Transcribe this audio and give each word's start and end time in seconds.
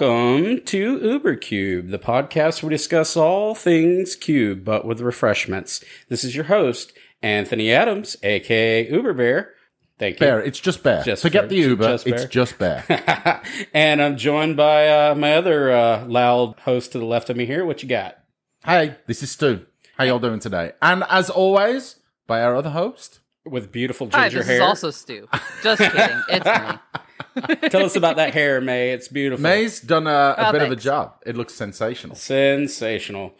Welcome 0.00 0.62
to 0.64 0.98
Uber 0.98 1.36
Cube, 1.36 1.88
the 1.88 1.98
podcast 1.98 2.62
where 2.62 2.70
we 2.70 2.74
discuss 2.74 3.18
all 3.18 3.54
things 3.54 4.16
cube, 4.16 4.64
but 4.64 4.86
with 4.86 5.02
refreshments. 5.02 5.84
This 6.08 6.24
is 6.24 6.34
your 6.34 6.46
host, 6.46 6.94
Anthony 7.20 7.70
Adams, 7.70 8.16
aka 8.22 8.90
Uber 8.90 9.12
Bear. 9.12 9.50
Thank 9.98 10.14
you. 10.18 10.20
Bear, 10.20 10.40
it's 10.40 10.58
just 10.58 10.82
bear. 10.82 11.02
Just 11.02 11.20
Forget 11.20 11.42
Bear. 11.42 11.48
the 11.50 11.56
Uber, 11.56 11.84
Just 11.84 12.06
it's 12.06 12.24
just 12.24 12.56
bear. 12.56 13.42
and 13.74 14.00
I'm 14.00 14.16
joined 14.16 14.56
by 14.56 14.88
uh, 14.88 15.14
my 15.16 15.34
other 15.34 15.70
uh, 15.70 16.06
loud 16.06 16.58
host 16.60 16.92
to 16.92 16.98
the 16.98 17.04
left 17.04 17.28
of 17.28 17.36
me 17.36 17.44
here. 17.44 17.66
What 17.66 17.82
you 17.82 17.88
got? 17.90 18.16
hey, 18.64 18.96
this 19.06 19.22
is 19.22 19.30
Stu. 19.32 19.66
How 19.98 20.04
y'all 20.04 20.18
doing 20.18 20.40
today? 20.40 20.72
And 20.80 21.04
as 21.10 21.28
always, 21.28 21.96
by 22.26 22.40
our 22.40 22.56
other 22.56 22.70
host. 22.70 23.18
With 23.44 23.70
beautiful 23.70 24.08
Hi, 24.12 24.28
ginger 24.28 24.38
this 24.38 24.46
hair. 24.46 24.56
is 24.56 24.62
also 24.62 24.90
Stu. 24.90 25.28
Just 25.62 25.82
kidding. 25.82 26.22
It's 26.30 26.46
me. 26.46 26.78
Tell 27.70 27.84
us 27.84 27.96
about 27.96 28.16
that 28.16 28.34
hair, 28.34 28.60
May. 28.60 28.90
It's 28.90 29.08
beautiful. 29.08 29.42
May's 29.42 29.80
done 29.80 30.06
a, 30.06 30.34
a 30.36 30.48
Oh, 30.48 30.52
bit 30.52 30.62
of 30.62 30.70
a 30.72 30.76
job. 30.76 31.16
It 31.24 31.36
looks 31.36 31.54
sensational. 31.54 32.16
Sensational. 32.16 33.34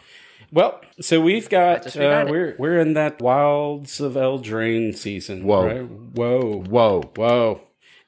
Well, 0.52 0.80
so 1.00 1.20
we've 1.20 1.48
got 1.48 1.96
uh, 1.96 2.26
we're 2.28 2.56
we're 2.58 2.80
in 2.80 2.94
that 2.94 3.20
wilds 3.22 4.00
of 4.00 4.14
Eldraine 4.14 4.96
season. 4.96 5.44
Whoa. 5.44 5.66
right? 5.66 5.82
Whoa, 5.88 6.62
Whoa. 6.62 7.02
whoa, 7.14 7.60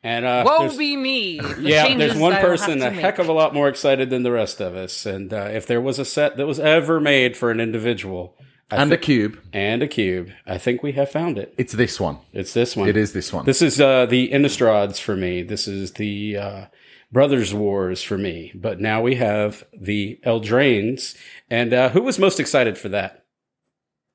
and 0.02 0.24
uh, 0.24 0.42
Woe 0.45 0.76
be 0.76 0.96
me. 0.96 1.40
Yeah, 1.60 1.87
changes 1.87 2.14
there's 2.14 2.20
one 2.20 2.34
person 2.34 2.82
a 2.82 2.87
to 2.87 2.90
heck 2.90 3.20
of 3.20 3.28
a 3.28 3.32
lot 3.32 3.54
more 3.54 3.68
excited 3.68 4.10
than 4.10 4.24
the 4.24 4.32
rest 4.32 4.60
of 4.60 4.74
us. 4.74 5.06
And 5.06 5.32
uh, 5.32 5.51
if 5.52 5.66
there 5.66 5.80
was 5.80 6.01
a 6.01 6.04
set 6.04 6.37
that 6.37 6.46
was 6.46 6.59
ever 6.59 6.98
made 6.98 7.37
for 7.37 7.51
an 7.52 7.60
individual 7.60 8.37
I 8.38 8.42
And 8.78 8.92
a 8.92 8.96
cube. 8.98 9.38
and 9.52 9.82
a 9.82 9.88
cube, 9.88 10.30
I 10.46 10.59
think 10.59 10.82
we 10.82 10.92
have 10.92 11.10
found 11.10 11.38
it. 11.38 11.54
It's 11.59 11.73
this 11.73 12.01
one. 12.01 12.18
It's 12.32 12.54
this 12.54 12.76
one. 12.76 12.88
It 12.88 12.96
is 12.96 13.12
this 13.12 13.32
one. 13.32 13.45
This 13.45 13.62
is 13.62 13.80
uh, 13.80 14.06
the 14.06 14.30
Innistrads 14.30 15.01
for 15.01 15.16
me. 15.16 15.42
This 15.42 15.68
is 15.68 15.92
the 15.92 16.37
uh, 16.37 16.66
Brothers 17.10 17.52
Wars 17.52 18.02
for 18.02 18.16
me. 18.18 18.52
But 18.54 18.80
now 18.80 19.02
we 19.02 19.16
have 19.16 19.64
the 19.73 20.18
Eldraines. 20.24 21.16
And 21.51 21.73
uh, 21.73 21.88
who 21.90 22.02
was 22.02 22.18
most 22.18 22.40
excited 22.40 22.79
for 22.79 22.88
that? 22.90 23.18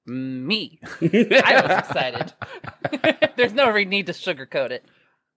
me. 0.08 0.80
I 1.02 1.62
was 1.68 1.78
excited. 1.80 2.34
There's 3.36 3.54
no 3.54 3.72
need 3.72 4.06
to 4.08 4.14
sugarcoat 4.14 4.72
it. 4.72 4.86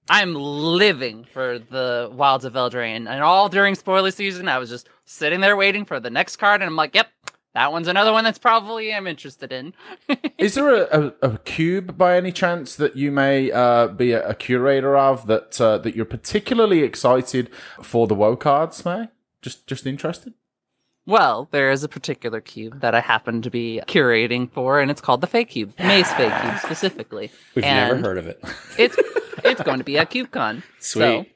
I'm 0.08 0.34
living 0.34 1.24
for 1.24 1.58
the 1.58 2.08
Wilds 2.12 2.44
of 2.44 2.54
Eldraine, 2.54 3.08
and 3.08 3.22
all 3.22 3.48
during 3.48 3.74
spoiler 3.74 4.10
season, 4.10 4.48
I 4.48 4.58
was 4.58 4.70
just 4.70 4.88
sitting 5.04 5.40
there 5.40 5.56
waiting 5.56 5.84
for 5.84 6.00
the 6.00 6.10
next 6.10 6.36
card, 6.36 6.62
and 6.62 6.68
I'm 6.68 6.76
like, 6.76 6.94
"Yep, 6.94 7.08
that 7.54 7.72
one's 7.72 7.88
another 7.88 8.12
one 8.12 8.24
that's 8.24 8.38
probably 8.38 8.94
I'm 8.94 9.06
interested 9.06 9.52
in." 9.52 9.74
Is 10.38 10.54
there 10.54 10.84
a, 10.84 11.12
a, 11.22 11.32
a 11.32 11.38
cube 11.38 11.96
by 11.96 12.16
any 12.16 12.32
chance 12.32 12.76
that 12.76 12.96
you 12.96 13.10
may 13.10 13.50
uh, 13.52 13.88
be 13.88 14.12
a, 14.12 14.28
a 14.28 14.34
curator 14.34 14.96
of 14.96 15.26
that 15.26 15.60
uh, 15.60 15.78
that 15.78 15.94
you're 15.96 16.04
particularly 16.04 16.82
excited 16.82 17.50
for 17.82 18.06
the 18.06 18.14
woe 18.14 18.36
cards, 18.36 18.84
May? 18.84 19.08
Just 19.42 19.66
just 19.66 19.86
interested? 19.86 20.34
Well, 21.06 21.48
there 21.50 21.70
is 21.70 21.82
a 21.82 21.88
particular 21.88 22.40
cube 22.40 22.82
that 22.82 22.94
I 22.94 23.00
happen 23.00 23.42
to 23.42 23.50
be 23.50 23.80
curating 23.86 24.50
for, 24.50 24.80
and 24.80 24.90
it's 24.90 25.00
called 25.00 25.22
the 25.22 25.26
Fae 25.26 25.44
Cube, 25.44 25.72
May's 25.78 26.08
Fae 26.12 26.30
Cube 26.40 26.58
specifically. 26.62 27.32
We've 27.54 27.64
and 27.64 27.88
never 27.88 28.08
heard 28.08 28.18
of 28.18 28.26
it. 28.26 28.40
It's 28.78 28.96
it's 29.42 29.62
going 29.62 29.78
to 29.78 29.84
be 29.84 29.98
at 29.98 30.10
CubeCon. 30.10 30.62
So, 30.78 31.22
Sweet. 31.22 31.34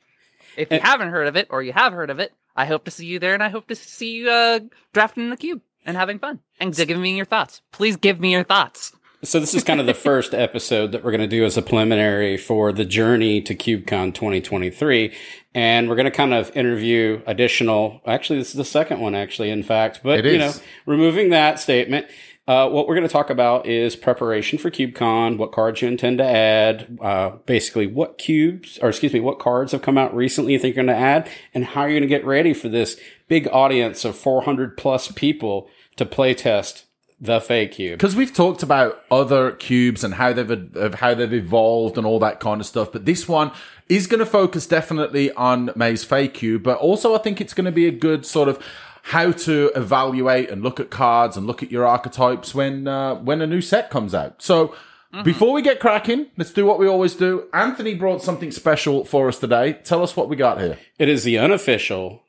if 0.57 0.71
you 0.71 0.81
haven't 0.81 1.09
heard 1.11 1.27
of 1.27 1.37
it, 1.37 1.49
or 1.51 1.63
you 1.63 1.73
have 1.73 1.93
heard 1.93 2.11
of 2.11 2.21
it, 2.21 2.33
I 2.55 2.67
hope 2.67 2.85
to 2.85 2.91
see 2.91 3.07
you 3.07 3.19
there, 3.19 3.35
and 3.35 3.43
I 3.43 3.49
hope 3.49 3.67
to 3.69 3.75
see 3.75 4.13
you 4.13 4.31
uh, 4.31 4.61
drafting 4.93 5.31
the 5.31 5.37
cube 5.37 5.61
and 5.85 5.97
having 5.97 6.19
fun 6.19 6.41
and 6.61 6.75
giving 6.75 7.01
me 7.01 7.17
your 7.17 7.27
thoughts. 7.27 7.63
Please 7.73 7.97
give 7.97 8.21
me 8.21 8.33
your 8.33 8.45
thoughts. 8.45 8.93
So 9.23 9.41
this 9.41 9.55
is 9.55 9.65
kind 9.65 9.81
of 9.81 9.87
the 9.87 9.95
first 10.09 10.35
episode 10.35 10.93
that 10.93 11.03
we're 11.03 11.11
going 11.11 11.21
to 11.23 11.27
do 11.27 11.45
as 11.45 11.57
a 11.57 11.63
preliminary 11.63 12.37
for 12.37 12.73
the 12.73 12.85
journey 12.85 13.41
to 13.43 13.55
CubeCon 13.55 14.15
2023. 14.15 15.15
And 15.55 15.89
we're 15.89 15.97
going 15.97 16.05
to 16.05 16.11
kind 16.11 16.35
of 16.35 16.55
interview 16.57 17.23
additional, 17.27 18.03
actually, 18.07 18.39
this 18.39 18.49
is 18.49 18.57
the 18.57 18.65
second 18.65 19.01
one, 19.01 19.15
actually, 19.15 19.51
in 19.51 19.63
fact, 19.63 20.01
but 20.03 20.19
It 20.19 20.33
you 20.33 20.39
know, 20.39 20.53
removing 20.85 21.31
that 21.31 21.59
statement, 21.59 22.07
uh, 22.47 22.69
what 22.69 22.87
we're 22.87 22.95
going 22.95 23.07
to 23.07 23.13
talk 23.13 23.31
about 23.31 23.67
is 23.67 23.97
preparation 23.97 24.59
for 24.59 24.71
CubeCon, 24.71 25.39
what 25.39 25.53
cards 25.53 25.81
you 25.81 25.89
intend 25.89 26.19
to 26.19 26.25
add, 26.25 26.99
uh, 27.01 27.31
basically 27.47 27.87
what 27.87 28.19
cubes, 28.19 28.79
or 28.83 28.91
excuse 28.91 29.15
me, 29.15 29.21
what 29.21 29.39
cards 29.39 29.73
have 29.73 29.81
come 29.81 29.97
out 29.97 30.15
recently 30.15 30.53
you 30.53 30.59
think 30.59 30.77
you're 30.77 30.85
going 30.85 30.95
to 30.95 31.03
add, 31.03 31.31
and 31.55 31.65
how 31.65 31.83
are 31.83 31.89
you're 31.89 32.01
going 32.01 32.09
to 32.09 32.15
get 32.15 32.27
ready 32.27 32.53
for 32.53 32.69
this 32.69 33.01
big 33.29 33.49
audience 33.49 34.05
of 34.05 34.15
400 34.17 34.77
plus 34.77 35.11
people 35.13 35.71
to 35.97 36.07
play 36.07 36.35
test 36.35 36.87
the 37.21 37.41
Fae 37.41 37.67
cube. 37.67 37.99
because 37.99 38.17
we've 38.17 38.35
talked 38.35 38.63
about 38.63 39.03
other 39.11 39.53
cubes 39.53 40.05
and 40.05 40.15
how 40.15 40.33
they've 40.33 40.51
of 40.77 40.95
how 40.97 41.15
they've 41.15 41.33
evolved 41.33 41.97
and 41.97 42.07
all 42.07 42.19
that 42.19 42.41
kind 42.41 42.61
of 42.61 42.67
stuff, 42.67 42.93
but 42.93 43.05
this 43.05 43.29
one 43.29 43.53
is 43.89 44.07
going 44.07 44.19
to 44.19 44.27
focus 44.27 44.67
definitely 44.67 45.31
on 45.33 45.71
May's 45.77 46.05
Fae 46.05 46.27
cube, 46.27 46.63
but 46.63 46.79
also 46.79 47.15
I 47.15 47.19
think 47.19 47.41
it's 47.41 47.55
going 47.55 47.67
to 47.67 47.73
be 47.73 47.87
a 47.87 47.93
good 47.93 48.27
sort 48.27 48.49
of 48.49 48.63
how 49.05 49.33
to 49.33 49.71
evaluate 49.77 50.51
and 50.51 50.63
look 50.63 50.81
at 50.81 50.91
cards 50.91 51.37
and 51.37 51.47
look 51.47 51.63
at 51.63 51.71
your 51.71 51.87
archetypes 51.87 52.55
when 52.55 52.89
uh, 52.89 53.15
when 53.17 53.41
a 53.41 53.47
new 53.47 53.61
set 53.61 53.91
comes 53.91 54.15
out. 54.15 54.43
So. 54.43 54.75
Before 55.23 55.53
we 55.53 55.63
get 55.63 55.79
cracking, 55.79 56.27
let's 56.37 56.53
do 56.53 56.67
what 56.67 56.81
we 56.81 56.89
always 56.89 57.15
do. 57.15 57.45
Anthony 57.53 57.95
brought 57.95 58.21
something 58.21 58.51
special 58.51 59.05
for 59.05 59.29
us 59.29 59.39
today. 59.39 59.75
Tell 59.75 60.03
us 60.03 60.17
what 60.17 60.29
we 60.29 60.35
got 60.35 60.61
here. 60.61 60.77
It 60.99 61.09
is 61.09 61.23
the 61.23 61.39
unofficial 61.39 62.25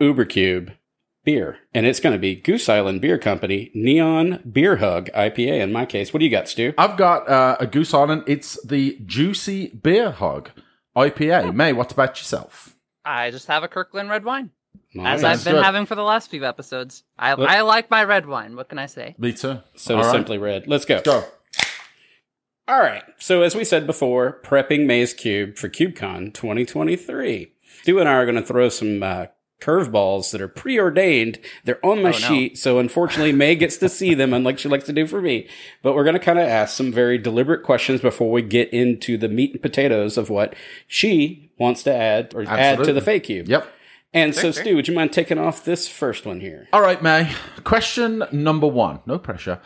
UberCube 0.00 0.72
beer, 1.26 1.58
and 1.74 1.84
it's 1.84 2.00
going 2.00 2.14
to 2.14 2.18
be 2.18 2.34
Goose 2.36 2.70
Island 2.70 3.02
Beer 3.02 3.18
Company 3.18 3.70
Neon 3.74 4.40
Beer 4.50 4.76
Hug 4.76 5.10
IPA. 5.10 5.60
In 5.60 5.72
my 5.72 5.84
case, 5.84 6.14
what 6.14 6.20
do 6.20 6.24
you 6.24 6.30
got, 6.30 6.48
Stu? 6.48 6.72
I've 6.78 6.96
got 6.96 7.28
uh, 7.28 7.58
a 7.60 7.66
Goose 7.66 7.92
Island. 7.92 8.22
It's 8.26 8.58
the 8.64 8.98
Juicy 9.04 9.68
Beer 9.68 10.12
Hug 10.12 10.50
IPA. 10.96 11.54
May, 11.54 11.74
what 11.74 11.92
about 11.92 12.16
yourself? 12.18 12.74
I 13.04 13.30
just 13.30 13.46
have 13.48 13.62
a 13.62 13.68
Kirkland 13.68 14.08
red 14.08 14.24
wine, 14.24 14.50
Nice. 14.94 15.22
as 15.22 15.24
I've 15.24 15.44
been 15.52 15.62
having 15.62 15.84
for 15.84 15.94
the 15.96 16.02
last 16.02 16.30
few 16.30 16.44
episodes. 16.46 17.02
I, 17.18 17.34
Look- 17.34 17.50
I 17.50 17.60
like 17.60 17.90
my 17.90 18.04
red 18.04 18.24
wine. 18.26 18.56
What 18.56 18.68
can 18.70 18.78
I 18.78 18.86
say? 18.86 19.14
Me 19.18 19.32
too. 19.34 19.58
so 19.76 19.96
All 19.96 20.02
right. 20.04 20.10
simply 20.10 20.38
red. 20.38 20.66
Let's 20.66 20.86
go. 20.86 21.02
Go. 21.02 21.24
All 22.68 22.80
right. 22.80 23.02
So 23.18 23.42
as 23.42 23.54
we 23.54 23.64
said 23.64 23.86
before, 23.86 24.40
prepping 24.44 24.86
May's 24.86 25.14
Cube 25.14 25.56
for 25.56 25.68
CubeCon 25.68 26.34
2023. 26.34 27.52
Stu 27.82 27.98
and 28.00 28.08
I 28.08 28.14
are 28.14 28.24
going 28.24 28.34
to 28.36 28.42
throw 28.42 28.68
some 28.68 29.02
uh, 29.04 29.26
curveballs 29.60 30.30
that 30.32 30.40
are 30.40 30.48
preordained. 30.48 31.38
They're 31.64 31.84
on 31.84 32.02
my 32.02 32.10
Oh, 32.10 32.12
no. 32.12 32.18
sheet, 32.18 32.58
so 32.58 32.78
unfortunately, 32.78 33.32
May 33.32 33.54
gets 33.54 33.76
to 33.78 33.88
see 33.88 34.14
them, 34.14 34.32
unlike 34.34 34.58
she 34.58 34.68
likes 34.68 34.84
to 34.84 34.92
do 34.92 35.06
for 35.06 35.20
me. 35.22 35.48
But 35.82 35.94
we're 35.94 36.04
going 36.04 36.14
to 36.14 36.20
kind 36.20 36.38
of 36.38 36.46
ask 36.46 36.76
some 36.76 36.92
very 36.92 37.18
deliberate 37.18 37.62
questions 37.62 38.00
before 38.00 38.30
we 38.30 38.42
get 38.42 38.72
into 38.72 39.16
the 39.16 39.28
meat 39.28 39.52
and 39.52 39.62
potatoes 39.62 40.16
of 40.18 40.30
what 40.30 40.54
she 40.86 41.50
wants 41.58 41.82
to 41.84 41.94
add 41.94 42.34
or 42.34 42.44
add 42.46 42.84
to 42.84 42.92
the 42.92 43.00
Fae 43.00 43.18
cube. 43.18 43.48
Yep. 43.48 43.72
And 44.12 44.34
so. 44.34 44.50
Stu, 44.50 44.76
would 44.76 44.88
you 44.88 44.94
mind 44.94 45.12
taking 45.12 45.38
off 45.38 45.64
this 45.64 45.88
first 45.88 46.24
one 46.26 46.40
here? 46.40 46.68
All 46.72 46.80
right, 46.80 47.02
May. 47.02 47.32
Question 47.64 48.24
number 48.32 48.66
one. 48.66 49.00
No 49.06 49.18
pressure. 49.18 49.60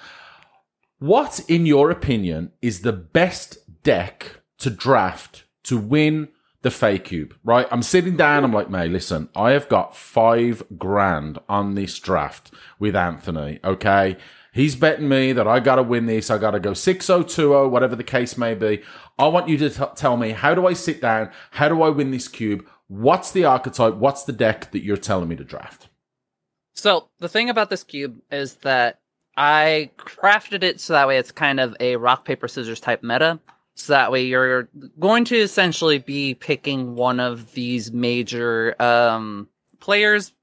What, 0.98 1.40
in 1.48 1.66
your 1.66 1.90
opinion, 1.90 2.52
is 2.60 2.80
the 2.82 2.92
best 2.92 3.82
deck 3.82 4.40
to 4.58 4.68
draft 4.70 5.44
to 5.64 5.78
win 5.78 6.28
the 6.62 6.70
Fae 6.70 6.98
cube? 6.98 7.34
Right? 7.44 7.66
I'm 7.70 7.82
sitting 7.82 8.16
down. 8.16 8.44
I'm 8.44 8.52
like, 8.52 8.70
May, 8.70 8.88
listen, 8.88 9.28
I 9.34 9.52
have 9.52 9.68
got 9.68 9.96
five 9.96 10.62
grand 10.76 11.38
on 11.48 11.74
this 11.74 11.98
draft 11.98 12.52
with 12.78 12.96
Anthony. 12.96 13.60
Okay. 13.64 14.16
He's 14.52 14.74
betting 14.74 15.08
me 15.08 15.32
that 15.32 15.46
I 15.46 15.60
got 15.60 15.76
to 15.76 15.82
win 15.82 16.06
this. 16.06 16.28
I 16.28 16.38
got 16.38 16.52
to 16.52 16.60
go 16.60 16.74
6 16.74 17.06
0 17.06 17.22
2 17.22 17.28
0, 17.28 17.68
whatever 17.68 17.94
the 17.94 18.04
case 18.04 18.36
may 18.36 18.54
be. 18.54 18.82
I 19.18 19.28
want 19.28 19.48
you 19.48 19.56
to 19.58 19.70
t- 19.70 19.84
tell 19.94 20.16
me 20.16 20.30
how 20.30 20.54
do 20.54 20.66
I 20.66 20.72
sit 20.72 21.00
down? 21.00 21.30
How 21.52 21.68
do 21.68 21.82
I 21.82 21.90
win 21.90 22.10
this 22.10 22.26
cube? 22.26 22.66
What's 22.88 23.30
the 23.30 23.44
archetype? 23.44 23.94
What's 23.94 24.24
the 24.24 24.32
deck 24.32 24.72
that 24.72 24.82
you're 24.82 24.96
telling 24.96 25.28
me 25.28 25.36
to 25.36 25.44
draft? 25.44 25.88
So 26.74 27.08
the 27.20 27.28
thing 27.28 27.48
about 27.50 27.70
this 27.70 27.84
cube 27.84 28.20
is 28.32 28.56
that 28.56 29.00
I 29.36 29.90
crafted 29.96 30.64
it 30.64 30.80
so 30.80 30.94
that 30.94 31.06
way 31.06 31.18
it's 31.18 31.30
kind 31.30 31.60
of 31.60 31.76
a 31.78 31.96
rock 31.96 32.24
paper 32.24 32.48
scissors 32.48 32.80
type 32.80 33.02
meta. 33.02 33.38
So 33.80 33.94
that 33.94 34.12
way 34.12 34.24
you're 34.26 34.68
going 34.98 35.24
to 35.26 35.36
essentially 35.36 35.98
be 35.98 36.34
picking 36.34 36.96
one 36.96 37.18
of 37.18 37.52
these 37.54 37.90
major 37.90 38.80
um, 38.80 39.48
players. 39.80 40.34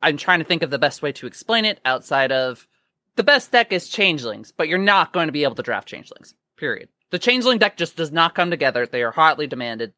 I'm 0.00 0.16
trying 0.16 0.38
to 0.38 0.44
think 0.46 0.62
of 0.62 0.70
the 0.70 0.78
best 0.78 1.02
way 1.02 1.12
to 1.12 1.26
explain 1.26 1.66
it 1.66 1.80
outside 1.84 2.32
of 2.32 2.66
the 3.16 3.22
best 3.22 3.52
deck 3.52 3.72
is 3.72 3.90
changelings, 3.90 4.52
but 4.52 4.68
you're 4.68 4.78
not 4.78 5.12
going 5.12 5.26
to 5.26 5.32
be 5.32 5.44
able 5.44 5.56
to 5.56 5.62
draft 5.62 5.86
changelings. 5.86 6.34
Period. 6.56 6.88
The 7.10 7.18
changeling 7.18 7.58
deck 7.58 7.76
just 7.76 7.94
does 7.94 8.10
not 8.10 8.34
come 8.34 8.50
together. 8.50 8.86
They 8.86 9.02
are 9.02 9.10
hotly 9.10 9.46
demanded. 9.46 9.92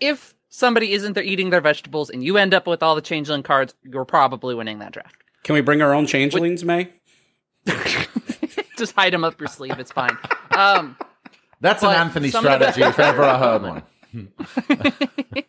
If 0.00 0.34
somebody 0.48 0.94
isn't 0.94 1.12
there 1.12 1.22
eating 1.22 1.50
their 1.50 1.60
vegetables 1.60 2.10
and 2.10 2.24
you 2.24 2.36
end 2.36 2.52
up 2.52 2.66
with 2.66 2.82
all 2.82 2.96
the 2.96 3.00
changeling 3.00 3.44
cards, 3.44 3.74
you're 3.84 4.04
probably 4.04 4.56
winning 4.56 4.80
that 4.80 4.92
draft. 4.92 5.22
Can 5.44 5.54
we 5.54 5.60
bring 5.60 5.82
our 5.82 5.94
own 5.94 6.06
changelings, 6.06 6.64
May? 6.64 6.88
Just 8.76 8.96
hide 8.96 9.12
them 9.12 9.22
up 9.22 9.38
your 9.38 9.48
sleeve. 9.48 9.78
It's 9.78 9.92
fine. 9.92 10.16
Um, 10.56 10.96
That's 11.62 11.82
an 11.82 11.90
Anthony 11.90 12.30
some 12.30 12.44
of 12.44 12.58
the- 12.58 12.72
strategy 12.72 12.82
if 12.82 12.98
ever 12.98 13.22
I 13.22 13.38
heard 13.38 13.62
one. 13.62 13.82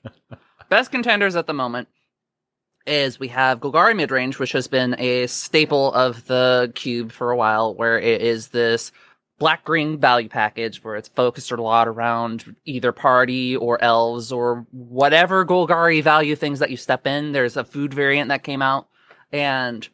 best 0.69 0.91
contenders 0.91 1.35
at 1.35 1.47
the 1.47 1.53
moment 1.53 1.89
is 2.85 3.19
we 3.19 3.29
have 3.29 3.59
Golgari 3.59 3.93
midrange, 3.93 4.39
which 4.39 4.51
has 4.51 4.67
been 4.67 4.95
a 4.99 5.27
staple 5.27 5.91
of 5.93 6.25
the 6.27 6.71
cube 6.75 7.11
for 7.11 7.31
a 7.31 7.35
while, 7.37 7.73
where 7.75 7.99
it 7.99 8.21
is 8.21 8.49
this 8.49 8.91
black 9.39 9.63
green 9.65 9.99
value 9.99 10.29
package 10.29 10.83
where 10.83 10.95
it's 10.95 11.09
focused 11.09 11.51
a 11.51 11.61
lot 11.61 11.87
around 11.87 12.55
either 12.65 12.91
party 12.91 13.55
or 13.55 13.81
elves 13.83 14.31
or 14.31 14.65
whatever 14.71 15.45
Golgari 15.45 16.03
value 16.03 16.35
things 16.35 16.59
that 16.59 16.69
you 16.69 16.77
step 16.77 17.07
in. 17.07 17.31
There's 17.31 17.57
a 17.57 17.63
food 17.63 17.93
variant 17.93 18.29
that 18.29 18.43
came 18.43 18.61
out 18.61 18.87
and 19.31 19.87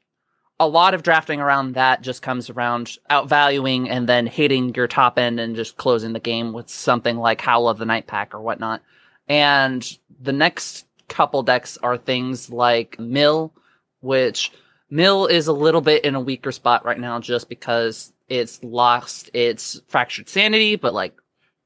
a 0.59 0.67
lot 0.67 0.93
of 0.93 1.03
drafting 1.03 1.39
around 1.39 1.75
that 1.75 2.01
just 2.01 2.21
comes 2.21 2.49
around 2.49 2.97
outvaluing 3.09 3.89
and 3.89 4.09
then 4.09 4.27
hitting 4.27 4.73
your 4.75 4.87
top 4.87 5.17
end 5.17 5.39
and 5.39 5.55
just 5.55 5.77
closing 5.77 6.13
the 6.13 6.19
game 6.19 6.51
with 6.51 6.69
something 6.69 7.17
like 7.17 7.39
Howl 7.39 7.69
of 7.69 7.77
the 7.77 7.85
Night 7.85 8.07
Pack 8.07 8.33
or 8.33 8.41
whatnot. 8.41 8.81
And 9.27 9.97
the 10.19 10.33
next 10.33 10.85
couple 11.07 11.43
decks 11.43 11.77
are 11.81 11.97
things 11.97 12.49
like 12.49 12.99
Mill, 12.99 13.53
which 14.01 14.51
Mill 14.89 15.27
is 15.27 15.47
a 15.47 15.53
little 15.53 15.81
bit 15.81 16.03
in 16.03 16.15
a 16.15 16.21
weaker 16.21 16.51
spot 16.51 16.83
right 16.83 16.99
now 16.99 17.19
just 17.19 17.47
because 17.47 18.11
it's 18.27 18.61
lost 18.61 19.29
its 19.33 19.81
fractured 19.87 20.27
sanity, 20.27 20.75
but 20.75 20.93
like 20.93 21.13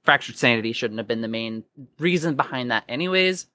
fractured 0.03 0.37
sanity 0.37 0.71
shouldn't 0.71 0.99
have 0.99 1.07
been 1.07 1.21
the 1.21 1.27
main 1.27 1.63
reason 1.97 2.35
behind 2.35 2.69
that 2.69 2.83
anyways. 2.87 3.47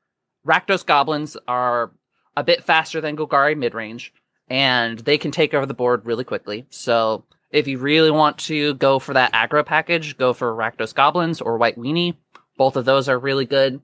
Rakdos 0.47 0.85
goblins 0.85 1.37
are 1.47 1.93
a 2.37 2.43
bit 2.43 2.65
faster 2.65 3.01
than 3.01 3.17
Golgari 3.17 3.57
mid 3.57 3.75
range 3.75 4.13
and 4.51 4.99
they 4.99 5.19
can 5.19 5.31
take 5.31 5.55
over 5.55 5.67
the 5.67 5.75
board 5.75 6.07
really 6.07 6.25
quickly. 6.25 6.67
So 6.71 7.25
if 7.51 7.67
you 7.67 7.79
really 7.79 8.11
want 8.11 8.39
to 8.39 8.75
go 8.75 8.99
for 8.99 9.15
that 9.15 9.33
aggro 9.33 9.65
package, 9.65 10.17
go 10.17 10.33
for 10.33 10.55
Rakdos 10.55 10.95
Goblins 10.95 11.41
or 11.41 11.59
White 11.59 11.79
Weenie. 11.79 12.17
Both 12.57 12.77
of 12.77 12.85
those 12.85 13.09
are 13.09 13.19
really 13.19 13.47
good. 13.47 13.81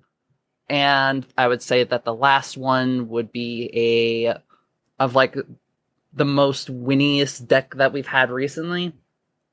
And 0.68 1.26
I 1.36 1.48
would 1.48 1.62
say 1.62 1.84
that 1.84 2.04
the 2.04 2.14
last 2.14 2.56
one 2.56 3.08
would 3.08 3.32
be 3.32 3.70
a 3.74 4.38
of 4.98 5.14
like 5.14 5.36
the 6.12 6.24
most 6.24 6.68
winniest 6.68 7.46
deck 7.46 7.74
that 7.74 7.92
we've 7.92 8.06
had 8.06 8.30
recently. 8.30 8.92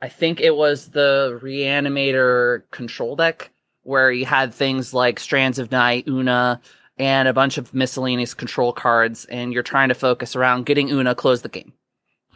I 0.01 0.09
think 0.09 0.39
it 0.39 0.55
was 0.55 0.89
the 0.89 1.39
Reanimator 1.43 2.63
control 2.71 3.15
deck 3.15 3.51
where 3.83 4.11
you 4.11 4.25
had 4.25 4.53
things 4.53 4.93
like 4.93 5.19
Strands 5.19 5.59
of 5.59 5.71
Night, 5.71 6.07
Una, 6.07 6.61
and 7.01 7.27
a 7.27 7.33
bunch 7.33 7.57
of 7.57 7.73
miscellaneous 7.73 8.35
control 8.35 8.71
cards, 8.71 9.25
and 9.25 9.51
you're 9.51 9.63
trying 9.63 9.89
to 9.89 9.95
focus 9.95 10.35
around 10.35 10.67
getting 10.67 10.87
Una 10.89 11.15
close 11.15 11.41
the 11.41 11.49
game. 11.49 11.73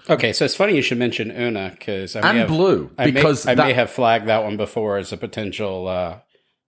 Okay, 0.09 0.33
so 0.33 0.43
it's 0.43 0.55
funny 0.55 0.75
you 0.75 0.81
should 0.81 0.97
mention 0.97 1.29
Una 1.31 1.69
because 1.69 2.15
I 2.15 2.21
may 2.21 2.29
And 2.29 2.37
have, 2.39 2.47
blue, 2.47 2.89
I 2.97 3.05
may- 3.05 3.11
because 3.11 3.47
I 3.47 3.53
may, 3.53 3.73
have 3.73 3.91
flagged 3.91 4.25
that 4.27 4.43
one 4.43 4.57
before 4.57 4.97
as 4.97 5.13
a 5.13 5.17
potential 5.17 5.87
uh, 5.87 6.17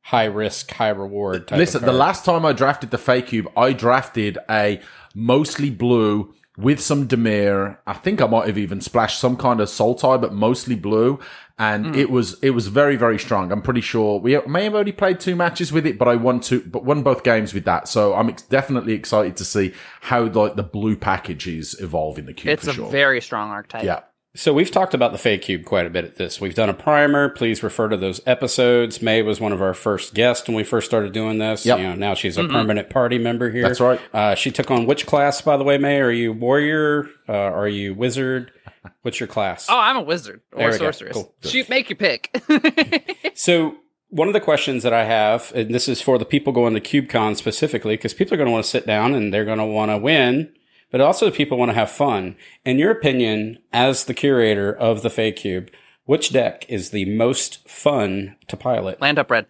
high 0.01 0.25
risk, 0.25 0.71
high 0.71 0.89
reward 0.89 1.47
type. 1.47 1.57
Listen, 1.57 1.83
of 1.83 1.85
the 1.85 1.97
last 1.97 2.23
time 2.23 2.45
I 2.45 2.53
drafted 2.53 2.91
the 2.91 2.97
Fae 2.99 3.21
cube, 3.21 3.47
I 3.57 3.73
drafted 3.73 4.37
a 4.49 4.79
mostly 5.15 5.71
blue 5.71 6.35
with 6.57 6.81
some 6.81 7.07
Dimir. 7.07 7.77
I 7.85 7.93
think 7.93 8.21
I 8.21 8.27
might 8.27 8.47
have 8.47 8.57
even 8.57 8.81
splashed 8.81 9.19
some 9.19 9.37
kind 9.37 9.61
of 9.61 9.69
Sultai, 9.69 10.19
but 10.19 10.33
mostly 10.33 10.75
blue. 10.75 11.19
And 11.59 11.87
hmm. 11.87 11.95
it 11.95 12.09
was 12.09 12.37
it 12.43 12.51
was 12.51 12.67
very 12.67 12.95
very 12.97 13.17
strong. 13.17 13.51
I'm 13.51 13.61
pretty 13.61 13.81
sure 13.81 14.19
we 14.19 14.39
may 14.47 14.65
have 14.65 14.75
only 14.75 14.91
played 14.91 15.19
two 15.19 15.35
matches 15.35 15.71
with 15.71 15.87
it, 15.87 15.97
but 15.97 16.07
I 16.07 16.15
won 16.15 16.39
two, 16.39 16.61
but 16.61 16.83
won 16.83 17.01
both 17.01 17.23
games 17.23 17.53
with 17.53 17.65
that. 17.65 17.87
So 17.87 18.13
I'm 18.13 18.29
ex- 18.29 18.43
definitely 18.43 18.93
excited 18.93 19.37
to 19.37 19.45
see 19.45 19.73
how 20.01 20.25
like 20.25 20.55
the 20.55 20.63
blue 20.63 20.95
package 20.95 21.47
is 21.47 21.79
evolving 21.79 22.25
the 22.25 22.33
cube. 22.33 22.53
It's 22.53 22.67
a 22.67 22.73
sure. 22.73 22.91
very 22.91 23.21
strong 23.21 23.49
archetype. 23.49 23.83
yeah. 23.83 24.01
So 24.37 24.53
we've 24.53 24.69
talked 24.69 24.93
about 24.93 25.13
the 25.13 25.17
Fae 25.17 25.37
cube 25.37 25.65
quite 25.65 25.87
a 25.87 25.89
bit 25.89 26.05
at 26.05 26.15
this. 26.17 26.39
We've 26.39 26.53
done 26.53 26.69
a 26.69 26.73
primer. 26.73 27.29
Please 27.29 27.63
refer 27.63 27.89
to 27.89 27.97
those 27.97 28.21
episodes. 28.27 29.01
May 29.01 29.23
was 29.23 29.41
one 29.41 29.51
of 29.51 29.63
our 29.63 29.73
first 29.73 30.13
guests 30.13 30.47
when 30.47 30.55
we 30.55 30.63
first 30.63 30.85
started 30.87 31.11
doing 31.11 31.39
this. 31.39 31.65
Yep. 31.65 31.79
You 31.79 31.83
know, 31.85 31.95
now 31.95 32.13
she's 32.13 32.37
a 32.37 32.47
permanent 32.47 32.91
party 32.91 33.17
member 33.17 33.49
here. 33.49 33.63
That's 33.63 33.79
right. 33.79 33.99
Uh, 34.13 34.35
she 34.35 34.51
took 34.51 34.69
on 34.69 34.85
which 34.85 35.07
class, 35.07 35.41
by 35.41 35.57
the 35.57 35.63
way, 35.63 35.79
May? 35.79 35.99
Are 35.99 36.11
you 36.11 36.33
warrior? 36.33 37.09
Uh, 37.27 37.33
are 37.33 37.67
you 37.67 37.95
wizard? 37.95 38.51
What's 39.01 39.19
your 39.19 39.27
class? 39.27 39.67
Oh, 39.69 39.77
I'm 39.77 39.97
a 39.97 40.01
wizard 40.01 40.41
or 40.53 40.69
we 40.69 40.77
sorceress. 40.77 41.13
Cool. 41.13 41.33
Shoot, 41.43 41.67
make 41.67 41.89
your 41.89 41.97
pick. 41.97 42.31
So 43.37 43.75
one 44.09 44.27
of 44.27 44.33
the 44.33 44.39
questions 44.39 44.81
that 44.81 44.93
I 44.93 45.03
have, 45.03 45.51
and 45.53 45.73
this 45.73 45.87
is 45.87 46.01
for 46.01 46.17
the 46.17 46.25
people 46.25 46.51
going 46.53 46.73
to 46.73 46.81
CubeCon 46.81 47.35
specifically, 47.35 47.95
because 47.95 48.15
people 48.15 48.33
are 48.33 48.37
going 48.37 48.47
to 48.47 48.51
want 48.51 48.65
to 48.65 48.69
sit 48.69 48.87
down 48.87 49.13
and 49.13 49.31
they're 49.31 49.45
going 49.45 49.59
to 49.59 49.65
want 49.65 49.91
to 49.91 49.97
win, 49.97 50.51
but 50.91 51.01
also 51.01 51.31
people 51.31 51.57
want 51.57 51.69
to 51.69 51.75
have 51.75 51.91
fun. 51.91 52.35
In 52.65 52.79
your 52.79 52.91
opinion, 52.91 53.59
as 53.73 54.05
the 54.05 54.13
curator 54.13 54.73
of 54.73 55.01
the 55.01 55.09
Fae 55.09 55.31
Cube, 55.31 55.69
which 56.05 56.31
deck 56.31 56.65
is 56.69 56.91
the 56.91 57.05
most 57.05 57.67
fun 57.67 58.35
to 58.47 58.57
pilot? 58.57 59.01
Land 59.01 59.19
up 59.19 59.29
red. 59.29 59.47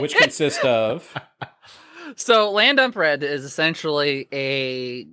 Which 0.00 0.16
consists 0.16 0.64
of 0.64 1.14
So 2.16 2.50
land 2.50 2.80
up 2.80 2.96
red 2.96 3.22
is 3.22 3.44
essentially 3.44 4.28
a 4.32 5.06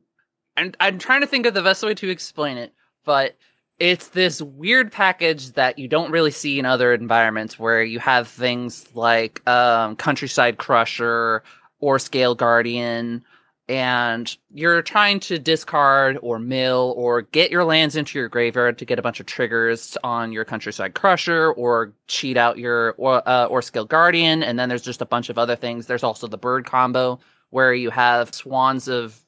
and 0.55 0.75
I'm 0.79 0.97
trying 0.97 1.21
to 1.21 1.27
think 1.27 1.45
of 1.45 1.53
the 1.53 1.61
best 1.61 1.83
way 1.83 1.93
to 1.93 2.09
explain 2.09 2.57
it, 2.57 2.73
but 3.05 3.37
it's 3.79 4.09
this 4.09 4.41
weird 4.41 4.91
package 4.91 5.51
that 5.51 5.77
you 5.77 5.87
don't 5.87 6.11
really 6.11 6.31
see 6.31 6.57
in 6.57 6.65
other 6.65 6.93
environments 6.93 7.59
where 7.59 7.83
you 7.83 7.99
have 7.99 8.27
things 8.27 8.87
like 8.95 9.47
um, 9.47 9.95
countryside 9.95 10.57
crusher 10.57 11.43
or 11.79 11.99
scale 11.99 12.33
guardian 12.33 13.23
and 13.69 14.37
you're 14.53 14.81
trying 14.81 15.19
to 15.19 15.37
discard 15.37 16.17
or 16.21 16.39
mill 16.39 16.93
or 16.95 17.23
get 17.23 17.51
your 17.51 17.65
lands 17.65 17.95
into 17.97 18.17
your 18.17 18.29
graveyard 18.29 18.77
to 18.77 18.85
get 18.85 18.97
a 18.97 19.01
bunch 19.01 19.19
of 19.19 19.25
triggers 19.25 19.97
on 20.03 20.31
your 20.31 20.45
countryside 20.45 20.93
crusher 20.93 21.51
or 21.51 21.93
cheat 22.07 22.37
out 22.37 22.57
your 22.57 22.95
or, 22.97 23.27
uh, 23.27 23.45
or 23.45 23.61
scale 23.61 23.83
guardian. 23.83 24.41
And 24.41 24.57
then 24.57 24.69
there's 24.69 24.83
just 24.83 25.01
a 25.01 25.05
bunch 25.05 25.29
of 25.29 25.37
other 25.37 25.55
things. 25.55 25.85
There's 25.85 26.03
also 26.03 26.27
the 26.27 26.37
bird 26.37 26.65
combo 26.65 27.19
where 27.49 27.73
you 27.73 27.89
have 27.89 28.33
swans 28.33 28.87
of 28.87 29.19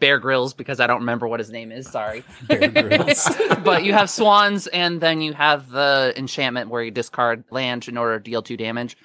bear 0.00 0.18
grills 0.18 0.54
because 0.54 0.80
i 0.80 0.88
don't 0.88 1.00
remember 1.00 1.28
what 1.28 1.38
his 1.38 1.50
name 1.50 1.70
is 1.70 1.88
sorry. 1.88 2.24
But 2.48 3.84
you 3.84 3.92
have 3.92 4.10
swans 4.10 4.66
and 4.66 5.00
then 5.00 5.20
you 5.20 5.32
have 5.34 5.70
the 5.70 6.12
enchantment 6.16 6.68
where 6.68 6.82
you 6.82 6.90
discard 6.90 7.44
land 7.50 7.86
in 7.86 7.96
order 7.96 8.18
to 8.18 8.22
deal 8.22 8.42
two 8.42 8.56
damage. 8.56 8.96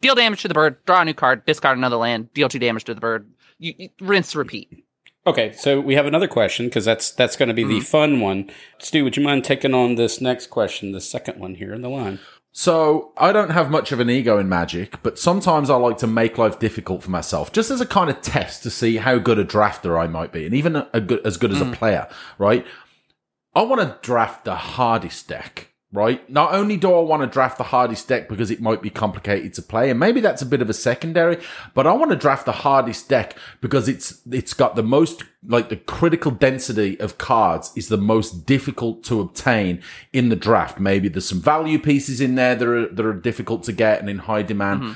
Deal 0.00 0.14
damage 0.14 0.42
to 0.42 0.48
the 0.48 0.54
bird 0.54 0.82
draw 0.86 1.02
a 1.02 1.04
new 1.04 1.12
card 1.12 1.44
discard 1.44 1.76
another 1.76 1.96
land 1.96 2.32
deal 2.32 2.48
two 2.48 2.58
damage 2.58 2.84
to 2.84 2.94
the 2.94 3.00
bird 3.00 3.30
you, 3.58 3.74
you 3.76 3.88
rinse 4.00 4.34
repeat 4.34 4.84
Okay, 5.28 5.52
so 5.52 5.78
we 5.78 5.94
have 5.94 6.06
another 6.06 6.26
question 6.26 6.66
because 6.66 6.86
that's 6.86 7.10
that's 7.10 7.36
going 7.36 7.48
to 7.50 7.54
be 7.54 7.64
the 7.64 7.74
mm-hmm. 7.74 7.84
fun 7.84 8.20
one. 8.20 8.50
Stu, 8.78 9.04
would 9.04 9.14
you 9.14 9.22
mind 9.22 9.44
taking 9.44 9.74
on 9.74 9.96
this 9.96 10.22
next 10.22 10.46
question, 10.46 10.92
the 10.92 11.02
second 11.02 11.38
one 11.38 11.56
here 11.56 11.74
in 11.74 11.82
the 11.82 11.90
line? 11.90 12.18
So 12.52 13.12
I 13.18 13.30
don't 13.30 13.50
have 13.50 13.70
much 13.70 13.92
of 13.92 14.00
an 14.00 14.08
ego 14.08 14.38
in 14.38 14.48
magic, 14.48 15.02
but 15.02 15.18
sometimes 15.18 15.68
I 15.68 15.76
like 15.76 15.98
to 15.98 16.06
make 16.06 16.38
life 16.38 16.58
difficult 16.58 17.02
for 17.02 17.10
myself, 17.10 17.52
just 17.52 17.70
as 17.70 17.82
a 17.82 17.86
kind 17.86 18.08
of 18.08 18.22
test 18.22 18.62
to 18.62 18.70
see 18.70 18.96
how 18.96 19.18
good 19.18 19.38
a 19.38 19.44
drafter 19.44 20.00
I 20.00 20.06
might 20.06 20.32
be, 20.32 20.46
and 20.46 20.54
even 20.54 20.74
a, 20.74 20.88
a 20.94 21.00
good, 21.00 21.24
as 21.26 21.36
good 21.36 21.52
as 21.52 21.60
a 21.60 21.66
mm. 21.66 21.74
player, 21.74 22.08
right? 22.38 22.66
I 23.54 23.62
want 23.62 23.82
to 23.82 23.98
draft 24.00 24.46
the 24.46 24.56
hardest 24.56 25.28
deck, 25.28 25.67
right? 25.92 26.28
Not 26.28 26.52
only 26.52 26.76
do 26.76 26.92
I 26.92 27.00
want 27.00 27.22
to 27.22 27.26
draft 27.26 27.56
the 27.56 27.64
hardest 27.64 28.08
deck 28.08 28.28
because 28.28 28.50
it 28.50 28.60
might 28.60 28.82
be 28.82 28.90
complicated 28.90 29.54
to 29.54 29.62
play, 29.62 29.90
and 29.90 29.98
maybe 29.98 30.20
that's 30.20 30.42
a 30.42 30.46
bit 30.46 30.60
of 30.60 30.68
a 30.68 30.74
secondary, 30.74 31.38
but 31.74 31.86
I 31.86 31.92
want 31.92 32.10
to 32.10 32.16
draft 32.16 32.44
the 32.44 32.52
hardest 32.52 33.08
deck 33.08 33.36
because 33.60 33.88
it's 33.88 34.20
it's 34.30 34.52
got 34.52 34.76
the 34.76 34.82
most 34.82 35.22
like 35.46 35.68
the 35.68 35.76
critical 35.76 36.30
density 36.30 36.98
of 37.00 37.16
cards 37.16 37.72
is 37.76 37.88
the 37.88 37.96
most 37.96 38.44
difficult 38.44 39.02
to 39.04 39.20
obtain 39.20 39.82
in 40.12 40.28
the 40.28 40.36
draft. 40.36 40.78
Maybe 40.78 41.08
there's 41.08 41.28
some 41.28 41.40
value 41.40 41.78
pieces 41.78 42.20
in 42.20 42.34
there 42.34 42.54
that 42.54 42.68
are 42.68 42.88
that 42.88 43.06
are 43.06 43.14
difficult 43.14 43.62
to 43.64 43.72
get 43.72 44.00
and 44.00 44.10
in 44.10 44.18
high 44.18 44.42
demand. 44.42 44.82
Mm-hmm. 44.82 44.92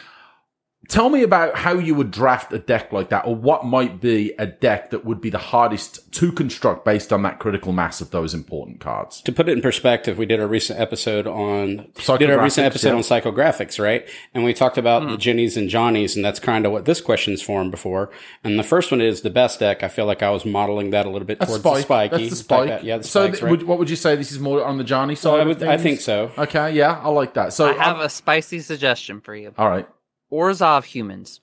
Tell 0.89 1.09
me 1.09 1.23
about 1.23 1.57
how 1.57 1.75
you 1.75 1.95
would 1.95 2.11
draft 2.11 2.53
a 2.53 2.59
deck 2.59 2.93
like 2.93 3.11
that, 3.11 3.25
or 3.25 3.35
what 3.35 3.65
might 3.65 4.01
be 4.01 4.33
a 4.39 4.47
deck 4.47 4.91
that 4.91 5.05
would 5.05 5.21
be 5.21 5.31
the 5.31 5.39
hardest 5.39 6.13
to 6.15 6.33
construct 6.33 6.85
based 6.85 7.13
on 7.13 7.23
that 7.23 7.39
critical 7.39 7.73
mass 7.73 8.01
of 8.01 8.11
those 8.11 8.35
important 8.35 8.81
cards. 8.81 9.23
to 9.23 9.33
put 9.33 9.49
it 9.49 9.53
in 9.53 9.63
perspective, 9.63 10.19
we 10.19 10.27
did 10.27 10.41
a 10.41 10.47
recent 10.47 10.81
episode 10.81 11.27
on 11.27 11.77
did 11.77 11.87
a 11.87 12.03
Psychographics, 12.03 12.43
recent 12.43 12.67
episode 12.67 12.89
yeah. 12.89 12.95
on 12.97 13.01
psychographics, 13.03 13.83
right? 13.83 14.09
And 14.35 14.43
we 14.45 14.53
talked 14.53 14.77
about 14.77 15.05
the 15.05 15.11
hmm. 15.11 15.17
Jennies 15.17 15.57
and 15.57 15.69
Johnnies, 15.69 16.17
and 16.17 16.25
that's 16.25 16.41
kind 16.41 16.67
of 16.67 16.73
what 16.73 16.85
this 16.85 17.01
question's 17.01 17.41
formed 17.41 17.71
before. 17.71 18.11
And 18.43 18.59
the 18.59 18.65
first 18.65 18.91
one 18.91 19.01
is 19.01 19.23
the 19.23 19.31
best 19.31 19.61
deck. 19.61 19.83
I 19.83 19.89
feel 19.89 20.07
like 20.07 20.23
I 20.23 20.31
was 20.31 20.45
modeling 20.45 20.91
that 20.91 21.07
a 21.07 21.11
little 21.11 21.27
bit 21.27 21.41
towards 21.41 21.63
the 21.63 21.81
spiky. 21.81 22.29
That's 22.29 22.31
the 22.31 22.37
type 22.37 22.45
spike. 22.45 22.61
Uh, 22.61 22.67
that- 22.67 22.85
Yeah, 22.85 22.99
the 22.99 23.05
so, 23.05 23.23
spikes, 23.23 23.39
th- 23.39 23.43
right? 23.45 23.51
would, 23.51 23.63
what 23.63 23.79
would 23.79 23.89
you 23.89 23.97
say? 23.97 24.17
This 24.17 24.33
is 24.33 24.41
more 24.41 24.65
on 24.65 24.79
the 24.79 24.85
Johnny 24.85 25.15
side. 25.15 25.39
I, 25.39 25.43
of 25.43 25.49
would, 25.49 25.63
I 25.63 25.77
think 25.79 26.01
so. 26.01 26.33
Okay, 26.37 26.73
yeah, 26.73 27.01
I 27.03 27.09
like 27.09 27.35
that. 27.35 27.53
So, 27.53 27.67
i 27.67 27.73
have 27.73 27.97
I'm- 27.97 28.07
a 28.07 28.09
spicy 28.09 28.61
suggestion 28.61 29.21
for 29.21 29.35
you 29.35 29.55
all 29.57 29.69
right. 29.69 29.87
Orzhov 30.33 30.85
humans. 30.85 31.41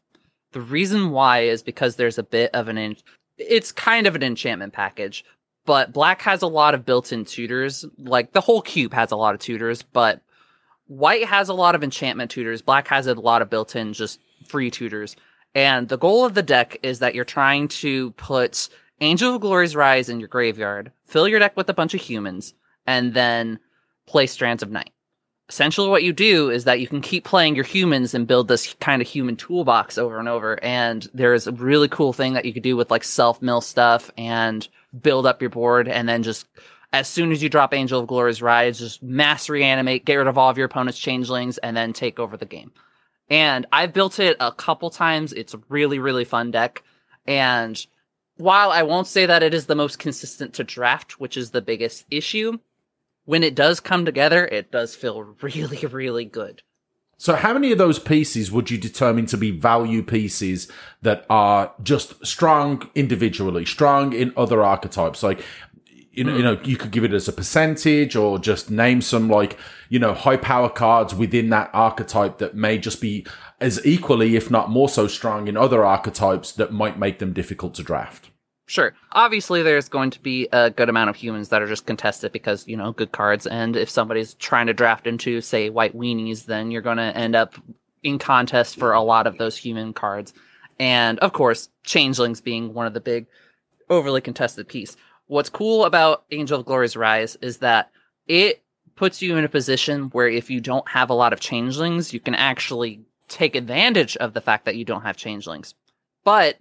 The 0.51 0.61
reason 0.61 1.11
why 1.11 1.41
is 1.41 1.61
because 1.61 1.95
there's 1.95 2.17
a 2.17 2.23
bit 2.23 2.49
of 2.53 2.67
an 2.67 2.95
it's 3.37 3.71
kind 3.71 4.07
of 4.07 4.15
an 4.15 4.23
enchantment 4.23 4.73
package, 4.73 5.23
but 5.65 5.93
black 5.93 6.21
has 6.23 6.41
a 6.41 6.47
lot 6.47 6.73
of 6.73 6.85
built-in 6.85 7.23
tutors. 7.23 7.85
Like 7.97 8.33
the 8.33 8.41
whole 8.41 8.61
cube 8.61 8.93
has 8.93 9.11
a 9.11 9.15
lot 9.15 9.33
of 9.33 9.39
tutors, 9.39 9.81
but 9.81 10.21
white 10.87 11.25
has 11.25 11.47
a 11.47 11.53
lot 11.53 11.75
of 11.75 11.83
enchantment 11.83 12.31
tutors. 12.31 12.61
Black 12.61 12.87
has 12.87 13.07
a 13.07 13.13
lot 13.13 13.41
of 13.41 13.49
built-in 13.49 13.93
just 13.93 14.19
free 14.47 14.71
tutors. 14.71 15.15
And 15.55 15.87
the 15.87 15.97
goal 15.97 16.25
of 16.25 16.33
the 16.33 16.43
deck 16.43 16.77
is 16.83 16.99
that 16.99 17.15
you're 17.15 17.25
trying 17.25 17.67
to 17.69 18.11
put 18.11 18.69
Angel 19.01 19.35
of 19.35 19.41
Glory's 19.41 19.75
Rise 19.75 20.09
in 20.09 20.19
your 20.19 20.27
graveyard, 20.27 20.91
fill 21.05 21.27
your 21.27 21.39
deck 21.39 21.55
with 21.55 21.69
a 21.69 21.73
bunch 21.73 21.93
of 21.93 22.01
humans, 22.01 22.53
and 22.85 23.13
then 23.13 23.59
play 24.05 24.27
Strands 24.27 24.63
of 24.63 24.71
Night 24.71 24.91
essentially 25.49 25.89
what 25.89 26.03
you 26.03 26.13
do 26.13 26.49
is 26.49 26.63
that 26.63 26.79
you 26.79 26.87
can 26.87 27.01
keep 27.01 27.25
playing 27.25 27.55
your 27.55 27.65
humans 27.65 28.13
and 28.13 28.27
build 28.27 28.47
this 28.47 28.73
kind 28.75 29.01
of 29.01 29.07
human 29.07 29.35
toolbox 29.35 29.97
over 29.97 30.19
and 30.19 30.29
over 30.29 30.63
and 30.63 31.09
there's 31.13 31.47
a 31.47 31.51
really 31.51 31.87
cool 31.87 32.13
thing 32.13 32.33
that 32.33 32.45
you 32.45 32.53
could 32.53 32.63
do 32.63 32.77
with 32.77 32.91
like 32.91 33.03
self 33.03 33.41
mill 33.41 33.61
stuff 33.61 34.11
and 34.17 34.67
build 35.01 35.25
up 35.25 35.41
your 35.41 35.49
board 35.49 35.87
and 35.87 36.07
then 36.07 36.23
just 36.23 36.45
as 36.91 37.07
soon 37.07 37.31
as 37.31 37.43
you 37.43 37.49
drop 37.49 37.73
Angel 37.73 37.99
of 37.99 38.07
Glory's 38.07 38.41
Rise, 38.41 38.79
just 38.79 39.03
mass 39.03 39.47
reanimate, 39.47 40.05
get 40.05 40.15
rid 40.15 40.27
of 40.27 40.37
all 40.37 40.49
of 40.49 40.57
your 40.57 40.65
opponent's 40.65 40.97
changelings, 40.97 41.59
and 41.59 41.77
then 41.77 41.93
take 41.93 42.19
over 42.19 42.35
the 42.35 42.45
game. 42.45 42.71
And 43.29 43.67
I've 43.71 43.93
built 43.93 44.19
it 44.19 44.37
a 44.39 44.51
couple 44.51 44.89
times. 44.89 45.33
It's 45.33 45.53
a 45.53 45.61
really, 45.69 45.99
really 45.99 46.25
fun 46.25 46.49
deck. 46.49 46.83
And 47.27 47.79
while 48.37 48.71
I 48.71 48.83
won't 48.83 49.05
say 49.05 49.27
that 49.27 49.43
it 49.43 49.53
is 49.53 49.67
the 49.67 49.75
most 49.75 49.99
consistent 49.99 50.55
to 50.55 50.63
draft, 50.63 51.19
which 51.19 51.37
is 51.37 51.51
the 51.51 51.61
biggest 51.61 52.05
issue, 52.09 52.57
when 53.29 53.43
it 53.43 53.53
does 53.53 53.79
come 53.79 54.05
together, 54.05 54.47
it 54.47 54.71
does 54.71 54.95
feel 54.95 55.21
really, 55.43 55.85
really 55.85 56.25
good. 56.25 56.63
So, 57.17 57.35
how 57.35 57.53
many 57.53 57.71
of 57.71 57.77
those 57.77 57.99
pieces 57.99 58.51
would 58.51 58.71
you 58.71 58.77
determine 58.79 59.27
to 59.27 59.37
be 59.37 59.51
value 59.51 60.01
pieces 60.01 60.67
that 61.03 61.27
are 61.29 61.71
just 61.83 62.25
strong 62.25 62.89
individually, 62.95 63.65
strong 63.65 64.13
in 64.13 64.33
other 64.35 64.63
archetypes? 64.63 65.21
Like, 65.21 65.45
you 66.11 66.23
know, 66.23 66.35
you 66.35 66.41
know, 66.41 66.59
you 66.63 66.75
could 66.75 66.89
give 66.89 67.03
it 67.03 67.13
as 67.13 67.27
a 67.27 67.33
percentage 67.33 68.15
or 68.15 68.39
just 68.39 68.71
name 68.71 68.99
some 68.99 69.29
like, 69.29 69.59
you 69.89 69.99
know, 69.99 70.15
high 70.15 70.37
power 70.37 70.69
cards 70.69 71.13
within 71.13 71.49
that 71.51 71.69
archetype 71.71 72.39
that 72.39 72.55
may 72.55 72.79
just 72.79 72.99
be 72.99 73.27
as 73.61 73.85
equally, 73.85 74.37
if 74.37 74.49
not 74.49 74.71
more 74.71 74.89
so 74.89 75.05
strong 75.07 75.47
in 75.47 75.55
other 75.55 75.85
archetypes 75.85 76.51
that 76.53 76.73
might 76.73 76.97
make 76.97 77.19
them 77.19 77.33
difficult 77.33 77.75
to 77.75 77.83
draft. 77.83 78.28
Sure. 78.69 78.93
Obviously, 79.13 79.63
there's 79.63 79.89
going 79.89 80.11
to 80.11 80.19
be 80.19 80.47
a 80.51 80.69
good 80.69 80.89
amount 80.89 81.09
of 81.09 81.15
humans 81.15 81.49
that 81.49 81.63
are 81.63 81.67
just 81.67 81.87
contested 81.87 82.31
because, 82.31 82.67
you 82.67 82.77
know, 82.77 82.91
good 82.91 83.11
cards. 83.11 83.47
And 83.47 83.75
if 83.75 83.89
somebody's 83.89 84.35
trying 84.35 84.67
to 84.67 84.75
draft 84.75 85.07
into, 85.07 85.41
say, 85.41 85.71
white 85.71 85.97
weenies, 85.97 86.45
then 86.45 86.69
you're 86.69 86.83
going 86.83 86.97
to 86.97 87.17
end 87.17 87.35
up 87.35 87.55
in 88.03 88.19
contest 88.19 88.77
for 88.77 88.93
a 88.93 89.01
lot 89.01 89.25
of 89.25 89.39
those 89.39 89.57
human 89.57 89.91
cards. 89.91 90.35
And 90.77 91.17
of 91.17 91.33
course, 91.33 91.69
changelings 91.83 92.41
being 92.41 92.75
one 92.75 92.85
of 92.85 92.93
the 92.93 92.99
big 92.99 93.25
overly 93.89 94.21
contested 94.21 94.67
piece. 94.67 94.95
What's 95.25 95.49
cool 95.49 95.83
about 95.83 96.25
Angel 96.29 96.59
of 96.59 96.67
Glory's 96.67 96.95
Rise 96.95 97.37
is 97.41 97.57
that 97.57 97.89
it 98.27 98.61
puts 98.95 99.19
you 99.19 99.35
in 99.35 99.45
a 99.45 99.49
position 99.49 100.09
where 100.11 100.27
if 100.27 100.51
you 100.51 100.61
don't 100.61 100.87
have 100.89 101.09
a 101.09 101.15
lot 101.15 101.33
of 101.33 101.39
changelings, 101.39 102.13
you 102.13 102.19
can 102.19 102.35
actually 102.35 103.01
take 103.29 103.55
advantage 103.55 104.15
of 104.17 104.35
the 104.35 104.41
fact 104.41 104.65
that 104.65 104.75
you 104.75 104.85
don't 104.85 105.01
have 105.01 105.17
changelings. 105.17 105.73
But 106.23 106.59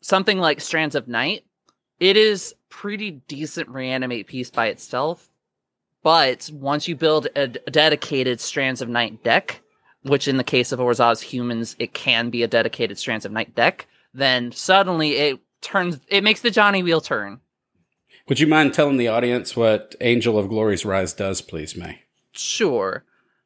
something 0.00 0.38
like 0.38 0.60
Strands 0.60 0.94
of 0.94 1.08
Night, 1.08 1.44
it 2.00 2.16
is 2.16 2.54
pretty 2.68 3.10
decent 3.10 3.68
reanimate 3.68 4.26
piece 4.26 4.50
by 4.50 4.66
itself. 4.66 5.28
But 6.02 6.50
once 6.52 6.86
you 6.86 6.96
build 6.96 7.26
a, 7.34 7.42
a 7.42 7.70
dedicated 7.70 8.40
Strands 8.40 8.80
of 8.80 8.88
Night 8.88 9.22
deck, 9.24 9.62
which 10.02 10.28
in 10.28 10.36
the 10.36 10.44
case 10.44 10.72
of 10.72 10.78
Orzhov's 10.78 11.20
humans, 11.20 11.74
it 11.78 11.92
can 11.92 12.30
be 12.30 12.42
a 12.42 12.48
dedicated 12.48 12.98
Strands 12.98 13.24
of 13.24 13.32
Night 13.32 13.54
deck, 13.54 13.86
then 14.14 14.52
suddenly 14.52 15.16
it 15.16 15.40
turns, 15.60 16.00
it 16.08 16.24
makes 16.24 16.40
the 16.40 16.50
Johnny 16.50 16.82
wheel 16.82 17.00
turn. 17.00 17.40
Would 18.28 18.40
you 18.40 18.46
mind 18.46 18.74
telling 18.74 18.98
the 18.98 19.08
audience 19.08 19.56
what 19.56 19.94
Angel 20.00 20.38
of 20.38 20.48
Glory's 20.48 20.84
Rise 20.84 21.14
does, 21.14 21.40
please, 21.40 21.76
May? 21.76 22.02
Sure. 22.32 23.04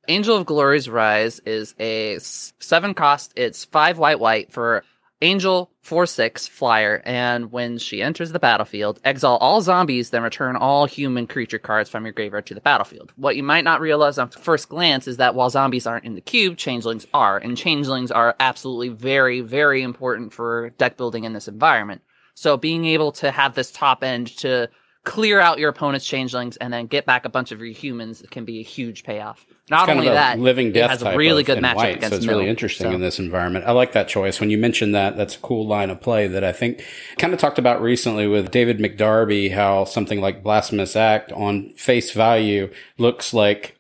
Angel 0.09 0.37
of 0.37 0.47
Glory's 0.47 0.89
Rise 0.89 1.39
is 1.41 1.75
a 1.79 2.19
seven 2.19 2.93
cost. 2.93 3.33
It's 3.37 3.65
five 3.65 3.99
white 3.99 4.19
white 4.19 4.53
for 4.53 4.85
Angel 5.23 5.71
4 5.83 6.05
6 6.05 6.49
flyer, 6.49 7.01
and 7.05 7.53
when 7.53 7.79
she 7.79 8.03
enters 8.03 8.33
the 8.33 8.41
battlefield, 8.41 9.01
exile 9.05 9.37
all 9.37 9.63
zombies, 9.63 10.11
then 10.11 10.25
return 10.25 10.57
all 10.57 10.85
human 10.85 11.29
creature 11.29 11.61
cards 11.61 11.89
from 11.89 12.05
your 12.05 12.13
graveyard 12.13 12.45
to 12.47 12.55
the 12.55 12.61
battlefield. 12.61 13.13
What 13.15 13.37
you 13.37 13.45
might 13.45 13.63
not 13.63 13.81
realize 13.81 14.19
on 14.19 14.31
first 14.31 14.69
glance 14.69 15.07
is 15.07 15.19
that 15.19 15.37
while 15.37 15.49
zombies 15.49 15.87
aren't 15.87 16.05
in 16.07 16.17
the 16.17 16.21
cube, 16.21 16.57
changelings 16.57 17.07
are, 17.15 17.39
and 17.39 17.57
changelings 17.57 18.11
are 18.11 18.35
absolutely 18.41 18.89
very, 18.89 19.41
very 19.41 19.83
important 19.83 20.33
for 20.33 20.71
deck 20.71 20.97
building 20.97 21.23
in 21.23 21.35
this 21.35 21.47
environment. 21.47 22.03
So 22.35 22.57
being 22.57 22.85
able 22.87 23.13
to 23.13 23.31
have 23.31 23.55
this 23.55 23.71
top 23.71 24.03
end 24.03 24.27
to 24.39 24.69
clear 25.05 25.41
out 25.41 25.59
your 25.59 25.71
opponent's 25.71 26.07
changelings 26.07 26.57
and 26.57 26.73
then 26.73 26.87
get 26.87 27.05
back 27.07 27.25
a 27.25 27.29
bunch 27.29 27.51
of 27.51 27.59
your 27.59 27.73
humans 27.73 28.23
can 28.31 28.45
be 28.45 28.61
a 28.61 28.63
huge 28.63 29.03
payoff. 29.03 29.45
Not 29.71 29.89
only 29.89 30.09
that, 30.09 30.39
living 30.39 30.73
death 30.73 30.91
it 30.91 30.91
has 30.91 31.03
a 31.03 31.17
really 31.17 31.43
good 31.43 31.59
matchup 31.59 31.77
white, 31.77 31.97
against 31.97 32.11
so 32.11 32.17
it's 32.17 32.27
mill, 32.27 32.39
really 32.39 32.51
interesting 32.51 32.89
so. 32.89 32.93
in 32.93 33.01
this 33.01 33.19
environment. 33.19 33.65
I 33.65 33.73
like 33.73 33.93
that 33.93 34.09
choice. 34.09 34.39
When 34.41 34.51
you 34.51 34.59
mentioned 34.59 34.95
that, 34.95 35.17
that's 35.17 35.35
a 35.37 35.39
cool 35.39 35.67
line 35.67 35.91
of 35.91 36.01
play 36.01 36.29
that 36.29 36.45
I 36.45 36.53
think 36.53 36.85
kind 37.19 37.33
of 37.33 37.41
talked 37.41 37.59
about 37.59 37.81
recently 37.83 38.27
with 38.27 38.51
David 38.51 38.79
McDarby, 38.79 39.53
how 39.53 39.85
something 39.85 40.21
like 40.21 40.43
Blasphemous 40.43 40.95
Act 40.95 41.33
on 41.33 41.73
face 41.75 42.13
value 42.13 42.73
looks 42.99 43.33
like 43.35 43.79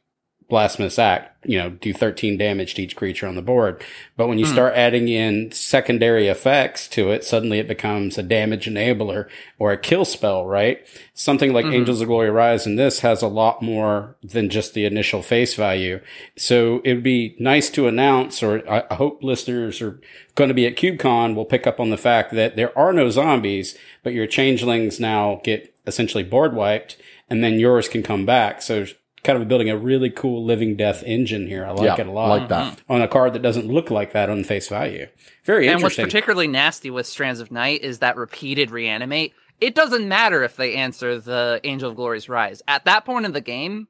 Blasphemous 0.52 0.98
Act, 0.98 1.34
you 1.46 1.58
know, 1.58 1.70
do 1.70 1.94
13 1.94 2.36
damage 2.36 2.74
to 2.74 2.82
each 2.82 2.94
creature 2.94 3.26
on 3.26 3.36
the 3.36 3.40
board. 3.40 3.82
But 4.18 4.28
when 4.28 4.38
you 4.38 4.44
Hmm. 4.44 4.52
start 4.52 4.74
adding 4.76 5.08
in 5.08 5.50
secondary 5.50 6.28
effects 6.28 6.86
to 6.88 7.10
it, 7.10 7.24
suddenly 7.24 7.58
it 7.58 7.66
becomes 7.66 8.18
a 8.18 8.22
damage 8.22 8.66
enabler 8.66 9.28
or 9.58 9.72
a 9.72 9.78
kill 9.78 10.04
spell, 10.04 10.44
right? 10.44 10.80
Something 11.14 11.54
like 11.54 11.64
Mhm. 11.64 11.72
Angels 11.76 12.02
of 12.02 12.08
Glory 12.08 12.28
Rise 12.28 12.66
in 12.66 12.76
this 12.76 13.00
has 13.00 13.22
a 13.22 13.28
lot 13.28 13.62
more 13.62 14.14
than 14.22 14.50
just 14.50 14.74
the 14.74 14.84
initial 14.84 15.22
face 15.22 15.54
value. 15.54 16.00
So 16.36 16.82
it 16.84 16.92
would 16.92 17.02
be 17.02 17.34
nice 17.38 17.70
to 17.70 17.88
announce, 17.88 18.42
or 18.42 18.62
I 18.70 18.82
I 18.90 18.94
hope 18.96 19.24
listeners 19.24 19.80
are 19.80 20.00
going 20.34 20.48
to 20.48 20.54
be 20.54 20.66
at 20.66 20.76
CubeCon 20.76 21.34
will 21.34 21.46
pick 21.46 21.66
up 21.66 21.80
on 21.80 21.88
the 21.88 21.96
fact 21.96 22.34
that 22.34 22.56
there 22.56 22.78
are 22.78 22.92
no 22.92 23.08
zombies, 23.08 23.74
but 24.02 24.12
your 24.12 24.26
changelings 24.26 25.00
now 25.00 25.40
get 25.44 25.72
essentially 25.86 26.22
board 26.24 26.54
wiped 26.54 26.96
and 27.30 27.42
then 27.42 27.58
yours 27.58 27.88
can 27.88 28.02
come 28.02 28.26
back. 28.26 28.60
So 28.60 28.84
kind 29.24 29.40
of 29.40 29.46
building 29.48 29.70
a 29.70 29.76
really 29.76 30.10
cool 30.10 30.44
living 30.44 30.76
death 30.76 31.02
engine 31.04 31.46
here. 31.46 31.64
I 31.64 31.70
like 31.70 31.84
yeah, 31.84 32.00
it 32.00 32.06
a 32.06 32.10
lot. 32.10 32.28
like 32.28 32.48
that. 32.48 32.78
Mm-hmm. 32.78 32.92
On 32.92 33.02
a 33.02 33.08
card 33.08 33.32
that 33.34 33.42
doesn't 33.42 33.68
look 33.68 33.90
like 33.90 34.12
that 34.12 34.28
on 34.28 34.42
face 34.44 34.68
value. 34.68 35.06
Very 35.44 35.68
interesting. 35.68 35.74
And 35.74 35.82
what's 35.82 35.96
particularly 35.96 36.48
nasty 36.48 36.90
with 36.90 37.06
Strands 37.06 37.40
of 37.40 37.50
Night 37.52 37.82
is 37.82 38.00
that 38.00 38.16
repeated 38.16 38.70
reanimate. 38.70 39.34
It 39.60 39.74
doesn't 39.76 40.08
matter 40.08 40.42
if 40.42 40.56
they 40.56 40.74
answer 40.74 41.20
the 41.20 41.60
Angel 41.62 41.90
of 41.90 41.96
Glory's 41.96 42.28
Rise. 42.28 42.62
At 42.66 42.84
that 42.86 43.04
point 43.04 43.26
in 43.26 43.32
the 43.32 43.40
game, 43.40 43.86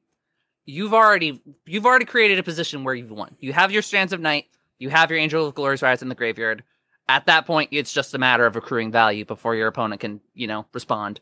you've 0.66 0.92
already 0.92 1.40
you've 1.64 1.86
already 1.86 2.04
created 2.04 2.38
a 2.38 2.42
position 2.42 2.84
where 2.84 2.94
you've 2.94 3.10
won. 3.10 3.36
You 3.40 3.54
have 3.54 3.72
your 3.72 3.82
Strands 3.82 4.12
of 4.12 4.20
Night, 4.20 4.46
you 4.78 4.90
have 4.90 5.10
your 5.10 5.18
Angel 5.18 5.46
of 5.46 5.54
Glory's 5.54 5.82
Rise 5.82 6.02
in 6.02 6.10
the 6.10 6.14
graveyard. 6.14 6.62
At 7.08 7.26
that 7.26 7.46
point, 7.46 7.70
it's 7.72 7.92
just 7.92 8.14
a 8.14 8.18
matter 8.18 8.46
of 8.46 8.54
accruing 8.54 8.92
value 8.92 9.24
before 9.24 9.56
your 9.56 9.66
opponent 9.66 10.00
can, 10.00 10.20
you 10.34 10.46
know, 10.46 10.66
respond. 10.72 11.20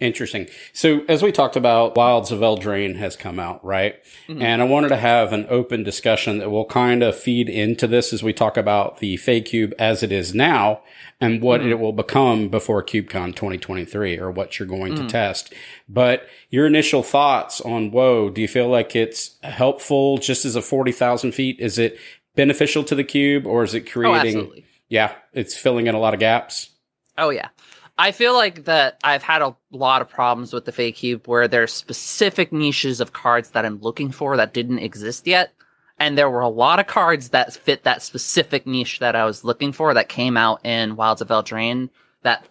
Interesting. 0.00 0.48
So 0.72 1.02
as 1.08 1.22
we 1.22 1.30
talked 1.30 1.54
about, 1.54 1.96
Wilds 1.96 2.32
of 2.32 2.40
Eldraine 2.40 2.96
has 2.96 3.14
come 3.14 3.38
out, 3.38 3.64
right? 3.64 3.94
Mhm. 4.28 4.42
And 4.42 4.60
I 4.60 4.64
wanted 4.64 4.88
to 4.88 4.96
have 4.96 5.32
an 5.32 5.46
open 5.48 5.84
discussion 5.84 6.38
that 6.38 6.50
will 6.50 6.64
kind 6.64 7.02
of 7.04 7.16
feed 7.16 7.48
into 7.48 7.86
this 7.86 8.12
as 8.12 8.22
we 8.22 8.32
talk 8.32 8.56
about 8.56 8.98
the 8.98 9.16
Fae 9.16 9.40
Cube 9.40 9.72
as 9.78 10.02
it 10.02 10.10
is 10.10 10.34
now 10.34 10.80
and 11.20 11.40
what 11.40 11.60
Mhm. 11.60 11.70
it 11.70 11.78
will 11.78 11.92
become 11.92 12.48
before 12.48 12.82
CubeCon 12.82 13.36
2023 13.36 14.18
or 14.18 14.32
what 14.32 14.58
you're 14.58 14.66
going 14.68 14.96
to 14.96 15.02
Mhm. 15.02 15.08
test. 15.08 15.54
But 15.88 16.26
your 16.50 16.66
initial 16.66 17.04
thoughts 17.04 17.60
on 17.60 17.92
WOE, 17.92 18.30
do 18.30 18.40
you 18.42 18.48
feel 18.48 18.68
like 18.68 18.96
it's 18.96 19.36
helpful 19.44 20.18
just 20.18 20.44
as 20.44 20.56
a 20.56 20.62
40,000 20.62 21.32
feet? 21.32 21.56
Is 21.60 21.78
it 21.78 21.96
beneficial 22.34 22.82
to 22.82 22.96
the 22.96 23.04
cube 23.04 23.46
or 23.46 23.62
is 23.62 23.74
it 23.74 23.84
Oh, 23.86 23.90
creating? 23.92 24.16
absolutely. 24.38 24.64
yeah, 24.88 25.12
it's 25.32 25.56
filling 25.56 25.86
in 25.86 25.94
a 25.94 26.00
lot 26.00 26.14
of 26.14 26.20
gaps. 26.20 26.70
Oh 27.16 27.30
yeah. 27.30 27.46
I 27.96 28.10
feel 28.12 28.34
like 28.34 28.64
that 28.64 28.98
I've 29.04 29.22
had 29.22 29.40
a 29.42 29.54
lot 29.70 30.02
of 30.02 30.08
problems 30.08 30.52
with 30.52 30.64
the 30.64 30.72
Fae 30.72 30.90
Cube 30.90 31.26
where 31.28 31.46
there's 31.46 31.72
specific 31.72 32.52
niches 32.52 33.00
of 33.00 33.12
cards 33.12 33.50
that 33.50 33.64
I'm 33.64 33.80
looking 33.80 34.10
for 34.10 34.36
that 34.36 34.52
didn't 34.52 34.80
exist 34.80 35.26
yet. 35.26 35.52
And 35.98 36.18
there 36.18 36.28
were 36.28 36.40
a 36.40 36.48
lot 36.48 36.80
of 36.80 36.88
cards 36.88 37.28
that 37.28 37.52
fit 37.52 37.84
that 37.84 38.02
specific 38.02 38.66
niche 38.66 38.98
that 38.98 39.14
I 39.14 39.24
was 39.24 39.44
looking 39.44 39.70
for 39.72 39.94
that 39.94 40.08
came 40.08 40.36
out 40.36 40.64
in 40.66 40.96
Wilds 40.96 41.20
of 41.22 41.28
Eldraine 41.28 41.88
that 42.22 42.44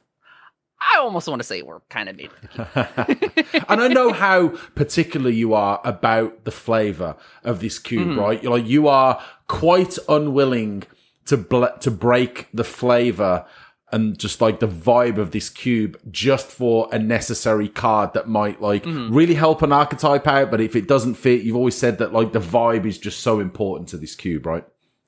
I 0.79 0.99
almost 0.99 1.27
want 1.27 1.41
to 1.41 1.43
say 1.47 1.61
were 1.61 1.81
kind 1.89 2.07
of 2.07 2.15
made 2.15 2.31
for 2.31 2.47
the 2.47 3.15
cube. 3.51 3.65
and 3.69 3.81
I 3.81 3.89
know 3.89 4.13
how 4.13 4.49
particular 4.75 5.29
you 5.29 5.53
are 5.53 5.81
about 5.83 6.45
the 6.45 6.51
flavor 6.51 7.17
of 7.43 7.59
this 7.59 7.79
cube, 7.79 8.07
Mhm. 8.07 8.17
right? 8.17 8.41
You're 8.41 8.51
like 8.57 8.67
you 8.67 8.87
are 8.87 9.21
quite 9.47 9.97
unwilling 10.07 10.83
to 11.25 11.35
ble- 11.37 11.77
to 11.81 11.91
break 11.91 12.47
the 12.53 12.63
flavor 12.65 13.45
and 13.93 14.17
just 14.17 14.41
like 14.41 14.59
the 14.59 14.67
vibe 14.67 15.17
of 15.17 15.31
this 15.31 15.49
cube 15.49 15.97
just 16.11 16.47
for 16.47 16.89
a 16.91 16.99
necessary 16.99 17.69
card 17.69 18.13
that 18.13 18.27
might 18.27 18.61
like 18.61 18.83
Mhm. 18.83 19.09
really 19.11 19.35
help 19.35 19.61
an 19.61 19.71
archetype 19.71 20.27
out 20.27 20.51
but 20.51 20.59
if 20.59 20.75
it 20.75 20.87
doesn't 20.87 21.13
fit 21.15 21.43
you've 21.43 21.55
always 21.55 21.75
said 21.75 21.99
that 21.99 22.11
like 22.11 22.33
the 22.33 22.39
vibe 22.39 22.85
is 22.85 22.97
just 22.97 23.19
so 23.21 23.39
important 23.39 23.87
to 23.89 23.97
this 23.97 24.15
cube 24.15 24.45
right 24.45 24.65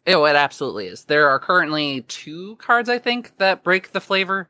Oh, 0.08 0.24
it 0.26 0.36
absolutely 0.36 0.86
is. 0.86 1.06
There 1.06 1.28
are 1.30 1.40
currently 1.40 2.02
two 2.08 2.58
cards, 2.58 2.90
I 2.90 3.00
think, 3.00 3.32
that 3.40 3.64
break 3.64 3.92
the 3.92 4.00
flavor, 4.00 4.48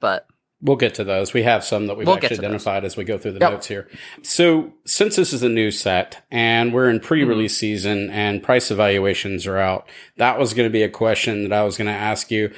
but 0.00 0.26
We'll 0.64 0.76
get 0.76 0.94
to 0.96 1.02
those. 1.04 1.32
We 1.32 1.42
have 1.44 1.64
some 1.64 1.86
that 1.86 1.96
we've 1.96 2.06
We'll 2.06 2.16
actually 2.16 2.36
to 2.36 2.42
those. 2.42 2.44
identified 2.44 2.84
as 2.84 2.94
we 2.96 3.02
go 3.04 3.16
through 3.18 3.32
the 3.32 3.40
Yep. 3.40 3.50
notes 3.52 3.66
here. 3.68 3.88
So, 4.22 4.74
since 4.84 5.16
this 5.16 5.32
is 5.32 5.42
a 5.42 5.48
new 5.48 5.70
set 5.70 6.22
and 6.30 6.72
we're 6.74 6.90
in 6.90 7.00
pre-release 7.00 7.54
Mm-hmm. 7.54 7.58
season 7.58 8.10
and 8.10 8.42
price 8.42 8.70
evaluations 8.70 9.46
are 9.46 9.56
out, 9.58 9.88
that 10.18 10.38
was 10.38 10.52
going 10.54 10.68
to 10.68 10.72
be 10.72 10.82
a 10.82 10.88
question 10.90 11.42
that 11.48 11.52
I 11.54 11.64
was 11.64 11.78
going 11.78 11.88
to 11.88 11.92
ask 11.94 12.30
you. 12.30 12.52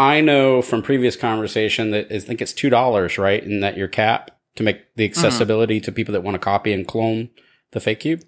I 0.00 0.20
know 0.22 0.62
from 0.62 0.82
previous 0.82 1.14
conversation 1.16 1.90
that 1.90 2.10
I 2.10 2.18
think 2.20 2.40
it's 2.40 2.52
two 2.54 2.70
dollars, 2.70 3.18
right, 3.18 3.42
and 3.42 3.62
that 3.62 3.76
your 3.76 3.88
cap 3.88 4.30
to 4.56 4.62
make 4.62 4.78
the 4.96 5.04
Mm-hmm. 5.08 5.10
accessibility 5.10 5.80
to 5.80 5.92
people 5.92 6.12
that 6.12 6.22
want 6.22 6.34
to 6.36 6.38
copy 6.38 6.72
and 6.72 6.86
clone 6.86 7.28
the 7.72 7.80
Fae 7.80 7.94
cube. 7.94 8.22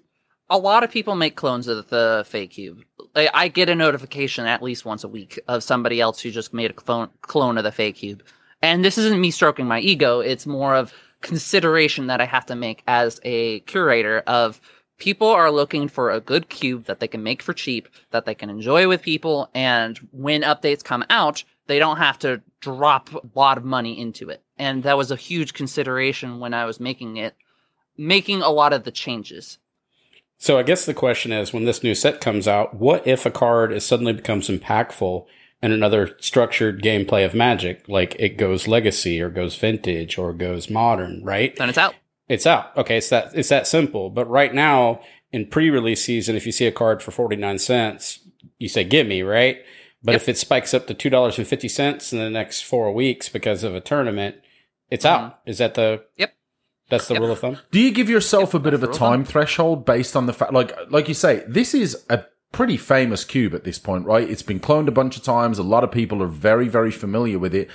a 0.49 0.57
lot 0.57 0.83
of 0.83 0.91
people 0.91 1.15
make 1.15 1.35
clones 1.35 1.67
of 1.67 1.89
the 1.89 2.23
Fae 2.27 2.45
cube. 2.47 2.79
I, 3.15 3.29
I 3.33 3.47
get 3.47 3.69
a 3.69 3.75
notification 3.75 4.45
at 4.45 4.61
least 4.61 4.85
once 4.85 5.03
a 5.03 5.07
week 5.07 5.39
of 5.47 5.63
somebody 5.63 5.99
else 5.99 6.19
who 6.21 6.29
just 6.31 6.53
made 6.53 6.69
a 6.71 6.73
clone, 6.73 7.09
clone 7.21 7.57
of 7.57 7.63
the 7.63 7.71
Fae 7.71 7.91
cube. 7.91 8.21
And 8.61 8.85
this 8.85 8.97
isn't 8.97 9.19
me 9.19 9.31
stroking 9.31 9.67
my 9.67 9.79
ego. 9.79 10.19
It's 10.19 10.45
more 10.45 10.75
of 10.75 10.93
consideration 11.21 12.07
that 12.07 12.21
I 12.21 12.25
have 12.25 12.45
to 12.47 12.55
make 12.55 12.83
as 12.87 13.19
a 13.23 13.61
curator 13.61 14.19
of 14.27 14.61
people 14.99 15.27
are 15.27 15.51
looking 15.51 15.87
for 15.87 16.11
a 16.11 16.19
good 16.21 16.49
cube 16.49 16.85
that 16.85 16.99
they 16.99 17.07
can 17.07 17.23
make 17.23 17.41
for 17.41 17.53
cheap, 17.53 17.87
that 18.11 18.25
they 18.25 18.35
can 18.35 18.49
enjoy 18.49 18.87
with 18.87 19.01
people, 19.01 19.49
and 19.53 19.97
when 20.11 20.43
updates 20.43 20.83
come 20.83 21.03
out, 21.09 21.43
they 21.67 21.79
don't 21.79 21.97
have 21.97 22.19
to 22.19 22.41
drop 22.59 23.13
a 23.13 23.21
lot 23.35 23.57
of 23.57 23.63
money 23.63 23.99
into 23.99 24.29
it. 24.29 24.41
And 24.57 24.83
that 24.83 24.97
was 24.97 25.11
a 25.11 25.15
huge 25.15 25.53
consideration 25.53 26.39
when 26.39 26.53
I 26.53 26.65
was 26.65 26.79
making 26.79 27.17
it, 27.17 27.35
making 27.97 28.41
a 28.41 28.49
lot 28.49 28.73
of 28.73 28.83
the 28.83 28.91
changes. 28.91 29.57
So 30.37 30.59
I 30.59 30.63
guess 30.63 30.85
the 30.85 30.93
question 30.93 31.31
is 31.31 31.53
when 31.53 31.65
this 31.65 31.83
new 31.83 31.95
set 31.95 32.19
comes 32.19 32.47
out, 32.47 32.75
what 32.75 33.07
if 33.07 33.25
a 33.25 33.31
card 33.31 33.71
is 33.71 33.85
suddenly 33.85 34.13
becomes 34.13 34.49
impactful 34.49 35.25
in 35.61 35.71
another 35.71 36.17
structured 36.19 36.83
gameplay 36.83 37.25
of 37.25 37.33
Magic, 37.33 37.87
like 37.87 38.15
it 38.19 38.37
goes 38.37 38.67
legacy 38.67 39.21
or 39.21 39.29
goes 39.29 39.55
vintage 39.55 40.17
or 40.17 40.33
goes 40.33 40.69
modern, 40.69 41.23
right? 41.23 41.55
Then 41.55 41.69
it's 41.69 41.77
out. 41.77 41.95
It's 42.27 42.45
out. 42.45 42.75
Okay, 42.75 42.97
it's 42.97 43.09
that 43.09 43.31
it's 43.33 43.49
that 43.49 43.67
simple. 43.67 44.09
But 44.09 44.29
right 44.29 44.53
now, 44.53 45.01
in 45.31 45.47
pre-release 45.47 46.03
season, 46.03 46.35
if 46.35 46.45
you 46.45 46.51
see 46.51 46.67
a 46.67 46.71
card 46.71 47.01
for 47.01 47.11
forty 47.11 47.37
nine 47.37 47.59
cents, 47.59 48.19
you 48.59 48.67
say 48.67 48.83
"Give 48.83 49.07
me," 49.07 49.21
right? 49.23 49.59
But 50.03 50.13
Yep. 50.13 50.21
if 50.21 50.29
it 50.29 50.37
spikes 50.37 50.73
up 50.73 50.87
to 50.87 50.93
two 50.93 51.09
dollars 51.09 51.37
and 51.37 51.47
fifty 51.47 51.67
cents 51.69 52.11
in 52.11 52.19
the 52.19 52.29
next 52.29 52.61
four 52.61 52.91
weeks 52.93 53.29
because 53.29 53.63
of 53.63 53.73
a 53.73 53.79
tournament, 53.79 54.35
it's 54.89 55.05
Mhm. 55.05 55.09
out. 55.09 55.39
Is 55.45 55.59
that 55.59 55.75
the? 55.75 56.03
Yep. 56.17 56.33
That's 56.89 57.07
the 57.07 57.13
Yep. 57.13 57.21
rule 57.21 57.31
of 57.31 57.39
thumb. 57.39 57.57
Do 57.71 57.79
you 57.79 57.91
give 57.91 58.09
yourself 58.09 58.53
a 58.53 58.59
bit 58.59 58.73
of 58.73 58.83
a 58.83 58.87
that's 58.87 58.97
time 58.97 59.23
threshold 59.23 59.85
based 59.85 60.15
on 60.15 60.25
the 60.25 60.33
fact, 60.33 60.51
like, 60.53 60.73
like 60.91 61.07
you 61.07 61.13
say, 61.13 61.43
this 61.47 61.73
is 61.73 62.03
a 62.09 62.25
pretty 62.51 62.77
famous 62.77 63.23
cube 63.23 63.55
at 63.55 63.63
this 63.63 63.79
point, 63.79 64.05
right? 64.05 64.29
It's 64.29 64.43
been 64.43 64.59
cloned 64.59 64.87
a 64.87 64.91
bunch 64.91 65.15
of 65.17 65.23
times. 65.23 65.57
A 65.57 65.63
lot 65.63 65.83
of 65.83 65.91
people 65.91 66.21
are 66.21 66.27
very, 66.27 66.67
very 66.67 66.91
familiar 66.91 67.39
with 67.39 67.55
it. 67.55 67.69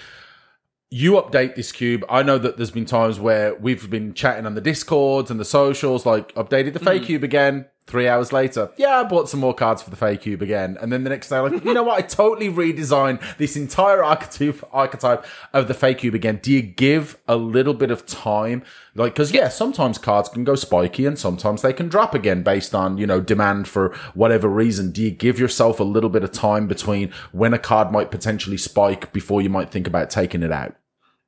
You 0.90 1.12
update 1.14 1.54
this 1.56 1.72
cube. 1.72 2.04
I 2.08 2.22
know 2.22 2.38
that 2.38 2.56
there's 2.58 2.70
been 2.70 2.84
times 2.86 3.18
where 3.18 3.54
we've 3.54 3.90
been 3.90 4.14
chatting 4.14 4.46
on 4.46 4.54
the 4.54 4.60
discords 4.60 5.30
and 5.30 5.40
the 5.40 5.44
socials, 5.44 6.06
like 6.06 6.32
updated 6.34 6.74
the 6.74 6.78
Fae 6.78 6.98
cube 6.98 7.24
again. 7.24 7.66
Three 7.88 8.06
hours 8.06 8.34
later, 8.34 8.70
yeah, 8.76 9.00
I 9.00 9.04
bought 9.04 9.30
some 9.30 9.40
more 9.40 9.54
cards 9.54 9.80
for 9.80 9.88
the 9.88 9.96
Fae 9.96 10.16
cube 10.16 10.42
again. 10.42 10.76
And 10.78 10.92
then 10.92 11.04
the 11.04 11.10
next 11.10 11.30
day, 11.30 11.38
like, 11.38 11.64
you 11.64 11.72
know 11.72 11.84
what? 11.84 11.98
I 11.98 12.02
totally 12.02 12.50
redesigned 12.50 13.22
this 13.38 13.56
entire 13.56 14.04
archetype 14.04 14.62
archetype 14.74 15.24
of 15.54 15.68
the 15.68 15.74
Fae 15.74 15.94
cube 15.94 16.14
again. 16.14 16.38
Do 16.42 16.52
you 16.52 16.60
give 16.60 17.16
a 17.26 17.36
little 17.36 17.72
bit 17.72 17.90
of 17.90 18.04
time? 18.04 18.62
Like, 18.94 19.14
cause 19.14 19.32
yeah, 19.32 19.48
sometimes 19.48 19.96
cards 19.96 20.28
can 20.28 20.44
go 20.44 20.54
spiky 20.54 21.06
and 21.06 21.18
sometimes 21.18 21.62
they 21.62 21.72
can 21.72 21.88
drop 21.88 22.14
again 22.14 22.42
based 22.42 22.74
on, 22.74 22.98
you 22.98 23.06
know, 23.06 23.22
demand 23.22 23.68
for 23.68 23.94
whatever 24.12 24.48
reason. 24.48 24.90
Do 24.90 25.02
you 25.02 25.10
give 25.10 25.38
yourself 25.38 25.80
a 25.80 25.84
little 25.84 26.10
bit 26.10 26.22
of 26.22 26.30
time 26.30 26.66
between 26.66 27.10
when 27.32 27.54
a 27.54 27.58
card 27.58 27.90
might 27.90 28.10
potentially 28.10 28.58
spike 28.58 29.14
before 29.14 29.40
you 29.40 29.48
might 29.48 29.70
think 29.70 29.86
about 29.86 30.10
taking 30.10 30.42
it 30.42 30.52
out? 30.52 30.76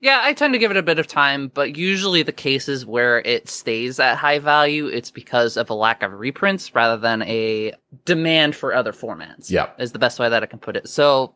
Yeah, 0.03 0.21
I 0.23 0.33
tend 0.33 0.55
to 0.55 0.59
give 0.59 0.71
it 0.71 0.79
a 0.79 0.83
bit 0.83 0.99
of 0.99 1.07
time, 1.07 1.49
but 1.53 1.77
usually 1.77 2.23
the 2.23 2.33
cases 2.33 2.87
where 2.87 3.21
it 3.21 3.51
stays 3.51 4.01
at 4.01 4.17
high 4.17 4.39
value, 4.39 4.87
it's 4.87 5.11
because 5.11 5.59
of 5.59 5.69
a 5.69 5.75
lack 5.75 6.03
of 6.03 6.13
reprints 6.15 6.75
rather 6.75 6.97
than 6.97 7.21
a 7.23 7.75
demand 8.07 8.57
for 8.57 8.75
other 8.75 8.93
formats. 8.93 9.51
Yeah. 9.51 9.69
Is 9.79 9.93
the 9.93 9.99
best 9.99 10.19
way 10.19 10.31
that 10.31 10.43
I 10.43 10.47
can 10.47 10.59
put 10.59 10.77
it. 10.77 10.89
So 10.89 11.35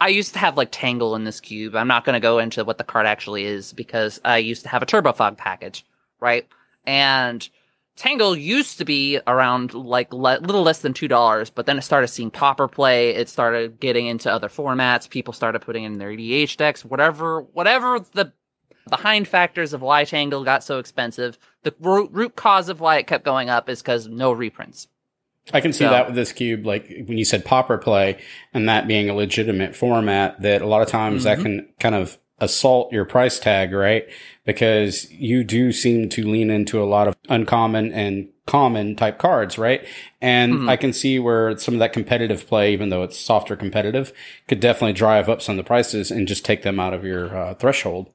I 0.00 0.08
used 0.08 0.32
to 0.32 0.40
have 0.40 0.56
like 0.56 0.70
Tangle 0.72 1.14
in 1.14 1.22
this 1.22 1.38
cube. 1.38 1.76
I'm 1.76 1.86
not 1.86 2.04
going 2.04 2.14
to 2.14 2.20
go 2.20 2.40
into 2.40 2.64
what 2.64 2.78
the 2.78 2.84
card 2.84 3.06
actually 3.06 3.44
is 3.44 3.72
because 3.72 4.20
I 4.24 4.38
used 4.38 4.64
to 4.64 4.68
have 4.70 4.82
a 4.82 4.86
Turbo 4.86 5.12
Fog 5.12 5.38
package, 5.38 5.86
right? 6.18 6.48
And 6.84 7.48
Tangle 7.96 8.36
used 8.36 8.78
to 8.78 8.84
be 8.84 9.20
around 9.26 9.72
like 9.72 10.12
le- 10.12 10.40
little 10.40 10.62
less 10.62 10.80
than 10.80 10.94
two 10.94 11.06
dollars, 11.06 11.50
but 11.50 11.66
then 11.66 11.78
it 11.78 11.82
started 11.82 12.08
seeing 12.08 12.30
Pauper 12.30 12.66
play. 12.66 13.10
It 13.10 13.28
started 13.28 13.78
getting 13.78 14.06
into 14.06 14.30
other 14.30 14.48
formats. 14.48 15.08
People 15.08 15.32
started 15.32 15.60
putting 15.60 15.84
in 15.84 15.98
their 15.98 16.10
EDH 16.10 16.56
decks. 16.56 16.84
Whatever, 16.84 17.42
whatever 17.42 18.00
the 18.12 18.32
behind 18.88 19.28
factors 19.28 19.72
of 19.72 19.80
why 19.80 20.04
Tangle 20.04 20.44
got 20.44 20.64
so 20.64 20.78
expensive. 20.78 21.38
The 21.62 21.74
root, 21.80 22.10
root 22.12 22.36
cause 22.36 22.68
of 22.68 22.80
why 22.80 22.96
it 22.96 23.06
kept 23.06 23.24
going 23.24 23.48
up 23.48 23.68
is 23.68 23.80
because 23.80 24.08
no 24.08 24.32
reprints. 24.32 24.88
I 25.52 25.60
can 25.60 25.72
see 25.72 25.84
So- 25.84 25.90
that 25.90 26.06
with 26.06 26.14
this 26.14 26.32
cube, 26.32 26.64
like 26.66 26.88
when 27.06 27.18
you 27.18 27.24
said 27.24 27.44
Pauper 27.44 27.78
play 27.78 28.18
and 28.52 28.68
that 28.68 28.88
being 28.88 29.08
a 29.08 29.14
legitimate 29.14 29.76
format, 29.76 30.40
that 30.40 30.62
a 30.62 30.66
lot 30.66 30.82
of 30.82 30.88
times 30.88 31.24
that 31.24 31.38
mm-hmm. 31.38 31.44
can 31.44 31.68
kind 31.78 31.94
of 31.94 32.18
assault 32.38 32.92
your 32.92 33.04
price 33.04 33.38
tag, 33.38 33.72
right? 33.72 34.08
Because 34.44 35.10
you 35.10 35.42
do 35.42 35.72
seem 35.72 36.08
to 36.10 36.26
lean 36.26 36.50
into 36.50 36.82
a 36.82 36.84
lot 36.84 37.08
of 37.08 37.16
uncommon 37.28 37.92
and 37.92 38.28
common 38.46 38.94
type 38.94 39.18
cards, 39.18 39.56
right? 39.56 39.86
And 40.20 40.68
I 40.68 40.76
can 40.76 40.92
see 40.92 41.18
where 41.18 41.56
some 41.56 41.74
of 41.74 41.80
that 41.80 41.94
competitive 41.94 42.46
play, 42.46 42.72
even 42.74 42.90
though 42.90 43.02
it's 43.02 43.18
softer 43.18 43.56
competitive, 43.56 44.12
could 44.46 44.60
definitely 44.60 44.92
drive 44.92 45.30
up 45.30 45.40
some 45.40 45.54
of 45.54 45.64
the 45.64 45.66
prices 45.66 46.10
and 46.10 46.28
just 46.28 46.44
take 46.44 46.62
them 46.62 46.78
out 46.78 46.92
of 46.92 47.04
your 47.04 47.34
uh, 47.34 47.54
threshold. 47.54 48.10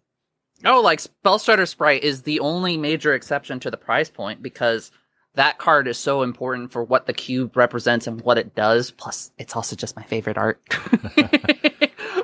Oh, 0.65 0.81
like 0.81 0.99
Spellstutter 0.99 1.67
Sprite 1.67 2.03
is 2.03 2.23
the 2.23 2.39
only 2.41 2.77
major 2.77 3.13
exception 3.15 3.59
to 3.61 3.71
the 3.71 3.77
price 3.77 4.09
point 4.11 4.43
because 4.43 4.91
that 5.33 5.57
card 5.57 5.87
is 5.87 5.97
so 5.97 6.21
important 6.21 6.71
for 6.71 6.83
what 6.83 7.07
the 7.07 7.13
cube 7.13 7.57
represents 7.57 8.05
and 8.05 8.21
what 8.21 8.37
it 8.37 8.53
does. 8.53 8.91
Plus, 8.91 9.31
it's 9.39 9.55
also 9.55 9.75
just 9.75 9.95
my 9.95 10.03
favorite 10.03 10.37
art. 10.37 10.61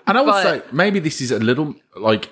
And 0.08 0.18
I 0.18 0.22
would 0.22 0.32
But- 0.32 0.44
say 0.44 0.62
maybe 0.72 1.00
this 1.00 1.20
is 1.22 1.32
a 1.32 1.40
little 1.40 1.74
like 1.96 2.30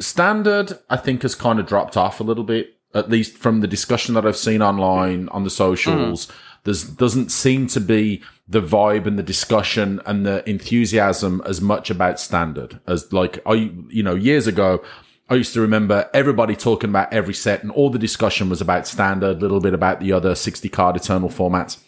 standard. 0.00 0.78
I 0.88 0.96
think 0.96 1.22
has 1.22 1.34
kind 1.34 1.58
of 1.58 1.66
dropped 1.66 1.96
off 1.96 2.20
a 2.20 2.24
little 2.24 2.44
bit, 2.44 2.76
at 2.94 3.10
least 3.10 3.36
from 3.36 3.60
the 3.60 3.66
discussion 3.66 4.14
that 4.14 4.26
I've 4.26 4.36
seen 4.36 4.62
online 4.62 5.28
on 5.30 5.44
the 5.44 5.50
socials. 5.50 6.26
Mm-hmm. 6.26 6.36
There's 6.64 6.84
doesn't 6.84 7.30
seem 7.30 7.66
to 7.68 7.80
be 7.80 8.22
the 8.48 8.60
vibe 8.60 9.06
and 9.06 9.18
the 9.18 9.22
discussion 9.22 10.00
and 10.06 10.26
the 10.26 10.48
enthusiasm 10.48 11.42
as 11.46 11.60
much 11.60 11.90
about 11.90 12.18
standard 12.18 12.80
as 12.86 13.12
like 13.12 13.38
I 13.46 13.70
you 13.88 14.02
know 14.02 14.14
years 14.14 14.46
ago. 14.46 14.82
I 15.30 15.34
used 15.34 15.52
to 15.54 15.60
remember 15.60 16.08
everybody 16.14 16.56
talking 16.56 16.88
about 16.88 17.12
every 17.12 17.34
set, 17.34 17.62
and 17.62 17.70
all 17.70 17.90
the 17.90 17.98
discussion 17.98 18.48
was 18.48 18.62
about 18.62 18.86
standard, 18.86 19.36
a 19.36 19.40
little 19.40 19.60
bit 19.60 19.74
about 19.74 20.00
the 20.00 20.10
other 20.10 20.34
60 20.34 20.68
card 20.70 20.96
eternal 20.96 21.28
formats. 21.28 21.78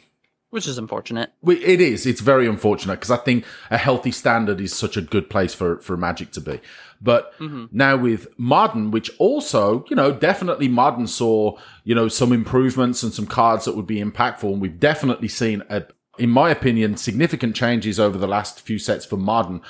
Which 0.51 0.67
is 0.67 0.79
unfortunate. 0.79 1.33
It 1.47 1.81
is. 1.81 2.07
It's 2.07 2.21
very 2.21 2.49
unfortunate 2.49 2.97
because 2.97 3.13
I 3.13 3.17
think 3.17 3.45
a 3.71 3.79
healthy 3.79 4.11
standard 4.11 4.61
is 4.61 4.75
such 4.75 4.97
a 4.97 5.01
good 5.01 5.31
place 5.31 5.55
for, 5.55 5.79
for 5.79 5.97
Magic 5.97 6.33
to 6.33 6.41
be. 6.41 6.61
But 7.01 7.33
mm-hmm. 7.39 7.67
now 7.73 7.97
with 7.97 8.29
modern, 8.39 8.91
which 8.91 9.11
also, 9.19 9.85
you 9.89 9.97
know, 9.97 10.13
definitely 10.13 10.69
modern 10.69 11.07
saw, 11.07 11.57
you 11.85 11.95
know, 11.95 12.09
some 12.09 12.33
improvements 12.33 13.03
and 13.03 13.13
some 13.13 13.27
cards 13.27 13.65
that 13.65 13.75
would 13.75 13.87
be 13.87 14.03
impactful. 14.03 14.53
And 14.53 14.61
we've 14.61 14.79
definitely 14.79 15.29
seen, 15.29 15.63
a, 15.71 15.85
in 16.19 16.29
my 16.29 16.51
opinion, 16.51 16.97
significant 16.97 17.57
changes 17.57 17.99
over 17.99 18.19
the 18.19 18.29
last 18.29 18.61
few 18.61 18.79
sets 18.79 19.07
for 19.07 19.17
modern. 19.17 19.63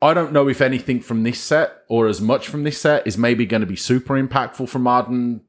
I 0.00 0.14
don't 0.14 0.32
know 0.32 0.48
if 0.48 0.60
anything 0.60 1.00
from 1.00 1.22
this 1.22 1.40
set 1.40 1.84
or 1.88 2.06
as 2.06 2.20
much 2.20 2.48
from 2.48 2.64
this 2.64 2.80
set 2.80 3.06
is 3.06 3.18
maybe 3.18 3.46
going 3.46 3.60
to 3.60 3.66
be 3.66 3.76
super 3.76 4.14
impactful 4.14 4.68
for 4.68 4.78
modern 4.78 5.42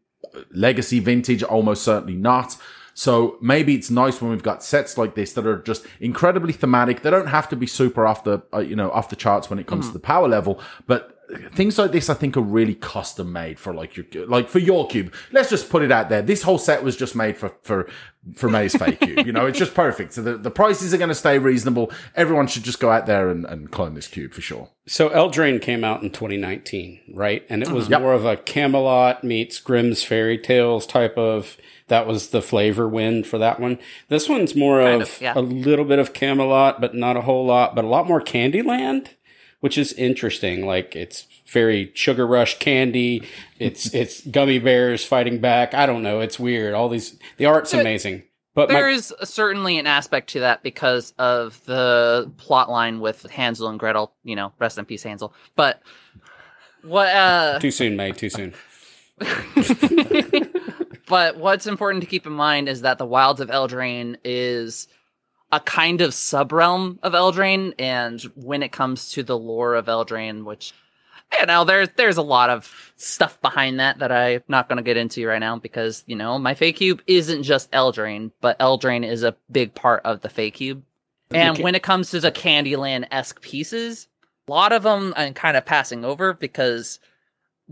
legacy 0.52 1.00
vintage 1.00 1.44
almost 1.44 1.84
certainly 1.84 2.16
not 2.16 2.58
so 2.94 3.38
maybe 3.42 3.76
it's 3.76 3.90
nice 3.90 4.22
when 4.22 4.32
we've 4.32 4.44
got 4.44 4.64
sets 4.64 4.98
like 4.98 5.16
this 5.16 5.34
that 5.34 5.46
are 5.46 5.58
just 5.62 5.86
incredibly 6.00 6.54
thematic 6.54 7.02
they 7.02 7.10
don't 7.10 7.28
have 7.28 7.50
to 7.50 7.56
be 7.56 7.68
super 7.68 8.06
off 8.06 8.24
the 8.24 8.42
uh, 8.54 8.60
you 8.60 8.76
know 8.76 8.92
off 8.92 9.10
the 9.10 9.16
charts 9.16 9.50
when 9.50 9.60
it 9.60 9.68
comes 9.68 9.88
to 9.88 9.94
the 9.94 10.00
power 10.00 10.28
level 10.28 10.60
but 10.88 11.10
things 11.54 11.80
like 11.80 11.92
this 11.92 12.10
i 12.10 12.14
think 12.14 12.38
are 12.38 12.42
really 12.42 12.76
custom 12.76 13.32
made 13.32 13.58
for 13.58 13.74
like 13.74 13.96
your 13.96 14.06
like 14.28 14.48
for 14.50 14.60
your 14.60 14.86
cube 14.88 15.12
let's 15.32 15.50
just 15.50 15.70
put 15.70 15.82
it 15.82 15.92
out 15.92 16.10
there 16.10 16.22
this 16.22 16.44
whole 16.44 16.58
set 16.60 16.84
was 16.84 16.96
just 16.96 17.16
made 17.16 17.36
for 17.36 17.52
for 17.64 17.90
for 18.36 18.50
may's 18.50 18.76
Fae 18.76 18.92
cube 18.92 19.26
you 19.26 19.32
know 19.32 19.46
it's 19.48 19.58
just 19.58 19.74
perfect 19.74 20.14
so 20.14 20.22
the, 20.22 20.38
the 20.38 20.52
prices 20.52 20.94
are 20.94 20.98
going 20.98 21.10
to 21.10 21.16
stay 21.16 21.40
reasonable 21.40 21.92
everyone 22.16 22.46
should 22.48 22.64
just 22.64 22.80
go 22.80 22.92
out 22.92 23.06
there 23.08 23.30
and, 23.30 23.46
and 23.46 23.72
clone 23.72 23.96
this 23.96 24.08
cube 24.08 24.34
for 24.34 24.42
sure 24.42 24.70
So 24.86 25.10
Eldraine 25.10 25.62
came 25.62 25.86
out 25.86 26.04
in 26.04 26.10
2019, 26.10 27.00
right? 27.14 27.46
And 27.50 27.64
it 27.64 27.72
was 27.72 27.88
Yep. 27.90 28.02
more 28.02 28.14
of 28.14 28.26
a 28.26 28.36
Camelot 28.36 29.24
meets 29.24 29.58
Grimm's 29.62 30.04
fairy 30.04 30.38
tales 30.38 30.86
type 30.86 31.18
of. 31.18 31.56
That 31.88 32.08
was 32.08 32.30
the 32.30 32.42
flavor 32.42 32.88
win 32.88 33.24
for 33.24 33.38
that 33.38 33.60
one. 33.60 33.80
This 34.08 34.30
one's 34.30 34.56
more 34.56 34.82
Kind 34.82 35.02
of, 35.02 35.10
of, 35.10 35.22
yeah. 35.22 35.34
a 35.36 35.42
little 35.42 35.86
bit 35.86 36.00
of 36.00 36.14
Camelot, 36.14 36.80
but 36.80 36.96
not 36.96 37.18
a 37.18 37.22
whole 37.22 37.46
lot, 37.46 37.76
but 37.76 37.84
a 37.84 37.88
lot 37.88 38.08
more 38.08 38.22
Candyland, 38.22 39.10
which 39.60 39.78
is 39.78 39.94
interesting. 39.94 40.66
Like 40.66 40.96
it's 40.96 41.28
very 41.48 41.92
sugar 41.94 42.26
rush 42.28 42.60
candy. 42.60 43.24
It's 43.60 43.94
it's 43.94 44.26
gummy 44.28 44.60
bears 44.60 45.06
fighting 45.06 45.40
back. 45.40 45.74
I 45.74 45.86
don't 45.86 46.04
know. 46.04 46.20
It's 46.20 46.40
weird. 46.40 46.74
All 46.74 46.90
these 46.90 47.18
the 47.38 47.46
art's 47.46 47.74
amazing. 47.74 48.24
But 48.56 48.70
There 48.70 48.88
my, 48.88 48.94
is 48.94 49.12
certainly 49.24 49.80
an 49.80 49.88
aspect 49.88 50.30
to 50.32 50.42
that 50.42 50.62
because 50.62 51.12
of 51.18 51.64
the 51.66 52.32
plot 52.38 52.70
line 52.70 53.00
with 53.00 53.24
Hansel 53.32 53.68
and 53.68 53.80
Gretel. 53.80 54.14
You 54.24 54.36
know, 54.36 54.54
rest 54.60 54.78
in 54.78 54.86
peace, 54.86 55.02
Hansel. 55.04 55.34
But 55.56 55.82
what? 56.84 57.08
uh 57.08 57.60
too 57.60 57.72
soon, 57.72 57.96
May. 57.96 58.12
Too 58.12 58.30
soon. 58.30 58.54
But 61.14 61.38
what's 61.38 61.68
important 61.68 62.02
to 62.02 62.10
keep 62.10 62.26
in 62.26 62.34
mind 62.34 62.68
is 62.68 62.82
that 62.82 62.98
the 62.98 63.06
Wilds 63.06 63.40
of 63.40 63.50
Eldraine 63.50 64.18
is 64.24 64.88
a 65.52 65.60
kind 65.60 66.02
of 66.02 66.10
subrealm 66.10 66.98
of 67.04 67.14
Eldraine, 67.14 67.76
and 67.78 68.20
when 68.34 68.64
it 68.64 68.72
comes 68.72 69.12
to 69.12 69.22
the 69.22 69.38
lore 69.38 69.76
of 69.76 69.86
Eldraine, 69.86 70.44
which 70.44 70.74
you 71.40 71.46
know, 71.46 71.66
there's 71.66 71.90
there's 71.98 72.18
a 72.18 72.24
lot 72.24 72.50
of 72.50 72.92
stuff 72.96 73.40
behind 73.44 73.80
that 73.80 74.00
that 74.00 74.12
I'm 74.12 74.42
not 74.48 74.68
going 74.68 74.78
to 74.78 74.84
get 74.84 74.98
into 74.98 75.28
right 75.28 75.38
now 75.38 75.60
because 75.60 76.04
you 76.08 76.16
know 76.16 76.40
my 76.40 76.56
Fae 76.56 76.72
Cube 76.72 77.04
isn't 77.06 77.44
just 77.44 77.72
Eldraine, 77.74 78.32
but 78.42 78.58
Eldraine 78.58 79.08
is 79.08 79.22
a 79.22 79.36
big 79.52 79.76
part 79.76 80.02
of 80.06 80.22
the 80.22 80.30
Fae 80.30 80.50
Cube. 80.50 80.82
And 81.32 81.52
Okay. 81.52 81.62
when 81.62 81.76
it 81.76 81.84
comes 81.84 82.10
to 82.10 82.22
the 82.22 82.32
Candyland 82.32 83.06
esque 83.12 83.40
pieces, 83.40 84.08
a 84.48 84.52
lot 84.52 84.74
of 84.74 84.82
them 84.82 85.14
I'm 85.16 85.36
kind 85.36 85.58
of 85.58 85.64
passing 85.64 86.06
over 86.06 86.34
because 86.34 87.00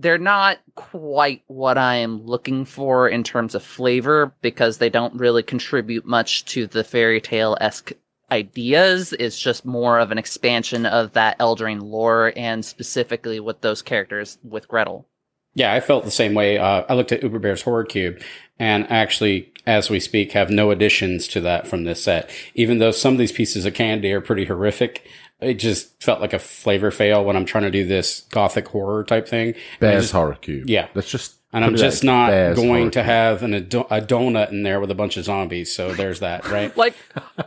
they're 0.01 0.17
not 0.17 0.59
quite 0.75 1.43
what 1.47 1.77
I 1.77 1.95
am 1.95 2.25
looking 2.25 2.65
for 2.65 3.07
in 3.07 3.23
terms 3.23 3.55
of 3.55 3.63
flavor 3.63 4.33
because 4.41 4.77
they 4.77 4.89
don't 4.89 5.13
really 5.15 5.43
contribute 5.43 6.05
much 6.05 6.45
to 6.45 6.67
the 6.67 6.83
fairy 6.83 7.21
tale 7.21 7.57
esque 7.61 7.91
ideas. 8.31 9.13
It's 9.13 9.39
just 9.39 9.65
more 9.65 9.99
of 9.99 10.11
an 10.11 10.17
expansion 10.17 10.85
of 10.85 11.13
that 11.13 11.37
Eldraine 11.39 11.83
lore 11.83 12.33
and 12.35 12.65
specifically 12.65 13.39
with 13.39 13.61
those 13.61 13.81
characters 13.81 14.37
with 14.43 14.67
Gretel. 14.67 15.07
Yeah, 15.53 15.73
I 15.73 15.81
felt 15.81 16.05
the 16.05 16.11
same 16.11 16.33
way. 16.33 16.57
Uh, 16.57 16.83
I 16.87 16.93
looked 16.93 17.11
at 17.11 17.23
Uber 17.23 17.39
Bear's 17.39 17.61
Horror 17.61 17.83
Cube 17.83 18.21
and 18.57 18.89
actually, 18.89 19.51
as 19.65 19.89
we 19.89 19.99
speak, 19.99 20.31
have 20.31 20.49
no 20.49 20.71
additions 20.71 21.27
to 21.29 21.41
that 21.41 21.67
from 21.67 21.83
this 21.83 22.03
set. 22.03 22.29
Even 22.55 22.79
though 22.79 22.91
some 22.91 23.13
of 23.13 23.19
these 23.19 23.33
pieces 23.33 23.65
of 23.65 23.73
candy 23.73 24.13
are 24.13 24.21
pretty 24.21 24.45
horrific, 24.45 25.07
it 25.41 25.55
just 25.55 26.01
felt 26.01 26.21
like 26.21 26.33
a 26.33 26.39
flavor 26.39 26.91
fail 26.91 27.25
when 27.25 27.35
I'm 27.35 27.45
trying 27.45 27.63
to 27.63 27.71
do 27.71 27.85
this 27.85 28.21
gothic 28.29 28.67
horror 28.67 29.03
type 29.03 29.27
thing. 29.27 29.55
Bears 29.79 30.03
just, 30.03 30.13
horror 30.13 30.35
cube. 30.35 30.69
Yeah. 30.69 30.87
Let's 30.93 31.09
just. 31.09 31.35
And 31.53 31.65
I'm 31.65 31.75
just 31.75 32.01
not 32.01 32.29
Bears 32.29 32.55
going 32.55 32.91
to 32.91 32.99
cube. 32.99 33.05
have 33.05 33.43
an, 33.43 33.53
a, 33.53 33.57
a 33.57 34.01
donut 34.01 34.51
in 34.51 34.63
there 34.63 34.79
with 34.79 34.89
a 34.89 34.95
bunch 34.95 35.17
of 35.17 35.25
zombies. 35.25 35.75
So 35.75 35.93
there's 35.93 36.21
that, 36.21 36.47
right? 36.49 36.75
Like, 36.77 36.95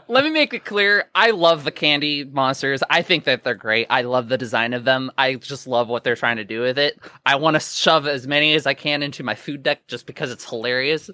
let 0.09 0.25
me 0.25 0.31
make 0.31 0.53
it 0.53 0.67
clear. 0.67 1.09
I 1.15 1.31
love 1.31 1.65
the 1.65 1.71
candy 1.71 2.23
monsters. 2.23 2.83
I 2.91 3.01
think 3.01 3.25
that 3.25 3.45
they're 3.45 3.55
great. 3.55 3.87
I 3.89 4.03
love 4.03 4.29
the 4.29 4.37
design 4.37 4.75
of 4.75 4.85
them. 4.85 5.11
I 5.17 5.37
just 5.37 5.67
love 5.67 5.89
what 5.89 6.05
they're 6.05 6.17
trying 6.17 6.37
to 6.37 6.45
do 6.45 6.61
with 6.61 6.79
it. 6.79 6.99
I 7.25 7.37
want 7.37 7.55
to 7.55 7.61
shove 7.61 8.07
as 8.07 8.27
many 8.27 8.53
as 8.55 8.67
I 8.67 8.75
can 8.75 9.03
into 9.03 9.23
my 9.23 9.37
food 9.37 9.63
deck 9.63 9.87
just 9.87 10.05
because 10.05 10.31
it's 10.31 10.47
hilarious. 10.47 11.09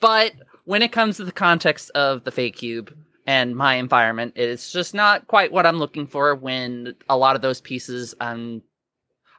But 0.00 0.32
when 0.64 0.80
it 0.80 0.92
comes 0.92 1.18
to 1.18 1.24
the 1.24 1.32
context 1.32 1.90
of 1.90 2.24
the 2.24 2.30
Fae 2.30 2.50
cube 2.50 2.96
and 3.26 3.56
my 3.56 3.74
environment, 3.74 4.32
it's 4.36 4.70
just 4.72 4.94
not 4.94 5.26
quite 5.26 5.50
what 5.52 5.66
I'm 5.66 5.78
looking 5.78 6.06
for 6.06 6.34
when 6.34 6.94
a 7.08 7.16
lot 7.16 7.36
of 7.36 7.42
those 7.42 7.60
pieces, 7.60 8.14
um, 8.20 8.62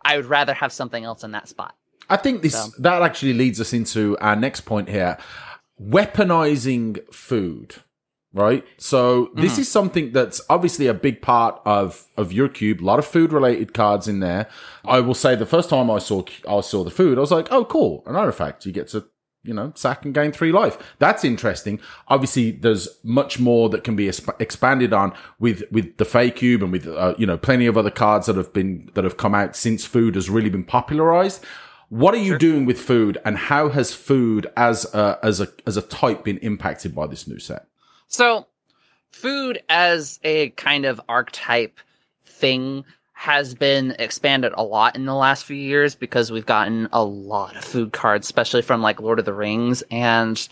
I 0.04 0.15
would 0.17 0.26
rather 0.26 0.54
have 0.54 0.71
something 0.71 1.04
else 1.04 1.23
in 1.23 1.32
that 1.32 1.47
spot. 1.47 1.76
I 2.10 2.17
think 2.17 2.41
this 2.41 2.54
So- 2.54 2.71
that 2.80 3.02
actually 3.02 3.34
leads 3.34 3.60
us 3.60 3.73
into 3.73 4.17
our 4.19 4.36
next 4.36 4.62
point 4.62 4.89
here: 4.89 5.17
weaponizing 5.82 7.00
food. 7.13 7.76
Right, 8.34 8.65
so 8.78 9.32
this 9.36 9.54
Mm-hmm. 9.54 9.62
is 9.62 9.69
something 9.71 10.12
that's 10.12 10.41
obviously 10.50 10.86
a 10.88 10.93
big 10.93 11.21
part 11.21 11.60
of 11.65 12.06
of 12.17 12.32
your 12.32 12.50
cube. 12.50 12.84
A 12.84 12.86
lot 12.86 13.00
of 13.00 13.06
food 13.06 13.32
related 13.34 13.73
cards 13.73 14.08
in 14.08 14.19
there. 14.19 14.47
I 14.86 15.00
will 15.00 15.15
say 15.15 15.34
the 15.36 15.45
first 15.45 15.69
time 15.69 15.89
I 15.89 15.97
saw 15.97 16.23
I 16.47 16.60
saw 16.62 16.84
the 16.84 16.91
food, 16.91 17.17
I 17.17 17.21
was 17.21 17.32
like, 17.32 17.47
"Oh, 17.52 17.65
cool! 17.65 18.04
An 18.06 18.15
artifact. 18.15 18.65
You 18.65 18.73
get 18.73 18.89
to 18.89 19.06
you 19.48 19.54
know 19.54 19.72
sack 19.76 20.06
and 20.06 20.14
gain 20.14 20.32
three 20.32 20.52
life. 20.52 20.78
That's 21.00 21.24
interesting." 21.24 21.80
Obviously, 22.08 22.52
there's 22.52 22.88
much 23.04 23.40
more 23.40 23.70
that 23.70 23.84
can 23.84 23.96
be 23.96 24.06
exp- 24.06 24.40
expanded 24.40 24.94
on 24.94 25.14
with 25.40 25.64
with 25.72 25.98
the 25.98 26.06
Fae 26.06 26.30
cube 26.30 26.62
and 26.62 26.72
with 26.72 26.88
uh, 26.88 27.16
you 27.18 27.26
know 27.26 27.38
plenty 27.38 27.66
of 27.66 27.78
other 27.78 27.92
cards 27.92 28.28
that 28.28 28.36
have 28.36 28.54
been 28.54 28.92
that 28.94 29.04
have 29.04 29.18
come 29.18 29.34
out 29.34 29.56
since 29.56 29.86
food 29.86 30.16
has 30.16 30.30
really 30.30 30.50
been 30.50 30.64
popularized. 30.64 31.44
What 31.90 32.14
are 32.14 32.18
you 32.18 32.38
doing 32.38 32.66
with 32.66 32.80
food, 32.80 33.18
and 33.24 33.38
how 33.38 33.70
has 33.70 33.94
food 33.94 34.48
as 34.58 34.94
a, 34.94 35.18
as 35.24 35.40
a 35.40 35.48
as 35.66 35.78
a 35.78 35.82
type 35.82 36.26
been 36.26 36.38
impacted 36.40 36.94
by 36.94 37.08
this 37.08 37.28
new 37.28 37.40
set? 37.40 37.68
So, 38.10 38.48
food 39.10 39.64
as 39.70 40.20
a 40.24 40.50
kind 40.52 40.86
of 40.86 41.00
archetype 41.08 41.80
thing 42.26 42.84
has 43.17 43.56
been 43.56 43.95
expanded 43.97 44.53
a 44.56 44.63
lot 44.63 44.95
in 44.95 45.06
the 45.06 45.15
last 45.15 45.43
few 45.43 45.58
years 45.58 45.95
because 45.95 46.32
we've 46.32 46.45
gotten 46.45 46.88
a 46.93 47.03
lot 47.03 47.56
of 47.56 47.63
food 47.63 47.91
cards, 47.91 48.27
especially 48.27 48.62
from 48.62 48.80
like 48.80 49.01
Lord 49.01 49.17
of 49.17 49.25
the 49.25 49.34
Rings. 49.34 49.84
And 49.89 50.47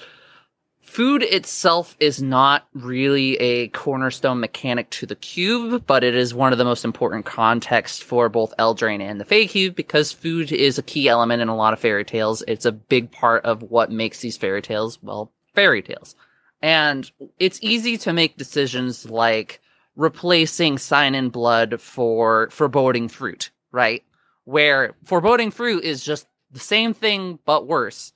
food 0.81 1.21
itself 1.21 1.95
is 1.99 2.23
not 2.23 2.67
really 2.73 3.35
a 3.35 3.67
cornerstone 3.67 4.39
mechanic 4.39 4.89
to 4.89 5.05
the 5.05 5.15
cube, 5.15 5.85
but 5.85 6.03
it 6.03 6.15
is 6.15 6.33
one 6.33 6.53
of 6.53 6.57
the 6.57 6.65
most 6.65 6.83
important 6.83 7.23
contexts 7.23 8.01
for 8.01 8.29
both 8.29 8.51
Eldraine 8.57 8.99
and 8.99 9.21
the 9.21 9.25
Fae 9.25 9.45
cube 9.45 9.75
because 9.75 10.11
food 10.11 10.51
is 10.51 10.79
a 10.79 10.83
key 10.83 11.07
element 11.07 11.43
in 11.43 11.49
a 11.49 11.55
lot 11.55 11.71
of 11.71 11.79
fairy 11.79 12.03
tales. 12.03 12.43
It's 12.47 12.65
a 12.65 12.71
big 12.71 13.11
part 13.11 13.45
of 13.45 13.61
what 13.61 13.91
makes 13.91 14.21
these 14.21 14.37
fairy 14.37 14.63
tales, 14.63 14.97
well, 15.03 15.31
fairy 15.53 15.83
tales. 15.83 16.15
And 16.63 17.11
it's 17.37 17.59
easy 17.61 17.95
to 17.99 18.11
make 18.11 18.37
decisions 18.37 19.07
like 19.07 19.61
replacing 19.95 20.77
sign 20.77 21.15
in 21.15 21.29
blood 21.29 21.79
for 21.79 22.49
foreboding 22.51 23.07
fruit, 23.07 23.51
right? 23.71 24.03
Where 24.43 24.95
foreboding 25.05 25.51
fruit 25.51 25.83
is 25.83 26.03
just 26.03 26.27
the 26.51 26.59
same 26.59 26.93
thing 26.93 27.39
but 27.45 27.67
worse. 27.67 28.13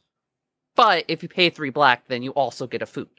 But 0.76 1.06
if 1.08 1.24
you 1.24 1.30
pay 1.30 1.50
three 1.50 1.72
black, 1.72 2.08
then 2.08 2.24
you 2.24 2.32
also 2.32 2.68
get 2.68 2.82
a 2.82 2.86
food. 2.86 3.10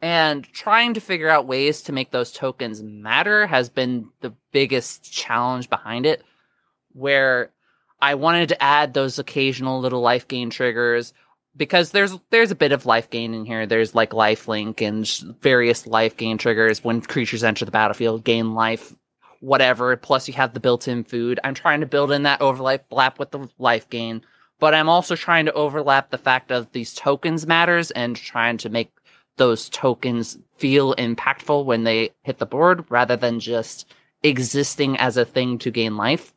And 0.00 0.44
trying 0.44 0.94
to 0.94 1.00
figure 1.00 1.28
out 1.28 1.46
ways 1.46 1.82
to 1.82 1.92
make 1.92 2.10
those 2.10 2.32
tokens 2.32 2.82
matter 2.82 3.46
has 3.46 3.68
been 3.68 4.10
the 4.20 4.34
biggest 4.52 5.10
challenge 5.10 5.70
behind 5.70 6.06
it. 6.06 6.22
Where 6.92 7.50
I 8.00 8.16
wanted 8.16 8.50
to 8.50 8.62
add 8.62 8.92
those 8.92 9.18
occasional 9.18 9.80
little 9.80 10.00
life 10.00 10.28
gain 10.28 10.50
triggers 10.50 11.14
because 11.56 11.90
there's 11.90 12.18
there's 12.30 12.50
a 12.50 12.56
bit 12.56 12.72
of 12.72 12.86
life 12.86 13.10
gain 13.10 13.34
in 13.34 13.44
here. 13.44 13.66
There's 13.66 13.94
like 13.94 14.12
life 14.12 14.48
link 14.48 14.80
and 14.80 15.06
various 15.40 15.86
life 15.86 16.16
gain 16.16 16.38
triggers 16.38 16.82
when 16.82 17.00
creatures 17.00 17.44
enter 17.44 17.64
the 17.64 17.70
battlefield, 17.70 18.24
gain 18.24 18.54
life, 18.54 18.94
whatever. 19.40 19.96
Plus 19.96 20.26
you 20.28 20.34
have 20.34 20.54
the 20.54 20.60
built-in 20.60 21.04
food. 21.04 21.40
I'm 21.44 21.54
trying 21.54 21.80
to 21.80 21.86
build 21.86 22.12
in 22.12 22.24
that 22.24 22.40
overlap 22.40 23.18
with 23.18 23.30
the 23.30 23.48
life 23.58 23.88
gain, 23.90 24.22
but 24.58 24.74
I'm 24.74 24.88
also 24.88 25.16
trying 25.16 25.46
to 25.46 25.52
overlap 25.52 26.10
the 26.10 26.18
fact 26.18 26.50
of 26.50 26.72
these 26.72 26.94
tokens 26.94 27.46
matters 27.46 27.90
and 27.92 28.16
trying 28.16 28.58
to 28.58 28.68
make 28.68 28.90
those 29.36 29.68
tokens 29.68 30.38
feel 30.56 30.94
impactful 30.94 31.64
when 31.64 31.84
they 31.84 32.10
hit 32.22 32.38
the 32.38 32.46
board 32.46 32.84
rather 32.88 33.16
than 33.16 33.40
just 33.40 33.92
existing 34.22 34.96
as 34.96 35.16
a 35.16 35.24
thing 35.24 35.58
to 35.58 35.70
gain 35.70 35.96
life. 35.96 36.32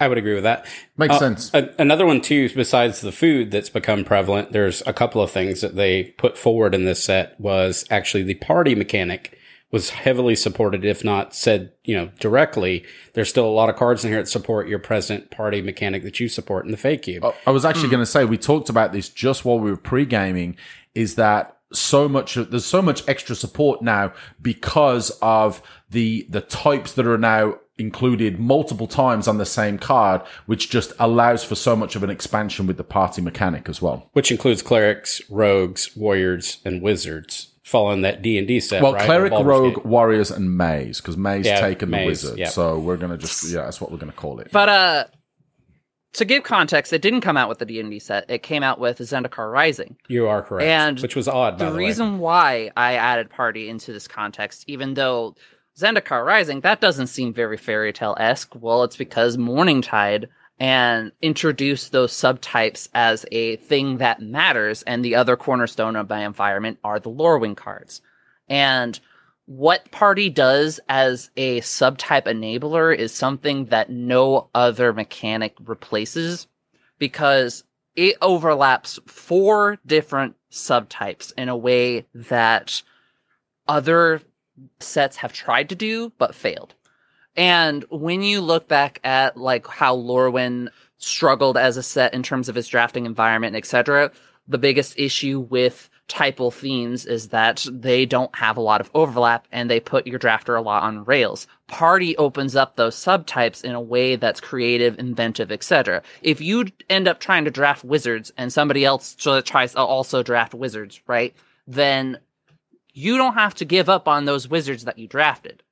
I 0.00 0.08
would 0.08 0.18
agree 0.18 0.34
with 0.34 0.44
that. 0.44 0.66
Makes 0.96 1.16
Uh, 1.16 1.18
sense. 1.18 1.50
a- 1.54 1.70
another 1.78 2.06
one 2.06 2.20
too, 2.20 2.48
besides 2.54 3.00
the 3.02 3.12
food 3.12 3.50
that's 3.50 3.68
become 3.70 4.04
prevalent, 4.04 4.52
there's 4.52 4.82
a 4.86 4.92
couple 4.92 5.22
of 5.22 5.30
things 5.30 5.60
that 5.60 5.76
they 5.76 6.04
put 6.18 6.36
forward 6.38 6.74
in 6.74 6.84
this 6.84 7.02
set 7.04 7.38
was 7.40 7.84
actually 7.90 8.22
the 8.24 8.34
party 8.34 8.74
mechanic 8.74 9.38
was 9.70 9.90
heavily 9.90 10.34
supported, 10.34 10.84
if 10.84 11.02
not 11.02 11.34
said, 11.34 11.72
you 11.84 11.96
know, 11.96 12.10
directly. 12.20 12.84
There's 13.14 13.30
still 13.30 13.46
a 13.46 13.50
lot 13.50 13.70
of 13.70 13.76
cards 13.76 14.04
in 14.04 14.10
here 14.10 14.20
that 14.20 14.28
support 14.28 14.68
your 14.68 14.78
present 14.78 15.30
party 15.30 15.62
mechanic 15.62 16.02
that 16.02 16.20
you 16.20 16.28
support 16.28 16.66
in 16.66 16.70
the 16.72 16.76
Fae 16.76 16.96
cube. 16.96 17.24
I 17.46 17.50
was 17.50 17.64
actually 17.64 17.88
going 17.88 18.02
to 18.02 18.06
say 18.10 18.24
we 18.26 18.36
talked 18.36 18.68
about 18.68 18.92
this 18.92 19.08
just 19.08 19.44
while 19.46 19.58
we 19.58 19.70
were 19.70 19.78
pre-gaming. 19.78 20.56
Is 20.94 21.14
that 21.14 21.56
so 21.72 22.06
much? 22.06 22.34
There's 22.34 22.66
so 22.66 22.82
much 22.82 23.02
extra 23.08 23.34
support 23.34 23.80
now 23.80 24.12
because 24.42 25.10
of 25.22 25.62
the 25.88 26.26
the 26.28 26.42
types 26.42 26.92
that 26.92 27.06
are 27.06 27.16
now 27.16 27.54
included 27.78 28.38
multiple 28.38 28.86
times 28.86 29.26
on 29.26 29.38
the 29.38 29.46
same 29.46 29.78
card, 29.78 30.20
which 30.46 30.68
just 30.70 30.92
allows 30.98 31.42
for 31.42 31.54
so 31.54 31.74
much 31.74 31.96
of 31.96 32.02
an 32.02 32.10
expansion 32.10 32.66
with 32.66 32.76
the 32.76 32.84
party 32.84 33.22
mechanic 33.22 33.68
as 33.68 33.80
well. 33.80 34.08
which 34.12 34.30
includes 34.30 34.62
clerics, 34.62 35.20
rogues, 35.30 35.96
warriors, 35.96 36.58
and 36.64 36.82
wizards, 36.82 37.48
following 37.64 38.02
that 38.02 38.20
D 38.22 38.36
and 38.38 38.46
D 38.46 38.60
set. 38.60 38.82
Well, 38.82 38.92
right? 38.92 39.02
Or 39.02 39.06
cleric, 39.06 39.32
rogue, 39.32 39.74
Gate. 39.76 39.86
warriors, 39.86 40.30
and 40.30 40.56
maze 40.56 41.00
because 41.00 41.16
May's 41.16 41.46
Yeah, 41.46 41.60
taken 41.60 41.90
the 41.90 42.04
wizard. 42.04 42.38
yeah. 42.38 42.48
So 42.50 42.78
we're 42.78 42.96
gonna 42.98 43.16
just 43.18 43.50
yeah, 43.50 43.62
that's 43.62 43.80
what 43.80 43.90
we're 43.90 43.98
gonna 43.98 44.12
call 44.12 44.38
it. 44.40 44.48
But 44.52 44.68
uh 44.68 45.04
to 46.14 46.26
give 46.26 46.42
context, 46.42 46.92
it 46.92 47.00
didn't 47.00 47.22
come 47.22 47.38
out 47.38 47.48
with 47.48 47.58
the 47.58 47.64
D&D 47.64 47.98
set. 47.98 48.26
It 48.28 48.42
came 48.42 48.62
out 48.62 48.78
with 48.78 48.98
Zendikar 48.98 49.50
Rising. 49.50 49.96
You 50.08 50.28
are 50.28 50.42
correct, 50.42 50.66
And 50.68 51.00
which 51.00 51.16
was 51.16 51.26
odd. 51.26 51.56
By 51.56 51.64
the 51.64 51.70
the, 51.70 51.76
way. 51.78 51.84
reason 51.86 52.18
why 52.18 52.70
I 52.76 52.96
added 52.96 53.30
party 53.30 53.70
into 53.70 53.94
this 53.94 54.06
context, 54.06 54.64
even 54.66 54.92
though 54.92 55.36
Zendikar 55.78 56.24
Rising, 56.24 56.60
that 56.60 56.80
doesn't 56.80 57.06
seem 57.06 57.32
very 57.32 57.56
fairy 57.56 57.92
tale 57.92 58.16
esque. 58.18 58.54
Well, 58.54 58.84
it's 58.84 58.96
because 58.96 59.36
Morningtide 59.36 60.26
and 60.58 61.12
introduced 61.22 61.92
those 61.92 62.12
subtypes 62.12 62.88
as 62.94 63.24
a 63.32 63.56
thing 63.56 63.98
that 63.98 64.20
matters, 64.20 64.82
and 64.82 65.04
the 65.04 65.14
other 65.14 65.36
cornerstone 65.36 65.96
of 65.96 66.08
my 66.08 66.24
environment 66.24 66.78
are 66.84 67.00
the 67.00 67.10
Lorwyn 67.10 67.56
cards. 67.56 68.02
And 68.48 68.98
what 69.46 69.90
party 69.90 70.30
does 70.30 70.78
as 70.88 71.30
a 71.36 71.60
subtype 71.62 72.26
enabler 72.26 72.96
is 72.96 73.12
something 73.12 73.66
that 73.66 73.90
no 73.90 74.50
other 74.54 74.92
mechanic 74.92 75.56
replaces 75.64 76.46
because 76.98 77.64
it 77.96 78.16
overlaps 78.22 79.00
four 79.06 79.78
different 79.84 80.36
subtypes 80.50 81.32
in 81.36 81.48
a 81.48 81.56
way 81.56 82.06
that 82.14 82.82
other 83.66 84.22
sets 84.80 85.16
have 85.16 85.32
tried 85.32 85.68
to 85.70 85.74
do 85.74 86.12
but 86.18 86.34
failed. 86.34 86.74
And 87.36 87.84
when 87.90 88.22
you 88.22 88.40
look 88.40 88.68
back 88.68 89.00
at 89.04 89.36
like 89.36 89.66
how 89.66 89.96
Lorwyn 89.96 90.68
struggled 90.98 91.56
as 91.56 91.76
a 91.76 91.82
set 91.82 92.14
in 92.14 92.22
terms 92.22 92.48
of 92.48 92.56
its 92.56 92.68
drafting 92.68 93.06
environment, 93.06 93.56
etc., 93.56 94.10
the 94.48 94.58
biggest 94.58 94.98
issue 94.98 95.40
with 95.40 95.88
typal 96.08 96.52
themes 96.52 97.06
is 97.06 97.28
that 97.28 97.64
they 97.70 98.04
don't 98.04 98.34
have 98.36 98.56
a 98.56 98.60
lot 98.60 98.80
of 98.80 98.90
overlap 98.92 99.46
and 99.50 99.70
they 99.70 99.80
put 99.80 100.06
your 100.06 100.18
drafter 100.18 100.58
a 100.58 100.60
lot 100.60 100.82
on 100.82 101.04
rails. 101.04 101.46
Party 101.68 102.16
opens 102.18 102.54
up 102.54 102.76
those 102.76 102.96
subtypes 102.96 103.64
in 103.64 103.72
a 103.72 103.80
way 103.80 104.16
that's 104.16 104.40
creative, 104.40 104.98
inventive, 104.98 105.50
etc. 105.50 106.02
If 106.20 106.40
you 106.40 106.66
end 106.90 107.08
up 107.08 107.18
trying 107.18 107.46
to 107.46 107.50
draft 107.50 107.82
wizards 107.82 108.30
and 108.36 108.52
somebody 108.52 108.84
else 108.84 109.14
tries 109.14 109.72
to 109.72 109.80
also 109.80 110.22
draft 110.22 110.52
wizards, 110.52 111.00
right? 111.06 111.34
Then 111.66 112.18
you 112.92 113.16
don't 113.16 113.34
have 113.34 113.54
to 113.54 113.64
give 113.64 113.88
up 113.88 114.06
on 114.08 114.24
those 114.24 114.48
wizards 114.48 114.84
that 114.84 114.98
you 114.98 115.08
drafted. 115.08 115.62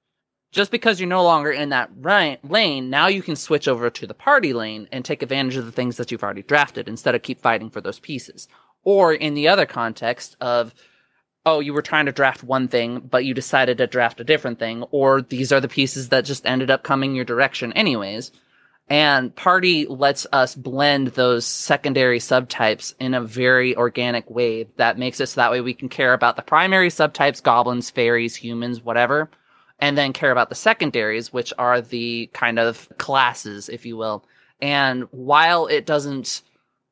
just 0.52 0.70
because 0.70 0.98
you're 0.98 1.08
no 1.08 1.22
longer 1.22 1.50
in 1.50 1.68
that 1.68 1.90
right 1.96 2.44
lane, 2.48 2.90
now 2.90 3.06
you 3.06 3.22
can 3.22 3.36
switch 3.36 3.68
over 3.68 3.88
to 3.88 4.06
the 4.06 4.14
party 4.14 4.52
lane 4.52 4.88
and 4.90 5.04
take 5.04 5.22
advantage 5.22 5.56
of 5.56 5.64
the 5.64 5.72
things 5.72 5.96
that 5.96 6.10
you've 6.10 6.24
already 6.24 6.42
drafted 6.42 6.88
instead 6.88 7.14
of 7.14 7.22
keep 7.22 7.40
fighting 7.40 7.70
for 7.70 7.80
those 7.80 8.00
pieces. 8.00 8.48
Or 8.82 9.12
in 9.12 9.34
the 9.34 9.46
other 9.48 9.66
context 9.66 10.36
of, 10.40 10.74
oh, 11.46 11.60
you 11.60 11.72
were 11.72 11.82
trying 11.82 12.06
to 12.06 12.12
draft 12.12 12.42
one 12.42 12.66
thing, 12.66 12.98
but 12.98 13.24
you 13.24 13.32
decided 13.32 13.78
to 13.78 13.86
draft 13.86 14.20
a 14.20 14.24
different 14.24 14.58
thing, 14.58 14.82
or 14.90 15.22
these 15.22 15.52
are 15.52 15.60
the 15.60 15.68
pieces 15.68 16.08
that 16.08 16.24
just 16.24 16.44
ended 16.46 16.70
up 16.70 16.82
coming 16.82 17.14
your 17.14 17.24
direction 17.24 17.72
anyways. 17.74 18.32
And 18.90 19.34
party 19.36 19.86
lets 19.86 20.26
us 20.32 20.56
blend 20.56 21.08
those 21.08 21.46
secondary 21.46 22.18
subtypes 22.18 22.92
in 22.98 23.14
a 23.14 23.20
very 23.20 23.76
organic 23.76 24.28
way 24.28 24.64
that 24.78 24.98
makes 24.98 25.20
it 25.20 25.28
so 25.28 25.40
that 25.40 25.52
way 25.52 25.60
we 25.60 25.74
can 25.74 25.88
care 25.88 26.12
about 26.12 26.34
the 26.34 26.42
primary 26.42 26.88
subtypes, 26.88 27.40
goblins, 27.40 27.88
fairies, 27.88 28.34
humans, 28.34 28.82
whatever, 28.82 29.30
and 29.78 29.96
then 29.96 30.12
care 30.12 30.32
about 30.32 30.48
the 30.48 30.56
secondaries, 30.56 31.32
which 31.32 31.52
are 31.56 31.80
the 31.80 32.28
kind 32.32 32.58
of 32.58 32.88
classes, 32.98 33.68
if 33.68 33.86
you 33.86 33.96
will. 33.96 34.24
And 34.60 35.04
while 35.12 35.68
it 35.68 35.86
doesn't 35.86 36.42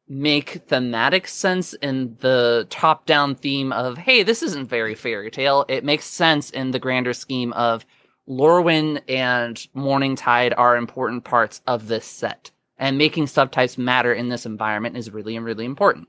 make 0.08 0.62
thematic 0.68 1.26
sense 1.26 1.74
in 1.74 2.16
the 2.20 2.64
top 2.70 3.06
down 3.06 3.34
theme 3.34 3.72
of, 3.72 3.98
hey, 3.98 4.22
this 4.22 4.44
isn't 4.44 4.68
very 4.68 4.94
fairy 4.94 5.32
tale, 5.32 5.64
it 5.68 5.84
makes 5.84 6.04
sense 6.04 6.50
in 6.50 6.70
the 6.70 6.78
grander 6.78 7.12
scheme 7.12 7.52
of 7.54 7.84
Lorwyn 8.28 9.00
and 9.08 9.56
Morningtide 9.74 10.54
are 10.56 10.76
important 10.76 11.24
parts 11.24 11.60
of 11.66 11.88
this 11.88 12.04
set. 12.04 12.50
And 12.78 12.96
making 12.96 13.26
subtypes 13.26 13.76
matter 13.76 14.12
in 14.12 14.28
this 14.28 14.46
environment 14.46 14.96
is 14.96 15.10
really, 15.10 15.36
really 15.38 15.64
important. 15.64 16.08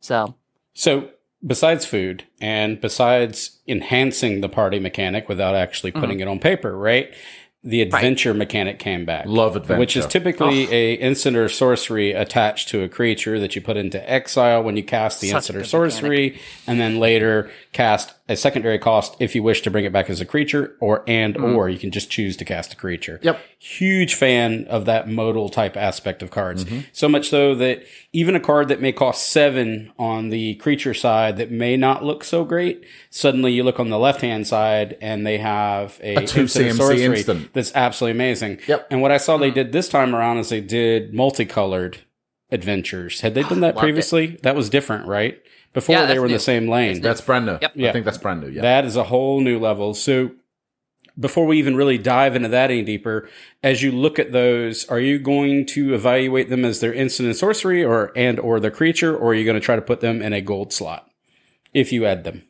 So, 0.00 0.34
So, 0.74 1.10
besides 1.46 1.86
food 1.86 2.24
and 2.40 2.80
besides 2.80 3.60
enhancing 3.66 4.40
the 4.40 4.48
party 4.48 4.78
mechanic 4.78 5.28
without 5.28 5.54
actually 5.54 5.92
mm-hmm. 5.92 6.00
putting 6.00 6.20
it 6.20 6.28
on 6.28 6.38
paper, 6.38 6.76
right? 6.76 7.12
The 7.64 7.80
adventure 7.80 8.34
mechanic 8.34 8.80
came 8.80 9.04
back. 9.04 9.24
Love 9.26 9.54
adventure. 9.54 9.78
Which 9.78 9.96
is 9.96 10.04
typically 10.06 10.70
a 10.72 10.94
instant 10.94 11.36
or 11.36 11.48
sorcery 11.48 12.12
attached 12.12 12.68
to 12.70 12.82
a 12.82 12.88
creature 12.88 13.38
that 13.38 13.54
you 13.54 13.62
put 13.62 13.76
into 13.76 14.10
exile 14.10 14.64
when 14.64 14.76
you 14.76 14.82
cast 14.82 15.20
the 15.20 15.28
Such 15.28 15.36
instant 15.36 15.56
or 15.56 15.60
good 15.60 15.68
sorcery, 15.68 16.40
and 16.66 16.80
then 16.80 16.98
later 16.98 17.52
cast 17.72 18.14
a 18.28 18.36
secondary 18.36 18.78
cost 18.78 19.16
if 19.18 19.34
you 19.34 19.42
wish 19.42 19.62
to 19.62 19.70
bring 19.70 19.86
it 19.86 19.92
back 19.92 20.10
as 20.10 20.20
a 20.20 20.26
creature, 20.26 20.76
or 20.78 21.02
and 21.06 21.34
mm-hmm. 21.34 21.56
or 21.56 21.70
you 21.70 21.78
can 21.78 21.90
just 21.90 22.10
choose 22.10 22.36
to 22.36 22.44
cast 22.44 22.74
a 22.74 22.76
creature. 22.76 23.18
Yep. 23.22 23.40
Huge 23.58 24.14
fan 24.14 24.66
of 24.66 24.84
that 24.84 25.08
modal 25.08 25.48
type 25.48 25.76
aspect 25.76 26.22
of 26.22 26.30
cards. 26.30 26.64
Mm-hmm. 26.64 26.80
So 26.92 27.08
much 27.08 27.30
so 27.30 27.54
that 27.54 27.84
even 28.12 28.36
a 28.36 28.40
card 28.40 28.68
that 28.68 28.80
may 28.80 28.92
cost 28.92 29.30
seven 29.30 29.90
on 29.98 30.28
the 30.28 30.54
creature 30.56 30.94
side 30.94 31.38
that 31.38 31.50
may 31.50 31.76
not 31.76 32.04
look 32.04 32.24
so 32.24 32.44
great, 32.44 32.84
suddenly 33.08 33.52
you 33.52 33.64
look 33.64 33.80
on 33.80 33.88
the 33.88 33.98
left 33.98 34.20
hand 34.20 34.46
side 34.46 34.98
and 35.00 35.26
they 35.26 35.38
have 35.38 35.98
a, 36.02 36.16
A 36.16 36.26
two 36.26 36.42
instant 36.42 36.66
CMC 36.66 36.76
sorcery 36.76 37.04
instant. 37.04 37.52
that's 37.54 37.72
absolutely 37.74 38.18
amazing. 38.18 38.60
Yep. 38.66 38.88
And 38.90 39.00
what 39.00 39.12
I 39.12 39.16
saw 39.16 39.38
they 39.38 39.50
mm. 39.50 39.54
did 39.54 39.72
this 39.72 39.88
time 39.88 40.14
around 40.14 40.38
is 40.38 40.50
they 40.50 40.60
did 40.60 41.14
multicolored 41.14 41.98
adventures. 42.50 43.22
Had 43.22 43.34
they 43.34 43.42
done 43.42 43.58
ah, 43.58 43.60
that 43.60 43.60
Loved 43.60 43.78
it. 43.78 43.80
previously? 43.80 44.38
That 44.42 44.54
was 44.54 44.68
different, 44.68 45.06
right? 45.06 45.42
Before 45.72 45.94
Yeah, 45.94 46.02
they 46.02 46.08
that's 46.08 46.18
were 46.20 46.26
in 46.26 46.32
new. 46.32 46.36
the 46.36 46.42
same 46.42 46.68
lane. 46.68 47.00
That's 47.00 47.20
brand 47.20 47.46
new. 47.46 47.58
Yep. 47.60 47.72
I 47.78 47.92
think 47.92 48.04
that's 48.04 48.18
brand 48.18 48.40
new. 48.42 48.48
Yeah. 48.48 48.62
That 48.62 48.84
is 48.84 48.96
a 48.96 49.04
whole 49.04 49.40
new 49.40 49.58
level. 49.58 49.94
So 49.94 50.32
before 51.18 51.46
we 51.46 51.58
even 51.58 51.76
really 51.76 51.98
dive 51.98 52.36
into 52.36 52.48
that 52.48 52.70
any 52.70 52.82
deeper, 52.82 53.28
as 53.62 53.82
you 53.82 53.90
look 53.92 54.18
at 54.18 54.32
those, 54.32 54.86
are 54.88 55.00
you 55.00 55.18
going 55.18 55.64
to 55.66 55.94
evaluate 55.94 56.50
them 56.50 56.64
as 56.64 56.80
their 56.80 56.92
instant 56.92 57.28
and 57.28 57.36
sorcery 57.36 57.82
or 57.84 58.12
and 58.16 58.38
or 58.38 58.60
the 58.60 58.70
creature, 58.70 59.16
or 59.16 59.30
are 59.30 59.34
you 59.34 59.44
going 59.44 59.54
to 59.58 59.64
try 59.64 59.76
to 59.76 59.82
put 59.82 60.00
them 60.00 60.20
in 60.22 60.32
a 60.32 60.40
gold 60.42 60.72
slot 60.72 61.08
if 61.72 61.90
you 61.92 62.04
add 62.06 62.24
them? 62.24 62.42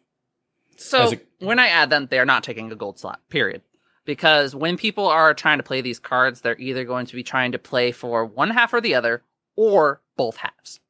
So 0.76 1.12
a- 1.12 1.20
when 1.44 1.58
I 1.60 1.68
add 1.68 1.90
them, 1.90 2.08
they're 2.10 2.24
not 2.24 2.42
taking 2.44 2.70
a 2.72 2.76
gold 2.76 2.98
slot, 2.98 3.20
period. 3.28 3.62
Because 4.04 4.52
when 4.52 4.76
people 4.76 5.06
are 5.06 5.32
trying 5.32 5.58
to 5.58 5.62
play 5.62 5.80
these 5.80 6.00
cards, 6.00 6.40
they're 6.40 6.58
either 6.58 6.82
going 6.84 7.06
to 7.06 7.14
be 7.14 7.22
trying 7.22 7.52
to 7.52 7.58
play 7.58 7.92
for 7.92 8.24
one 8.24 8.50
half 8.50 8.72
or 8.74 8.80
the 8.80 8.96
other, 8.96 9.22
or 9.54 10.00
both 10.16 10.38
halves. 10.38 10.80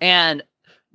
And 0.00 0.42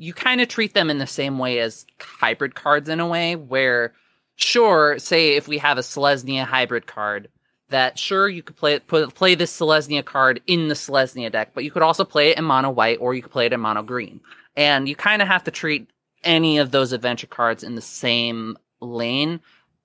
you 0.02 0.14
kind 0.14 0.42
of 0.42 0.48
treat 0.48 0.74
them 0.74 0.90
in 0.90 0.98
the 0.98 1.06
same 1.06 1.38
way 1.38 1.60
as 1.60 1.86
hybrid 2.00 2.56
cards 2.56 2.90
in 2.90 3.00
a 3.00 3.08
way, 3.08 3.36
where 3.36 3.94
sure, 4.36 4.98
say 4.98 5.36
if 5.36 5.48
we 5.48 5.60
have 5.60 5.78
a 5.78 5.82
Selesnya 5.82 6.44
hybrid 6.44 6.88
card, 6.88 7.30
that 7.70 8.00
sure 8.00 8.28
you 8.28 8.42
could 8.42 8.56
play 8.56 8.80
put, 8.80 9.14
play 9.14 9.36
this 9.36 9.56
Selesnya 9.56 10.04
card 10.04 10.42
in 10.48 10.70
the 10.70 10.74
Selesnya 10.74 11.32
deck, 11.32 11.52
but 11.54 11.64
you 11.64 11.70
could 11.70 11.84
also 11.84 12.04
play 12.04 12.32
it 12.32 12.40
in 12.40 12.44
mono 12.44 12.72
white 12.72 12.98
or 13.00 13.14
you 13.14 13.22
could 13.22 13.32
play 13.32 13.46
it 13.46 13.54
in 13.54 13.60
mono 13.60 13.84
green. 13.84 14.22
And 14.56 14.90
you 14.90 14.96
kind 14.96 15.22
of 15.22 15.28
have 15.28 15.44
to 15.44 15.52
treat 15.52 15.88
any 16.24 16.58
of 16.58 16.72
those 16.72 16.94
adventure 16.94 17.28
cards 17.28 17.64
in 17.64 17.76
the 17.76 17.82
same 17.82 18.58
lane. 18.82 19.40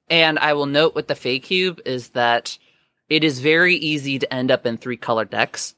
And 0.09 0.39
I 0.39 0.55
will 0.55 0.67
note 0.67 0.95
with 0.95 1.09
the 1.09 1.15
Fae 1.15 1.41
Cube 1.41 1.81
is 1.85 2.09
that 2.11 2.57
it 3.11 3.23
is 3.23 3.41
very 3.41 3.77
easy 3.77 4.19
to 4.19 4.35
end 4.35 4.51
up 4.51 4.65
in 4.65 4.79
three 4.79 4.97
color 4.97 5.27
decks, 5.27 5.75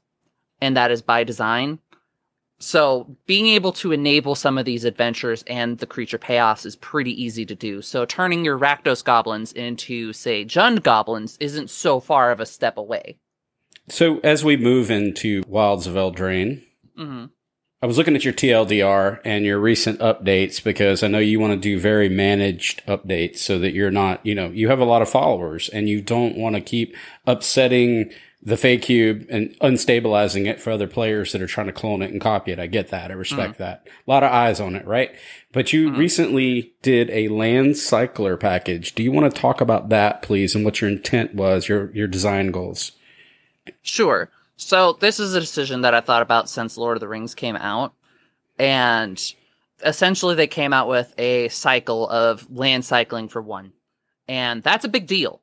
and 0.61 0.77
that 0.77 0.93
is 0.93 1.03
by 1.03 1.25
design. 1.25 1.81
So 2.61 3.17
being 3.27 3.47
able 3.47 3.73
to 3.75 3.93
enable 3.93 4.35
some 4.35 4.59
of 4.59 4.65
these 4.65 4.85
adventures 4.85 5.45
and 5.47 5.79
the 5.79 5.87
creature 5.87 6.19
payoffs 6.19 6.67
is 6.67 6.77
pretty 6.77 7.23
easy 7.23 7.47
to 7.47 7.55
do. 7.55 7.83
So 7.83 8.05
turning 8.05 8.45
your 8.45 8.59
Rakdos 8.59 9.05
goblins 9.05 9.53
into, 9.53 10.13
say, 10.13 10.45
Jund 10.45 10.83
goblins 10.83 11.37
isn't 11.41 11.71
so 11.71 12.01
far 12.01 12.31
of 12.33 12.41
a 12.41 12.47
step 12.47 12.77
away. 12.77 13.19
So 13.89 14.19
as 14.25 14.45
we 14.45 14.57
move 14.57 14.91
into 14.91 15.43
Wilds 15.47 15.87
of 15.87 15.95
Eldraine, 15.95 16.65
hmm 16.97 17.27
I 17.81 17.87
was 17.87 17.97
looking 17.97 18.17
at 18.17 18.25
your 18.25 18.35
TLDR 18.35 19.21
and 19.25 19.45
your 19.45 19.61
recent 19.61 20.01
updates 20.01 20.61
because 20.61 21.05
I 21.05 21.07
know 21.07 21.21
you 21.21 21.39
want 21.39 21.53
to 21.53 21.57
do 21.57 21.79
very 21.79 22.09
managed 22.09 22.85
updates 22.87 23.39
so 23.39 23.61
that 23.61 23.73
you're 23.73 23.93
not, 23.93 24.25
you 24.27 24.35
know, 24.35 24.49
you 24.49 24.69
have 24.69 24.81
a 24.81 24.85
lot 24.85 25.01
of 25.01 25.09
followers 25.09 25.69
and 25.69 25.89
you 25.89 26.03
don't 26.03 26.37
want 26.37 26.57
to 26.57 26.61
keep 26.61 26.97
upsetting 27.25 28.11
the 28.41 28.57
Fae 28.57 28.77
cube 28.77 29.27
and 29.29 29.51
unstabilizing 29.61 30.47
it 30.47 30.61
for 30.61 30.71
other 30.71 30.87
players 30.87 31.33
that 31.33 31.43
are 31.43 31.49
trying 31.49 31.67
to 31.67 31.73
clone 31.73 32.03
it 32.03 32.13
and 32.13 32.21
copy 32.21 32.53
it. 32.53 32.61
I 32.61 32.67
get 32.67 32.89
that. 32.89 33.11
I 33.11 33.15
respect 33.15 33.55
mm-hmm. 33.55 33.63
that. 33.65 33.87
A 33.87 34.11
lot 34.11 34.23
of 34.23 34.31
eyes 34.31 34.61
on 34.61 34.77
it, 34.77 34.87
right? 34.87 35.11
But 35.53 35.73
you 35.73 35.91
mm-hmm. 35.91 35.99
recently 35.99 36.75
did 36.83 37.11
a 37.11 37.29
land 37.29 37.77
cycler 37.77 38.37
package. 38.37 38.95
Do 38.95 39.03
you 39.03 39.11
want 39.11 39.33
to 39.33 39.41
talk 39.41 39.61
about 39.61 39.89
that, 39.89 40.23
please, 40.23 40.55
and 40.55 40.65
what 40.65 40.81
your 40.81 40.89
intent 40.89 41.35
was, 41.35 41.69
your 41.69 41.91
your 41.93 42.07
design 42.07 42.51
goals? 42.51 42.93
Sure. 43.83 44.31
So 44.57 44.95
this 44.95 45.21
is 45.21 45.35
a 45.35 45.41
decision 45.41 45.83
that 45.83 45.95
I 45.95 46.01
thought 46.01 46.23
about 46.23 46.51
since 46.51 46.77
Lord 46.77 46.97
of 46.97 47.01
the 47.01 47.09
Rings 47.09 47.35
came 47.35 47.57
out. 47.57 47.95
And 48.59 49.21
essentially 49.85 50.35
they 50.35 50.49
came 50.49 50.73
out 50.73 50.89
with 50.89 51.15
a 51.17 51.49
cycle 51.49 52.09
of 52.09 52.51
land 52.51 52.85
cycling 52.85 53.29
for 53.29 53.41
one. 53.41 53.73
And 54.27 54.63
that's 54.63 54.85
a 54.85 54.89
big 54.89 55.07
deal. 55.07 55.41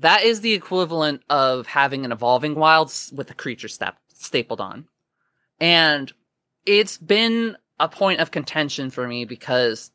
That 0.00 0.22
is 0.22 0.40
the 0.40 0.54
equivalent 0.54 1.22
of 1.28 1.66
having 1.66 2.04
an 2.04 2.12
evolving 2.12 2.54
wilds 2.54 3.12
with 3.14 3.30
a 3.30 3.34
creature 3.34 3.68
step 3.68 3.96
stapled 4.14 4.60
on. 4.60 4.86
And 5.60 6.12
it's 6.64 6.98
been 6.98 7.56
a 7.80 7.88
point 7.88 8.20
of 8.20 8.30
contention 8.30 8.90
for 8.90 9.08
me 9.08 9.24
because 9.24 9.90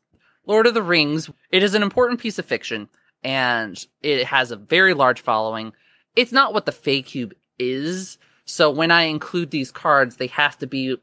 Lord 0.46 0.66
of 0.66 0.74
the 0.74 0.82
Rings, 0.82 1.30
it 1.50 1.62
is 1.62 1.74
an 1.74 1.82
important 1.82 2.20
piece 2.20 2.38
of 2.38 2.44
fiction 2.44 2.88
and 3.22 3.82
it 4.02 4.26
has 4.26 4.50
a 4.50 4.56
very 4.56 4.92
large 4.92 5.22
following. 5.22 5.72
It's 6.14 6.32
not 6.32 6.52
what 6.52 6.66
the 6.66 6.72
Fae 6.72 7.00
Cube 7.00 7.32
is. 7.58 8.18
So 8.44 8.70
when 8.70 8.90
I 8.90 9.04
include 9.04 9.50
these 9.50 9.70
cards, 9.70 10.16
they 10.16 10.26
have 10.28 10.58
to 10.58 10.66
be 10.66 10.96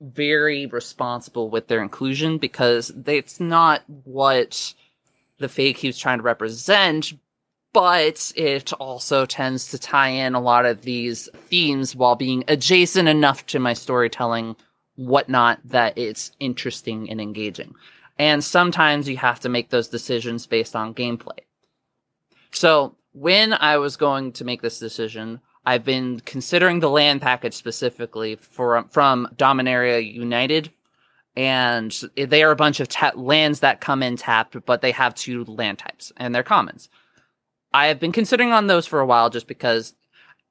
very 0.00 0.66
responsible 0.66 1.48
with 1.48 1.68
their 1.68 1.82
inclusion 1.82 2.38
because 2.38 2.92
it's 3.06 3.38
not 3.38 3.82
what 4.04 4.74
the 5.38 5.48
Fae 5.48 5.72
Cube's 5.72 5.98
trying 5.98 6.18
to 6.18 6.24
represent, 6.24 7.12
but 7.72 8.32
it 8.34 8.72
also 8.74 9.26
tends 9.26 9.70
to 9.70 9.78
tie 9.78 10.08
in 10.08 10.34
a 10.34 10.40
lot 10.40 10.66
of 10.66 10.82
these 10.82 11.28
themes 11.34 11.94
while 11.94 12.16
being 12.16 12.44
adjacent 12.48 13.08
enough 13.08 13.46
to 13.46 13.58
my 13.58 13.72
storytelling 13.72 14.56
whatnot 14.96 15.60
that 15.64 15.96
it's 15.96 16.32
interesting 16.40 17.08
and 17.10 17.20
engaging. 17.20 17.74
And 18.18 18.42
sometimes 18.42 19.08
you 19.08 19.16
have 19.18 19.40
to 19.40 19.48
make 19.48 19.70
those 19.70 19.88
decisions 19.88 20.46
based 20.46 20.74
on 20.74 20.94
gameplay. 20.94 21.38
So 22.50 22.96
when 23.12 23.52
I 23.52 23.76
was 23.76 23.96
going 23.96 24.32
to 24.32 24.44
make 24.44 24.62
this 24.62 24.78
decision, 24.78 25.40
I've 25.64 25.84
been 25.84 26.20
considering 26.20 26.80
the 26.80 26.90
land 26.90 27.20
package 27.20 27.54
specifically 27.54 28.36
for 28.36 28.84
from 28.90 29.28
Dominaria 29.36 30.00
United, 30.12 30.72
and 31.36 31.92
they 32.16 32.42
are 32.42 32.50
a 32.50 32.56
bunch 32.56 32.80
of 32.80 32.88
ta- 32.88 33.12
lands 33.14 33.60
that 33.60 33.80
come 33.80 34.02
in 34.02 34.16
tapped, 34.16 34.56
but 34.64 34.80
they 34.80 34.92
have 34.92 35.14
two 35.14 35.44
land 35.44 35.78
types 35.78 36.10
and 36.16 36.34
they're 36.34 36.42
commons. 36.42 36.88
I 37.72 37.86
have 37.86 38.00
been 38.00 38.12
considering 38.12 38.52
on 38.52 38.66
those 38.66 38.86
for 38.86 39.00
a 39.00 39.06
while 39.06 39.30
just 39.30 39.46
because 39.46 39.94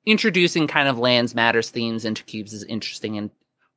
introducing 0.06 0.68
kind 0.68 0.88
of 0.88 0.98
lands 0.98 1.36
matters 1.36 1.70
themes 1.70 2.06
into 2.06 2.24
cubes 2.24 2.54
is 2.54 2.64
interesting 2.64 3.18
and 3.18 3.32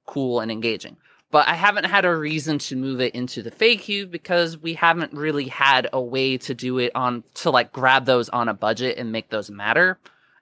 cool 0.06 0.40
and 0.40 0.50
engaging. 0.50 0.96
But 1.30 1.46
I 1.48 1.54
haven't 1.54 1.84
had 1.84 2.04
a 2.04 2.14
reason 2.14 2.58
to 2.58 2.76
move 2.76 3.00
it 3.00 3.14
into 3.14 3.42
the 3.42 3.52
Fae 3.52 3.76
Cube 3.76 4.10
because 4.10 4.58
we 4.58 4.74
haven't 4.74 5.12
really 5.12 5.46
had 5.46 5.88
a 5.92 6.00
way 6.00 6.36
to 6.38 6.54
do 6.54 6.78
it 6.78 6.90
on 6.94 7.22
to 7.34 7.50
like 7.50 7.72
grab 7.72 8.04
those 8.04 8.28
on 8.28 8.48
a 8.48 8.54
budget 8.54 8.98
and 8.98 9.12
make 9.12 9.30
those 9.30 9.50
matter. 9.50 9.98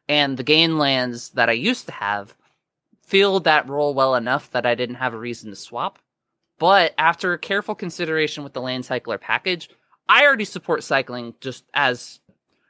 And 0.09 0.37
the 0.37 0.43
gain 0.43 0.79
lands 0.79 1.31
that 1.31 1.51
I 1.51 1.53
used 1.53 1.87
to 1.87 1.93
have 1.93 2.35
filled 3.03 3.45
that 3.45 3.69
role 3.69 3.93
well 3.93 4.15
enough 4.15 4.51
that 4.53 4.65
I 4.65 4.75
didn't 4.75 4.97
have 4.97 5.13
a 5.13 5.19
reason 5.19 5.51
to 5.51 5.57
swap. 5.57 5.99
But 6.59 6.95
after 6.97 7.37
careful 7.37 7.75
consideration 7.75 8.43
with 8.43 8.55
the 8.55 8.63
land 8.63 8.87
cycler 8.87 9.19
package, 9.19 9.69
I 10.09 10.25
already 10.25 10.47
support 10.47 10.83
cycling 10.83 11.35
just 11.41 11.65
as 11.75 12.21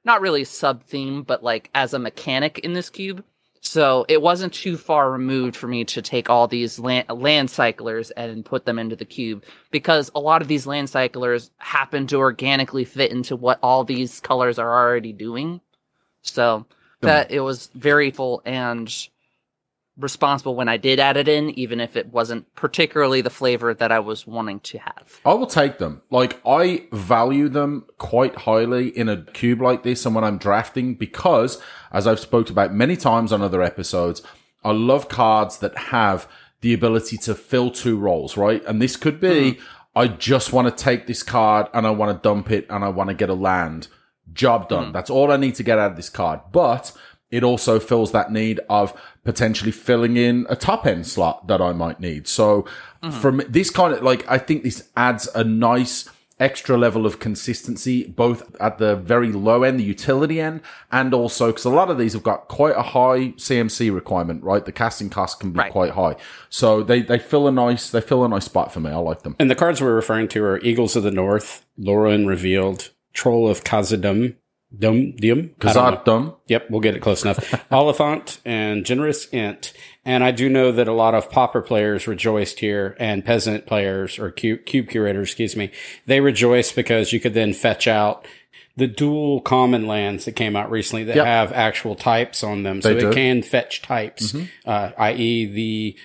not 0.08 0.20
really 0.20 0.42
sub 0.42 0.82
theme, 0.82 1.22
but 1.22 1.44
like 1.44 1.70
as 1.74 1.94
a 1.94 1.98
mechanic 2.00 2.58
in 2.60 2.72
this 2.72 2.90
cube. 2.90 3.22
So 3.60 4.06
it 4.08 4.22
wasn't 4.22 4.54
too 4.54 4.76
far 4.76 5.10
removed 5.10 5.54
for 5.54 5.66
me 5.66 5.84
to 5.86 6.00
take 6.00 6.30
all 6.30 6.48
these 6.48 6.78
land, 6.78 7.08
land 7.10 7.50
cyclers 7.50 8.10
and 8.12 8.44
put 8.44 8.64
them 8.64 8.78
into 8.78 8.96
the 8.96 9.04
cube 9.04 9.44
because 9.70 10.10
a 10.14 10.20
lot 10.20 10.42
of 10.42 10.48
these 10.48 10.66
land 10.66 10.88
cyclers 10.88 11.50
happen 11.58 12.06
to 12.06 12.16
organically 12.16 12.84
fit 12.84 13.10
into 13.10 13.36
what 13.36 13.58
all 13.62 13.84
these 13.84 14.20
colors 14.20 14.58
are 14.58 14.72
already 14.72 15.12
doing. 15.12 15.60
So 16.22 16.66
that 17.00 17.30
it 17.30 17.40
was 17.40 17.68
very 17.74 18.10
full 18.10 18.42
and 18.44 18.92
responsible 19.98 20.54
when 20.54 20.68
I 20.68 20.76
did 20.76 21.00
add 21.00 21.16
it 21.16 21.28
in, 21.28 21.50
even 21.58 21.80
if 21.80 21.96
it 21.96 22.12
wasn't 22.12 22.52
particularly 22.54 23.20
the 23.20 23.30
flavor 23.30 23.74
that 23.74 23.92
I 23.92 23.98
was 23.98 24.26
wanting 24.26 24.60
to 24.60 24.78
have. 24.78 25.20
I 25.26 25.34
will 25.34 25.46
take 25.46 25.78
them. 25.78 26.02
Like 26.10 26.40
I 26.46 26.86
value 26.92 27.48
them 27.48 27.86
quite 27.98 28.34
highly 28.34 28.88
in 28.96 29.08
a 29.08 29.22
cube 29.22 29.60
like 29.60 29.82
this 29.82 30.06
and 30.06 30.14
when 30.14 30.24
I'm 30.24 30.38
drafting 30.38 30.94
because 30.94 31.60
as 31.92 32.06
I've 32.06 32.20
spoke 32.20 32.48
about 32.50 32.72
many 32.72 32.96
times 32.96 33.32
on 33.32 33.42
other 33.42 33.62
episodes, 33.62 34.22
I 34.64 34.72
love 34.72 35.08
cards 35.08 35.58
that 35.58 35.76
have 35.76 36.28
the 36.60 36.72
ability 36.72 37.16
to 37.18 37.34
fill 37.34 37.70
two 37.70 37.96
roles, 37.96 38.36
right? 38.36 38.64
And 38.66 38.80
this 38.80 38.96
could 38.96 39.20
be 39.20 39.52
mm-hmm. 39.52 39.62
I 39.94 40.08
just 40.08 40.52
want 40.52 40.68
to 40.68 40.84
take 40.84 41.06
this 41.06 41.22
card 41.22 41.66
and 41.74 41.86
I 41.86 41.90
want 41.90 42.16
to 42.16 42.22
dump 42.22 42.50
it 42.50 42.66
and 42.70 42.84
I 42.84 42.88
want 42.88 43.08
to 43.08 43.14
get 43.14 43.30
a 43.30 43.34
land. 43.34 43.88
Job 44.32 44.68
done. 44.68 44.84
Mm-hmm. 44.84 44.92
That's 44.92 45.10
all 45.10 45.32
I 45.32 45.36
need 45.36 45.56
to 45.56 45.62
get 45.62 45.78
out 45.78 45.90
of 45.90 45.96
this 45.96 46.08
card. 46.08 46.40
But 46.52 46.92
it 47.30 47.44
also 47.44 47.78
fills 47.78 48.12
that 48.12 48.32
need 48.32 48.60
of 48.68 48.98
potentially 49.24 49.70
filling 49.72 50.16
in 50.16 50.46
a 50.48 50.56
top 50.56 50.86
end 50.86 51.06
slot 51.06 51.46
that 51.48 51.60
I 51.60 51.72
might 51.72 52.00
need. 52.00 52.26
So 52.26 52.62
mm-hmm. 53.02 53.10
from 53.10 53.42
this 53.48 53.70
kind 53.70 53.92
of 53.92 54.02
like, 54.02 54.28
I 54.30 54.38
think 54.38 54.62
this 54.62 54.88
adds 54.96 55.28
a 55.34 55.44
nice 55.44 56.08
extra 56.40 56.76
level 56.76 57.04
of 57.04 57.18
consistency, 57.18 58.04
both 58.04 58.54
at 58.60 58.78
the 58.78 58.96
very 58.96 59.32
low 59.32 59.62
end, 59.62 59.80
the 59.80 59.84
utility 59.84 60.40
end, 60.40 60.60
and 60.92 61.12
also 61.12 61.48
because 61.48 61.64
a 61.64 61.70
lot 61.70 61.90
of 61.90 61.98
these 61.98 62.12
have 62.12 62.22
got 62.22 62.48
quite 62.48 62.76
a 62.76 62.82
high 62.82 63.32
CMC 63.36 63.92
requirement, 63.92 64.42
right? 64.42 64.64
The 64.64 64.72
casting 64.72 65.10
cost 65.10 65.40
can 65.40 65.52
be 65.52 65.58
Right. 65.58 65.72
quite 65.72 65.90
high. 65.92 66.16
So 66.48 66.82
they, 66.82 67.02
they 67.02 67.18
fill 67.18 67.48
a 67.48 67.52
nice, 67.52 67.90
they 67.90 68.00
fill 68.00 68.24
a 68.24 68.28
nice 68.28 68.44
spot 68.44 68.72
for 68.72 68.80
me. 68.80 68.90
I 68.90 68.96
like 68.96 69.22
them. 69.22 69.36
And 69.38 69.50
the 69.50 69.54
cards 69.54 69.80
we're 69.80 69.94
referring 69.94 70.28
to 70.28 70.44
are 70.44 70.60
Eagles 70.60 70.96
of 70.96 71.02
the 71.02 71.10
North, 71.10 71.66
Lórien 71.78 72.26
Revealed, 72.26 72.90
Troll 73.12 73.48
of 73.48 73.64
Khazad-dûm, 73.64 74.36
Dum 74.76 75.12
Dum. 75.12 75.38
I 75.38 75.42
Because. 75.58 75.76
I've 75.76 76.04
done. 76.04 76.34
Yep, 76.46 76.70
we'll 76.70 76.80
get 76.80 76.94
it 76.94 77.00
close 77.00 77.22
enough. 77.22 77.54
Oliphant 77.72 78.38
and 78.44 78.84
Generous 78.84 79.26
Ent. 79.32 79.72
And 80.04 80.22
I 80.22 80.30
do 80.30 80.48
know 80.48 80.72
that 80.72 80.88
a 80.88 80.92
lot 80.92 81.14
of 81.14 81.30
Pauper 81.30 81.62
players 81.62 82.06
rejoiced 82.06 82.60
here 82.60 82.96
and 82.98 83.24
Peasant 83.24 83.66
players 83.66 84.18
or 84.18 84.30
Cube, 84.30 84.64
Cube 84.66 84.88
Curators, 84.88 85.28
excuse 85.28 85.56
me. 85.56 85.70
They 86.06 86.20
rejoiced 86.20 86.76
because 86.76 87.12
you 87.12 87.20
could 87.20 87.34
then 87.34 87.52
fetch 87.54 87.86
out 87.86 88.26
the 88.76 88.86
dual 88.86 89.40
common 89.40 89.86
lands 89.86 90.24
that 90.24 90.32
came 90.32 90.54
out 90.54 90.70
recently 90.70 91.02
that 91.04 91.16
Yep. 91.16 91.26
have 91.26 91.52
actual 91.52 91.94
types 91.96 92.44
on 92.44 92.62
them. 92.62 92.80
So 92.80 92.90
They 92.90 92.96
it 92.96 93.00
do. 93.00 93.06
Mm-hmm. 93.06 93.14
can 93.14 93.42
fetch 93.42 93.82
types, 93.82 94.34
uh, 94.66 94.90
i.e. 94.98 95.46
the 95.46 95.96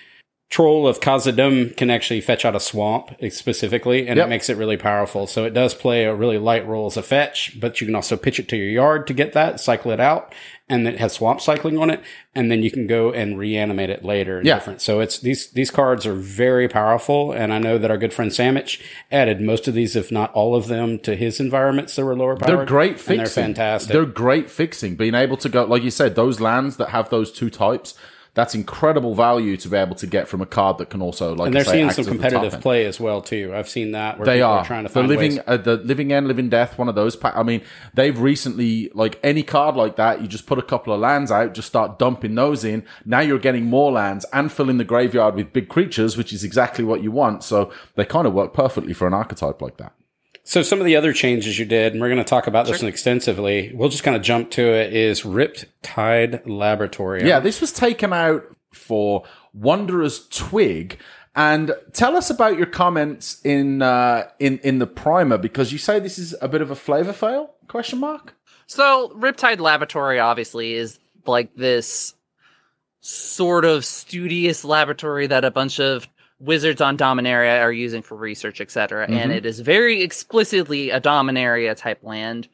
Troll 0.54 0.86
of 0.86 1.00
Khazad-dûm 1.00 1.76
can 1.76 1.90
actually 1.90 2.20
fetch 2.20 2.44
out 2.44 2.54
a 2.54 2.60
swamp 2.60 3.10
eh, 3.20 3.28
specifically, 3.28 4.06
and 4.06 4.18
Yep. 4.18 4.26
it 4.26 4.28
makes 4.30 4.48
it 4.48 4.56
really 4.56 4.76
powerful. 4.76 5.26
So 5.26 5.44
it 5.44 5.52
does 5.52 5.74
play 5.74 6.04
a 6.04 6.14
really 6.14 6.38
light 6.38 6.64
role 6.64 6.86
as 6.86 6.96
a 6.96 7.02
fetch, 7.02 7.58
but 7.58 7.80
you 7.80 7.88
can 7.88 7.96
also 7.96 8.16
pitch 8.16 8.38
it 8.38 8.46
to 8.50 8.56
your 8.56 8.68
yard 8.68 9.08
to 9.08 9.14
get 9.14 9.32
that, 9.32 9.58
cycle 9.58 9.90
it 9.90 9.98
out, 9.98 10.32
and 10.68 10.86
it 10.86 11.00
has 11.00 11.14
swamp 11.14 11.40
cycling 11.40 11.76
on 11.76 11.90
it, 11.90 12.00
and 12.36 12.52
then 12.52 12.62
you 12.62 12.70
can 12.70 12.86
go 12.86 13.10
and 13.10 13.36
reanimate 13.36 13.90
it 13.90 14.04
later. 14.04 14.40
Yeah. 14.44 14.54
different. 14.54 14.80
So 14.80 15.00
it's 15.00 15.18
these 15.18 15.50
these 15.50 15.72
cards 15.72 16.06
are 16.06 16.14
very 16.14 16.68
powerful, 16.68 17.32
and 17.32 17.52
I 17.52 17.58
know 17.58 17.76
that 17.76 17.90
our 17.90 17.98
good 17.98 18.14
friend 18.14 18.30
Sammich 18.30 18.80
added 19.10 19.40
most 19.40 19.66
of 19.66 19.74
these, 19.74 19.96
if 19.96 20.12
not 20.12 20.32
all 20.34 20.54
of 20.54 20.68
them, 20.68 21.00
to 21.00 21.16
his 21.16 21.40
environments 21.40 21.96
that 21.96 22.04
were 22.04 22.14
lower 22.14 22.36
powered. 22.36 22.58
They're 22.60 22.64
great 22.64 23.00
fixing. 23.00 23.18
And 23.18 23.26
they're 23.26 23.44
fantastic. 23.44 23.92
They're 23.92 24.06
great 24.06 24.48
fixing. 24.48 24.94
Being 24.94 25.16
able 25.16 25.36
to 25.38 25.48
go, 25.48 25.64
like 25.64 25.82
you 25.82 25.90
said, 25.90 26.14
those 26.14 26.38
lands 26.38 26.76
that 26.76 26.90
have 26.90 27.10
those 27.10 27.32
two 27.32 27.50
types, 27.50 27.94
that's 28.34 28.54
incredible 28.54 29.14
value 29.14 29.56
to 29.56 29.68
be 29.68 29.76
able 29.76 29.94
to 29.94 30.06
get 30.08 30.26
from 30.26 30.40
a 30.42 30.46
card 30.46 30.78
that 30.78 30.90
can 30.90 31.00
also, 31.00 31.34
like 31.36 31.46
and 31.46 31.54
they're 31.54 31.64
say, 31.64 31.72
seeing 31.72 31.86
act 31.86 31.94
some 31.94 32.04
the 32.04 32.10
competitive 32.10 32.60
play 32.60 32.84
as 32.84 32.98
well 32.98 33.22
too. 33.22 33.52
I've 33.54 33.68
seen 33.68 33.92
that 33.92 34.18
where 34.18 34.26
They 34.26 34.38
people 34.38 34.50
are 34.50 34.64
trying 34.64 34.82
to 34.82 34.88
the 34.88 34.94
find 34.94 35.08
living, 35.08 35.36
ways. 35.36 35.44
uh, 35.46 35.56
the 35.56 35.76
living 35.76 36.12
end, 36.12 36.26
living 36.26 36.48
death. 36.48 36.76
One 36.76 36.88
of 36.88 36.96
those. 36.96 37.14
Pa- 37.14 37.32
I 37.34 37.44
mean, 37.44 37.62
they've 37.94 38.18
recently 38.18 38.90
like 38.92 39.20
any 39.22 39.44
card 39.44 39.76
like 39.76 39.94
that. 39.96 40.20
You 40.20 40.26
just 40.26 40.46
put 40.46 40.58
a 40.58 40.62
couple 40.62 40.92
of 40.92 40.98
lands 41.00 41.30
out, 41.30 41.54
just 41.54 41.68
start 41.68 41.98
dumping 41.98 42.34
those 42.34 42.64
in. 42.64 42.84
Now 43.04 43.20
you're 43.20 43.38
getting 43.38 43.66
more 43.66 43.92
lands 43.92 44.26
and 44.32 44.50
filling 44.52 44.78
the 44.78 44.84
graveyard 44.84 45.36
with 45.36 45.52
big 45.52 45.68
creatures, 45.68 46.16
which 46.16 46.32
is 46.32 46.42
exactly 46.42 46.84
what 46.84 47.02
you 47.02 47.12
want. 47.12 47.44
So 47.44 47.72
they 47.94 48.04
kind 48.04 48.26
of 48.26 48.32
work 48.34 48.52
perfectly 48.52 48.94
for 48.94 49.06
an 49.06 49.14
archetype 49.14 49.62
like 49.62 49.76
that. 49.76 49.92
So 50.46 50.62
some 50.62 50.78
of 50.78 50.84
the 50.84 50.94
other 50.94 51.14
changes 51.14 51.58
you 51.58 51.64
did, 51.64 51.92
and 51.92 52.02
we're 52.02 52.08
going 52.08 52.18
to 52.18 52.24
talk 52.24 52.46
about 52.46 52.66
this 52.66 52.82
extensively. 52.82 53.72
We'll 53.74 53.88
just 53.88 54.04
kind 54.04 54.16
of 54.16 54.22
jump 54.22 54.50
to 54.52 54.62
it. 54.62 54.92
Is 54.92 55.24
Ripped 55.24 55.64
Tide 55.82 56.46
Laboratory? 56.46 57.26
Yeah, 57.26 57.40
this 57.40 57.62
was 57.62 57.72
taken 57.72 58.12
out 58.12 58.44
for 58.72 59.24
Wanderer's 59.54 60.28
Twig. 60.28 60.98
And 61.34 61.72
tell 61.92 62.16
us 62.16 62.30
about 62.30 62.58
your 62.58 62.66
comments 62.66 63.40
in 63.42 63.82
uh, 63.82 64.28
in 64.38 64.58
in 64.58 64.78
the 64.78 64.86
primer 64.86 65.36
because 65.36 65.72
you 65.72 65.78
say 65.78 65.98
this 65.98 66.18
is 66.18 66.34
a 66.40 66.46
bit 66.46 66.60
of 66.60 66.70
a 66.70 66.76
flavor 66.76 67.12
fail? 67.12 67.54
Question 67.66 67.98
mark. 67.98 68.36
So, 68.66 69.12
Riptide 69.16 69.58
Laboratory 69.58 70.20
obviously 70.20 70.74
is 70.74 71.00
like 71.26 71.54
this 71.56 72.14
sort 73.00 73.64
of 73.64 73.84
studious 73.84 74.64
laboratory 74.64 75.26
that 75.26 75.44
a 75.44 75.50
bunch 75.50 75.80
of 75.80 76.06
wizards 76.38 76.80
on 76.80 76.96
Dominaria 76.96 77.60
are 77.60 77.72
using 77.72 78.02
for 78.02 78.16
research, 78.16 78.60
etc. 78.60 79.04
And 79.04 79.14
mm-hmm. 79.14 79.30
it 79.30 79.46
is 79.46 79.60
very 79.60 80.02
explicitly 80.02 80.90
a 80.90 81.00
Dominaria 81.00 81.76
type 81.76 82.02
land, 82.02 82.48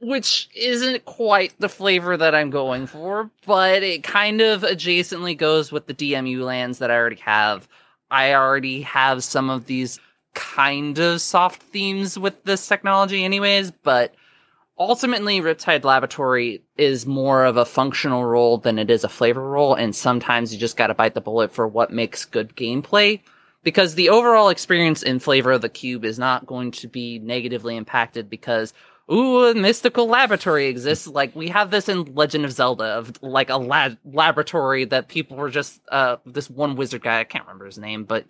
which 0.00 0.48
isn't 0.54 1.04
quite 1.04 1.54
the 1.58 1.68
flavor 1.68 2.16
that 2.16 2.34
I'm 2.34 2.50
going 2.50 2.86
for, 2.86 3.30
but 3.46 3.82
it 3.82 4.02
kind 4.02 4.40
of 4.40 4.62
adjacently 4.62 5.36
goes 5.36 5.70
with 5.72 5.86
the 5.86 5.94
DMU 5.94 6.44
lands 6.44 6.78
that 6.78 6.90
I 6.90 6.96
already 6.96 7.16
have. 7.16 7.68
I 8.10 8.34
already 8.34 8.82
have 8.82 9.22
some 9.22 9.50
of 9.50 9.66
these 9.66 10.00
kind 10.34 10.98
of 10.98 11.20
soft 11.20 11.62
themes 11.62 12.18
with 12.18 12.44
this 12.44 12.66
technology, 12.66 13.24
anyways, 13.24 13.70
but 13.70 14.14
ultimately 14.78 15.40
Riptide 15.40 15.84
Laboratory 15.84 16.62
is 16.76 17.06
more 17.06 17.44
of 17.44 17.56
a 17.56 17.64
functional 17.64 18.24
role 18.24 18.58
than 18.58 18.78
it 18.78 18.90
is 18.90 19.04
a 19.04 19.08
flavor 19.08 19.42
role, 19.42 19.74
and 19.74 19.94
sometimes 19.94 20.52
you 20.52 20.60
just 20.60 20.76
gotta 20.76 20.94
bite 20.94 21.14
the 21.14 21.20
bullet 21.20 21.52
for 21.52 21.66
what 21.66 21.92
makes 21.92 22.24
good 22.24 22.54
gameplay. 22.56 23.20
Because 23.64 23.96
the 23.96 24.08
overall 24.08 24.50
experience 24.50 25.02
in 25.02 25.18
Flavor 25.18 25.52
of 25.52 25.62
the 25.62 25.68
Cube 25.68 26.04
is 26.04 26.18
not 26.18 26.46
going 26.46 26.70
to 26.70 26.88
be 26.88 27.18
negatively 27.18 27.76
impacted 27.76 28.30
because 28.30 28.72
ooh, 29.10 29.46
a 29.46 29.54
mystical 29.54 30.06
laboratory 30.06 30.66
exists. 30.66 31.06
Like 31.18 31.34
we 31.34 31.48
have 31.48 31.70
this 31.70 31.88
in 31.88 32.14
Legend 32.14 32.44
of 32.44 32.52
Zelda 32.52 32.84
of 32.84 33.20
like 33.22 33.50
a 33.50 33.56
lab 33.56 33.98
laboratory 34.04 34.84
that 34.86 35.08
people 35.08 35.36
were 35.36 35.50
just 35.50 35.80
uh 35.90 36.16
this 36.24 36.48
one 36.48 36.76
wizard 36.76 37.02
guy, 37.02 37.20
I 37.20 37.24
can't 37.24 37.44
remember 37.44 37.66
his 37.66 37.78
name, 37.78 38.04
but 38.04 38.26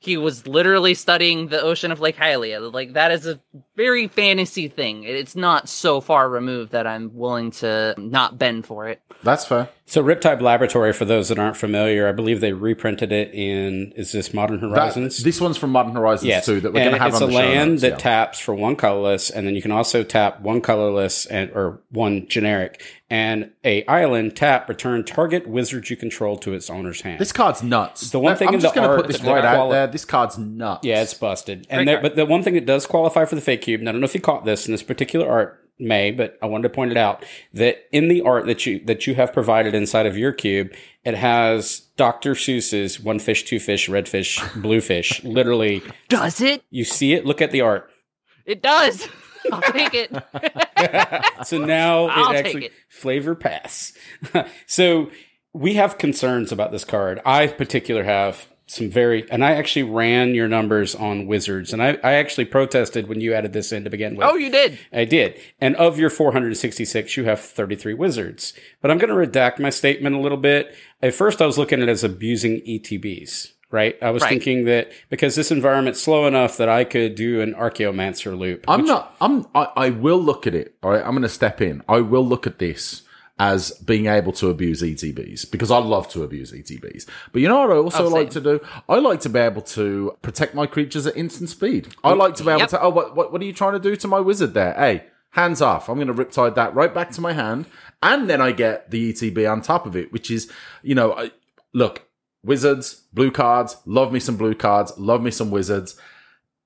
he 0.00 0.16
was 0.16 0.46
literally 0.46 0.94
studying 0.94 1.48
the 1.48 1.60
ocean 1.60 1.90
of 1.92 2.00
Lake 2.00 2.16
Hylia. 2.16 2.72
Like 2.72 2.92
that 2.94 3.10
is 3.10 3.26
a 3.26 3.40
very 3.76 4.08
fantasy 4.08 4.68
thing. 4.68 5.04
It's 5.04 5.36
not 5.36 5.68
so 5.68 6.00
far 6.00 6.28
removed 6.28 6.72
that 6.72 6.86
I'm 6.86 7.14
willing 7.14 7.50
to 7.52 7.94
not 7.98 8.38
bend 8.38 8.66
for 8.66 8.88
it. 8.88 9.00
That's 9.24 9.44
fair. 9.44 9.68
So 9.86 10.02
Riptide 10.04 10.40
Laboratory, 10.40 10.92
for 10.92 11.04
those 11.04 11.28
that 11.30 11.38
aren't 11.38 11.56
familiar, 11.56 12.06
I 12.08 12.12
believe 12.12 12.40
they 12.40 12.52
reprinted 12.52 13.10
it 13.10 13.32
in 13.34 13.92
is 13.96 14.12
this 14.12 14.32
Modern 14.32 14.60
That- 14.60 14.68
Horizons? 14.70 15.22
this 15.24 15.40
one's 15.40 15.56
from 15.56 15.70
Modern 15.70 15.94
Horizons 15.94 16.28
yes, 16.28 16.46
too 16.46 16.60
that 16.60 16.72
we're 16.72 16.80
And 16.80 16.90
going 16.90 16.98
to 16.98 17.02
have 17.02 17.12
it's 17.14 17.22
on 17.22 17.28
a 17.28 17.32
the 17.32 17.32
show 17.32 17.38
land 17.48 17.70
notes, 17.70 17.82
that 17.82 17.90
yeah. 17.92 17.96
taps 17.96 18.38
for 18.38 18.54
one 18.54 18.76
colorless, 18.76 19.30
and 19.30 19.46
then 19.46 19.54
you 19.56 19.62
can 19.62 19.72
also 19.72 20.04
tap 20.04 20.40
one 20.40 20.60
colorless 20.60 21.26
and 21.26 21.50
or 21.52 21.80
one 21.90 22.28
generic, 22.28 22.82
and 23.10 23.50
a 23.64 23.84
island 23.86 24.36
tap 24.36 24.68
return 24.68 25.04
target 25.04 25.48
wizard 25.48 25.88
you 25.88 25.96
control 25.96 26.36
to 26.38 26.52
its 26.52 26.68
owner's 26.68 27.00
hand. 27.00 27.20
This 27.20 27.32
card's 27.32 27.62
nuts. 27.62 28.10
The 28.10 28.18
one 28.18 28.36
thing 28.36 28.48
I'm 28.48 28.54
in 28.54 28.60
just 28.60 28.74
the 28.74 28.80
gonna 28.80 28.92
art 28.92 29.00
put 29.00 29.08
this 29.08 29.20
that 29.20 29.32
right 29.32 29.44
out 29.44 29.70
there. 29.70 29.86
This 29.86 30.04
card's 30.04 30.36
nuts. 30.36 30.84
Yeah, 30.84 31.02
it's 31.02 31.14
busted. 31.14 31.66
And 31.70 31.88
there, 31.88 32.00
but 32.02 32.16
the 32.16 32.26
one 32.26 32.42
thing 32.42 32.54
that 32.54 32.66
does 32.66 32.86
qualify 32.86 33.24
for 33.24 33.34
the 33.34 33.40
Fae 33.40 33.56
cube, 33.56 33.80
and 33.80 33.88
I 33.88 33.92
don't 33.92 34.00
know 34.00 34.06
if 34.06 34.14
you 34.14 34.20
caught 34.20 34.44
this 34.44 34.66
in 34.66 34.72
this 34.72 34.82
particular 34.82 35.28
art, 35.28 35.64
may, 35.78 36.10
but 36.10 36.38
I 36.42 36.46
wanted 36.46 36.64
to 36.64 36.74
point 36.74 36.90
it 36.90 36.96
out 36.96 37.24
that 37.54 37.86
in 37.92 38.08
the 38.08 38.20
art 38.22 38.46
that 38.46 38.66
you 38.66 38.84
that 38.84 39.06
you 39.06 39.14
have 39.14 39.32
provided 39.32 39.74
inside 39.74 40.06
of 40.06 40.18
your 40.18 40.32
cube, 40.32 40.72
it 41.04 41.14
has 41.14 41.80
Dr. 41.96 42.34
Seuss's 42.34 43.00
one 43.00 43.18
fish, 43.18 43.44
two 43.44 43.60
fish, 43.60 43.88
red 43.88 44.08
fish, 44.08 44.42
blue 44.56 44.80
fish. 44.80 45.22
Literally, 45.24 45.82
Does 46.08 46.40
it? 46.40 46.62
you 46.70 46.84
see 46.84 47.14
it. 47.14 47.24
Look 47.24 47.40
at 47.40 47.52
the 47.52 47.62
art. 47.62 47.90
It 48.44 48.62
does. 48.62 49.08
I'll 49.52 49.72
take 49.72 49.94
it. 49.94 50.12
so 51.46 51.58
now 51.58 52.06
I'll 52.06 52.32
it 52.32 52.36
actually 52.36 52.66
it. 52.66 52.72
flavor 52.88 53.34
pass. 53.34 53.92
so 54.66 55.10
we 55.52 55.74
have 55.74 55.98
concerns 55.98 56.52
about 56.52 56.72
this 56.72 56.84
card. 56.84 57.20
I 57.24 57.44
in 57.44 57.54
particular 57.54 58.04
have 58.04 58.46
some 58.66 58.90
very, 58.90 59.28
and 59.30 59.44
I 59.44 59.52
actually 59.52 59.84
ran 59.84 60.34
your 60.34 60.46
numbers 60.46 60.94
on 60.94 61.26
wizards, 61.26 61.72
and 61.72 61.82
I, 61.82 61.98
I 62.04 62.12
actually 62.14 62.44
protested 62.44 63.08
when 63.08 63.20
you 63.20 63.32
added 63.32 63.54
this 63.54 63.72
in 63.72 63.84
to 63.84 63.90
begin 63.90 64.14
with. 64.14 64.26
oh, 64.26 64.34
you 64.34 64.50
did. 64.50 64.78
I 64.92 65.06
did. 65.06 65.40
And 65.60 65.74
of 65.76 65.98
your 65.98 66.10
466, 66.10 67.16
you 67.16 67.24
have 67.24 67.40
33 67.40 67.94
wizards. 67.94 68.52
But 68.82 68.90
I'm 68.90 68.98
going 68.98 69.08
to 69.08 69.14
redact 69.14 69.58
my 69.58 69.70
statement 69.70 70.16
a 70.16 70.20
little 70.20 70.38
bit. 70.38 70.74
At 71.00 71.14
first, 71.14 71.40
I 71.40 71.46
was 71.46 71.56
looking 71.56 71.80
at 71.80 71.88
it 71.88 71.92
as 71.92 72.04
abusing 72.04 72.60
ETBs. 72.60 73.52
Right? 73.70 73.96
I 74.02 74.10
was 74.10 74.22
Right. 74.22 74.30
thinking 74.30 74.64
that 74.64 74.90
because 75.10 75.34
this 75.34 75.50
environment's 75.50 76.00
slow 76.00 76.26
enough 76.26 76.56
that 76.56 76.68
I 76.68 76.84
could 76.84 77.14
do 77.14 77.40
an 77.40 77.54
Archaeomancer 77.54 78.36
loop. 78.38 78.64
I'm 78.68 78.80
which- 78.82 78.88
not. 78.88 79.14
I'm. 79.20 79.46
I, 79.54 79.68
I 79.76 79.90
will 79.90 80.18
look 80.20 80.46
at 80.46 80.54
it. 80.54 80.74
All 80.82 80.90
right. 80.90 81.02
I'm 81.04 81.10
going 81.12 81.22
to 81.22 81.28
step 81.28 81.60
in. 81.60 81.82
I 81.88 82.00
will 82.00 82.26
look 82.26 82.46
at 82.46 82.58
this 82.58 83.02
as 83.40 83.70
being 83.86 84.06
able 84.06 84.32
to 84.32 84.50
abuse 84.50 84.82
ETBs 84.82 85.48
because 85.50 85.70
I 85.70 85.78
love 85.78 86.08
to 86.08 86.24
abuse 86.24 86.50
ETBs. 86.50 87.06
But 87.32 87.40
you 87.40 87.46
know 87.46 87.60
what 87.60 87.70
I 87.70 87.76
also 87.76 88.06
Oh, 88.06 88.08
like 88.08 88.30
to 88.30 88.40
do? 88.40 88.60
I 88.88 88.96
like 88.98 89.20
to 89.20 89.28
be 89.28 89.38
able 89.38 89.62
to 89.62 90.16
protect 90.22 90.56
my 90.56 90.66
creatures 90.66 91.06
at 91.06 91.16
instant 91.16 91.48
speed. 91.50 91.88
I 92.02 92.14
like 92.14 92.34
to 92.36 92.42
be 92.42 92.50
able 92.50 92.60
Yep. 92.62 92.68
to. 92.70 92.82
Oh, 92.82 92.88
what, 92.88 93.14
what? 93.14 93.30
What 93.32 93.40
are 93.40 93.44
you 93.44 93.52
trying 93.52 93.74
to 93.74 93.78
do 93.78 93.94
to 93.94 94.08
my 94.08 94.18
wizard 94.18 94.54
there? 94.54 94.74
Hey, 94.74 95.04
hands 95.32 95.62
off! 95.62 95.88
I'm 95.88 95.96
going 96.02 96.08
to 96.08 96.14
riptide 96.14 96.56
that 96.56 96.74
right 96.74 96.92
back 96.92 97.12
to 97.12 97.20
my 97.20 97.32
hand, 97.32 97.66
and 98.02 98.28
then 98.28 98.40
I 98.40 98.50
get 98.50 98.90
the 98.90 99.12
ETB 99.12 99.46
on 99.48 99.62
top 99.62 99.86
of 99.86 99.94
it, 99.94 100.12
which 100.12 100.30
is, 100.32 100.50
you 100.82 100.94
know, 100.96 101.12
I, 101.12 101.30
look. 101.72 102.07
Wizards, 102.44 103.02
blue 103.12 103.30
cards, 103.30 103.76
love 103.84 104.12
me 104.12 104.20
some 104.20 104.36
blue 104.36 104.54
cards, 104.54 104.92
love 104.96 105.22
me 105.22 105.30
some 105.30 105.50
wizards 105.50 105.96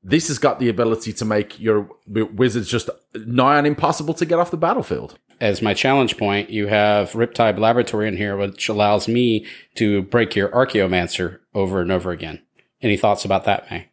this 0.02 0.28
has 0.28 0.38
got 0.38 0.58
the 0.58 0.68
ability 0.68 1.12
to 1.12 1.24
make 1.24 1.60
your 1.60 1.88
wizards 2.06 2.68
just 2.68 2.90
nigh 3.14 3.58
on 3.58 3.66
impossible 3.66 4.14
to 4.14 4.26
get 4.26 4.38
off 4.38 4.50
the 4.50 4.56
battlefield. 4.56 5.18
as 5.40 5.60
my 5.60 5.74
challenge 5.74 6.18
point, 6.18 6.50
you 6.50 6.68
have 6.68 7.12
Riptide 7.12 7.58
Laboratory 7.58 8.06
in 8.06 8.16
here, 8.16 8.36
which 8.36 8.68
allows 8.68 9.08
me 9.08 9.44
to 9.74 10.02
break 10.02 10.36
your 10.36 10.48
Archaeomancer 10.50 11.40
over 11.52 11.80
and 11.80 11.90
over 11.90 12.12
again. 12.12 12.40
Any 12.80 12.96
thoughts 12.96 13.24
about 13.24 13.44
that, 13.44 13.68
May? 13.68 13.88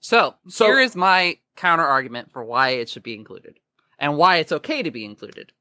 So, 0.00 0.34
So- 0.48 0.66
here 0.66 0.80
is 0.80 0.96
my 0.96 1.38
counter 1.54 1.84
argument 1.84 2.32
for 2.32 2.44
why 2.44 2.70
it 2.70 2.88
should 2.88 3.04
be 3.04 3.14
included 3.14 3.60
and 3.98 4.16
why 4.16 4.38
it's 4.38 4.50
okay 4.50 4.82
to 4.82 4.90
be 4.90 5.04
included. 5.04 5.52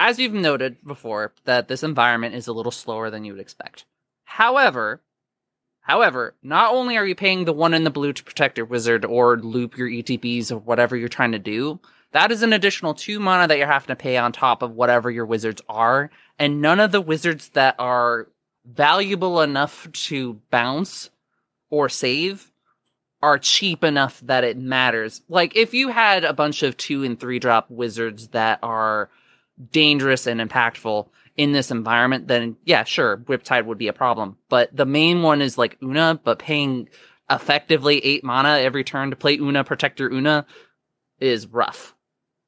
As 0.00 0.18
you've 0.18 0.32
noted 0.32 0.84
before, 0.84 1.32
that 1.44 1.68
this 1.68 1.84
environment 1.84 2.34
is 2.34 2.48
a 2.48 2.52
little 2.52 2.72
slower 2.72 3.08
than 3.08 3.24
you 3.24 3.32
would 3.32 3.40
expect. 3.40 3.84
However, 4.36 5.00
however, 5.80 6.34
not 6.42 6.74
only 6.74 6.98
are 6.98 7.06
you 7.06 7.14
paying 7.14 7.46
the 7.46 7.54
one 7.54 7.72
in 7.72 7.84
the 7.84 7.90
blue 7.90 8.12
to 8.12 8.22
protect 8.22 8.58
your 8.58 8.66
wizard 8.66 9.06
or 9.06 9.38
loop 9.38 9.78
your 9.78 9.88
ETBs 9.88 10.52
or 10.52 10.58
whatever 10.58 10.94
you're 10.94 11.08
trying 11.08 11.32
to 11.32 11.38
do, 11.38 11.80
that 12.12 12.30
is 12.30 12.42
an 12.42 12.52
additional 12.52 12.92
two 12.92 13.18
mana 13.18 13.48
that 13.48 13.56
you're 13.56 13.66
having 13.66 13.86
to 13.86 13.96
pay 13.96 14.18
on 14.18 14.32
top 14.32 14.60
of 14.60 14.72
whatever 14.72 15.10
your 15.10 15.24
wizards 15.24 15.62
are, 15.70 16.10
and 16.38 16.60
none 16.60 16.80
of 16.80 16.92
the 16.92 17.00
wizards 17.00 17.48
that 17.54 17.76
are 17.78 18.28
valuable 18.66 19.40
enough 19.40 19.90
to 19.92 20.34
bounce 20.50 21.08
or 21.70 21.88
save 21.88 22.52
are 23.22 23.38
cheap 23.38 23.82
enough 23.82 24.20
that 24.20 24.44
it 24.44 24.58
matters. 24.58 25.22
Like 25.30 25.56
if 25.56 25.72
you 25.72 25.88
had 25.88 26.24
a 26.24 26.34
bunch 26.34 26.62
of 26.62 26.76
two 26.76 27.04
and 27.04 27.18
three 27.18 27.38
drop 27.38 27.70
wizards 27.70 28.28
that 28.28 28.58
are 28.62 29.08
dangerous 29.72 30.26
and 30.26 30.42
impactful 30.42 31.08
in 31.36 31.52
this 31.52 31.70
environment, 31.70 32.28
then 32.28 32.56
yeah, 32.64 32.84
sure, 32.84 33.18
Riptide 33.18 33.66
would 33.66 33.78
be 33.78 33.88
a 33.88 33.92
problem. 33.92 34.36
But 34.48 34.74
the 34.74 34.86
main 34.86 35.22
one 35.22 35.42
is 35.42 35.58
like 35.58 35.76
Oona, 35.82 36.20
but 36.22 36.38
paying 36.38 36.88
effectively 37.30 38.04
eight 38.04 38.24
mana 38.24 38.58
every 38.58 38.84
turn 38.84 39.10
to 39.10 39.16
play 39.16 39.38
Oona, 39.38 39.64
protect 39.64 40.00
your 40.00 40.12
Oona 40.12 40.46
is 41.20 41.46
rough. 41.46 41.94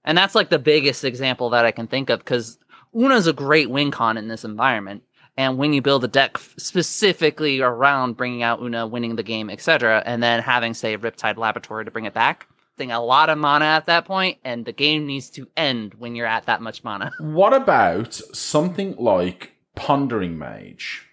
And 0.05 0.16
that's 0.16 0.34
like 0.34 0.49
the 0.49 0.59
biggest 0.59 1.05
example 1.05 1.51
that 1.51 1.64
I 1.64 1.70
can 1.70 1.86
think 1.86 2.09
of 2.09 2.20
because 2.20 2.59
Oona's 2.97 3.26
a 3.26 3.32
great 3.32 3.70
win 3.70 3.91
con 3.91 4.16
in 4.16 4.28
this 4.28 4.45
environment. 4.45 5.03
And 5.36 5.57
when 5.57 5.72
you 5.72 5.82
build 5.82 6.03
a 6.03 6.09
deck 6.09 6.39
specifically 6.57 7.61
around 7.61 8.16
bringing 8.16 8.43
out 8.43 8.61
Oona, 8.61 8.86
winning 8.86 9.14
the 9.14 9.22
game, 9.22 9.51
etc., 9.51 10.03
and 10.05 10.20
then 10.20 10.43
having, 10.43 10.74
say, 10.74 10.97
Riptide 10.97 11.36
Laboratory 11.36 11.84
to 11.84 11.93
bring 11.93 12.07
it 12.07 12.14
back, 12.14 12.49
thing 12.79 12.91
a 12.93 13.03
lot 13.05 13.29
of 13.29 13.37
mana 13.37 13.66
at 13.66 13.87
that 13.87 14.05
point, 14.07 14.39
and 14.45 14.64
the 14.64 14.72
game 14.72 15.07
needs 15.07 15.29
to 15.31 15.47
end 15.57 15.95
when 15.95 16.14
you're 16.14 16.26
at 16.26 16.47
that 16.47 16.62
much 16.62 16.83
mana. 16.85 17.11
What 17.20 17.53
about 17.53 18.14
something 18.14 18.95
like 18.97 19.53
Pondering 19.74 20.39
Mage? 20.39 21.05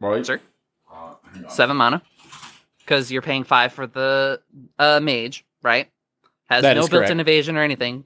Right? 0.00 0.24
Sure. 0.24 0.40
Uh. 0.92 1.14
Seven 1.48 1.76
mana. 1.76 2.02
Because 2.78 3.10
you're 3.10 3.22
paying 3.22 3.44
five 3.44 3.72
for 3.72 3.86
the 3.86 4.40
uh, 4.78 5.00
mage, 5.00 5.44
right? 5.62 5.90
Has 6.48 6.62
That 6.62 6.74
no 6.74 6.80
is 6.84 6.88
built 6.88 7.02
in 7.02 7.08
correct. 7.08 7.20
evasion 7.20 7.56
or 7.56 7.62
anything. 7.62 8.04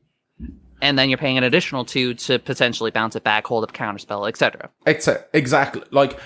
And 0.81 0.99
then 0.99 1.09
you're 1.09 1.19
paying 1.19 1.39
an 1.39 1.45
additional 1.45 1.85
two 1.85 2.15
to 2.15 2.41
potentially 2.41 2.91
bounce 2.91 3.15
it 3.15 3.23
back, 3.23 3.47
hold 3.47 3.63
up 3.63 3.73
counterspell, 3.73 4.29
etc. 4.29 4.71
It's 4.85 5.09
exactly 5.33 5.83
like 5.93 6.19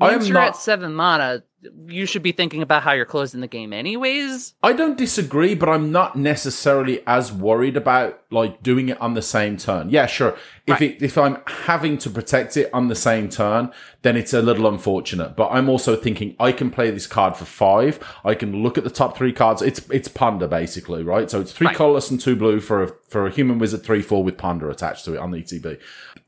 I'm 0.00 0.22
you're 0.22 0.32
not- 0.32 0.48
at 0.50 0.56
seven 0.56 0.94
mana, 0.94 1.42
you 1.86 2.06
should 2.06 2.22
be 2.22 2.32
thinking 2.32 2.60
about 2.62 2.82
how 2.82 2.92
you're 2.92 3.04
closing 3.04 3.40
the 3.40 3.46
game 3.46 3.72
anyways. 3.72 4.54
I 4.62 4.72
don't 4.72 4.98
disagree, 4.98 5.54
but 5.54 5.68
I'm 5.68 5.92
not 5.92 6.16
necessarily 6.16 7.02
as 7.06 7.32
worried 7.32 7.76
about 7.76 8.20
like 8.30 8.62
doing 8.62 8.88
it 8.88 9.00
on 9.00 9.14
the 9.14 9.22
same 9.22 9.56
turn. 9.56 9.90
Yeah, 9.90 10.06
sure. 10.06 10.34
If 10.66 10.80
Right. 10.80 10.82
it, 10.82 11.02
if 11.02 11.18
I'm 11.18 11.38
having 11.46 11.98
to 11.98 12.10
protect 12.10 12.56
it 12.56 12.70
on 12.72 12.88
the 12.88 12.94
same 12.94 13.28
turn, 13.28 13.70
then 14.02 14.16
it's 14.16 14.32
a 14.32 14.40
little 14.42 14.66
unfortunate. 14.66 15.36
But 15.36 15.48
I'm 15.52 15.68
also 15.68 15.94
thinking 15.96 16.34
I 16.40 16.50
can 16.52 16.70
play 16.70 16.90
this 16.90 17.06
card 17.06 17.36
for 17.36 17.44
five. 17.44 17.98
I 18.24 18.34
can 18.34 18.62
look 18.62 18.78
at 18.78 18.84
the 18.84 18.90
top 18.90 19.16
three 19.16 19.32
cards. 19.32 19.62
It's 19.62 19.80
it's 19.90 20.08
ponder 20.08 20.48
basically, 20.48 21.02
right? 21.04 21.30
So 21.30 21.40
it's 21.40 21.52
three 21.52 21.66
Right. 21.68 21.76
colorless 21.76 22.10
and 22.10 22.20
two 22.20 22.34
blue 22.36 22.60
for 22.60 22.82
a 22.84 22.92
for 23.08 23.26
a 23.26 23.30
human 23.30 23.58
wizard 23.58 23.82
three 23.84 24.02
four 24.02 24.24
with 24.24 24.36
ponder 24.38 24.70
attached 24.70 25.04
to 25.04 25.14
it 25.14 25.18
on 25.18 25.30
the 25.30 25.38
ETB. 25.38 25.78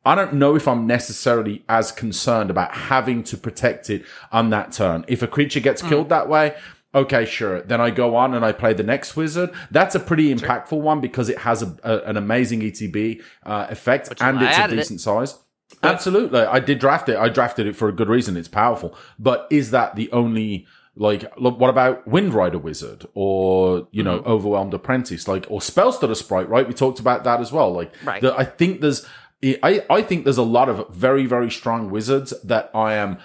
I 0.04 0.14
don't 0.14 0.34
know 0.34 0.54
if 0.56 0.68
I'm 0.68 0.86
necessarily 0.86 1.64
as 1.68 1.90
concerned 1.92 2.50
about 2.50 2.74
having 2.74 3.22
to 3.24 3.36
protect 3.36 3.88
it 3.90 4.04
on 4.32 4.50
that 4.50 4.72
turn. 4.72 5.04
If 5.08 5.22
a 5.22 5.26
creature 5.26 5.60
gets 5.60 5.80
Hmm. 5.82 5.88
killed 5.88 6.08
that 6.10 6.28
way, 6.28 6.54
okay, 6.94 7.24
sure. 7.24 7.62
Then 7.62 7.80
I 7.80 7.90
go 7.90 8.14
on 8.14 8.34
and 8.34 8.44
I 8.44 8.52
play 8.52 8.74
the 8.74 8.82
next 8.82 9.16
wizard. 9.16 9.50
That's 9.70 9.94
a 9.94 10.00
pretty 10.00 10.34
impactful 10.34 10.78
one 10.80 11.00
because 11.00 11.28
it 11.28 11.38
has 11.38 11.62
a, 11.62 11.74
a- 11.82 12.00
an 12.10 12.16
amazing 12.16 12.60
ETB 12.60 13.22
uh, 13.44 13.66
effect 13.70 14.08
is 14.08 14.14
and 14.20 14.42
it's 14.42 14.56
a 14.56 14.60
added 14.60 14.74
it. 14.78 14.82
decent 14.82 15.00
size. 15.00 15.38
Absolutely, 15.82 16.40
I 16.40 16.60
did 16.60 16.78
draft 16.78 17.08
it. 17.08 17.16
I 17.16 17.28
drafted 17.28 17.66
it 17.66 17.74
for 17.74 17.88
a 17.88 17.92
good 17.92 18.08
reason. 18.08 18.36
It's 18.36 18.48
powerful, 18.48 18.96
but 19.18 19.46
is 19.50 19.70
that 19.72 19.96
the 19.96 20.10
only? 20.12 20.66
Like, 20.96 21.24
look, 21.36 21.58
what 21.58 21.70
about 21.70 22.06
Wind 22.06 22.32
Rider 22.34 22.58
Wizard 22.58 23.04
or 23.14 23.88
you 23.90 24.04
know 24.04 24.20
Mm-hmm. 24.20 24.30
Overwhelmed 24.30 24.74
Apprentice, 24.74 25.26
like 25.26 25.44
or 25.48 25.58
Spellstutter 25.58 26.14
Sprite? 26.14 26.48
Right, 26.48 26.68
we 26.68 26.72
talked 26.74 27.00
about 27.00 27.24
that 27.24 27.40
as 27.40 27.50
well. 27.50 27.72
Like, 27.72 27.92
Right. 28.04 28.22
the, 28.22 28.32
I 28.38 28.44
think 28.44 28.80
there's, 28.80 29.04
I 29.62 29.84
I 29.90 30.02
think 30.02 30.24
there's 30.24 30.38
a 30.38 30.42
lot 30.42 30.68
of 30.68 30.88
very 30.90 31.26
very 31.26 31.50
strong 31.50 31.90
wizards 31.90 32.34
that 32.42 32.70
I 32.74 32.94
am 32.94 33.18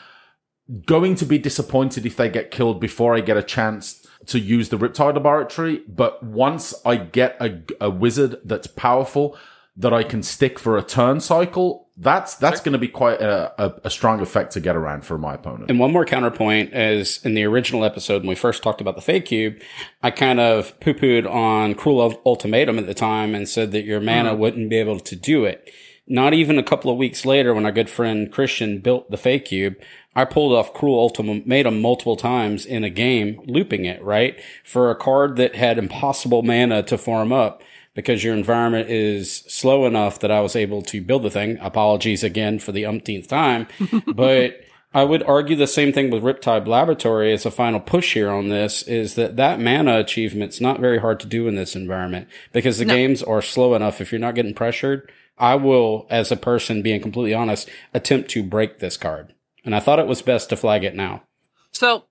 going 0.86 1.16
to 1.16 1.26
be 1.26 1.38
disappointed 1.38 2.06
if 2.06 2.16
they 2.16 2.30
get 2.30 2.52
killed 2.52 2.80
before 2.80 3.16
I 3.16 3.22
get 3.22 3.38
a 3.38 3.44
chance 3.44 4.06
to 4.28 4.40
use 4.40 4.70
the 4.70 4.78
Riptide 4.78 5.16
Laboratory. 5.16 5.82
But 5.88 6.22
once 6.24 6.74
I 6.86 6.98
get 6.98 7.38
a, 7.40 7.62
a 7.82 7.90
wizard 7.90 8.38
that's 8.46 8.68
powerful 8.68 9.38
that 9.76 9.94
I 9.94 10.04
can 10.04 10.22
stick 10.22 10.60
for 10.60 10.78
a 10.78 10.84
turn 10.84 11.22
cycle, 11.22 11.88
that's 11.96 12.36
that's 12.36 12.62
going 12.62 12.74
to 12.74 12.80
be 12.80 12.88
quite 12.88 13.22
a, 13.22 13.54
a, 13.62 13.74
a 13.86 13.90
strong 13.90 14.20
effect 14.22 14.52
to 14.54 14.60
get 14.60 14.76
around 14.76 15.06
for 15.06 15.18
my 15.18 15.36
opponent. 15.36 15.70
And 15.70 15.80
one 15.80 15.92
more 15.92 16.06
counterpoint 16.06 16.74
is 16.74 17.24
in 17.26 17.34
the 17.34 17.46
original 17.46 17.84
episode 17.84 18.22
when 18.22 18.30
we 18.30 18.36
first 18.36 18.62
talked 18.62 18.82
about 18.82 18.96
the 18.96 19.02
Fae 19.02 19.20
cube, 19.20 19.62
I 20.04 20.12
kind 20.12 20.40
of 20.40 20.78
poo 20.80 20.94
pooed 20.94 21.30
on 21.30 21.76
Cruel 21.76 22.22
Ultimatum 22.26 22.78
at 22.78 22.88
the 22.88 22.94
time 22.94 23.34
and 23.34 23.48
said 23.48 23.72
that 23.72 23.86
your 23.86 24.00
mana 24.00 24.32
mm-hmm. 24.32 24.40
wouldn't 24.40 24.70
be 24.70 24.78
able 24.78 25.00
to 25.00 25.16
do 25.16 25.46
it. 25.46 25.70
Not 26.12 26.34
even 26.34 26.58
a 26.58 26.64
couple 26.64 26.92
of 26.92 26.98
weeks 26.98 27.24
later, 27.24 27.54
when 27.54 27.66
our 27.66 27.72
good 27.72 27.90
friend 27.90 28.32
Christian 28.32 28.80
built 28.80 29.12
the 29.12 29.18
Fae 29.18 29.38
cube, 29.38 29.76
I 30.16 30.26
pulled 30.26 30.54
off 30.54 30.74
Cruel 30.74 31.00
Ultimatum 31.00 31.80
multiple 31.82 32.16
times 32.16 32.66
in 32.66 32.84
a 32.84 32.90
game, 32.90 33.40
looping 33.46 33.86
it, 33.86 34.04
right? 34.04 34.38
For 34.66 34.90
a 34.90 34.96
card 34.96 35.36
that 35.36 35.56
had 35.56 35.78
impossible 35.78 36.42
mana 36.42 36.82
to 36.84 36.98
form 36.98 37.32
up 37.32 37.62
because 37.94 38.24
your 38.24 38.34
environment 38.34 38.90
is 38.90 39.38
slow 39.48 39.86
enough 39.86 40.20
that 40.20 40.32
I 40.32 40.42
was 40.42 40.56
able 40.56 40.82
to 40.84 41.00
build 41.02 41.24
the 41.24 41.30
thing. 41.30 41.58
Apologies 41.62 42.24
again 42.24 42.58
for 42.58 42.72
the 42.72 42.86
umpteenth 42.88 43.28
time, 43.28 43.68
but 44.08 44.62
I 44.94 45.04
would 45.04 45.22
argue 45.24 45.56
the 45.56 45.68
same 45.68 45.94
thing 45.94 46.10
with 46.10 46.24
Riptide 46.24 46.66
Laboratory 46.66 47.32
as 47.32 47.46
a 47.46 47.52
final 47.52 47.80
push 47.80 48.16
here 48.16 48.32
on 48.32 48.50
this 48.50 48.82
is 48.84 49.14
that 49.14 49.36
that 49.36 49.60
mana 49.60 50.00
achievement's 50.00 50.60
not 50.60 50.80
very 50.80 50.98
hard 50.98 51.20
to 51.20 51.28
do 51.28 51.48
in 51.48 51.54
this 51.54 51.76
environment 51.76 52.28
because 52.52 52.80
the 52.80 52.86
No. 52.86 52.96
games 52.96 53.22
are 53.22 53.44
slow 53.44 53.76
enough. 53.76 54.02
If 54.02 54.12
you're 54.12 54.20
not 54.20 54.34
getting 54.34 54.56
pressured, 54.56 55.08
I 55.40 55.56
will, 55.56 56.06
as 56.10 56.32
a 56.32 56.38
person 56.38 56.82
being 56.82 57.02
completely 57.02 57.34
honest, 57.34 57.70
attempt 57.94 58.30
to 58.32 58.44
break 58.44 58.80
this 58.80 58.98
card. 58.98 59.34
And 59.64 59.76
I 59.76 59.80
thought 59.80 60.00
it 60.00 60.08
was 60.08 60.22
best 60.22 60.50
to 60.50 60.58
flag 60.58 60.84
it 60.84 60.96
now. 60.96 61.24
So, 61.72 62.06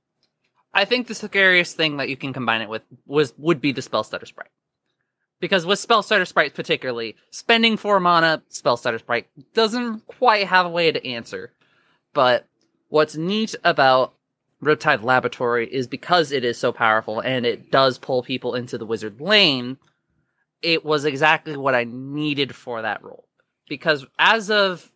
I 0.73 0.85
think 0.85 1.07
the 1.07 1.15
scariest 1.15 1.77
thing 1.77 1.97
that 1.97 2.09
you 2.09 2.17
can 2.17 2.33
combine 2.33 2.63
it 2.63 2.69
with 2.69 2.83
was 3.07 3.35
would 3.37 3.61
be 3.61 3.73
the 3.73 3.81
Spellstutter 3.81 4.27
Sprite. 4.27 4.51
Because 5.41 5.65
with 5.65 5.85
Spellstutter 5.85 6.27
Sprite 6.27 6.55
particularly, 6.55 7.17
spending 7.31 7.77
four 7.77 8.01
mana 8.01 8.43
Spellstutter 8.51 8.99
Sprite 8.99 9.29
doesn't 9.55 10.07
quite 10.07 10.47
have 10.47 10.67
a 10.67 10.71
way 10.71 10.91
to 10.91 11.07
answer. 11.07 11.53
But 12.13 12.47
what's 12.89 13.17
neat 13.17 13.55
about 13.65 14.15
Riptide 14.63 15.03
Laboratory 15.03 15.73
is 15.73 15.87
because 15.87 16.33
it 16.33 16.45
is 16.45 16.59
so 16.59 16.73
powerful 16.73 17.21
and 17.21 17.47
it 17.47 17.71
does 17.71 17.99
pull 17.99 18.23
people 18.23 18.55
into 18.55 18.77
the 18.77 18.87
wizard 18.87 19.21
lane, 19.21 19.79
it 20.63 20.85
was 20.85 21.05
exactly 21.05 21.57
what 21.57 21.75
I 21.75 21.85
needed 21.85 22.55
for 22.55 22.83
that 22.83 23.03
role. 23.03 23.25
Because 23.69 24.07
as 24.19 24.51
of 24.51 24.91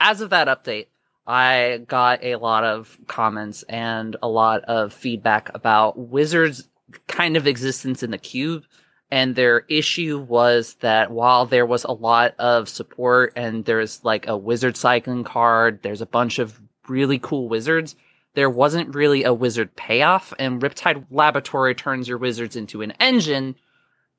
as 0.00 0.20
of 0.20 0.30
that 0.30 0.48
update, 0.48 0.86
I 1.26 1.84
got 1.86 2.24
a 2.24 2.36
lot 2.36 2.64
of 2.64 2.98
comments 3.06 3.62
and 3.64 4.16
a 4.22 4.28
lot 4.28 4.64
of 4.64 4.92
feedback 4.92 5.50
about 5.54 5.98
Wizards' 5.98 6.68
kind 7.06 7.36
of 7.36 7.46
existence 7.46 8.02
in 8.02 8.10
the 8.10 8.18
cube. 8.18 8.64
And 9.10 9.34
their 9.36 9.60
issue 9.68 10.18
was 10.18 10.74
that 10.80 11.10
while 11.10 11.44
there 11.44 11.66
was 11.66 11.84
a 11.84 11.92
lot 11.92 12.34
of 12.38 12.68
support 12.68 13.34
and 13.36 13.64
there's 13.64 14.02
like 14.02 14.26
a 14.26 14.36
wizard 14.36 14.76
cycling 14.76 15.22
card, 15.22 15.80
there's 15.82 16.00
a 16.00 16.06
bunch 16.06 16.38
of 16.38 16.58
really 16.88 17.18
cool 17.18 17.48
wizards, 17.48 17.94
there 18.34 18.50
wasn't 18.50 18.94
really 18.94 19.24
a 19.24 19.34
wizard 19.34 19.76
payoff, 19.76 20.32
and 20.38 20.62
Riptide 20.62 21.04
Laboratory 21.10 21.74
turns 21.74 22.08
your 22.08 22.18
wizards 22.18 22.56
into 22.56 22.80
an 22.80 22.92
engine. 22.92 23.54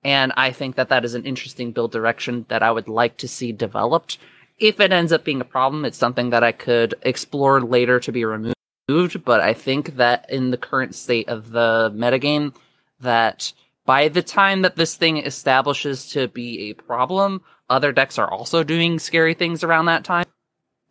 And 0.03 0.33
I 0.35 0.51
think 0.51 0.75
that 0.75 0.89
that 0.89 1.05
is 1.05 1.13
an 1.13 1.25
interesting 1.25 1.71
build 1.71 1.91
direction 1.91 2.45
that 2.49 2.63
I 2.63 2.71
would 2.71 2.87
like 2.87 3.17
to 3.17 3.27
see 3.27 3.51
developed. 3.51 4.17
If 4.59 4.79
it 4.79 4.91
ends 4.91 5.13
up 5.13 5.23
being 5.23 5.41
a 5.41 5.45
problem, 5.45 5.85
it's 5.85 5.97
something 5.97 6.29
that 6.31 6.43
I 6.43 6.51
could 6.51 6.95
explore 7.03 7.61
later 7.61 7.99
to 8.01 8.11
be 8.11 8.25
removed. 8.25 8.55
But 8.87 9.39
I 9.39 9.53
think 9.53 9.95
that 9.95 10.29
in 10.29 10.51
the 10.51 10.57
current 10.57 10.93
state 10.93 11.29
of 11.29 11.51
the 11.51 11.91
metagame, 11.95 12.53
that 12.99 13.53
by 13.85 14.09
the 14.09 14.21
time 14.21 14.61
that 14.63 14.75
this 14.75 14.95
thing 14.95 15.17
establishes 15.17 16.09
to 16.09 16.27
be 16.27 16.69
a 16.69 16.73
problem, 16.73 17.41
other 17.69 17.91
decks 17.91 18.17
are 18.19 18.29
also 18.29 18.63
doing 18.63 18.99
scary 18.99 19.33
things 19.33 19.63
around 19.63 19.85
that 19.85 20.03
time. 20.03 20.25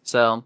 So 0.03 0.45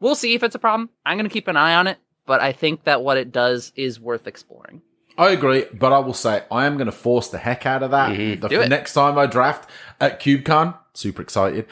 we'll 0.00 0.16
see 0.16 0.34
if 0.34 0.42
it's 0.42 0.54
a 0.54 0.60
problem. 0.60 0.90
I'm 1.06 1.16
going 1.16 1.28
to 1.28 1.32
keep 1.32 1.48
an 1.48 1.56
eye 1.56 1.74
on 1.74 1.86
it, 1.86 1.98
but 2.26 2.40
I 2.40 2.52
think 2.52 2.84
that 2.84 3.02
what 3.02 3.16
it 3.16 3.32
does 3.32 3.72
is 3.76 4.00
worth 4.00 4.26
exploring. 4.26 4.82
I 5.18 5.30
agree, 5.30 5.66
but 5.72 5.92
I 5.92 5.98
will 5.98 6.14
say 6.14 6.44
I 6.50 6.66
am 6.66 6.76
going 6.76 6.86
to 6.86 6.92
force 6.92 7.28
the 7.28 7.38
heck 7.38 7.66
out 7.66 7.82
of 7.82 7.90
that 7.90 8.10
mm-hmm. 8.10 8.40
the 8.40 8.48
Do 8.48 8.60
it. 8.60 8.68
next 8.68 8.94
time 8.94 9.18
I 9.18 9.26
draft 9.26 9.68
at 10.00 10.20
CubeCon. 10.20 10.76
Super 10.94 11.22
excited. 11.22 11.66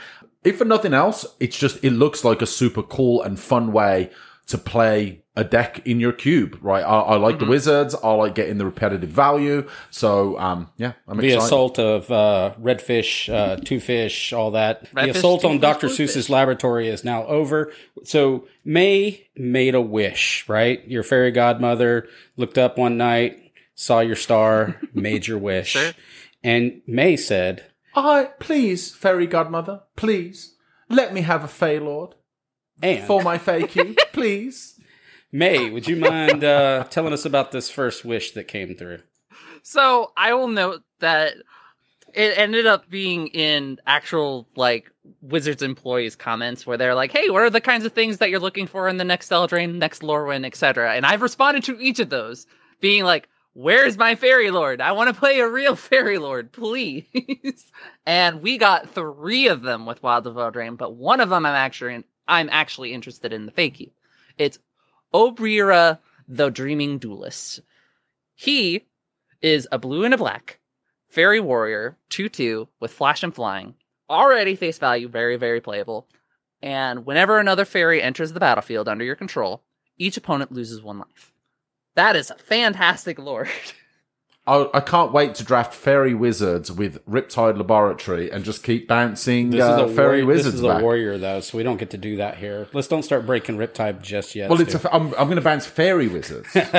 If 0.44 0.58
for 0.58 0.64
nothing 0.64 0.94
else, 0.94 1.26
it's 1.40 1.58
just 1.58 1.82
it 1.82 1.90
looks 1.90 2.24
like 2.24 2.42
a 2.42 2.46
super 2.46 2.82
cool 2.82 3.22
and 3.22 3.38
fun 3.38 3.72
way 3.72 4.10
to 4.48 4.58
play 4.58 5.22
a 5.36 5.44
deck 5.44 5.86
in 5.86 6.00
your 6.00 6.12
cube, 6.12 6.58
right? 6.62 6.82
I, 6.82 7.00
I 7.00 7.16
like 7.16 7.36
Mm-hmm. 7.36 7.44
the 7.44 7.50
wizards. 7.50 7.94
I 8.02 8.10
like 8.14 8.34
getting 8.34 8.58
the 8.58 8.64
repetitive 8.64 9.08
value. 9.10 9.68
So, 9.90 10.36
um, 10.38 10.68
yeah, 10.78 10.92
I'm 11.06 11.16
The 11.18 11.26
excited. 11.26 11.44
assault 11.44 11.78
of 11.78 12.10
uh, 12.10 12.54
redfish, 12.60 13.32
uh, 13.32 13.56
two 13.56 13.78
fish, 13.78 14.32
all 14.32 14.50
that. 14.52 14.90
Redfish, 14.92 15.04
the 15.04 15.10
assault 15.10 15.44
on 15.44 15.58
Dr. 15.60 15.86
Seuss's 15.88 16.14
fish. 16.14 16.28
laboratory 16.30 16.88
is 16.88 17.04
now 17.04 17.24
over. 17.26 17.72
So 18.04 18.48
May 18.64 19.28
made 19.36 19.74
a 19.76 19.80
wish, 19.80 20.48
right? 20.48 20.84
Your 20.88 21.02
fairy 21.04 21.30
godmother 21.30 22.08
looked 22.36 22.58
up 22.58 22.76
one 22.78 22.96
night, 22.96 23.38
saw 23.76 24.00
your 24.00 24.16
star, 24.16 24.80
made 24.94 25.26
your 25.28 25.38
wish. 25.38 25.68
Sure. 25.68 25.92
And 26.42 26.82
May 26.86 27.16
said, 27.16 27.64
I 27.94 28.30
please, 28.40 28.94
fairy 28.94 29.26
godmother, 29.26 29.82
please 29.94 30.54
let 30.88 31.12
me 31.12 31.20
have 31.20 31.44
a 31.44 31.48
Fey 31.48 31.78
Lord 31.78 32.14
and 32.82 33.06
for 33.06 33.22
my 33.22 33.38
Fey 33.38 33.66
cube, 33.66 33.96
please. 34.12 34.78
May, 35.30 35.68
would 35.70 35.86
you 35.86 35.96
mind 35.96 36.42
uh, 36.42 36.84
telling 36.84 37.12
us 37.12 37.24
about 37.24 37.52
this 37.52 37.70
first 37.70 38.04
wish 38.04 38.32
that 38.32 38.48
came 38.48 38.74
through? 38.74 39.00
So 39.62 40.12
I 40.16 40.32
will 40.32 40.48
note 40.48 40.82
that 41.00 41.34
it 42.14 42.38
ended 42.38 42.66
up 42.66 42.88
being 42.88 43.28
in 43.28 43.78
actual 43.86 44.48
like 44.56 44.90
Wizards 45.20 45.62
employees' 45.62 46.16
comments 46.16 46.66
where 46.66 46.76
they're 46.76 46.94
like, 46.94 47.12
"Hey, 47.12 47.30
what 47.30 47.42
are 47.42 47.50
the 47.50 47.60
kinds 47.60 47.84
of 47.84 47.92
things 47.92 48.18
that 48.18 48.30
you're 48.30 48.40
looking 48.40 48.66
for 48.66 48.88
in 48.88 48.96
the 48.96 49.04
next 49.04 49.30
Eldraine, 49.30 49.74
next 49.74 50.02
Lorwyn, 50.02 50.46
etc." 50.46 50.94
And 50.94 51.04
I've 51.04 51.22
responded 51.22 51.64
to 51.64 51.78
each 51.80 52.00
of 52.00 52.08
those, 52.08 52.46
being 52.80 53.04
like, 53.04 53.28
"Where's 53.52 53.98
my 53.98 54.14
Fairy 54.14 54.50
Lord? 54.50 54.80
I 54.80 54.92
want 54.92 55.08
to 55.14 55.18
play 55.18 55.40
a 55.40 55.48
real 55.48 55.76
Fairy 55.76 56.18
Lord, 56.18 56.52
please." 56.52 57.04
and 58.06 58.42
we 58.42 58.56
got 58.56 58.90
three 58.90 59.48
of 59.48 59.62
them 59.62 59.84
with 59.84 60.02
Wild 60.02 60.26
of 60.26 60.36
Eldraine, 60.36 60.78
but 60.78 60.94
one 60.94 61.20
of 61.20 61.28
them 61.28 61.44
I'm 61.44 61.54
actually 61.54 62.04
I'm 62.28 62.48
actually 62.52 62.92
interested 62.92 63.32
in 63.32 63.46
the 63.46 63.52
fake. 63.52 63.92
It's 64.36 64.58
Obyra, 65.12 65.98
the 66.28 66.50
Dreaming 66.50 66.98
Duelist. 66.98 67.60
He 68.34 68.84
is 69.40 69.66
a 69.72 69.78
blue 69.78 70.04
and 70.04 70.14
a 70.14 70.18
black 70.18 70.60
fairy 71.08 71.40
warrior, 71.40 71.96
2 72.10 72.28
2 72.28 72.68
with 72.80 72.92
flash 72.92 73.22
and 73.22 73.34
flying. 73.34 73.74
Already 74.10 74.54
face 74.54 74.78
value, 74.78 75.08
very, 75.08 75.36
very 75.36 75.60
playable. 75.60 76.06
And 76.62 77.06
whenever 77.06 77.38
another 77.38 77.64
fairy 77.64 78.02
enters 78.02 78.32
the 78.32 78.40
battlefield 78.40 78.88
under 78.88 79.04
your 79.04 79.16
control, 79.16 79.62
each 79.96 80.16
opponent 80.16 80.52
loses 80.52 80.82
one 80.82 80.98
life. 80.98 81.32
That 81.94 82.14
is 82.14 82.30
a 82.30 82.36
fantastic 82.36 83.18
lord. 83.18 83.48
I, 84.48 84.68
I 84.72 84.80
can't 84.80 85.12
wait 85.12 85.34
to 85.36 85.44
draft 85.44 85.74
fairy 85.74 86.14
wizards 86.14 86.72
with 86.72 87.04
Riptide 87.06 87.58
Laboratory 87.58 88.32
and 88.32 88.44
just 88.44 88.62
keep 88.62 88.88
bouncing 88.88 89.50
This 89.50 89.62
uh, 89.62 89.84
is 89.84 89.92
a 89.92 89.94
fairy 89.94 90.22
warrior, 90.22 90.26
wizards 90.26 90.46
This 90.46 90.54
is 90.54 90.62
a 90.62 90.68
back. 90.68 90.82
warrior, 90.82 91.18
though, 91.18 91.40
so 91.40 91.58
we 91.58 91.62
don't 91.62 91.76
get 91.76 91.90
to 91.90 91.98
do 91.98 92.16
that 92.16 92.38
here. 92.38 92.66
Let's 92.72 92.88
don't 92.88 93.02
start 93.02 93.26
breaking 93.26 93.58
Riptide 93.58 94.00
just 94.00 94.34
yet. 94.34 94.48
Well, 94.48 94.60
it's 94.60 94.74
a, 94.74 94.94
I'm, 94.94 95.08
I'm 95.14 95.26
going 95.26 95.36
to 95.36 95.42
bounce 95.42 95.66
fairy 95.66 96.08
wizards, 96.08 96.54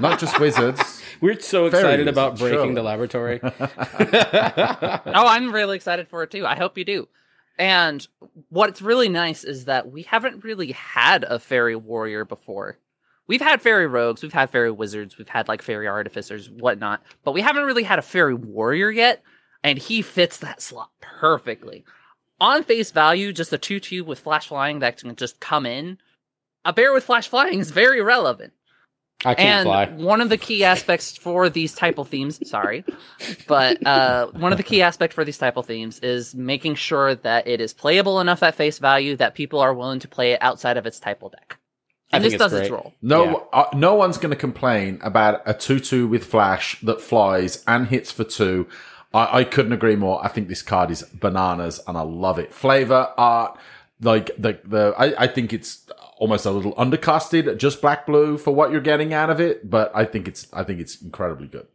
not 0.00 0.18
just 0.18 0.40
wizards. 0.40 1.02
We're 1.20 1.38
so 1.38 1.70
Fairy 1.70 1.84
excited 1.84 2.08
about 2.08 2.36
breaking 2.36 2.58
sure. 2.58 2.74
the 2.74 2.82
laboratory. 2.82 3.40
oh, 3.44 3.50
I'm 5.06 5.52
really 5.52 5.76
excited 5.76 6.08
for 6.08 6.24
it 6.24 6.32
too. 6.32 6.44
I 6.44 6.56
hope 6.56 6.76
you 6.76 6.84
do. 6.84 7.08
And 7.56 8.06
what's 8.48 8.82
really 8.82 9.08
nice 9.08 9.44
is 9.44 9.66
that 9.66 9.90
we 9.90 10.02
haven't 10.02 10.42
really 10.42 10.72
had 10.72 11.22
a 11.24 11.38
fairy 11.38 11.76
warrior 11.76 12.24
before. 12.24 12.78
We've 13.26 13.40
had 13.40 13.62
fairy 13.62 13.86
rogues, 13.86 14.22
we've 14.22 14.32
had 14.32 14.50
fairy 14.50 14.70
wizards, 14.70 15.16
we've 15.16 15.28
had 15.28 15.48
like 15.48 15.62
fairy 15.62 15.88
artificers, 15.88 16.50
whatnot, 16.50 17.02
but 17.24 17.32
we 17.32 17.40
haven't 17.40 17.64
really 17.64 17.82
had 17.82 17.98
a 17.98 18.02
fairy 18.02 18.34
warrior 18.34 18.90
yet, 18.90 19.22
and 19.62 19.78
he 19.78 20.02
fits 20.02 20.38
that 20.38 20.60
slot 20.60 20.90
perfectly. 21.00 21.84
On 22.40 22.62
face 22.62 22.90
value, 22.90 23.32
just 23.32 23.52
a 23.52 23.58
2 23.58 23.80
2 23.80 24.04
with 24.04 24.18
flash 24.18 24.48
flying 24.48 24.80
that 24.80 24.98
can 24.98 25.14
just 25.16 25.40
come 25.40 25.64
in. 25.64 25.98
A 26.66 26.72
bear 26.72 26.92
with 26.92 27.04
flash 27.04 27.28
flying 27.28 27.60
is 27.60 27.70
very 27.70 28.02
relevant. 28.02 28.52
I 29.24 29.34
can't 29.34 29.66
and 29.66 29.66
fly. 29.66 30.04
one 30.04 30.20
of 30.20 30.28
the 30.28 30.36
key 30.36 30.64
aspects 30.64 31.16
for 31.16 31.48
these 31.48 31.74
type 31.74 31.96
of 31.96 32.08
themes, 32.08 32.46
sorry, 32.48 32.84
but 33.48 33.84
uh, 33.86 34.26
one 34.32 34.52
of 34.52 34.58
the 34.58 34.64
key 34.64 34.82
aspects 34.82 35.14
for 35.14 35.24
these 35.24 35.38
type 35.38 35.56
of 35.56 35.64
themes 35.64 35.98
is 36.00 36.34
making 36.34 36.74
sure 36.74 37.14
that 37.14 37.46
it 37.46 37.62
is 37.62 37.72
playable 37.72 38.20
enough 38.20 38.42
at 38.42 38.54
face 38.54 38.78
value 38.78 39.16
that 39.16 39.34
people 39.34 39.60
are 39.60 39.72
willing 39.72 40.00
to 40.00 40.08
play 40.08 40.32
it 40.32 40.42
outside 40.42 40.76
of 40.76 40.84
its 40.84 41.00
type 41.00 41.22
of 41.22 41.32
deck. 41.32 41.58
I 42.14 42.16
And 42.16 42.24
this 42.24 42.34
it's 42.34 42.42
does 42.42 42.52
its 42.52 42.70
role. 42.70 42.94
No, 43.02 43.24
Yeah. 43.24 43.34
uh, 43.60 43.66
no 43.74 43.94
one's 43.94 44.18
going 44.18 44.30
to 44.30 44.36
complain 44.36 44.98
about 45.02 45.42
a 45.46 45.54
two-two 45.54 46.06
with 46.06 46.24
flash 46.24 46.80
that 46.80 47.00
flies 47.00 47.62
and 47.66 47.86
hits 47.88 48.10
for 48.10 48.24
two. 48.24 48.66
I, 49.12 49.40
I 49.40 49.44
couldn't 49.44 49.72
agree 49.72 49.96
more. 49.96 50.24
I 50.24 50.28
think 50.28 50.48
this 50.48 50.62
card 50.62 50.90
is 50.90 51.02
bananas, 51.02 51.80
and 51.86 51.96
I 51.96 52.02
love 52.02 52.38
it. 52.38 52.52
Flavor, 52.52 53.12
art, 53.16 53.58
like 54.00 54.30
the 54.38 54.58
the. 54.64 54.94
I, 54.98 55.24
I 55.24 55.26
think 55.26 55.52
it's 55.52 55.86
almost 56.18 56.46
a 56.46 56.50
little 56.50 56.74
undercosted, 56.74 57.56
just 57.58 57.80
black 57.80 58.06
blue 58.06 58.38
for 58.38 58.54
what 58.54 58.70
you're 58.72 58.80
getting 58.80 59.12
out 59.12 59.30
of 59.30 59.40
it. 59.40 59.68
But 59.70 59.90
I 59.94 60.04
think 60.04 60.28
it's 60.28 60.46
I 60.52 60.62
think 60.64 60.80
it's 60.80 61.00
incredibly 61.00 61.46
good. 61.46 61.66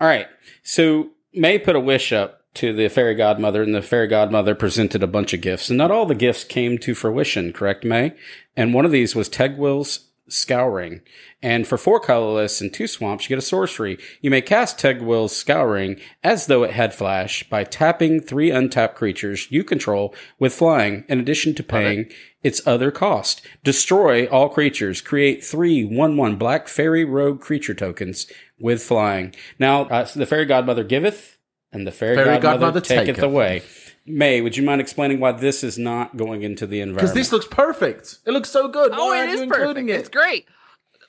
All 0.00 0.08
right. 0.08 0.26
So 0.62 1.10
May 1.32 1.58
put 1.58 1.76
a 1.76 1.80
wish 1.80 2.12
up 2.12 2.39
to 2.54 2.72
the 2.72 2.88
fairy 2.88 3.14
godmother, 3.14 3.62
and 3.62 3.74
the 3.74 3.82
fairy 3.82 4.08
godmother 4.08 4.54
presented 4.54 5.02
a 5.02 5.08
bunch 5.08 5.32
of 5.32 5.40
gifts. 5.40 5.68
And 5.68 5.78
not 5.78 5.90
all 5.90 6.06
the 6.06 6.14
gifts 6.14 6.44
came 6.44 6.78
to 6.78 6.94
fruition, 6.94 7.52
correct, 7.52 7.84
May? 7.84 8.14
And 8.56 8.74
one 8.74 8.84
of 8.84 8.90
these 8.90 9.14
was 9.14 9.28
Tegwyll's 9.28 10.10
Scouring. 10.30 11.00
And 11.42 11.66
for 11.66 11.76
four 11.76 11.98
colorless 11.98 12.60
and 12.60 12.72
two 12.72 12.86
swamps, 12.86 13.24
you 13.24 13.30
get 13.30 13.38
a 13.38 13.42
sorcery. 13.42 13.98
You 14.20 14.30
may 14.30 14.42
cast 14.42 14.78
Tegwyll's 14.78 15.36
Scouring 15.36 16.00
as 16.22 16.46
though 16.46 16.62
it 16.62 16.70
had 16.70 16.94
flash 16.94 17.48
by 17.48 17.64
tapping 17.64 18.20
three 18.20 18.50
untapped 18.50 18.94
creatures 18.94 19.50
you 19.50 19.64
control 19.64 20.14
with 20.38 20.54
flying, 20.54 21.04
in 21.08 21.18
addition 21.18 21.54
to 21.56 21.62
paying 21.64 22.10
its 22.42 22.64
other 22.66 22.90
cost. 22.90 23.42
Destroy 23.64 24.26
all 24.26 24.48
creatures. 24.48 25.00
Create 25.00 25.44
three 25.44 25.84
1 25.84 26.16
1 26.16 26.36
black 26.36 26.68
fairy 26.68 27.04
rogue 27.04 27.40
creature 27.40 27.74
tokens 27.74 28.26
with 28.58 28.82
flying. 28.82 29.34
Now, 29.58 29.82
uh, 29.86 30.06
the 30.14 30.26
fairy 30.26 30.46
godmother 30.46 30.84
giveth, 30.84 31.38
and 31.72 31.86
the 31.86 31.92
fairy, 31.92 32.16
Fairy 32.16 32.38
godmother, 32.38 32.58
godmother 32.58 32.80
taketh, 32.80 33.06
taketh. 33.16 33.22
away. 33.22 33.62
May, 34.06 34.40
would 34.40 34.56
you 34.56 34.62
mind 34.62 34.80
explaining 34.80 35.20
why 35.20 35.32
this 35.32 35.62
is 35.62 35.78
not 35.78 36.16
going 36.16 36.42
into 36.42 36.66
the 36.66 36.80
environment? 36.80 37.02
Because 37.02 37.14
this 37.14 37.32
looks 37.32 37.46
perfect. 37.46 38.18
It 38.26 38.32
looks 38.32 38.48
so 38.50 38.66
good. 38.66 38.92
Oh, 38.94 39.06
Why 39.06 39.16
it 39.18 39.20
aren't 39.20 39.32
is 39.32 39.40
you 39.42 39.46
perfect. 39.48 39.88
it? 39.88 39.92
It's 39.92 40.08
great. 40.08 40.46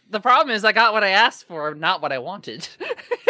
The 0.09 0.20
problem 0.20 0.53
is 0.55 0.66
I 0.66 0.72
got 0.74 0.93
what 0.93 1.03
I 1.03 1.09
asked 1.09 1.47
for, 1.47 1.74
not 1.74 2.01
what 2.01 2.12
I 2.12 2.20
wanted. 2.20 2.68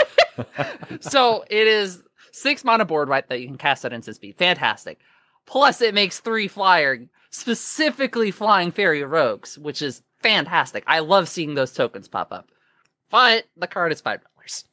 so 1.02 1.46
it 1.50 1.68
is 1.68 2.02
six 2.32 2.64
mana 2.64 2.86
board 2.86 3.08
right 3.08 3.28
that 3.30 3.40
you 3.40 3.48
can 3.48 3.58
cast 3.58 3.86
at 3.86 3.94
instant 3.94 4.16
speed. 4.16 4.36
Fantastic. 4.38 5.00
Plus 5.46 5.82
it 5.82 5.94
makes 5.94 6.20
three 6.20 6.48
flyer, 6.48 7.06
specifically 7.30 8.32
flying 8.32 8.72
fairy 8.72 9.04
rogues, 9.04 9.58
which 9.60 9.82
is 9.82 10.02
fantastic. 10.22 10.84
I 10.88 11.00
love 11.00 11.30
seeing 11.30 11.54
those 11.56 11.72
tokens 11.74 12.08
pop 12.08 12.32
up. 12.32 12.50
But 13.10 13.46
the 13.58 13.68
card 13.68 13.92
is 13.92 14.02
five 14.02 14.22
dollars. 14.36 14.66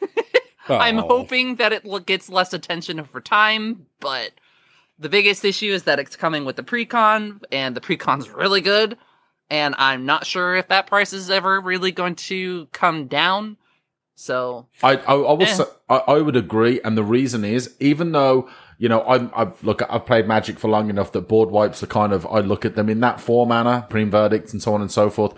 I'm 0.68 0.98
Oh. 0.98 1.08
hoping 1.08 1.56
that 1.56 1.72
it 1.72 1.84
gets 2.06 2.28
less 2.28 2.52
attention 2.52 3.00
over 3.00 3.20
time, 3.20 3.86
but 4.00 4.30
the 4.98 5.08
biggest 5.08 5.44
issue 5.44 5.72
is 5.72 5.84
that 5.84 5.98
it's 5.98 6.16
coming 6.16 6.44
with 6.44 6.56
the 6.56 6.62
precon, 6.62 7.42
and 7.50 7.74
the 7.76 7.80
precon's 7.80 8.30
really 8.30 8.60
good, 8.60 8.96
and 9.50 9.74
I'm 9.78 10.06
not 10.06 10.26
sure 10.26 10.54
if 10.54 10.68
that 10.68 10.86
price 10.86 11.12
is 11.12 11.30
ever 11.30 11.60
really 11.60 11.90
going 11.92 12.14
to 12.16 12.66
come 12.72 13.06
down. 13.06 13.56
So, 14.14 14.66
I, 14.82 14.96
I, 14.98 15.14
I 15.14 15.32
will 15.32 15.42
Eh. 15.42 15.46
say, 15.46 15.64
I, 15.88 15.96
I 15.96 16.18
would 16.20 16.36
agree, 16.36 16.80
and 16.84 16.96
the 16.96 17.02
reason 17.02 17.44
is 17.44 17.74
even 17.80 18.12
though 18.12 18.48
you 18.78 18.88
know 18.88 19.02
I'm 19.04 19.30
I 19.34 19.48
look 19.62 19.82
I've 19.90 20.06
played 20.06 20.28
Magic 20.28 20.58
for 20.58 20.68
long 20.68 20.90
enough 20.90 21.10
that 21.12 21.22
board 21.22 21.50
wipes 21.50 21.82
are 21.82 21.86
kind 21.88 22.12
of 22.12 22.26
I 22.26 22.40
look 22.40 22.64
at 22.64 22.76
them 22.76 22.88
in 22.88 23.00
that 23.00 23.20
four 23.20 23.46
manner, 23.46 23.86
Preem 23.90 24.10
verdicts 24.10 24.52
and 24.52 24.62
so 24.62 24.74
on 24.74 24.80
and 24.80 24.92
so 24.92 25.10
forth. 25.10 25.34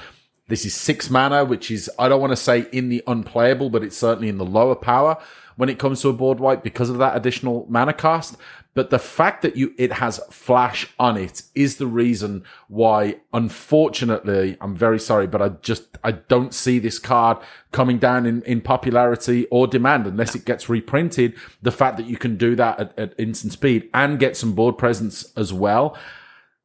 This 0.49 0.66
is 0.66 0.74
six 0.74 1.09
mana, 1.09 1.45
which 1.45 1.70
is 1.70 1.90
I 1.99 2.09
don't 2.09 2.20
want 2.20 2.32
to 2.32 2.36
say 2.36 2.66
in 2.72 2.88
the 2.88 3.03
unplayable, 3.07 3.70
but 3.70 3.82
it's 3.82 3.97
certainly 3.97 4.28
in 4.28 4.38
the 4.38 4.45
lower 4.45 4.74
power. 4.74 5.16
when 5.57 5.68
it 5.68 5.78
comes 5.78 6.01
to 6.03 6.09
a 6.09 6.12
board 6.12 6.40
wipe 6.40 6.62
because 6.62 6.90
of 6.90 6.99
that 6.99 7.16
additional 7.16 7.66
mana 7.68 7.92
cost. 7.92 8.36
But 8.74 8.90
the 8.90 8.99
fact 8.99 9.42
that 9.42 9.57
you 9.57 9.72
it 9.78 9.92
has 9.92 10.20
flash 10.30 10.88
on 10.99 11.16
it 11.16 11.42
is 11.55 11.76
the 11.76 11.86
reason 11.86 12.42
why, 12.66 13.16
unfortunately, 13.32 14.57
I'm 14.61 14.74
very 14.74 14.99
sorry, 14.99 15.28
but 15.28 15.40
I 15.40 15.51
just 15.51 15.97
I 16.03 16.12
don't 16.12 16.53
see 16.53 16.80
this 16.80 16.99
card 16.99 17.38
coming 17.70 17.99
down 17.99 18.26
in, 18.26 18.42
in 18.42 18.61
popularity 18.61 19.47
or 19.51 19.68
demand 19.68 20.09
unless 20.09 20.34
it 20.34 20.45
gets 20.45 20.68
reprinted. 20.68 21.34
The 21.62 21.70
fact 21.70 21.99
that 21.99 22.07
you 22.07 22.16
can 22.16 22.36
do 22.36 22.57
that 22.57 22.80
at, 22.80 22.99
at 22.99 23.14
instant 23.18 23.53
speed 23.53 23.88
and 23.95 24.18
get 24.18 24.36
some 24.36 24.55
board 24.55 24.76
presence 24.76 25.32
as 25.36 25.53
well. 25.53 25.97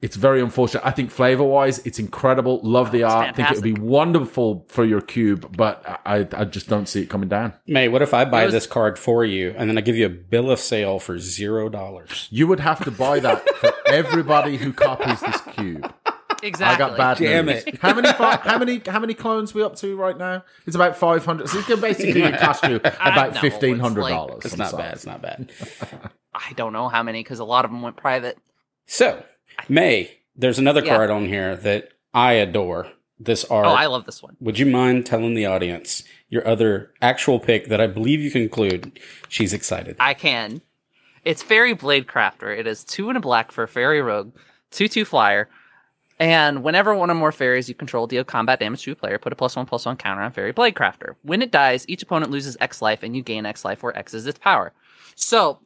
It's 0.01 0.15
very 0.15 0.41
unfortunate. 0.41 0.85
I 0.85 0.91
think 0.91 1.11
flavor 1.11 1.43
wise, 1.43 1.79
it's 1.79 1.99
incredible. 1.99 2.61
Love 2.63 2.93
the 2.93 3.03
oh, 3.03 3.07
it's 3.07 3.13
art. 3.13 3.27
I 3.27 3.31
think 3.33 3.51
it 3.51 3.55
would 3.55 3.63
be 3.63 3.73
wonderful 3.73 4.65
for 4.69 4.85
your 4.85 5.01
cube, 5.01 5.55
but 5.57 5.83
I, 6.05 6.25
I 6.31 6.45
just 6.45 6.69
don't 6.69 6.87
see 6.87 7.01
it 7.01 7.09
coming 7.09 7.27
down. 7.27 7.53
May, 7.67 7.89
what 7.89 8.01
if 8.01 8.13
I 8.13 8.23
buy 8.23 8.45
was- 8.45 8.53
this 8.53 8.65
card 8.65 8.97
for 8.97 9.25
you 9.25 9.53
and 9.57 9.69
then 9.69 9.77
I 9.77 9.81
give 9.81 9.97
you 9.97 10.05
a 10.05 10.09
bill 10.09 10.51
of 10.51 10.59
sale 10.59 10.99
for 10.99 11.19
zero 11.19 11.67
dollars? 11.67 12.27
You 12.31 12.47
would 12.47 12.61
have 12.61 12.83
to 12.85 12.91
buy 12.91 13.19
that 13.19 13.47
for 13.57 13.73
everybody 13.87 14.55
who 14.55 14.71
copies 14.71 15.19
this 15.19 15.41
cube. 15.55 15.93
Exactly. 16.41 16.85
I 16.85 16.87
got 16.87 16.97
bad 16.97 17.17
Damn 17.17 17.47
news. 17.47 17.63
it. 17.65 17.79
How 17.79 17.93
many 17.93 18.07
fi- 18.13 18.37
how 18.37 18.57
many 18.57 18.81
how 18.87 18.99
many 18.99 19.13
clones 19.13 19.53
we 19.53 19.61
up 19.61 19.75
to 19.77 19.97
right 19.97 20.17
now? 20.17 20.45
It's 20.65 20.75
about 20.77 20.95
five 20.95 21.25
hundred. 21.25 21.49
So 21.49 21.59
it's 21.59 21.67
gonna 21.67 21.81
basically 21.81 22.21
gonna 22.21 22.37
cost 22.37 22.63
you 22.63 22.75
about 22.83 23.35
fifteen 23.37 23.79
hundred 23.79 24.07
dollars. 24.07 24.45
It's 24.45 24.55
not 24.55 24.77
bad. 24.77 24.93
It's 24.93 25.05
not 25.05 25.21
bad. 25.21 25.51
I 26.33 26.53
don't 26.55 26.71
know 26.71 26.87
how 26.87 27.03
many 27.03 27.21
because 27.21 27.39
a 27.39 27.43
lot 27.43 27.65
of 27.65 27.71
them 27.71 27.81
went 27.81 27.97
private. 27.97 28.37
So, 28.85 29.21
May, 29.67 30.11
there's 30.35 30.59
another 30.59 30.83
Yeah. 30.83 30.95
card 30.95 31.09
on 31.09 31.25
here 31.25 31.55
that 31.57 31.89
I 32.13 32.33
adore. 32.33 32.91
This 33.21 33.43
art. 33.43 33.65
Oh, 33.65 33.71
I 33.71 33.87
love 33.87 34.05
this 34.05 34.23
one. 34.23 34.37
Would 34.39 34.59
you 34.59 34.65
mind 34.65 35.05
telling 35.05 35.33
the 35.33 35.45
audience 35.45 36.03
your 36.29 36.47
other 36.47 36.93
actual 37.01 37.37
pick 37.37 37.67
that 37.67 37.81
I 37.81 37.87
believe 37.87 38.21
you 38.21 38.31
can 38.31 38.41
include? 38.43 38.97
She's 39.27 39.51
excited. 39.51 39.97
I 39.99 40.13
can. 40.13 40.61
It's 41.25 41.43
Faerie 41.43 41.75
Bladecrafter. 41.75 42.57
It 42.57 42.65
is 42.65 42.85
two 42.85 43.09
and 43.09 43.17
a 43.17 43.19
black 43.19 43.51
for 43.51 43.67
Fairy 43.67 44.01
Rogue, 44.01 44.31
two 44.71 44.87
two 44.87 45.03
flyer. 45.03 45.49
And 46.17 46.63
whenever 46.63 46.95
one 46.95 47.11
or 47.11 47.13
more 47.15 47.33
fairies 47.33 47.67
you 47.67 47.75
control 47.75 48.07
deal 48.07 48.23
combat 48.23 48.59
damage 48.61 48.83
to 48.83 48.91
a 48.91 48.95
player, 48.95 49.17
put 49.17 49.33
a 49.33 49.35
plus 49.35 49.57
one 49.57 49.65
plus 49.65 49.85
one 49.85 49.97
counter 49.97 50.21
on 50.23 50.31
Faerie 50.31 50.53
Bladecrafter. 50.53 51.15
When 51.21 51.41
it 51.41 51.51
dies, 51.51 51.83
each 51.89 52.03
opponent 52.03 52.31
loses 52.31 52.55
X 52.61 52.81
life 52.81 53.03
and 53.03 53.17
you 53.17 53.21
gain 53.21 53.45
X 53.45 53.65
life 53.65 53.83
where 53.83 53.97
X 53.97 54.13
is 54.13 54.27
its 54.27 54.39
power. 54.39 54.71
So 55.15 55.59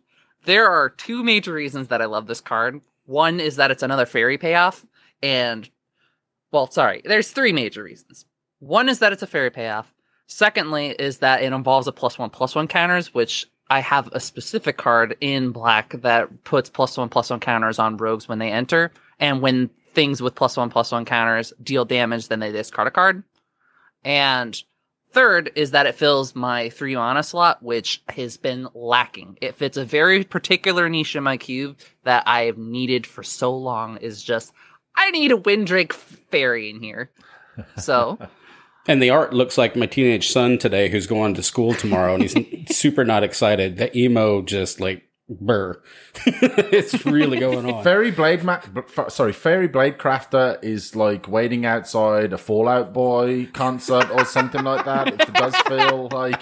there 0.46 0.68
are 0.70 0.90
two 0.90 1.24
major 1.24 1.54
reasons 1.54 1.90
that 1.90 2.02
I 2.02 2.06
love 2.06 2.26
this 2.26 2.42
card. 2.42 2.82
One 3.06 3.40
is 3.40 3.58
that 3.58 3.72
it's 3.72 3.84
another 3.84 4.06
fairy 4.06 4.38
payoff, 4.38 4.86
and 5.22 5.70
well, 6.52 6.70
sorry, 6.70 7.02
there's 7.04 7.32
three 7.32 7.52
major 7.52 7.84
reasons. 7.84 8.26
One 8.60 8.88
is 8.88 9.00
that 9.00 9.12
it's 9.12 9.24
a 9.24 9.28
fairy 9.28 9.50
payoff. 9.50 9.94
Secondly, 10.28 10.96
is 10.98 11.18
that 11.18 11.42
it 11.42 11.52
involves 11.52 11.88
a 11.88 11.92
plus 11.92 12.18
one 12.18 12.30
plus 12.30 12.56
one 12.56 12.68
counters, 12.68 13.14
which 13.14 13.46
I 13.70 13.80
have 13.82 14.08
a 14.14 14.20
specific 14.20 14.78
card 14.78 15.18
in 15.20 15.52
black 15.52 15.94
that 16.02 16.44
puts 16.44 16.70
plus 16.70 16.98
one 16.98 17.10
plus 17.10 17.30
one 17.30 17.40
counters 17.40 17.80
on 17.80 17.98
rogues 17.98 18.28
when 18.28 18.40
they 18.40 18.52
enter, 18.52 18.92
and 19.20 19.42
when 19.42 19.70
things 19.94 20.22
with 20.22 20.36
plus 20.36 20.58
one 20.58 20.70
plus 20.70 20.92
one 20.92 21.06
counters 21.06 21.54
deal 21.62 21.86
damage, 21.86 22.28
then 22.28 22.40
they 22.40 22.52
discard 22.52 22.88
a 22.88 22.92
card. 22.92 23.24
And 24.04 24.62
third 25.14 25.52
is 25.56 25.72
that 25.72 25.86
it 25.86 25.96
fills 25.96 26.36
my 26.36 26.70
three 26.70 26.96
mana 26.96 27.24
slot, 27.24 27.64
which 27.64 28.04
has 28.10 28.38
been 28.38 28.68
lacking. 28.74 29.38
It 29.42 29.56
fits 29.56 29.78
a 29.78 29.86
very 29.86 30.24
particular 30.24 30.90
niche 30.90 31.16
in 31.16 31.24
my 31.24 31.38
cube 31.38 31.78
that 32.04 32.24
I 32.28 32.44
have 32.44 32.58
needed 32.58 33.08
for 33.08 33.24
so 33.24 33.56
long. 33.56 33.98
Is 33.98 34.24
just 34.24 34.52
I 34.96 35.12
need 35.12 35.32
a 35.32 35.38
Windrake 35.38 35.94
fairy 35.94 36.70
in 36.70 36.82
here. 36.82 37.12
So 37.78 38.18
And 38.88 39.02
the 39.02 39.12
art 39.12 39.34
looks 39.34 39.58
like 39.58 39.76
my 39.76 39.86
teenage 39.86 40.30
son 40.30 40.58
today 40.58 40.90
who's 40.90 41.08
going 41.08 41.36
to 41.36 41.44
school 41.44 41.74
tomorrow 41.74 42.16
and 42.16 42.24
he's 42.24 42.36
super 42.78 43.06
not 43.06 43.24
excited. 43.24 43.78
The 43.78 43.98
emo 43.98 44.42
just 44.42 44.80
like 44.82 45.04
burr. 45.30 45.82
it's 46.26 47.06
really 47.06 47.40
going 47.40 47.70
on. 47.72 47.84
Fairy 47.84 48.12
Blade 48.12 48.44
Ma- 48.44 48.60
sorry, 49.10 49.34
Faerie 49.34 49.70
Bladecrafter 49.70 50.64
is 50.64 50.96
like 50.96 51.28
waiting 51.28 51.66
outside 51.66 52.34
a 52.34 52.38
Fall 52.38 52.68
Out 52.68 52.94
Boy 52.94 53.48
concert 53.54 54.10
or 54.12 54.26
something 54.26 54.64
like 54.64 54.86
that. 54.86 55.08
It 55.22 55.34
does 55.34 55.56
feel 55.68 56.10
like 56.12 56.42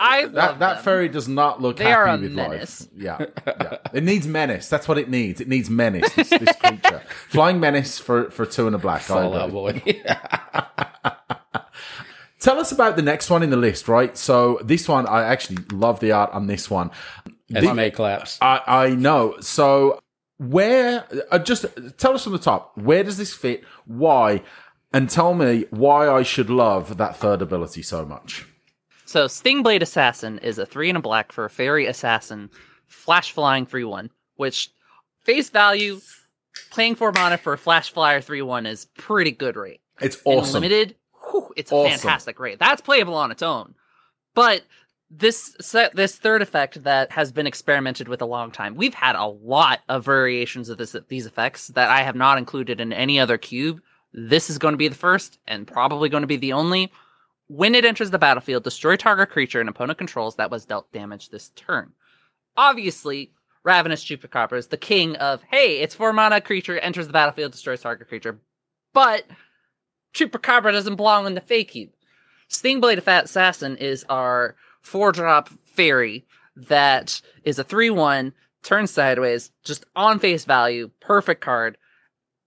I 0.00 0.22
love 0.22 0.32
that 0.34 0.58
that 0.60 0.74
them. 0.76 0.84
fairy 0.84 1.08
does 1.08 1.26
not 1.28 1.60
look 1.60 1.78
They 1.78 1.84
happy 1.84 1.94
are 1.96 2.08
a 2.14 2.18
with 2.18 2.32
menace. 2.32 2.82
life. 2.82 2.90
Yeah, 2.96 3.26
yeah. 3.46 3.76
It 3.92 4.04
needs 4.04 4.26
menace. 4.28 4.68
That's 4.68 4.86
what 4.86 4.96
it 4.96 5.10
needs. 5.10 5.40
It 5.40 5.48
needs 5.48 5.68
menace. 5.68 6.12
This, 6.14 6.30
this 6.30 6.56
creature, 6.56 7.02
flying 7.28 7.58
menace 7.58 7.98
for 7.98 8.30
for 8.30 8.46
two 8.46 8.66
and 8.66 8.76
a 8.76 8.78
black. 8.78 9.00
I 9.00 9.04
Fall 9.04 9.34
Out 9.36 9.50
Boy. 9.50 9.82
Tell 12.40 12.58
us 12.60 12.70
about 12.70 12.96
the 12.96 13.02
next 13.02 13.30
one 13.30 13.42
in 13.42 13.50
the 13.50 13.56
list, 13.56 13.88
right? 13.88 14.16
So 14.16 14.60
this 14.62 14.88
one, 14.88 15.06
I 15.06 15.24
actually 15.24 15.58
love 15.72 16.00
the 16.00 16.12
art 16.12 16.30
on 16.32 16.46
this 16.46 16.70
one. 16.70 16.90
As 17.54 17.64
May 17.74 17.90
claps. 17.90 18.38
I, 18.40 18.60
I 18.66 18.88
know. 18.90 19.36
So 19.40 20.00
where? 20.36 21.04
Uh, 21.30 21.38
just 21.38 21.66
tell 21.96 22.14
us 22.14 22.24
from 22.24 22.32
the 22.34 22.38
top. 22.38 22.76
Where 22.76 23.02
does 23.02 23.16
this 23.16 23.34
fit? 23.34 23.64
Why? 23.86 24.42
And 24.92 25.10
tell 25.10 25.34
me 25.34 25.66
why 25.70 26.08
I 26.08 26.22
should 26.22 26.48
love 26.48 26.96
that 26.98 27.16
third 27.16 27.42
ability 27.42 27.82
so 27.82 28.04
much. 28.04 28.46
So 29.04 29.26
Stingblade 29.26 29.82
Assassin 29.82 30.38
is 30.38 30.58
a 30.58 30.66
three 30.66 30.90
and 30.90 30.98
a 30.98 31.00
black 31.00 31.32
for 31.32 31.44
a 31.44 31.50
fairy 31.50 31.86
assassin, 31.86 32.50
flash 32.86 33.32
flying 33.32 33.66
three 33.66 33.84
one, 33.84 34.10
which 34.36 34.70
face 35.24 35.50
value 35.50 36.00
playing 36.70 36.94
four 36.94 37.12
mana 37.12 37.38
for 37.38 37.52
a 37.54 37.58
flash 37.58 37.90
flyer 37.90 38.20
three 38.20 38.42
one 38.42 38.66
is 38.66 38.86
pretty 38.96 39.30
good 39.30 39.56
rate. 39.56 39.80
It's 40.00 40.16
In 40.26 40.38
awesome. 40.38 40.54
limited, 40.54 40.94
whew, 41.30 41.52
it's 41.56 41.70
a 41.72 41.74
Awesome. 41.74 41.98
fantastic 41.98 42.38
rate. 42.38 42.58
That's 42.58 42.80
playable 42.80 43.14
on 43.14 43.30
its 43.30 43.42
own. 43.42 43.74
But 44.34 44.62
this 45.10 45.56
set, 45.60 45.96
this 45.96 46.16
third 46.16 46.42
effect 46.42 46.82
that 46.84 47.10
has 47.12 47.32
been 47.32 47.46
experimented 47.46 48.08
with 48.08 48.20
a 48.20 48.26
long 48.26 48.50
time. 48.50 48.74
We've 48.76 48.94
had 48.94 49.16
a 49.16 49.26
lot 49.26 49.80
of 49.88 50.04
variations 50.04 50.68
of 50.68 50.76
this 50.78 50.94
these 51.08 51.26
effects 51.26 51.68
that 51.68 51.88
I 51.88 52.02
have 52.02 52.14
not 52.16 52.38
included 52.38 52.80
in 52.80 52.92
any 52.92 53.18
other 53.18 53.38
cube. 53.38 53.80
This 54.12 54.50
is 54.50 54.58
going 54.58 54.72
to 54.72 54.78
be 54.78 54.88
the 54.88 54.94
first 54.94 55.38
and 55.46 55.66
probably 55.66 56.08
going 56.08 56.22
to 56.22 56.26
be 56.26 56.36
the 56.36 56.52
only. 56.52 56.92
When 57.46 57.74
it 57.74 57.86
enters 57.86 58.10
the 58.10 58.18
battlefield, 58.18 58.64
destroy 58.64 58.96
target 58.96 59.30
creature 59.30 59.60
an 59.60 59.68
opponent 59.68 59.96
controls 59.98 60.36
that 60.36 60.50
was 60.50 60.66
dealt 60.66 60.92
damage 60.92 61.30
this 61.30 61.48
turn. 61.56 61.92
Obviously, 62.56 63.32
Ravenous 63.64 64.04
Chupacabra 64.04 64.58
is 64.58 64.66
the 64.66 64.76
king 64.76 65.16
of 65.16 65.42
hey, 65.50 65.78
it's 65.80 65.94
four 65.94 66.12
mana 66.12 66.40
creature 66.42 66.78
enters 66.78 67.06
the 67.06 67.12
battlefield, 67.12 67.52
destroys 67.52 67.80
target 67.80 68.08
creature. 68.08 68.38
But 68.92 69.24
Chupacabra 70.18 70.72
doesn't 70.72 70.96
belong 70.96 71.26
in 71.26 71.34
the 71.34 71.40
Fae 71.40 71.62
cube. 71.64 71.90
Stingblade 72.50 72.98
of 72.98 73.04
Fat 73.04 73.26
Assassin 73.26 73.76
is 73.76 74.04
our 74.08 74.56
four 74.80 75.12
drop 75.12 75.48
fairy 75.48 76.26
that 76.56 77.20
is 77.44 77.58
a 77.58 77.64
3 77.64 77.90
1, 77.90 78.32
turn 78.62 78.86
sideways, 78.86 79.52
just 79.64 79.84
on 79.94 80.18
face 80.18 80.44
value, 80.44 80.90
perfect 81.00 81.40
card. 81.40 81.78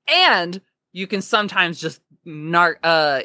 And 0.08 0.60
you 0.92 1.08
can 1.08 1.22
sometimes 1.22 1.80
just 1.80 2.02
nar 2.26 2.78
uh 2.84 3.22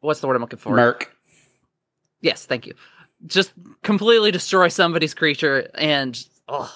what's 0.00 0.20
the 0.20 0.26
word 0.26 0.36
I'm 0.36 0.42
looking 0.42 0.58
for? 0.58 0.74
Merc. 0.74 1.14
Yes, 2.20 2.44
thank 2.44 2.66
you. 2.66 2.74
Just 3.26 3.52
completely 3.82 4.30
destroy 4.32 4.68
somebody's 4.68 5.14
creature 5.14 5.70
and 5.74 6.18
oh 6.48 6.74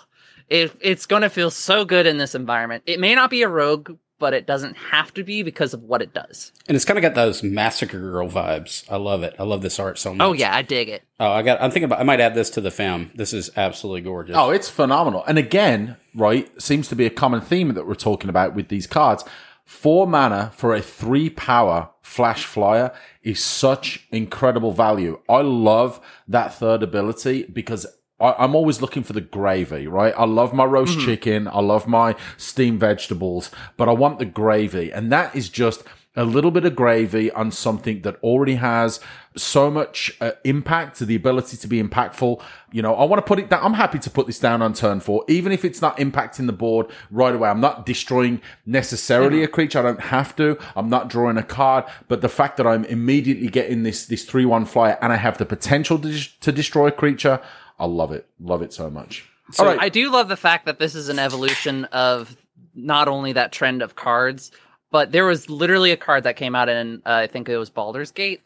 it, 0.48 0.72
it's 0.80 1.06
gonna 1.06 1.30
feel 1.30 1.50
so 1.50 1.84
good 1.84 2.06
in 2.06 2.18
this 2.18 2.34
environment. 2.34 2.84
It 2.86 3.00
may 3.00 3.14
not 3.14 3.30
be 3.30 3.42
a 3.42 3.48
rogue, 3.48 3.96
but 4.22 4.32
it 4.34 4.46
doesn't 4.46 4.76
have 4.76 5.12
to 5.12 5.24
be 5.24 5.42
because 5.42 5.74
of 5.74 5.82
what 5.82 6.00
it 6.00 6.14
does. 6.14 6.52
And 6.68 6.76
it's 6.76 6.84
kind 6.84 6.96
of 6.96 7.02
got 7.02 7.16
those 7.16 7.42
Massacre 7.42 7.98
Girl 7.98 8.28
vibes. 8.28 8.84
I 8.88 8.94
love 8.94 9.24
it. 9.24 9.34
I 9.36 9.42
love 9.42 9.62
this 9.62 9.80
art 9.80 9.98
so 9.98 10.10
oh, 10.10 10.14
much. 10.14 10.24
Oh 10.24 10.32
yeah, 10.32 10.54
I 10.54 10.62
dig 10.62 10.88
it. 10.88 11.02
Oh, 11.18 11.32
I 11.32 11.42
got. 11.42 11.60
I'm 11.60 11.72
thinking 11.72 11.86
about. 11.86 11.98
I 11.98 12.04
might 12.04 12.20
add 12.20 12.36
this 12.36 12.48
to 12.50 12.60
the 12.60 12.70
fam. 12.70 13.10
This 13.16 13.32
is 13.32 13.50
absolutely 13.56 14.02
gorgeous. 14.02 14.36
Oh, 14.36 14.50
it's 14.50 14.68
phenomenal. 14.70 15.24
And 15.26 15.38
again, 15.38 15.96
right, 16.14 16.48
seems 16.62 16.86
to 16.90 16.94
be 16.94 17.04
a 17.04 17.10
common 17.10 17.40
theme 17.40 17.74
that 17.74 17.84
we're 17.84 17.96
talking 17.96 18.30
about 18.30 18.54
with 18.54 18.68
these 18.68 18.86
cards. 18.86 19.24
Four 19.64 20.06
mana 20.06 20.52
for 20.54 20.72
a 20.72 20.80
three 20.80 21.28
power 21.28 21.90
flash 22.00 22.44
flyer 22.44 22.92
is 23.24 23.42
such 23.42 24.06
incredible 24.12 24.70
value. 24.70 25.18
I 25.28 25.40
love 25.40 26.00
that 26.28 26.54
third 26.54 26.84
ability 26.84 27.46
because 27.52 27.88
I, 28.22 28.44
I'm 28.44 28.54
always 28.54 28.80
looking 28.80 29.02
for 29.02 29.12
the 29.12 29.20
gravy, 29.20 29.86
right? 29.86 30.14
I 30.16 30.24
love 30.24 30.54
my 30.54 30.64
roast 30.64 31.00
chicken. 31.00 31.48
I 31.48 31.60
love 31.60 31.88
my 31.88 32.14
steamed 32.36 32.80
vegetables, 32.80 33.50
but 33.76 33.88
I 33.88 33.92
want 33.92 34.18
the 34.18 34.24
gravy. 34.24 34.92
And 34.92 35.10
that 35.12 35.34
is 35.34 35.48
just 35.48 35.82
a 36.14 36.24
little 36.24 36.50
bit 36.50 36.64
of 36.66 36.76
gravy 36.76 37.30
on 37.30 37.50
something 37.50 38.02
that 38.02 38.16
already 38.22 38.56
has 38.56 39.00
so 39.34 39.70
much 39.70 40.14
uh, 40.20 40.32
impact 40.44 40.98
to 40.98 41.06
the 41.06 41.14
ability 41.14 41.56
to 41.56 41.66
be 41.66 41.82
impactful. 41.82 42.38
You 42.70 42.82
know, 42.82 42.94
I 42.94 43.04
want 43.04 43.24
to 43.24 43.26
put 43.26 43.38
it 43.38 43.48
down. 43.48 43.64
I'm 43.64 43.72
happy 43.72 43.98
to 43.98 44.10
put 44.10 44.26
this 44.26 44.38
down 44.38 44.60
on 44.60 44.74
turn 44.74 45.00
four, 45.00 45.24
even 45.26 45.52
if 45.52 45.64
it's 45.64 45.80
not 45.80 45.96
impacting 45.96 46.46
the 46.46 46.52
board 46.52 46.88
right 47.10 47.34
away. 47.34 47.48
I'm 47.48 47.60
not 47.60 47.86
destroying 47.86 48.42
necessarily 48.66 49.42
a 49.42 49.48
creature. 49.48 49.78
I 49.78 49.82
don't 49.82 50.00
have 50.00 50.36
to. 50.36 50.58
I'm 50.76 50.90
not 50.90 51.08
drawing 51.08 51.38
a 51.38 51.42
card, 51.42 51.84
but 52.08 52.20
the 52.20 52.28
fact 52.28 52.58
that 52.58 52.66
I'm 52.66 52.84
immediately 52.84 53.48
getting 53.48 53.82
this, 53.82 54.04
this 54.04 54.26
three, 54.26 54.44
one 54.44 54.66
flyer 54.66 54.98
and 55.00 55.14
I 55.14 55.16
have 55.16 55.38
the 55.38 55.46
potential 55.46 55.98
to, 55.98 56.08
dis- 56.08 56.28
to 56.40 56.52
destroy 56.52 56.88
a 56.88 56.92
creature. 56.92 57.40
I 57.82 57.86
love 57.86 58.12
it. 58.12 58.28
Love 58.38 58.62
it 58.62 58.72
so 58.72 58.88
much. 58.88 59.28
All 59.58 59.66
right. 59.66 59.78
I 59.80 59.88
do 59.88 60.08
love 60.08 60.28
the 60.28 60.36
fact 60.36 60.66
that 60.66 60.78
this 60.78 60.94
is 60.94 61.08
an 61.08 61.18
evolution 61.18 61.84
of 61.86 62.36
not 62.76 63.08
only 63.08 63.32
that 63.32 63.50
trend 63.50 63.82
of 63.82 63.96
cards, 63.96 64.52
but 64.92 65.10
there 65.10 65.26
was 65.26 65.50
literally 65.50 65.90
a 65.90 65.96
card 65.96 66.22
that 66.22 66.36
came 66.36 66.54
out 66.54 66.68
in 66.68 67.02
uh, 67.04 67.10
I 67.10 67.26
think 67.26 67.48
it 67.48 67.56
was 67.56 67.70
Baldur's 67.70 68.12
Gate, 68.12 68.40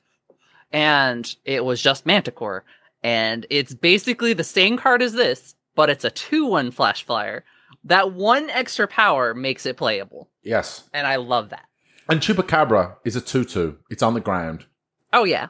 and 0.72 1.37
it 1.45 1.66
was 1.66 1.82
just 1.82 2.07
Manticore, 2.07 2.64
And 3.03 3.45
it's 3.51 3.74
basically 3.74 4.32
the 4.32 4.43
same 4.43 4.78
card 4.78 5.03
as 5.03 5.12
this, 5.12 5.55
but 5.74 5.91
it's 5.91 6.05
a 6.05 6.11
2 6.11 6.47
1 6.47 6.70
Flash 6.70 7.05
Flyer. 7.05 7.45
That 7.84 8.14
one 8.14 8.49
extra 8.49 8.89
power 8.89 9.34
makes 9.34 9.66
it 9.66 9.76
playable. 9.76 10.30
Yes. 10.43 10.89
And 10.95 11.07
I 11.07 11.16
love 11.16 11.51
that. 11.51 11.66
And 12.09 12.22
Chupacabra 12.22 12.97
is 13.05 13.16
a 13.16 13.20
2 13.20 13.45
2. 13.45 13.76
It's 13.91 14.03
on 14.03 14.14
the 14.14 14.20
ground. 14.20 14.64
Oh, 15.12 15.24
yeah. 15.24 15.49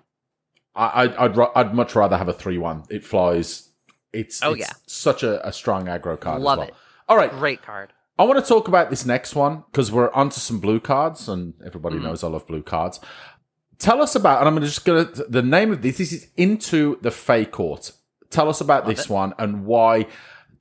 I, 0.74 1.04
I'd, 1.04 1.14
I'd, 1.14 1.38
I'd 1.54 1.74
much 1.74 1.94
rather 1.94 2.16
have 2.18 2.28
a 2.28 2.32
3 2.32 2.58
1. 2.58 2.84
It 2.90 3.04
flies. 3.04 3.70
It's, 4.16 4.42
Oh, 4.42 4.52
it's 4.52 4.60
yeah. 4.60 4.72
such 4.86 5.22
a, 5.22 5.46
a 5.46 5.52
strong 5.52 5.86
aggro 5.86 6.18
card. 6.18 6.38
as 6.38 6.42
Love 6.42 6.58
well. 6.58 6.68
it. 6.68 6.74
All 7.08 7.16
right. 7.16 7.30
Great 7.30 7.62
card. 7.62 7.92
I 8.18 8.24
want 8.24 8.42
to 8.42 8.48
talk 8.48 8.66
about 8.66 8.88
this 8.90 9.04
next 9.04 9.34
one 9.34 9.64
because 9.70 9.92
we're 9.92 10.10
onto 10.12 10.40
some 10.40 10.58
blue 10.58 10.80
cards, 10.80 11.28
and 11.28 11.52
everybody 11.64 11.96
Mhm. 11.96 12.02
knows 12.04 12.24
I 12.24 12.28
love 12.28 12.46
blue 12.46 12.62
cards. 12.62 12.98
Tell 13.78 14.00
us 14.00 14.14
about, 14.14 14.38
and 14.40 14.48
I'm 14.48 14.58
just 14.64 14.86
going 14.86 15.06
to, 15.12 15.24
the 15.24 15.42
name 15.42 15.70
of 15.70 15.82
this, 15.82 15.98
this 15.98 16.12
is 16.12 16.28
Into 16.36 16.98
the 17.02 17.10
Fae 17.10 17.44
Court. 17.44 17.92
Tell 18.30 18.48
us 18.48 18.60
about 18.62 18.86
Love 18.86 18.96
this 18.96 19.04
it. 19.04 19.10
one 19.10 19.34
and 19.38 19.66
why, 19.66 20.06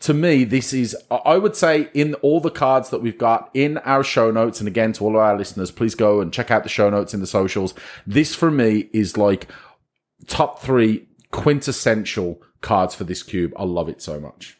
to 0.01 0.14
me, 0.14 0.43
this 0.43 0.74
is, 0.74 0.97
I- 1.10 1.16
I 1.16 1.38
would 1.38 1.56
say, 1.56 1.89
in 1.93 2.16
all 2.16 2.41
the 2.41 2.51
cards 2.51 2.89
that 2.89 3.01
we've 3.01 3.18
got 3.18 3.49
in 3.53 3.78
our 3.80 4.03
show 4.03 4.32
notes, 4.32 4.60
and 4.60 4.68
again, 4.68 4.91
to 4.93 5.06
all 5.06 5.12
of 5.16 5.22
our 5.22 5.38
listeners, 5.38 5.72
please 5.72 5.95
go 5.95 6.20
and 6.20 6.34
check 6.34 6.51
out 6.51 6.64
the 6.64 6.70
show 6.70 6.89
notes 6.89 7.14
in 7.14 7.22
the 7.22 7.26
socials. 7.28 7.74
This, 8.06 8.36
for 8.36 8.51
me, 8.51 8.89
is 8.91 9.16
like 9.16 9.47
top 10.28 10.62
three 10.62 11.08
quintessential 11.32 12.41
cards 12.66 12.93
for 12.95 13.05
this 13.05 13.24
cube. 13.24 13.53
I 13.55 13.63
love 13.63 13.88
it 13.88 14.01
so 14.01 14.20
much. 14.20 14.57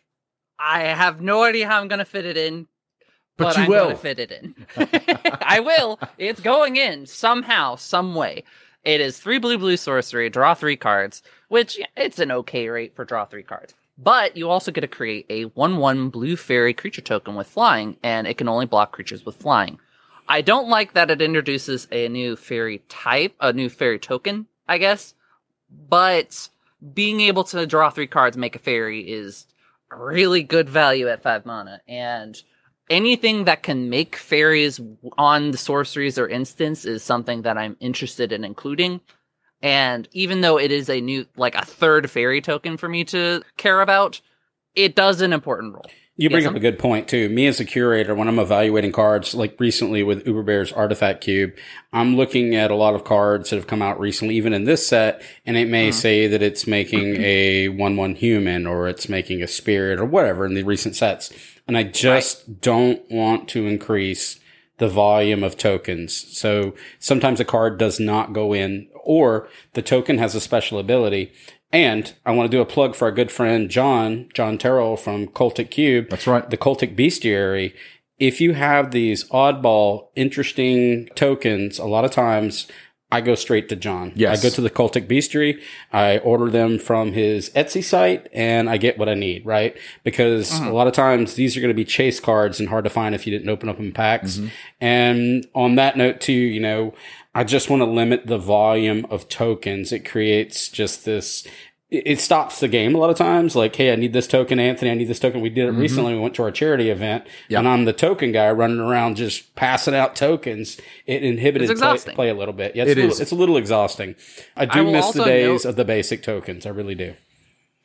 I 0.58 0.82
have 0.84 1.20
no 1.22 1.44
idea 1.44 1.68
how 1.68 1.82
I'm 1.82 1.90
going 1.90 2.00
to 2.00 2.06
fit 2.06 2.26
it 2.26 2.38
in, 2.38 2.68
But, 3.36 3.56
but, 3.56 3.58
you 3.58 3.64
I'm 3.64 3.70
will. 3.70 3.84
going 3.86 3.96
to 3.96 4.02
fit 4.02 4.20
it 4.20 4.32
in. 4.32 4.56
I 5.42 5.60
will. 5.60 6.00
It's 6.18 6.40
going 6.40 6.78
in 6.78 7.06
somehow, 7.06 7.76
some 7.76 8.16
way. 8.16 8.44
It 8.84 9.02
is 9.02 9.18
three 9.20 9.40
blue 9.40 9.58
blue 9.58 9.78
sorcery, 9.78 10.30
draw 10.30 10.54
three 10.54 10.78
cards, 10.78 11.24
which 11.50 11.80
it's 11.98 12.20
an 12.20 12.32
okay 12.32 12.70
rate 12.70 12.96
for 12.96 13.04
draw 13.04 13.26
three 13.26 13.44
cards. 13.44 13.74
But 13.98 14.38
you 14.38 14.50
also 14.50 14.72
get 14.72 14.82
to 14.82 14.88
create 14.88 15.26
a 15.30 15.44
one 15.44 15.78
one 15.78 16.10
blue 16.10 16.36
fairy 16.38 16.74
creature 16.74 17.02
token 17.02 17.36
with 17.36 17.48
flying, 17.48 17.98
and 18.04 18.28
it 18.28 18.38
can 18.38 18.48
only 18.48 18.66
block 18.68 18.92
creatures 18.92 19.26
with 19.26 19.38
flying. 19.38 19.80
I 20.28 20.42
don't 20.42 20.70
like 20.70 20.94
that 20.94 21.12
it 21.12 21.22
introduces 21.22 21.88
a 21.92 22.08
new 22.10 22.36
fairy 22.36 22.84
type, 22.90 23.34
a 23.40 23.54
new 23.54 23.70
fairy 23.70 24.00
token, 24.00 24.48
I 24.68 24.78
guess. 24.78 25.14
But 25.90 26.50
being 26.94 27.22
able 27.22 27.44
to 27.46 27.66
draw 27.66 27.90
three 27.90 28.08
cards, 28.08 28.38
make 28.38 28.56
a 28.56 28.60
fairy 28.60 29.02
is 29.02 29.48
really 29.92 30.44
good 30.44 30.70
value 30.70 31.08
at 31.08 31.24
five 31.24 31.46
mana, 31.46 31.82
and 31.88 32.42
anything 32.90 33.46
that 33.46 33.64
can 33.64 33.90
make 33.90 34.16
fairies 34.16 34.80
on 35.18 35.52
the 35.52 35.58
sorceries 35.58 36.18
or 36.18 36.28
instance 36.28 36.86
is 36.86 37.04
something 37.04 37.44
that 37.44 37.58
I'm 37.58 37.78
interested 37.80 38.32
in 38.32 38.44
including. 38.44 39.02
And 39.62 40.08
even 40.12 40.42
though 40.42 40.60
it 40.60 40.72
is 40.72 40.90
a 40.90 41.02
new, 41.02 41.26
like 41.38 41.56
a 41.56 41.66
third 41.66 42.12
fairy 42.12 42.42
token 42.42 42.78
for 42.78 42.88
me 42.88 43.04
to 43.06 43.42
care 43.58 43.82
about, 43.82 44.22
it 44.76 44.96
does 44.96 45.22
an 45.22 45.34
important 45.34 45.74
role. 45.74 45.90
You 46.18 46.30
bring 46.30 46.44
Yes, 46.44 46.50
up 46.50 46.56
a 46.56 46.62
good 46.62 46.80
point 46.80 47.10
too. 47.10 47.28
Me 47.28 47.46
as 47.46 47.60
a 47.60 47.66
curator, 47.66 48.16
when 48.16 48.30
I'm 48.30 48.40
evaluating 48.40 48.94
cards, 48.94 49.36
like 49.36 49.60
recently 49.60 50.02
with 50.02 50.26
Uber 50.26 50.44
Bear's 50.44 50.72
Artifact 50.72 51.20
Cube, 51.20 51.52
I'm 51.92 52.16
looking 52.16 52.56
at 52.56 52.72
a 52.72 52.76
lot 52.76 52.96
of 52.96 53.04
cards 53.04 53.50
that 53.50 53.58
have 53.58 53.68
come 53.68 53.82
out 53.82 54.00
recently, 54.00 54.36
even 54.36 54.54
in 54.54 54.64
this 54.64 54.88
set, 54.88 55.22
and 55.46 55.58
it 55.58 55.68
may 55.68 55.90
Mhm. 55.90 55.94
say 55.94 56.28
that 56.28 56.42
it's 56.42 56.66
making 56.66 57.18
a 57.22 57.68
one-one 57.68 58.16
human 58.16 58.66
or 58.66 58.88
it's 58.88 59.10
making 59.10 59.42
a 59.42 59.48
spirit 59.48 60.00
or 60.00 60.06
whatever 60.06 60.46
in 60.46 60.54
the 60.54 60.64
recent 60.64 60.96
sets, 60.96 61.34
and 61.68 61.78
I 61.78 61.84
just 61.84 62.62
don't 62.62 63.02
want 63.12 63.50
to 63.50 63.68
increase 63.68 64.40
the 64.78 64.88
volume 64.88 65.44
of 65.44 65.58
tokens. 65.58 66.14
So 66.38 66.76
sometimes 67.00 67.40
a 67.42 67.46
card 67.46 67.78
does 67.78 68.00
not 68.00 68.32
go 68.34 68.54
in, 68.54 68.88
or 69.04 69.48
the 69.74 69.82
token 69.82 70.18
has 70.18 70.34
a 70.34 70.42
special 70.42 70.80
ability. 70.80 71.32
And 71.76 72.14
I 72.26 72.32
want 72.32 72.50
to 72.50 72.58
do 72.58 72.62
a 72.62 72.66
plug 72.66 72.96
for 72.96 73.04
our 73.04 73.12
good 73.12 73.30
friend 73.30 73.70
John, 73.70 74.30
John 74.34 74.58
Terrell 74.58 74.96
from 74.96 75.28
Cultic 75.28 75.72
Cube 75.72 76.08
That's 76.10 76.26
right. 76.26 76.50
the 76.50 76.56
cultic 76.56 76.96
bestiary. 76.96 77.74
If 78.18 78.40
you 78.40 78.54
have 78.54 78.92
these 78.92 79.26
oddball 79.26 80.08
interesting 80.16 81.10
tokens 81.16 81.78
a 81.78 81.84
lot 81.84 82.06
of 82.06 82.12
times 82.12 82.68
i 83.12 83.20
go 83.20 83.36
straight 83.36 83.68
to 83.70 83.76
john. 83.76 84.14
Yes. 84.16 84.40
i 84.40 84.42
go 84.42 84.56
to 84.56 84.62
the 84.62 84.70
cultic 84.70 85.06
bestiary. 85.08 85.62
I 85.92 86.20
order 86.20 86.50
them 86.50 86.80
from 86.80 87.12
his 87.12 87.50
etsy 87.50 87.84
site 87.84 88.30
and 88.34 88.70
i 88.70 88.78
get 88.78 88.98
what 88.98 89.10
i 89.10 89.14
need 89.14 89.46
right? 89.46 89.78
Because 90.06 90.54
uh-huh. 90.54 90.72
a 90.72 90.74
lot 90.74 90.88
of 90.88 90.94
times 90.94 91.34
these 91.34 91.58
are 91.58 91.60
going 91.60 91.76
to 91.76 91.76
be 91.76 91.84
chase 91.84 92.22
cards 92.22 92.58
and 92.62 92.70
hard 92.70 92.86
to 92.86 92.90
find 92.90 93.14
if 93.14 93.28
you 93.28 93.38
didn't 93.38 93.50
open 93.50 93.68
up 93.68 93.80
in 93.80 93.92
packs. 93.92 94.38
Mm-hmm. 94.38 94.48
And 94.80 95.48
on 95.54 95.76
that 95.76 95.98
note 95.98 96.22
too 96.22 96.32
you 96.32 96.62
know 96.62 96.94
i 97.36 97.44
just 97.44 97.70
want 97.70 97.82
to 97.82 97.86
limit 97.86 98.28
the 98.28 98.38
volume 98.38 99.06
of 99.10 99.28
tokens. 99.28 99.92
It 99.92 100.10
creates 100.10 100.70
just 100.70 101.04
this 101.04 101.46
it 101.90 102.04
it 102.06 102.20
stops 102.20 102.60
the 102.60 102.68
game 102.68 102.96
a 102.96 102.98
lot 102.98 103.10
of 103.10 103.18
times. 103.18 103.56
Like, 103.56 103.76
hey, 103.76 103.92
I 103.94 103.96
need 103.96 104.14
this 104.14 104.28
token, 104.28 104.60
Anthony. 104.60 104.92
I 104.92 104.96
need 104.96 105.08
this 105.08 105.20
token. 105.20 105.42
We 105.42 105.50
did 105.50 105.68
it 105.68 105.72
recently. 105.72 106.14
We 106.14 106.20
went 106.20 106.36
to 106.36 106.44
our 106.44 106.52
charity 106.52 106.90
event, 106.90 107.26
Yeah. 107.48 107.60
and 107.60 107.68
I'm 107.68 107.86
the 107.86 107.94
token 107.94 108.32
guy 108.32 108.50
running 108.52 108.80
around 108.80 109.18
just 109.18 109.56
passing 109.56 109.94
out 109.96 110.16
tokens. 110.16 110.78
It 111.06 111.24
inhibited 111.24 111.78
play, 111.78 111.98
play 112.14 112.30
a 112.30 112.34
little 112.34 112.54
bit. 112.54 112.76
Yeah, 112.76 112.84
it's 112.84 112.92
It 112.92 112.98
a 112.98 113.02
little, 113.02 113.12
is. 113.12 113.20
It's 113.20 113.32
a 113.32 113.36
little 113.36 113.58
exhausting. 113.58 114.16
I 114.56 114.66
do 114.66 114.84
will 114.84 114.92
miss 114.94 115.12
the 115.12 115.24
days 115.24 115.64
note- 115.66 115.70
of 115.70 115.76
the 115.76 115.86
basic 115.86 116.24
tokens. 116.24 116.66
I 116.66 116.70
really 116.70 116.96
do. 116.96 117.14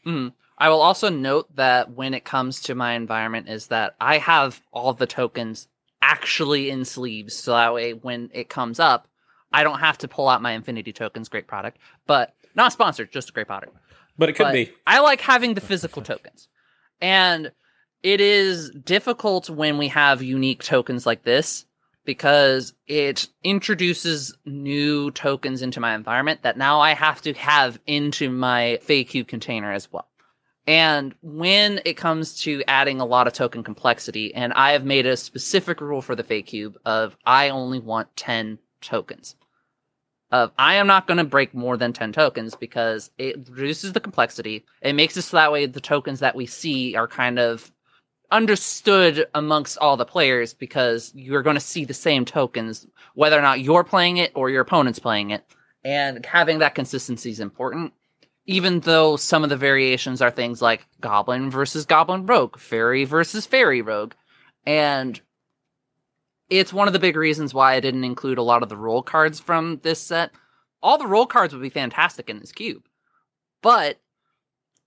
Mhm. 0.06 0.32
I 0.58 0.68
will 0.68 0.82
also 0.82 1.08
note 1.08 1.54
that 1.56 1.90
when 1.92 2.12
it 2.14 2.24
comes 2.24 2.60
to 2.62 2.74
my 2.74 2.92
environment, 2.92 3.48
is 3.48 3.68
that 3.68 3.94
I 4.00 4.18
have 4.18 4.60
all 4.72 4.92
the 4.92 5.06
tokens 5.06 5.68
actually 6.02 6.70
in 6.70 6.84
sleeves, 6.84 7.34
so 7.34 7.52
that 7.52 7.72
way 7.74 7.92
when 7.94 8.30
it 8.32 8.48
comes 8.48 8.80
up, 8.80 9.08
I 9.52 9.62
don't 9.64 9.80
have 9.80 9.98
to 9.98 10.08
pull 10.08 10.28
out 10.28 10.40
my 10.42 10.52
Infinity 10.52 10.92
tokens. 10.92 11.28
Great 11.28 11.46
product, 11.46 11.78
but 12.06 12.34
not 12.54 12.72
sponsored, 12.72 13.12
just 13.12 13.30
a 13.30 13.32
great 13.32 13.46
product. 13.46 13.74
But 14.18 14.28
it 14.28 14.34
could 14.34 14.44
But 14.44 14.52
be. 14.52 14.72
I 14.86 15.00
like 15.00 15.20
having 15.20 15.54
the 15.54 15.60
physical 15.60 16.02
tokens. 16.02 16.48
And 17.00 17.52
it 18.02 18.20
is 18.20 18.70
difficult 18.70 19.50
when 19.50 19.78
we 19.78 19.88
have 19.88 20.22
unique 20.22 20.62
tokens 20.62 21.06
like 21.06 21.22
this 21.22 21.66
because 22.04 22.72
it 22.86 23.28
introduces 23.44 24.34
new 24.44 25.10
tokens 25.10 25.62
into 25.62 25.80
my 25.80 25.94
environment 25.94 26.42
that 26.42 26.56
now 26.56 26.80
I 26.80 26.94
have 26.94 27.20
to 27.22 27.32
have 27.34 27.78
into 27.86 28.30
my 28.30 28.78
Cube 28.86 29.28
container 29.28 29.72
as 29.72 29.92
well. 29.92 30.08
And 30.66 31.14
when 31.22 31.80
it 31.84 31.96
comes 31.96 32.40
to 32.42 32.62
adding 32.68 33.00
a 33.00 33.04
lot 33.04 33.26
of 33.26 33.32
token 33.32 33.64
complexity, 33.64 34.34
and 34.34 34.52
I 34.52 34.72
have 34.72 34.84
made 34.84 35.06
a 35.06 35.16
specific 35.16 35.80
rule 35.80 36.02
for 36.02 36.14
the 36.14 36.22
Fae 36.22 36.42
Cube 36.42 36.78
of 36.84 37.16
I 37.24 37.48
only 37.48 37.80
want 37.80 38.14
10 38.16 38.58
tokens 38.80 39.36
of 40.32 40.52
I 40.58 40.74
am 40.74 40.86
not 40.86 41.06
going 41.06 41.18
to 41.18 41.24
break 41.24 41.54
more 41.54 41.76
than 41.76 41.92
10 41.92 42.12
tokens 42.12 42.54
because 42.54 43.10
it 43.18 43.48
reduces 43.50 43.92
the 43.92 44.00
complexity. 44.00 44.64
It 44.82 44.94
makes 44.94 45.16
it 45.16 45.22
so 45.22 45.36
that 45.36 45.52
way 45.52 45.66
the 45.66 45.80
tokens 45.80 46.20
that 46.20 46.36
we 46.36 46.46
see 46.46 46.94
are 46.94 47.08
kind 47.08 47.38
of 47.38 47.72
understood 48.30 49.26
amongst 49.34 49.78
all 49.78 49.96
the 49.96 50.04
players 50.04 50.54
because 50.54 51.12
you're 51.14 51.42
going 51.42 51.56
to 51.56 51.60
see 51.60 51.84
the 51.84 51.94
same 51.94 52.24
tokens 52.24 52.86
whether 53.14 53.38
or 53.38 53.42
not 53.42 53.60
you're 53.60 53.84
playing 53.84 54.18
it 54.18 54.30
or 54.34 54.50
your 54.50 54.62
opponent's 54.62 54.98
playing 54.98 55.30
it. 55.30 55.44
And 55.84 56.24
having 56.24 56.58
that 56.58 56.74
consistency 56.74 57.30
is 57.30 57.40
important. 57.40 57.92
Even 58.46 58.80
though 58.80 59.16
some 59.16 59.44
of 59.44 59.50
the 59.50 59.56
variations 59.56 60.22
are 60.22 60.30
things 60.30 60.62
like 60.62 60.86
goblin 61.00 61.50
versus 61.50 61.84
goblin 61.84 62.26
rogue, 62.26 62.58
fairy 62.58 63.04
versus 63.04 63.46
fairy 63.46 63.82
rogue. 63.82 64.12
And 64.66 65.20
it's 66.50 66.72
one 66.72 66.88
of 66.88 66.92
the 66.92 66.98
big 66.98 67.16
reasons 67.16 67.54
why 67.54 67.74
I 67.74 67.80
didn't 67.80 68.04
include 68.04 68.38
a 68.38 68.42
lot 68.42 68.62
of 68.62 68.68
the 68.68 68.76
role 68.76 69.02
cards 69.02 69.40
from 69.40 69.78
this 69.82 70.00
set. 70.00 70.32
All 70.82 70.98
the 70.98 71.06
role 71.06 71.26
cards 71.26 71.54
would 71.54 71.62
be 71.62 71.70
fantastic 71.70 72.28
in 72.28 72.40
this 72.40 72.52
cube, 72.52 72.82
but 73.62 73.98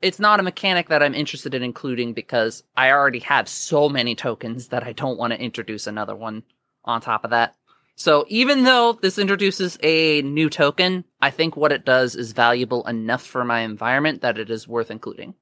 it's 0.02 0.20
not 0.20 0.40
a 0.40 0.44
mechanic 0.44 0.90
that 0.90 1.02
I'm 1.02 1.16
interested 1.16 1.54
in 1.54 1.64
including 1.64 2.14
because 2.14 2.64
I 2.76 2.92
already 2.92 3.20
have 3.20 3.48
so 3.48 3.88
many 3.88 4.16
tokens 4.16 4.68
that 4.68 4.84
I 4.84 4.92
don't 4.92 5.18
want 5.18 5.32
to 5.32 5.42
introduce 5.42 5.88
another 5.88 6.16
one 6.16 6.44
on 6.84 7.00
top 7.00 7.24
of 7.24 7.32
that. 7.32 7.56
So 7.96 8.26
even 8.28 8.64
though 8.64 8.94
this 8.94 9.18
introduces 9.18 9.78
a 9.82 10.22
new 10.24 10.50
token, 10.50 11.06
I 11.22 11.30
think 11.30 11.56
what 11.56 11.72
it 11.72 11.86
does 11.86 12.16
is 12.16 12.34
valuable 12.34 12.86
enough 12.88 13.24
for 13.24 13.46
my 13.46 13.62
environment 13.62 14.22
that 14.22 14.38
it 14.38 14.50
is 14.50 14.68
worth 14.68 14.92
including. 14.92 15.36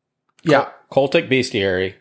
Yeah. 0.43 0.69
Cultic 0.91 1.29
Bestiary. 1.29 1.95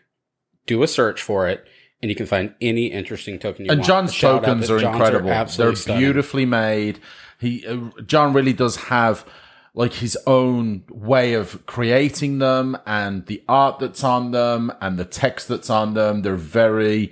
Do 0.67 0.83
a 0.83 0.87
search 0.87 1.21
for 1.21 1.47
it, 1.47 1.65
and 2.01 2.09
you 2.09 2.15
can 2.15 2.25
find 2.25 2.53
any 2.61 2.87
interesting 2.87 3.39
token 3.39 3.65
you 3.65 3.71
and 3.71 3.79
want. 3.79 3.87
John's 3.87 4.17
tokens 4.17 4.69
are 4.69 4.79
John's 4.79 4.95
incredible. 4.95 5.29
absolutely 5.31 5.71
They're 5.75 5.81
stunning. 5.81 6.01
beautifully 6.01 6.45
made. 6.45 6.99
He 7.39 7.65
uh, 7.67 7.77
John 8.05 8.33
really 8.33 8.53
does 8.53 8.75
have 8.75 9.25
like 9.73 9.93
his 9.93 10.17
own 10.27 10.83
way 10.89 11.33
of 11.33 11.65
creating 11.65 12.39
them 12.39 12.77
and 12.85 13.25
the 13.27 13.43
art 13.47 13.79
that's 13.79 14.03
on 14.03 14.31
them 14.31 14.71
and 14.81 14.97
the 14.99 15.05
text 15.05 15.47
that's 15.47 15.69
on 15.69 15.93
them. 15.93 16.21
They're 16.23 16.35
very 16.35 17.11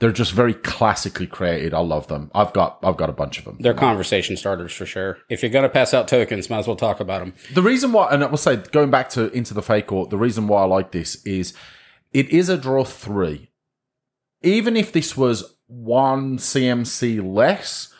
they're 0.00 0.12
just 0.12 0.32
very 0.32 0.54
classically 0.54 1.26
created. 1.26 1.74
I 1.74 1.80
love 1.80 2.06
them. 2.06 2.30
I've 2.34 2.52
got 2.52 2.78
I've 2.82 2.96
got 2.96 3.10
a 3.10 3.12
bunch 3.12 3.38
of 3.38 3.44
them. 3.44 3.56
They're 3.60 3.74
conversation 3.74 4.36
starters 4.36 4.72
for 4.72 4.86
sure. 4.86 5.18
If 5.28 5.42
you're 5.42 5.50
gonna 5.50 5.68
pass 5.68 5.92
out 5.92 6.08
tokens, 6.08 6.48
might 6.48 6.58
as 6.60 6.66
well 6.66 6.76
talk 6.76 7.00
about 7.00 7.20
them. 7.20 7.34
The 7.52 7.62
reason 7.62 7.92
why, 7.92 8.08
and 8.10 8.22
I 8.22 8.26
will 8.26 8.36
say, 8.38 8.56
going 8.56 8.90
back 8.90 9.08
to 9.10 9.30
into 9.32 9.54
the 9.54 9.62
Fae 9.62 9.82
Court, 9.82 10.10
the 10.10 10.16
reason 10.16 10.46
why 10.46 10.62
I 10.62 10.66
like 10.66 10.92
this 10.92 11.22
is 11.24 11.52
it 12.12 12.30
is 12.30 12.48
a 12.48 12.56
draw 12.56 12.84
three. 12.84 13.50
Even 14.42 14.76
if 14.76 14.92
this 14.92 15.16
was 15.16 15.56
one 15.66 16.38
CMC 16.38 17.22
less, 17.22 17.92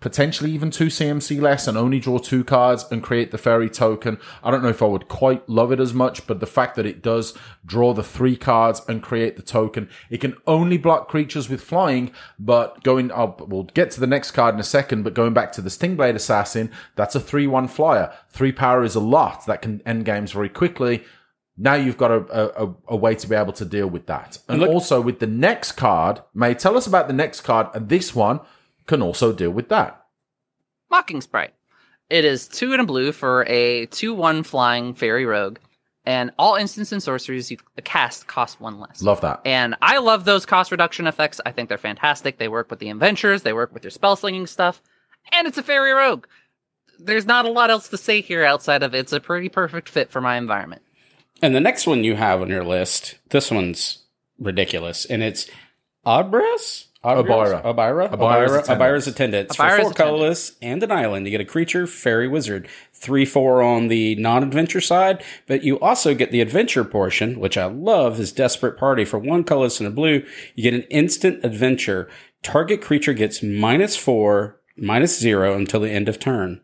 potentially 0.00 0.52
even 0.52 0.70
two 0.70 0.86
CMC 0.86 1.40
less 1.40 1.66
and 1.66 1.76
only 1.76 1.98
draw 1.98 2.18
two 2.18 2.44
cards 2.44 2.84
and 2.90 3.02
create 3.02 3.32
the 3.32 3.38
fairy 3.38 3.68
token. 3.68 4.18
I 4.44 4.50
don't 4.50 4.62
know 4.62 4.68
if 4.68 4.82
I 4.82 4.86
would 4.86 5.08
quite 5.08 5.48
love 5.48 5.72
it 5.72 5.80
as 5.80 5.92
much, 5.92 6.26
but 6.26 6.38
the 6.38 6.46
fact 6.46 6.76
that 6.76 6.86
it 6.86 7.02
does 7.02 7.36
draw 7.66 7.92
the 7.92 8.04
three 8.04 8.36
cards 8.36 8.80
and 8.88 9.02
create 9.02 9.36
the 9.36 9.42
token, 9.42 9.88
it 10.08 10.20
can 10.20 10.36
only 10.46 10.78
block 10.78 11.08
creatures 11.08 11.48
with 11.48 11.62
flying, 11.62 12.12
but 12.38 12.82
going 12.84 13.10
up, 13.10 13.48
we'll 13.48 13.64
get 13.64 13.90
to 13.92 14.00
the 14.00 14.06
next 14.06 14.32
card 14.32 14.54
in 14.54 14.60
a 14.60 14.64
second, 14.64 15.02
but 15.02 15.14
going 15.14 15.34
back 15.34 15.50
to 15.52 15.60
the 15.60 15.70
Stingblade 15.70 16.14
Assassin, 16.14 16.70
that's 16.94 17.16
a 17.16 17.20
3-1 17.20 17.68
flyer. 17.68 18.12
Three 18.30 18.52
power 18.52 18.84
is 18.84 18.94
a 18.94 19.00
lot. 19.00 19.46
That 19.46 19.62
can 19.62 19.82
end 19.84 20.04
games 20.04 20.32
very 20.32 20.48
quickly. 20.48 21.04
Now 21.60 21.74
you've 21.74 21.96
got 21.98 22.12
a, 22.12 22.62
a, 22.62 22.74
a 22.88 22.96
way 22.96 23.16
to 23.16 23.26
be 23.26 23.34
able 23.34 23.52
to 23.54 23.64
deal 23.64 23.88
with 23.88 24.06
that. 24.06 24.38
And, 24.48 24.60
look- 24.60 24.70
also 24.70 25.00
with 25.00 25.18
the 25.18 25.26
next 25.26 25.72
card, 25.72 26.22
May, 26.32 26.54
tell 26.54 26.76
us 26.76 26.86
about 26.86 27.08
the 27.08 27.12
next 27.14 27.40
card, 27.40 27.66
and 27.74 27.88
this 27.88 28.14
one 28.14 28.40
can 28.86 29.02
also 29.02 29.32
deal 29.32 29.50
with 29.50 29.68
that. 29.68 30.04
Mocking 30.90 31.20
Sprite. 31.20 31.54
It 32.08 32.24
is 32.24 32.48
two 32.48 32.72
and 32.72 32.80
a 32.80 32.84
blue 32.84 33.12
for 33.12 33.44
a 33.48 33.86
2 33.86 34.14
1 34.14 34.42
flying 34.44 34.94
fairy 34.94 35.26
rogue, 35.26 35.58
and 36.06 36.30
all 36.38 36.54
instants 36.54 36.92
and 36.92 37.02
sorceries 37.02 37.50
you 37.50 37.58
cast 37.84 38.26
cost 38.28 38.60
one 38.60 38.80
less. 38.80 39.02
Love 39.02 39.20
that. 39.20 39.42
And 39.44 39.74
I 39.82 39.98
love 39.98 40.24
those 40.24 40.46
cost 40.46 40.70
reduction 40.70 41.06
effects. 41.06 41.40
I 41.44 41.50
think 41.52 41.68
they're 41.68 41.76
fantastic. 41.76 42.38
They 42.38 42.48
work 42.48 42.70
with 42.70 42.78
the 42.78 42.88
adventures, 42.88 43.42
they 43.42 43.52
work 43.52 43.74
with 43.74 43.84
your 43.84 43.90
spell 43.90 44.16
slinging 44.16 44.46
stuff, 44.46 44.80
and 45.32 45.46
it's 45.46 45.58
a 45.58 45.62
fairy 45.62 45.92
rogue. 45.92 46.26
There's 46.98 47.26
not 47.26 47.44
a 47.44 47.50
lot 47.50 47.68
else 47.70 47.88
to 47.88 47.98
say 47.98 48.22
here 48.22 48.44
outside 48.44 48.82
of 48.82 48.94
it's 48.94 49.12
a 49.12 49.20
pretty 49.20 49.48
perfect 49.50 49.88
fit 49.90 50.10
for 50.10 50.20
my 50.22 50.36
environment. 50.36 50.82
And 51.42 51.54
the 51.54 51.60
next 51.60 51.86
one 51.86 52.04
you 52.04 52.16
have 52.16 52.40
on 52.40 52.48
your 52.48 52.64
list, 52.64 53.16
this 53.30 53.50
one's 53.50 54.04
ridiculous, 54.38 55.04
and 55.04 55.22
it's 55.22 55.48
Abras. 56.04 56.86
Obyra. 57.04 57.62
Obyra? 57.62 58.10
Obyra's 58.10 58.50
Obyra. 58.50 58.58
attendant. 58.58 58.80
Obyra's 58.80 59.06
attendant. 59.06 59.46
It's 59.46 59.56
for 59.56 59.62
four 59.62 59.74
attendant. 59.74 59.96
colorless 59.96 60.56
and 60.60 60.82
an 60.82 60.90
island. 60.90 61.26
You 61.26 61.30
get 61.30 61.40
a 61.40 61.44
creature, 61.44 61.86
fairy, 61.86 62.26
wizard. 62.26 62.66
Three, 62.92 63.24
four 63.24 63.62
on 63.62 63.86
the 63.86 64.16
non-adventure 64.16 64.80
side, 64.80 65.22
but 65.46 65.62
you 65.62 65.78
also 65.78 66.12
get 66.14 66.32
the 66.32 66.40
adventure 66.40 66.84
portion, 66.84 67.38
which 67.38 67.56
I 67.56 67.66
love, 67.66 68.18
is 68.18 68.32
Desperate 68.32 68.76
Parry. 68.76 69.04
For 69.04 69.18
one 69.18 69.44
colorless 69.44 69.78
and 69.78 69.86
a 69.86 69.92
blue, 69.92 70.24
you 70.56 70.62
get 70.64 70.74
an 70.74 70.86
instant 70.90 71.44
adventure. 71.44 72.08
Target 72.42 72.82
creature 72.82 73.14
gets 73.14 73.44
minus 73.44 73.96
four, 73.96 74.60
minus 74.76 75.18
zero 75.18 75.54
until 75.56 75.80
the 75.80 75.90
end 75.90 76.08
of 76.08 76.18
turn 76.18 76.60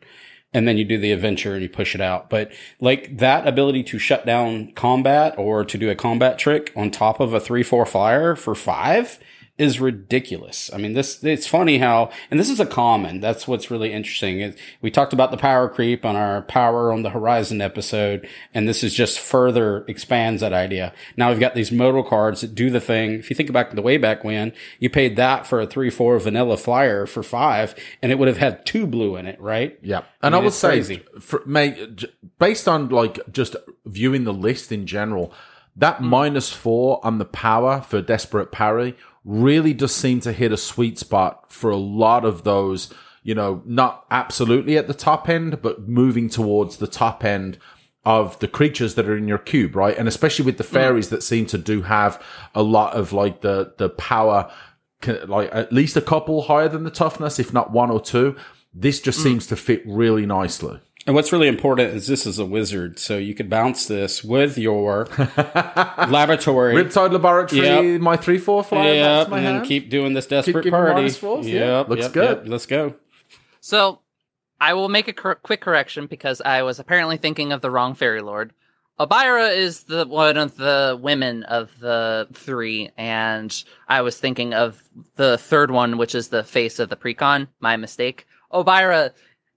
and 0.55 0.67
then 0.67 0.79
you 0.79 0.85
do 0.85 0.97
the 0.97 1.13
adventure 1.13 1.53
and 1.55 1.63
you 1.63 1.69
push 1.69 1.95
it 1.95 2.01
out. 2.01 2.31
But 2.31 2.53
like 2.81 3.19
that 3.19 3.47
ability 3.47 3.83
to 3.85 3.99
shut 3.99 4.25
down 4.25 4.73
combat 4.73 5.35
or 5.37 5.65
to 5.65 5.77
do 5.77 5.91
a 5.91 5.97
combat 5.97 6.39
trick 6.39 6.73
on 6.77 6.91
top 6.91 7.21
of 7.21 7.35
a 7.35 7.41
three, 7.41 7.65
four 7.65 7.85
flyer 7.85 8.37
for 8.37 8.55
five 8.55 9.19
is 9.57 9.81
ridiculous. 9.81 10.69
I 10.73 10.79
mean, 10.79 10.95
this, 10.95 11.23
it's 11.23 11.47
funny 11.47 11.79
how, 11.79 12.11
and 12.29 12.41
this 12.41 12.51
is 12.51 12.59
a 12.59 12.67
common. 12.67 13.21
That's 13.21 13.47
what's 13.47 13.71
really 13.71 13.93
interesting. 13.93 14.41
It, 14.41 14.59
we 14.83 14.91
talked 14.91 15.13
about 15.13 15.31
the 15.31 15.37
power 15.37 15.69
creep 15.69 16.05
on 16.05 16.17
our 16.17 16.43
power 16.43 16.93
on 16.93 17.03
the 17.03 17.11
horizon 17.11 17.61
episode, 17.61 18.29
and 18.53 18.69
this 18.69 18.83
is 18.83 18.93
just 18.93 19.21
further 19.21 19.85
expands 19.87 20.41
that 20.41 20.53
idea. 20.53 20.93
Now 21.17 21.31
we've 21.31 21.39
got 21.39 21.55
these 21.55 21.71
modal 21.71 22.03
cards 22.03 22.41
that 22.41 22.57
do 22.57 22.69
the 22.69 22.81
thing. 22.81 23.13
If 23.13 23.31
you 23.31 23.37
think 23.37 23.49
about 23.49 23.73
the 23.73 23.83
way 23.83 23.97
back 23.97 24.25
when 24.25 24.53
you 24.81 24.91
paid 24.91 25.15
that 25.17 25.47
for 25.47 25.61
a 25.61 25.67
three, 25.67 25.91
four 25.91 26.19
vanilla 26.19 26.57
flyer 26.57 27.07
for 27.07 27.23
five, 27.23 27.77
and 28.03 28.11
it 28.11 28.19
would 28.19 28.29
have 28.29 28.39
had 28.39 28.67
two 28.67 28.89
blue 28.89 29.15
in 29.15 29.27
it, 29.27 29.41
right? 29.41 29.79
Yeah, 29.83 30.03
and 30.21 30.35
I, 30.35 30.39
mean, 30.39 30.47
would 30.47 30.53
say, 30.53 30.69
crazy. 30.69 31.05
for, 31.21 31.43
mate, 31.47 32.05
based 32.41 32.67
on 32.67 32.89
like 32.89 33.21
just 33.31 33.55
viewing 33.87 34.25
the 34.25 34.35
list 34.35 34.73
in 34.73 34.85
general, 34.85 35.33
that 35.77 36.03
minus 36.03 36.53
four 36.53 37.05
on 37.07 37.19
the 37.19 37.25
power 37.25 37.81
for 37.83 38.03
desperate 38.03 38.51
parry 38.51 38.97
really 39.25 39.73
does 39.73 39.95
seem 39.95 40.21
to 40.21 40.33
hit 40.33 40.53
a 40.53 40.57
sweet 40.57 40.99
spot 40.99 41.51
for 41.51 41.71
a 41.71 41.77
lot 41.77 42.25
of 42.25 42.45
those. 42.45 42.93
You 43.23 43.35
know, 43.35 43.63
not 43.65 44.05
absolutely 44.11 44.77
at 44.77 44.87
the 44.87 44.95
top 44.95 45.29
end, 45.29 45.63
but 45.63 45.89
moving 45.89 46.29
towards 46.29 46.77
the 46.77 46.87
top 46.87 47.25
end 47.25 47.59
of 48.05 48.39
the 48.41 48.49
creatures 48.49 48.97
that 48.97 49.09
are 49.09 49.17
in 49.17 49.27
your 49.27 49.39
cube, 49.39 49.75
right? 49.75 49.97
And 49.97 50.07
especially 50.07 50.45
with 50.45 50.59
the 50.59 50.65
mm. 50.65 50.69
fairies 50.69 51.09
that 51.09 51.23
seem 51.23 51.47
to 51.47 51.59
do 51.59 51.83
have 51.83 52.23
a 52.55 52.63
lot 52.63 52.95
of 52.95 53.13
like 53.13 53.41
the 53.41 53.73
the 53.79 53.89
power 53.89 54.51
like 55.27 55.51
at 55.53 55.73
least 55.73 55.97
a 55.97 56.01
couple 56.01 56.43
higher 56.43 56.69
than 56.69 56.85
the 56.85 56.91
toughness, 56.91 57.39
if 57.39 57.53
not 57.53 57.73
one 57.73 57.91
or 57.91 58.01
two. 58.01 58.37
This 58.73 59.01
just 59.01 59.21
mm. 59.21 59.25
seems 59.25 59.47
to 59.49 59.57
fit 59.57 59.83
really 59.87 60.27
nicely. 60.27 60.81
And 61.07 61.15
what's 61.15 61.33
really 61.33 61.49
important 61.49 61.95
is 61.95 62.07
this 62.07 62.25
is 62.25 62.39
a 62.39 62.47
wizard, 62.47 62.99
so 62.99 63.19
you 63.19 63.35
could 63.35 63.51
bounce 63.51 63.87
this 63.87 64.25
with 64.25 64.57
your 64.57 65.05
laboratory. 66.09 66.75
Riptide 66.75 67.13
Laboratory, 67.13 67.93
Yep. 67.93 68.01
my 68.01 68.17
three 68.17 68.39
four 68.39 68.65
flyer. 68.65 68.95
Yep, 68.95 69.05
that's 69.05 69.31
my 69.31 69.37
and 69.39 69.47
then 69.47 69.55
hand. 69.57 69.67
keep 69.67 69.91
doing 69.91 70.15
this 70.15 70.27
desperate 70.27 70.63
giving 70.65 70.71
party. 70.73 70.95
minus 70.95 71.17
fours, 71.17 71.47
yeah. 71.49 71.79
Yep, 71.79 71.89
Looks 71.89 72.03
yep, 72.03 72.13
good. 72.13 72.39
yep, 72.39 72.49
let's 72.49 72.67
go. 72.67 72.95
So 73.61 74.01
I 74.61 74.75
will 74.75 74.89
make 74.89 75.09
a 75.09 75.13
cor- 75.13 75.35
quick 75.37 75.61
correction 75.61 76.07
because 76.07 76.41
I 76.41 76.63
was 76.63 76.79
apparently 76.79 77.17
thinking 77.17 77.53
of 77.53 77.61
the 77.61 77.71
wrong 77.71 77.95
fairy 77.95 78.23
lord. 78.23 78.53
Abira 78.99 79.55
is 79.57 79.83
the 79.85 80.07
one 80.07 80.37
of 80.37 80.57
the 80.57 80.97
women 81.01 81.43
of 81.43 81.77
the 81.81 82.29
three, 82.33 82.91
and 82.97 83.53
I 83.89 84.03
was 84.03 84.17
thinking 84.19 84.55
of 84.55 84.83
the 85.17 85.37
third 85.37 85.71
one, 85.73 85.99
which 85.99 86.15
is 86.15 86.29
the 86.29 86.45
face 86.45 86.79
of 86.79 86.89
the 86.89 86.97
precon. 86.97 87.49
My 87.61 87.77
mistake. 87.77 88.27
Obyra 88.53 89.11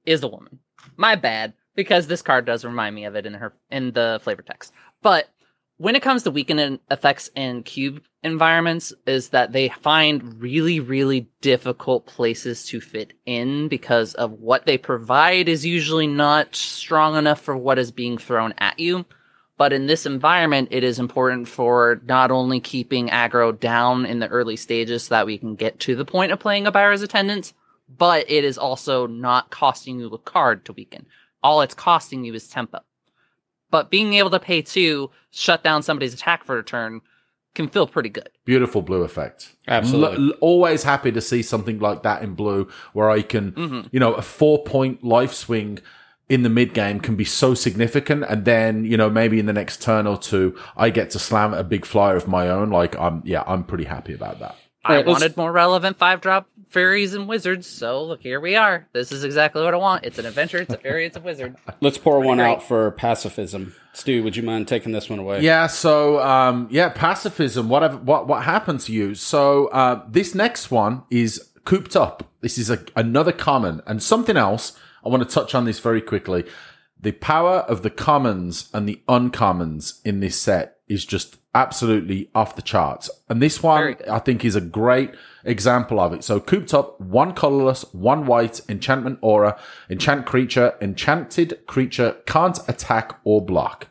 is 0.05 0.23
a 0.23 0.27
woman. 0.27 0.59
My 0.97 1.15
bad, 1.15 1.53
because 1.75 2.07
this 2.07 2.21
card 2.21 2.45
does 2.45 2.65
remind 2.65 2.95
me 2.95 3.05
of 3.05 3.15
it 3.15 3.25
in 3.25 3.35
her 3.35 3.53
in 3.71 3.91
the 3.91 4.19
flavor 4.23 4.41
text. 4.41 4.73
But 5.01 5.29
when 5.77 5.95
it 5.95 6.01
comes 6.01 6.23
to 6.23 6.31
weakening 6.31 6.79
effects 6.89 7.29
in 7.35 7.61
cube 7.61 8.01
environments, 8.23 8.93
is 9.05 9.29
that 9.29 9.51
they 9.51 9.69
find 9.69 10.41
really, 10.41 10.79
really 10.79 11.29
difficult 11.41 12.07
places 12.07 12.65
to 12.65 12.81
fit 12.81 13.13
in 13.27 13.67
because 13.67 14.15
of 14.15 14.31
what 14.31 14.65
they 14.65 14.77
provide 14.77 15.47
is 15.47 15.65
usually 15.65 16.07
not 16.07 16.55
strong 16.55 17.15
enough 17.15 17.39
for 17.39 17.55
what 17.55 17.77
is 17.77 17.91
being 17.91 18.17
thrown 18.17 18.55
at 18.57 18.79
you. 18.79 19.05
But 19.57 19.73
in 19.73 19.85
this 19.87 20.05
environment, 20.05 20.69
it 20.71 20.83
is 20.83 20.99
important 20.99 21.47
for 21.47 22.01
not 22.05 22.31
only 22.31 22.59
keeping 22.59 23.09
aggro 23.09 23.57
down 23.57 24.05
in 24.05 24.19
the 24.19 24.27
early 24.27 24.55
stages 24.55 25.03
so 25.03 25.15
that 25.15 25.25
we 25.25 25.37
can 25.37 25.55
get 25.55 25.79
to 25.81 25.95
the 25.95 26.05
point 26.05 26.31
of 26.31 26.39
playing 26.39 26.67
a 26.67 26.71
Byra's 26.71 27.01
attendance, 27.01 27.53
but 27.89 28.29
it 28.29 28.43
is 28.43 28.57
also 28.57 29.07
not 29.07 29.49
costing 29.49 29.99
you 29.99 30.07
a 30.07 30.17
card 30.17 30.65
to 30.65 30.73
weaken. 30.73 31.05
All 31.43 31.61
it's 31.61 31.73
costing 31.73 32.23
you 32.23 32.33
is 32.33 32.47
tempo. 32.47 32.79
But 33.69 33.89
being 33.89 34.13
able 34.13 34.29
to 34.29 34.39
pay 34.39 34.61
two, 34.61 35.11
shut 35.31 35.63
down 35.63 35.83
somebody's 35.83 36.13
attack 36.13 36.43
for 36.45 36.57
a 36.57 36.63
turn, 36.63 37.01
can 37.53 37.67
feel 37.67 37.87
pretty 37.87 38.09
good. 38.09 38.29
Beautiful 38.45 38.81
blue 38.81 39.03
effect. 39.03 39.55
Absolutely. 39.67 40.17
L- 40.17 40.29
l- 40.29 40.37
always 40.41 40.83
happy 40.83 41.11
to 41.11 41.21
see 41.21 41.41
something 41.41 41.79
like 41.79 42.03
that 42.03 42.21
in 42.21 42.35
blue, 42.35 42.69
where 42.93 43.09
I 43.09 43.21
can, 43.21 43.51
mm-hmm. 43.51 43.87
you 43.91 43.99
know, 43.99 44.13
a 44.13 44.21
four 44.21 44.63
point 44.63 45.03
life 45.03 45.33
swing 45.33 45.79
in 46.29 46.43
the 46.43 46.49
mid 46.49 46.73
game 46.73 46.99
can 46.99 47.15
be 47.15 47.23
so 47.23 47.53
significant, 47.53 48.25
and 48.27 48.45
then 48.45 48.85
you 48.85 48.97
know 48.97 49.09
maybe 49.09 49.39
in 49.39 49.45
the 49.45 49.53
next 49.53 49.81
turn 49.81 50.05
or 50.07 50.17
two, 50.17 50.57
I 50.75 50.89
get 50.89 51.09
to 51.11 51.19
slam 51.19 51.53
a 51.53 51.63
big 51.63 51.85
flyer 51.85 52.15
of 52.15 52.27
my 52.27 52.49
own. 52.49 52.69
Like 52.69 52.97
I'm, 52.97 53.21
yeah, 53.25 53.43
I'm 53.47 53.63
pretty 53.63 53.85
happy 53.85 54.13
about 54.13 54.39
that. 54.39 54.55
I 54.87 54.91
Alright, 54.91 55.05
wanted 55.05 55.37
more 55.37 55.51
relevant 55.51 55.97
five 55.97 56.21
drop 56.21 56.47
fairies 56.69 57.13
and 57.13 57.27
wizards, 57.27 57.67
so 57.67 58.03
look, 58.03 58.21
here 58.21 58.39
we 58.39 58.55
are. 58.55 58.87
This 58.93 59.11
is 59.11 59.23
exactly 59.23 59.61
what 59.61 59.73
I 59.73 59.77
want. 59.77 60.05
It's 60.05 60.17
an 60.17 60.25
adventure, 60.25 60.59
it's 60.59 60.73
a 60.73 60.77
fairy, 60.77 61.05
it's 61.05 61.17
a 61.17 61.19
wizard. 61.19 61.57
Let's 61.81 61.97
pour 61.97 62.21
one 62.21 62.37
great. 62.37 62.47
out 62.47 62.63
for 62.63 62.91
pacifism. 62.91 63.75
Stu, 63.91 64.23
would 64.23 64.37
you 64.37 64.43
mind 64.43 64.67
taking 64.67 64.93
this 64.93 65.09
one 65.09 65.19
away? 65.19 65.41
Yeah. 65.41 65.67
So, 65.67 66.21
um, 66.21 66.67
yeah, 66.71 66.89
pacifism. 66.89 67.67
Whatever. 67.67 67.97
What 67.97 68.27
what 68.27 68.43
happened 68.43 68.79
to 68.81 68.93
you? 68.93 69.15
So, 69.15 69.67
uh, 69.67 70.03
this 70.07 70.33
next 70.35 70.71
one 70.71 71.03
is 71.09 71.49
cooped 71.65 71.95
up. 71.95 72.31
This 72.41 72.57
is 72.57 72.69
a, 72.69 72.79
another 72.95 73.31
common 73.31 73.81
and 73.85 74.01
something 74.01 74.37
else. 74.37 74.77
I 75.03 75.09
want 75.09 75.27
to 75.27 75.29
touch 75.29 75.53
on 75.53 75.65
this 75.65 75.79
very 75.79 76.01
quickly. 76.01 76.45
The 76.99 77.11
power 77.11 77.59
of 77.59 77.81
the 77.81 77.89
commons 77.89 78.69
and 78.73 78.87
the 78.87 79.01
uncommons 79.09 79.99
in 80.05 80.19
this 80.19 80.39
set 80.39 80.77
is 80.87 81.05
just 81.05 81.37
absolutely 81.57 82.29
off 82.33 82.55
the 82.55 82.61
charts. 82.61 83.09
And 83.29 83.41
this 83.41 83.61
one. 83.63 83.95
I 84.09 84.19
think, 84.19 84.45
is 84.45 84.55
a 84.55 84.61
great 84.61 85.11
example 85.43 85.99
of 85.99 86.13
it. 86.13 86.23
So, 86.23 86.39
cooped 86.39 86.73
up, 86.73 86.99
one 87.01 87.33
colorless, 87.33 87.83
one 87.93 88.25
white, 88.25 88.61
enchantment 88.69 89.19
aura, 89.21 89.59
enchant 89.89 90.25
creature, 90.25 90.75
enchanted 90.81 91.65
creature 91.67 92.17
can't 92.25 92.59
attack 92.67 93.19
or 93.23 93.43
block 93.43 93.87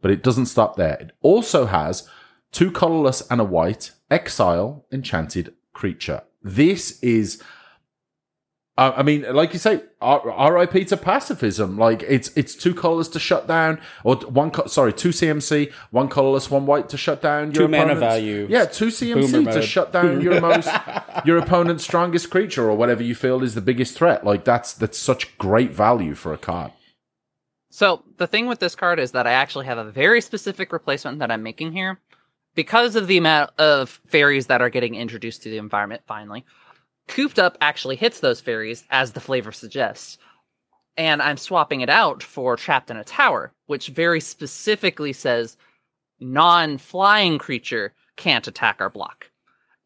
but 0.00 0.10
it 0.10 0.22
doesn't 0.22 0.46
stop 0.46 0.76
there. 0.76 0.96
It 1.00 1.12
also 1.22 1.66
has 1.66 2.08
two 2.52 2.70
colorless 2.70 3.22
and 3.30 3.40
a 3.40 3.44
white 3.44 3.92
exile 4.10 4.86
enchanted 4.92 5.54
creature. 5.72 6.22
This 6.42 6.98
is, 7.02 7.42
uh, 8.78 8.92
I 8.96 9.02
mean, 9.02 9.22
like 9.34 9.52
you 9.52 9.58
say, 9.58 9.82
RIP 10.00 10.86
to 10.88 10.96
pacifism. 10.96 11.76
Like 11.76 12.02
it's 12.04 12.30
it's 12.36 12.54
two 12.54 12.72
colorless 12.72 13.08
to 13.08 13.18
shut 13.18 13.46
down, 13.48 13.80
or 14.04 14.16
one 14.16 14.50
co- 14.52 14.66
sorry, 14.66 14.92
two 14.92 15.08
CMC, 15.10 15.72
one 15.90 16.08
colorless, 16.08 16.50
one 16.50 16.64
white 16.64 16.88
to 16.90 16.96
shut 16.96 17.20
down. 17.20 17.46
your 17.46 17.52
Two 17.54 17.60
your 17.62 17.68
mana 17.68 17.82
opponent's- 17.92 18.00
value. 18.00 18.46
Yeah, 18.48 18.64
two 18.66 18.86
CMC 18.86 19.14
Boomer 19.32 19.50
to 19.52 19.58
mode. 19.58 19.64
shut 19.64 19.92
down 19.92 20.20
your 20.20 20.40
most 20.50 20.70
your 21.26 21.38
opponent's 21.38 21.84
strongest 21.84 22.30
creature 22.30 22.70
or 22.70 22.76
whatever 22.76 23.02
you 23.02 23.14
feel 23.14 23.42
is 23.42 23.54
the 23.54 23.60
biggest 23.60 23.96
threat. 23.96 24.24
Like 24.24 24.44
that's 24.44 24.72
that's 24.72 24.96
such 24.96 25.36
great 25.38 25.72
value 25.72 26.14
for 26.14 26.32
a 26.32 26.38
card. 26.38 26.72
So 27.70 28.02
the 28.16 28.26
thing 28.26 28.46
with 28.46 28.60
this 28.60 28.74
card 28.74 28.98
is 28.98 29.12
that 29.12 29.26
I 29.26 29.32
actually 29.32 29.66
have 29.66 29.78
a 29.78 29.90
very 29.90 30.20
specific 30.20 30.72
replacement 30.72 31.18
that 31.18 31.30
I'm 31.30 31.42
making 31.42 31.72
here. 31.72 32.00
Because 32.54 32.96
of 32.96 33.06
the 33.06 33.18
amount 33.18 33.50
of 33.58 34.00
fairies 34.06 34.46
that 34.46 34.60
are 34.62 34.70
getting 34.70 34.94
introduced 34.96 35.42
to 35.42 35.50
the 35.50 35.58
environment 35.58 36.02
finally, 36.08 36.44
Cooped 37.08 37.38
Up 37.38 37.58
actually 37.60 37.96
hits 37.96 38.20
those 38.20 38.40
fairies 38.40 38.84
as 38.90 39.12
the 39.12 39.20
flavor 39.20 39.52
suggests. 39.52 40.18
And 40.96 41.22
I'm 41.22 41.36
swapping 41.36 41.80
it 41.80 41.90
out 41.90 42.22
for 42.22 42.56
Trapped 42.56 42.90
in 42.90 42.96
a 42.96 43.04
Tower, 43.04 43.52
which 43.66 43.88
very 43.88 44.20
specifically 44.20 45.12
says 45.12 45.56
non 46.20 46.78
flying 46.78 47.38
creature 47.38 47.94
can't 48.16 48.46
attack 48.46 48.80
our 48.80 48.90
block. 48.90 49.30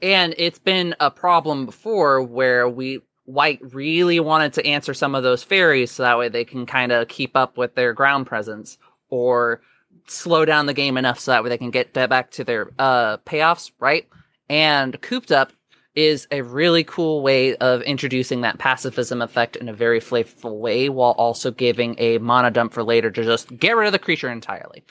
And 0.01 0.35
it's 0.37 0.59
been 0.59 0.95
a 1.01 1.11
problem 1.11 1.67
before 1.67 2.23
where 2.23 2.69
we 2.69 3.01
White 3.25 3.61
really 3.73 4.19
wanted 4.19 4.55
to 4.55 4.67
answer 4.67 4.95
some 4.95 5.15
of 5.15 5.23
those 5.23 5.45
fairies 5.45 5.93
so 5.93 6.03
that 6.03 6.19
way 6.19 6.29
they 6.29 6.45
can 6.45 6.67
kind 6.67 6.91
of 6.91 7.07
keep 7.07 7.37
up 7.37 7.57
with 7.57 7.77
their 7.77 7.93
ground 7.93 8.27
presence 8.27 8.79
or 9.11 9.63
slow 10.09 10.45
down 10.45 10.67
the 10.67 10.75
game 10.75 10.97
enough 10.97 11.21
so 11.21 11.31
that 11.31 11.45
way 11.45 11.49
they 11.49 11.59
can 11.59 11.71
get 11.71 11.93
back 11.93 12.33
to 12.33 12.43
their 12.43 12.71
uh, 12.81 13.19
payoffs, 13.19 13.71
right? 13.79 14.09
And 14.49 15.01
Cooped 15.01 15.31
Up 15.31 15.53
is 15.95 16.27
a 16.31 16.43
really 16.43 16.85
cool 16.85 17.23
way 17.23 17.55
of 17.57 17.83
introducing 17.83 18.41
that 18.41 18.59
pacifism 18.59 19.21
effect 19.21 19.57
in 19.57 19.69
a 19.69 19.75
very 19.75 20.01
flavorful 20.01 20.59
way 20.59 20.89
while 20.89 21.13
also 21.13 21.51
giving 21.51 21.95
a 21.99 22.19
mana 22.19 22.51
dump 22.51 22.73
for 22.73 22.83
later 22.83 23.11
to 23.11 23.23
just 23.23 23.57
get 23.59 23.77
rid 23.77 23.87
of 23.87 23.93
the 23.93 23.99
creature 23.99 24.31
entirely. 24.31 24.85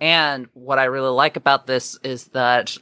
And 0.00 0.46
what 0.54 0.78
I 0.78 0.84
really 0.84 1.10
like 1.10 1.36
about 1.36 1.66
this 1.66 1.98
is 2.04 2.28
that 2.28 2.76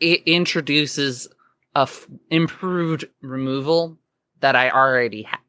it 0.00 0.22
introduces 0.26 1.28
a 1.74 1.80
f- 1.80 2.06
improved 2.30 3.04
removal 3.20 3.98
that 4.40 4.56
I 4.56 4.70
already 4.70 5.22
had. 5.22 5.40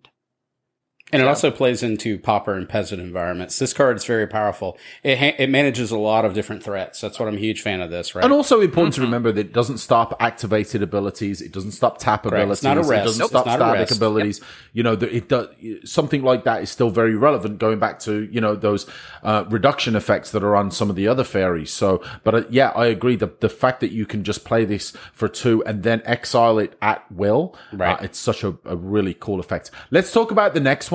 And 1.13 1.21
it 1.21 1.25
So- 1.25 1.29
also 1.29 1.51
plays 1.51 1.83
into 1.83 2.17
pauper 2.17 2.55
and 2.55 2.67
peasant 2.67 2.99
environments. 2.99 3.59
This 3.59 3.73
card 3.73 3.95
is 3.95 4.03
very 4.05 4.25
powerful. 4.25 4.75
It 5.03 5.19
ha- 5.19 5.35
it 5.37 5.51
manages 5.51 5.91
a 5.91 5.99
lot 5.99 6.25
of 6.25 6.33
different 6.33 6.63
threats. 6.63 6.99
That's 6.99 7.19
what 7.19 7.29
I'm 7.29 7.35
a 7.35 7.39
huge 7.39 7.61
fan 7.61 7.79
of 7.79 7.91
this. 7.91 8.15
Right? 8.15 8.23
And 8.23 8.33
also 8.33 8.59
important 8.59 8.95
to 8.95 9.01
remember 9.01 9.31
that 9.31 9.39
it 9.39 9.53
doesn't 9.53 9.77
stop 9.77 10.17
activated 10.19 10.81
abilities. 10.81 11.41
It 11.41 11.51
doesn't 11.51 11.73
stop 11.73 11.99
tap 11.99 12.23
Correct. 12.23 12.33
abilities. 12.37 12.57
It's 12.57 12.63
not 12.63 12.77
a 12.77 12.81
rest. 12.81 12.91
It 12.91 13.05
doesn't 13.05 13.19
Nope. 13.19 13.29
stop 13.29 13.45
It's 13.45 13.55
static 13.55 13.79
rest. 13.81 13.95
abilities. 13.97 14.41
You 14.73 14.81
know, 14.81 14.93
it 14.93 15.29
does 15.29 15.47
something 15.83 16.23
like 16.23 16.43
that 16.45 16.63
is 16.63 16.71
still 16.71 16.89
very 16.89 17.15
relevant. 17.15 17.59
Going 17.59 17.77
back 17.77 17.99
to 17.99 18.27
you 18.31 18.41
know 18.41 18.55
those 18.55 18.87
uh, 19.23 19.43
reduction 19.47 19.95
effects 19.95 20.31
that 20.31 20.43
are 20.43 20.55
on 20.55 20.71
some 20.71 20.89
of 20.89 20.95
the 20.95 21.07
other 21.07 21.23
fairies. 21.23 21.69
So, 21.71 22.01
but 22.23 22.33
uh, 22.35 22.41
yeah, 22.49 22.71
I 22.75 22.87
agree. 22.87 23.15
The 23.15 23.29
the 23.41 23.49
fact 23.49 23.79
that 23.81 23.91
you 23.91 24.07
can 24.07 24.23
just 24.23 24.43
play 24.43 24.65
this 24.65 24.91
for 25.13 25.27
two 25.27 25.63
and 25.65 25.83
then 25.83 26.01
exile 26.03 26.57
it 26.57 26.73
at 26.81 27.03
will, 27.11 27.55
Right. 27.71 27.93
uh, 27.99 28.03
it's 28.03 28.17
such 28.17 28.43
a, 28.43 28.55
a 28.65 28.75
really 28.75 29.13
cool 29.13 29.39
effect. 29.39 29.69
Let's 29.91 30.11
talk 30.11 30.31
about 30.31 30.55
the 30.55 30.59
next 30.59 30.89
one. 30.89 30.94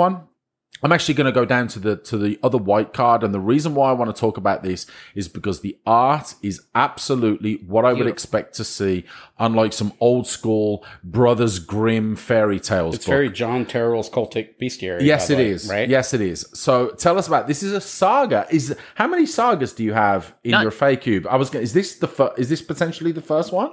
I'm 0.83 0.93
actually 0.93 1.13
going 1.15 1.27
to 1.27 1.33
go 1.33 1.45
down 1.45 1.69
to 1.69 1.79
the 1.79 1.97
to 1.97 2.17
the 2.17 2.39
other 2.43 2.57
white 2.57 2.95
card, 2.95 3.23
and 3.23 3.35
the 3.35 3.41
reason 3.41 3.75
why 3.75 3.91
I 3.91 3.93
want 3.93 4.15
to 4.15 4.19
talk 4.19 4.39
about 4.39 4.63
this 4.63 4.87
is 5.15 5.29
because 5.29 5.61
the 5.61 5.77
art 5.85 6.35
is 6.43 6.63
absolutely 6.75 7.57
what 7.67 7.85
I 7.85 7.89
would 7.89 7.97
Beautiful. 7.97 8.13
expect 8.15 8.55
to 8.55 8.65
see, 8.65 9.05
unlike 9.39 9.75
some 9.75 9.93
old 10.01 10.27
school 10.27 10.83
Brothers 11.05 11.59
Grimm 11.59 12.17
fairy 12.17 12.59
tales. 12.61 12.95
it's 12.95 13.05
book. 13.05 13.11
very 13.13 13.29
John 13.31 13.67
Terrell's 13.67 14.09
cultic 14.09 14.59
bestiary. 14.59 15.03
Yes, 15.03 15.29
by 15.29 15.35
it 15.35 15.37
way, 15.37 15.51
is. 15.51 15.69
Right? 15.69 15.89
Yes, 15.89 16.15
it 16.15 16.23
is. 16.23 16.47
So 16.55 16.91
tell 16.93 17.19
us 17.19 17.29
about 17.29 17.47
this. 17.47 17.63
Is 17.63 17.73
a 17.73 17.81
saga. 17.83 18.47
Is 18.51 18.75
how 18.95 19.07
many 19.07 19.27
sagas 19.27 19.75
do 19.75 19.85
you 19.85 19.93
have 19.93 20.35
in 20.45 20.53
None. 20.53 20.63
your 20.63 20.71
Fae 20.71 20.97
cube? 20.97 21.27
I 21.29 21.37
was. 21.37 21.51
gonna- 21.51 21.63
Is 21.65 21.75
this 21.75 21.97
the 21.97 22.09
fir- 22.09 22.33
is 22.39 22.49
this 22.49 22.63
potentially 22.63 23.13
the 23.13 23.21
first 23.23 23.53
one? 23.53 23.73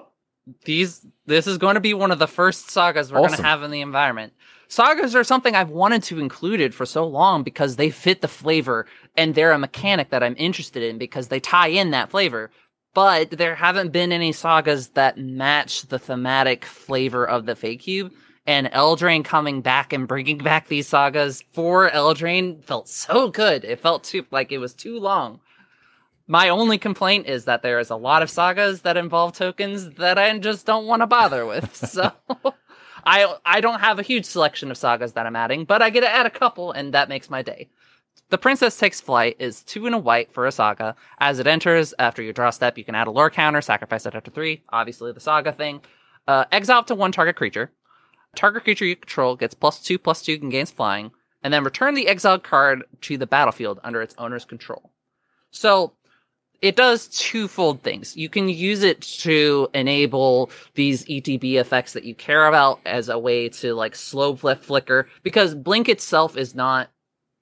these 0.63 1.05
this 1.25 1.45
is 1.45 1.57
going 1.57 1.75
to 1.75 1.82
be 1.82 1.93
one 1.93 2.09
of 2.09 2.19
the 2.19 2.28
first 2.28 2.69
sagas 2.69 3.11
we're 3.11 3.19
going 3.19 3.34
to 3.34 3.43
have 3.43 3.63
in 3.63 3.71
the 3.71 3.82
environment. 3.82 4.32
Sagas 4.70 5.15
are 5.15 5.24
something 5.24 5.55
I've 5.55 5.70
wanted 5.70 6.03
to 6.03 6.20
include 6.20 6.59
it 6.59 6.74
for 6.74 6.86
so 6.86 7.05
long 7.05 7.43
because 7.43 7.76
they 7.76 7.89
fit 7.89 8.22
the 8.22 8.28
flavor 8.28 8.86
and 9.15 9.34
they're 9.34 9.53
a 9.53 9.57
mechanic 9.57 10.09
that 10.09 10.24
I'm 10.24 10.36
interested 10.38 10.84
in 10.84 10.97
because 10.97 11.30
they 11.30 11.39
tie 11.39 11.68
in 11.68 11.91
that 11.91 12.09
flavor. 12.09 12.51
But 12.93 13.32
there 13.32 13.55
haven't 13.55 13.91
been 13.91 14.11
any 14.11 14.32
sagas 14.32 14.89
that 14.89 15.18
match 15.18 15.84
the 15.84 15.99
thematic 15.99 16.65
flavor 16.65 17.26
of 17.26 17.45
the 17.45 17.55
Fae 17.55 17.76
Cube. 17.76 18.11
And 18.45 18.68
Eldraine 18.68 19.24
coming 19.24 19.61
back 19.61 19.93
and 19.93 20.07
bringing 20.07 20.38
back 20.38 20.68
these 20.68 20.88
sagas 20.88 21.43
for 21.51 21.89
Eldraine 21.89 22.63
felt 22.63 22.89
so 22.89 23.30
good. 23.30 23.63
It 23.63 23.80
felt 23.80 24.03
too 24.03 24.26
like 24.32 24.51
it 24.51 24.57
was 24.57 24.74
too 24.74 24.99
long. 24.99 25.39
My 26.28 26.49
only 26.49 26.78
complaint 26.78 27.28
is 27.28 27.45
that 27.45 27.61
there 27.61 27.80
is 27.80 27.89
a 27.89 27.95
lot 27.95 28.22
of 28.22 28.30
sagas 28.30 28.82
that 28.82 28.97
involve 28.97 29.34
tokens 29.34 29.91
that 29.91 30.18
I 30.18 30.38
just 30.39 30.65
don't 30.65 30.86
want 30.86 31.01
to 31.01 31.07
bother 31.07 31.45
with. 31.45 31.74
So 31.88 32.11
I 33.08 33.38
I 33.45 33.62
don't 33.62 33.80
have 33.80 33.99
a 33.99 34.03
huge 34.03 34.26
selection 34.26 34.70
of 34.70 34.78
sagas 34.78 35.14
that 35.14 35.26
I'm 35.26 35.36
adding, 35.36 35.64
but 35.66 35.82
I 35.82 35.89
get 35.89 36.01
to 36.01 36.10
add 36.10 36.26
a 36.26 36.30
couple, 36.30 36.74
and 36.74 36.93
that 36.93 37.10
makes 37.10 37.30
my 37.30 37.41
day. 37.41 37.70
The 38.30 38.38
Princess 38.38 38.78
Takes 38.78 38.99
Flight 38.99 39.38
is 39.39 39.64
two 39.64 39.86
and 39.86 39.95
a 39.95 39.97
white 39.97 40.34
for 40.34 40.45
a 40.45 40.51
saga. 40.51 40.95
As 41.20 41.39
it 41.39 41.47
enters, 41.47 41.93
after 41.97 42.22
you 42.22 42.34
draw 42.34 42.49
step, 42.49 42.78
you 42.78 42.84
can 42.84 42.95
add 42.95 43.08
a 43.08 43.12
lore 43.12 43.30
counter, 43.30 43.62
sacrifice 43.62 44.05
it 44.05 44.14
after 44.14 44.30
three. 44.30 44.62
Obviously, 44.70 45.14
the 45.14 45.22
saga 45.22 45.53
thing. 45.53 45.82
Uh, 46.28 46.43
exile 46.51 46.84
to 46.84 46.95
one 46.95 47.14
target 47.14 47.38
creature. 47.38 47.72
Target 48.36 48.66
creature 48.66 48.84
you 48.84 48.97
control 48.97 49.38
gets 49.38 49.53
plus 49.53 49.82
two, 49.82 49.97
plus 49.97 50.22
two, 50.22 50.38
and 50.41 50.51
gains 50.51 50.72
flying. 50.72 51.12
And 51.41 51.53
then 51.53 51.64
return 51.64 51.93
the 51.93 52.10
exiled 52.10 52.43
card 52.43 52.84
to 53.01 53.18
the 53.18 53.28
battlefield 53.28 53.80
under 53.86 54.01
its 54.01 54.16
owner's 54.18 54.43
control. 54.43 54.91
So 55.51 55.93
it 56.62 56.76
does 56.76 57.08
twofold 57.08 57.82
things. 57.84 58.16
You 58.18 58.30
can 58.30 58.49
use 58.49 58.84
it 58.84 59.01
to 59.01 59.68
enable 59.74 60.49
these 60.74 61.05
ETB 61.05 61.55
effects 61.55 61.93
that 61.93 62.03
you 62.03 62.16
care 62.16 62.47
about 62.47 62.80
as 62.86 63.10
a 63.10 63.20
way 63.20 63.49
to 63.49 63.74
like 63.74 63.95
slow 63.95 64.36
flip 64.36 64.64
flicker 64.64 65.08
because 65.24 65.53
Blink 65.53 65.89
itself 65.89 66.36
is 66.38 66.55
not 66.55 66.89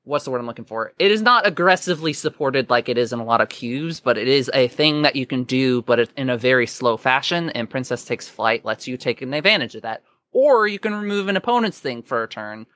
what's 0.05 0.23
the 0.23 0.31
word 0.31 0.39
I'm 0.39 0.45
looking 0.45 0.65
for? 0.65 0.93
It 0.99 1.11
is 1.11 1.21
not 1.21 1.47
aggressively 1.47 2.13
supported 2.13 2.69
like 2.69 2.87
it 2.87 2.97
is 2.97 3.11
in 3.11 3.19
a 3.19 3.25
lot 3.25 3.41
of 3.41 3.49
cubes, 3.49 3.99
but 3.99 4.17
it 4.17 4.27
is 4.27 4.51
a 4.53 4.67
thing 4.67 5.01
that 5.01 5.15
you 5.15 5.25
can 5.25 5.43
do, 5.43 5.81
but 5.81 5.99
it, 5.99 6.11
in 6.15 6.29
a 6.29 6.37
very 6.37 6.67
slow 6.67 6.95
fashion. 6.95 7.49
And 7.49 7.69
Princess 7.69 8.05
Takes 8.05 8.29
Flight 8.29 8.63
lets 8.63 8.87
you 8.87 8.97
take 8.97 9.21
an 9.21 9.33
advantage 9.33 9.75
of 9.75 9.81
that. 9.81 10.03
Or 10.31 10.67
you 10.67 10.79
can 10.79 10.93
remove 10.93 11.27
an 11.27 11.37
opponent's 11.37 11.79
thing 11.79 12.03
for 12.03 12.21
a 12.21 12.27
turn 12.27 12.67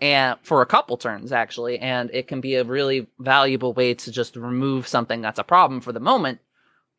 and 0.00 0.38
for 0.42 0.62
a 0.62 0.66
couple 0.66 0.96
turns 0.96 1.32
actually, 1.32 1.78
and 1.78 2.10
it 2.12 2.28
can 2.28 2.40
be 2.40 2.54
a 2.54 2.64
really 2.64 3.06
valuable 3.18 3.72
way 3.72 3.94
to 3.94 4.12
just 4.12 4.36
remove 4.36 4.86
something 4.86 5.20
that's 5.20 5.38
a 5.38 5.44
problem 5.44 5.80
for 5.80 5.92
the 5.92 6.00
moment, 6.00 6.38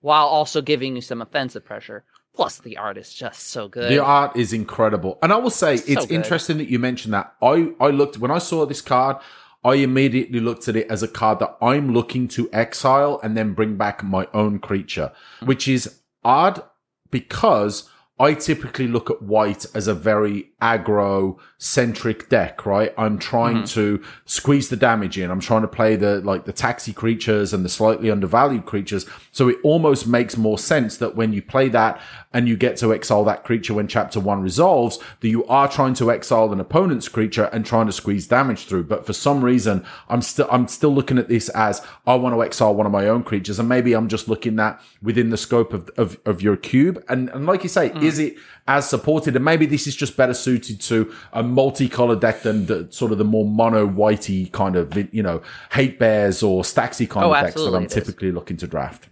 while 0.01 0.27
also 0.27 0.61
giving 0.61 0.95
you 0.95 1.01
some 1.01 1.21
offensive 1.21 1.65
pressure. 1.65 2.03
Plus, 2.35 2.59
the 2.59 2.77
art 2.77 2.97
is 2.97 3.13
just 3.13 3.47
so 3.47 3.67
good. 3.67 3.89
The 3.89 4.03
art 4.03 4.35
is 4.35 4.53
incredible. 4.53 5.17
And 5.21 5.33
I 5.33 5.37
will 5.37 5.49
say, 5.49 5.77
So 5.77 5.91
it's 5.91 6.05
good. 6.05 6.15
interesting 6.15 6.57
that 6.59 6.69
you 6.69 6.79
mentioned 6.79 7.13
that. 7.13 7.33
I, 7.41 7.73
I 7.79 7.89
looked, 7.89 8.17
when 8.17 8.31
I 8.31 8.37
saw 8.37 8.65
this 8.65 8.81
card, 8.81 9.17
I 9.63 9.75
immediately 9.75 10.39
looked 10.39 10.67
at 10.67 10.75
it 10.75 10.89
as 10.89 11.03
a 11.03 11.07
card 11.07 11.39
that 11.39 11.57
I'm 11.61 11.91
looking 11.93 12.27
to 12.29 12.49
exile 12.53 13.19
and 13.23 13.35
then 13.35 13.53
bring 13.53 13.75
back 13.75 14.03
my 14.03 14.27
own 14.33 14.59
creature, 14.59 15.11
mm. 15.41 15.47
which 15.47 15.67
is 15.67 15.99
odd 16.23 16.63
because 17.11 17.89
I 18.21 18.33
typically 18.33 18.87
look 18.87 19.09
at 19.09 19.21
white 19.21 19.65
as 19.73 19.87
a 19.87 19.93
very 19.93 20.49
aggro 20.61 21.37
centric 21.57 22.27
deck, 22.27 22.65
right? 22.65 22.93
I'm 22.97 23.17
trying 23.17 23.57
mm-hmm. 23.57 23.79
to 23.79 24.03
squeeze 24.25 24.67
the 24.67 24.75
damage 24.75 25.17
in. 25.17 25.31
I'm 25.31 25.39
trying 25.39 25.61
to 25.61 25.69
play 25.69 25.95
the, 25.95 26.19
like 26.19 26.43
the 26.43 26.51
taxi 26.51 26.91
creatures 26.91 27.53
and 27.53 27.63
the 27.63 27.69
slightly 27.69 28.11
undervalued 28.11 28.65
creatures. 28.65 29.05
So 29.31 29.47
it 29.47 29.57
almost 29.63 30.05
makes 30.05 30.35
more 30.35 30.57
sense 30.57 30.97
that 30.97 31.15
when 31.15 31.31
you 31.31 31.41
play 31.41 31.69
that 31.69 32.01
and 32.31 32.47
you 32.47 32.55
get 32.55 32.77
to 32.77 32.93
exile 32.93 33.23
that 33.23 33.43
creature 33.43 33.73
when 33.73 33.87
chapter 33.87 34.19
one 34.19 34.41
resolves, 34.41 34.99
that 35.21 35.29
you 35.29 35.43
are 35.45 35.67
trying 35.67 35.95
to 35.95 36.11
exile 36.11 36.53
an 36.53 36.59
opponent's 36.59 37.07
creature 37.09 37.45
and 37.45 37.65
trying 37.65 37.87
to 37.87 37.91
squeeze 37.91 38.27
damage 38.27 38.65
through. 38.65 38.83
But 38.83 39.05
for 39.05 39.13
some 39.13 39.43
reason, 39.43 39.83
I'm 40.09 40.21
still, 40.21 40.47
I'm 40.51 40.67
still 40.67 40.93
looking 40.93 41.17
at 41.17 41.27
this 41.27 41.49
as 41.49 41.81
I 42.05 42.15
want 42.15 42.35
to 42.35 42.43
exile 42.43 42.75
one 42.75 42.85
of 42.85 42.91
my 42.91 43.07
own 43.07 43.23
creatures. 43.23 43.57
And 43.57 43.67
maybe 43.67 43.93
I'm 43.93 44.07
just 44.07 44.27
looking 44.27 44.59
at 44.59 44.79
within 45.01 45.31
the 45.31 45.37
scope 45.37 45.73
of, 45.73 45.89
of, 45.97 46.19
of 46.25 46.41
your 46.41 46.55
cube. 46.55 47.03
And, 47.09 47.29
and 47.29 47.47
like 47.47 47.63
you 47.63 47.69
say, 47.69 47.89
hmm. 47.89 48.03
is 48.03 48.19
it 48.19 48.35
as 48.67 48.87
supported? 48.87 49.35
And 49.35 49.43
maybe 49.43 49.65
this 49.65 49.87
is 49.87 49.95
just 49.95 50.15
better 50.15 50.35
suited 50.35 50.79
to 50.81 51.11
a 51.33 51.41
multicolored 51.41 52.19
deck 52.19 52.43
than 52.43 52.67
the 52.67 52.87
sort 52.91 53.11
of 53.11 53.17
the 53.17 53.25
more 53.25 53.45
mono 53.45 53.87
whitey 53.87 54.51
kind 54.51 54.75
of, 54.75 54.95
you 55.11 55.23
know, 55.23 55.41
hate 55.71 55.97
bears 55.97 56.43
or 56.43 56.61
staxy 56.61 57.09
kind 57.09 57.25
Oh, 57.25 57.33
of 57.33 57.43
decks 57.43 57.55
that 57.55 57.73
I'm 57.73 57.85
is. 57.85 57.93
typically 57.93 58.31
looking 58.31 58.57
to 58.57 58.67
draft. 58.67 59.09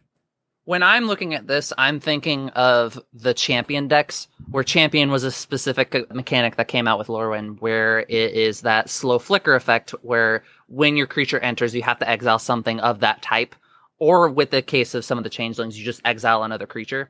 When 0.68 0.84
I'm 0.84 1.06
looking 1.06 1.34
at 1.34 1.48
this, 1.48 1.72
I'm 1.78 2.02
thinking 2.02 2.50
of 2.50 3.02
the 3.14 3.34
champion 3.34 3.88
decks, 3.88 4.28
where 4.52 4.66
champion 4.66 5.10
was 5.10 5.24
a 5.24 5.32
specific 5.32 5.96
mechanic 6.14 6.58
that 6.58 6.68
came 6.68 6.90
out 6.90 7.00
with 7.00 7.08
Lorwyn, 7.08 7.58
where 7.62 8.00
it 8.00 8.34
is 8.34 8.60
that 8.62 8.90
slow 8.90 9.18
flicker 9.18 9.56
effect, 9.56 9.92
where 10.02 10.44
when 10.68 10.98
your 10.98 11.08
creature 11.08 11.40
enters, 11.40 11.74
you 11.74 11.84
have 11.84 12.00
to 12.00 12.10
exile 12.10 12.38
something 12.38 12.82
of 12.82 13.00
that 13.00 13.22
type, 13.22 13.56
or 13.98 14.28
with 14.28 14.52
the 14.52 14.62
case 14.62 14.94
of 14.94 15.06
some 15.06 15.18
of 15.18 15.24
the 15.24 15.30
changelings, 15.30 15.80
you 15.80 15.86
just 15.86 16.02
exile 16.04 16.44
another 16.44 16.68
creature. 16.68 17.10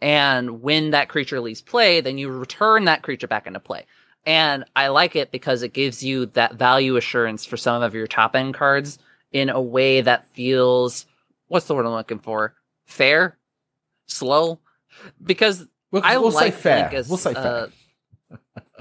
And 0.00 0.62
when 0.62 0.90
that 0.90 1.08
creature 1.08 1.40
leaves 1.40 1.60
play, 1.60 2.02
then 2.02 2.18
you 2.18 2.30
return 2.30 2.84
that 2.84 3.02
creature 3.02 3.26
back 3.26 3.48
into 3.48 3.58
play. 3.58 3.84
And 4.26 4.64
I 4.76 4.88
like 4.88 5.16
it 5.16 5.32
because 5.32 5.64
it 5.64 5.72
gives 5.72 6.04
you 6.04 6.26
that 6.26 6.54
value 6.54 6.94
assurance 6.94 7.44
for 7.46 7.56
some 7.56 7.82
of 7.82 7.96
your 7.96 8.06
top 8.06 8.36
end 8.36 8.54
cards 8.54 9.00
in 9.32 9.50
a 9.50 9.60
way 9.60 10.02
that 10.02 10.32
feels 10.34 11.04
what's 11.48 11.66
the 11.66 11.74
word 11.74 11.84
I'm 11.84 11.92
looking 11.92 12.20
for? 12.20 12.54
Fair, 12.92 13.38
slow, 14.06 14.60
because 15.22 15.66
We'll, 15.92 16.02
I 16.04 16.16
we'll 16.16 16.30
like 16.32 16.54
say 16.54 16.58
fair. 16.58 16.88
Blink 16.88 16.94
as 16.94 17.08
we'll 17.08 17.18
say 17.18 17.34
fair. 17.34 17.68
uh, 18.32 18.36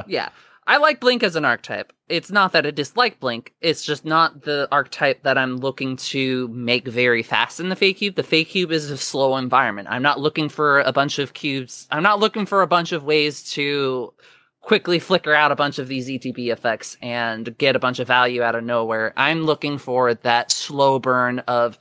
yeah, 0.07 0.30
I 0.66 0.78
like 0.78 1.01
Blink 1.01 1.24
as 1.24 1.36
an 1.36 1.43
archetype. 1.43 1.91
It's 2.07 2.32
not 2.32 2.53
that 2.53 2.66
I 2.66 2.72
dislike 2.72 3.20
Blink. 3.20 3.53
It's 3.59 3.84
just 3.84 4.05
not 4.05 4.43
the 4.43 4.68
archetype 4.72 5.24
that 5.24 5.38
I'm 5.38 5.57
looking 5.57 5.97
to 5.97 6.47
make 6.47 6.88
very 6.88 7.22
fast 7.22 7.59
in 7.59 7.68
the 7.68 7.76
Fae 7.76 7.91
Cube. 7.91 8.16
The 8.16 8.24
Fae 8.24 8.45
Cube 8.45 8.72
is 8.72 8.89
a 8.89 8.97
slow 8.97 9.36
environment. 9.36 9.89
I'm 9.91 10.01
not 10.01 10.22
looking 10.22 10.47
for 10.47 10.80
a 10.80 10.93
bunch 10.93 11.20
of 11.20 11.34
cubes. 11.34 11.86
I'm 11.91 12.03
not 12.03 12.20
looking 12.20 12.45
for 12.45 12.62
a 12.62 12.68
bunch 12.68 12.93
of 12.93 13.03
ways 13.03 13.43
to 13.51 14.14
quickly 14.62 14.99
flicker 14.99 15.34
out 15.34 15.51
a 15.51 15.55
bunch 15.55 15.80
of 15.80 15.89
these 15.89 16.07
ETB 16.07 16.47
effects 16.47 16.95
and 17.01 17.57
get 17.57 17.76
a 17.76 17.80
bunch 17.80 17.99
of 17.99 18.07
value 18.07 18.41
out 18.41 18.55
of 18.55 18.64
nowhere. 18.64 19.12
I'm 19.18 19.43
looking 19.43 19.78
for 19.78 20.14
that 20.14 20.51
slow 20.51 20.97
burn 20.99 21.39
of 21.39 21.78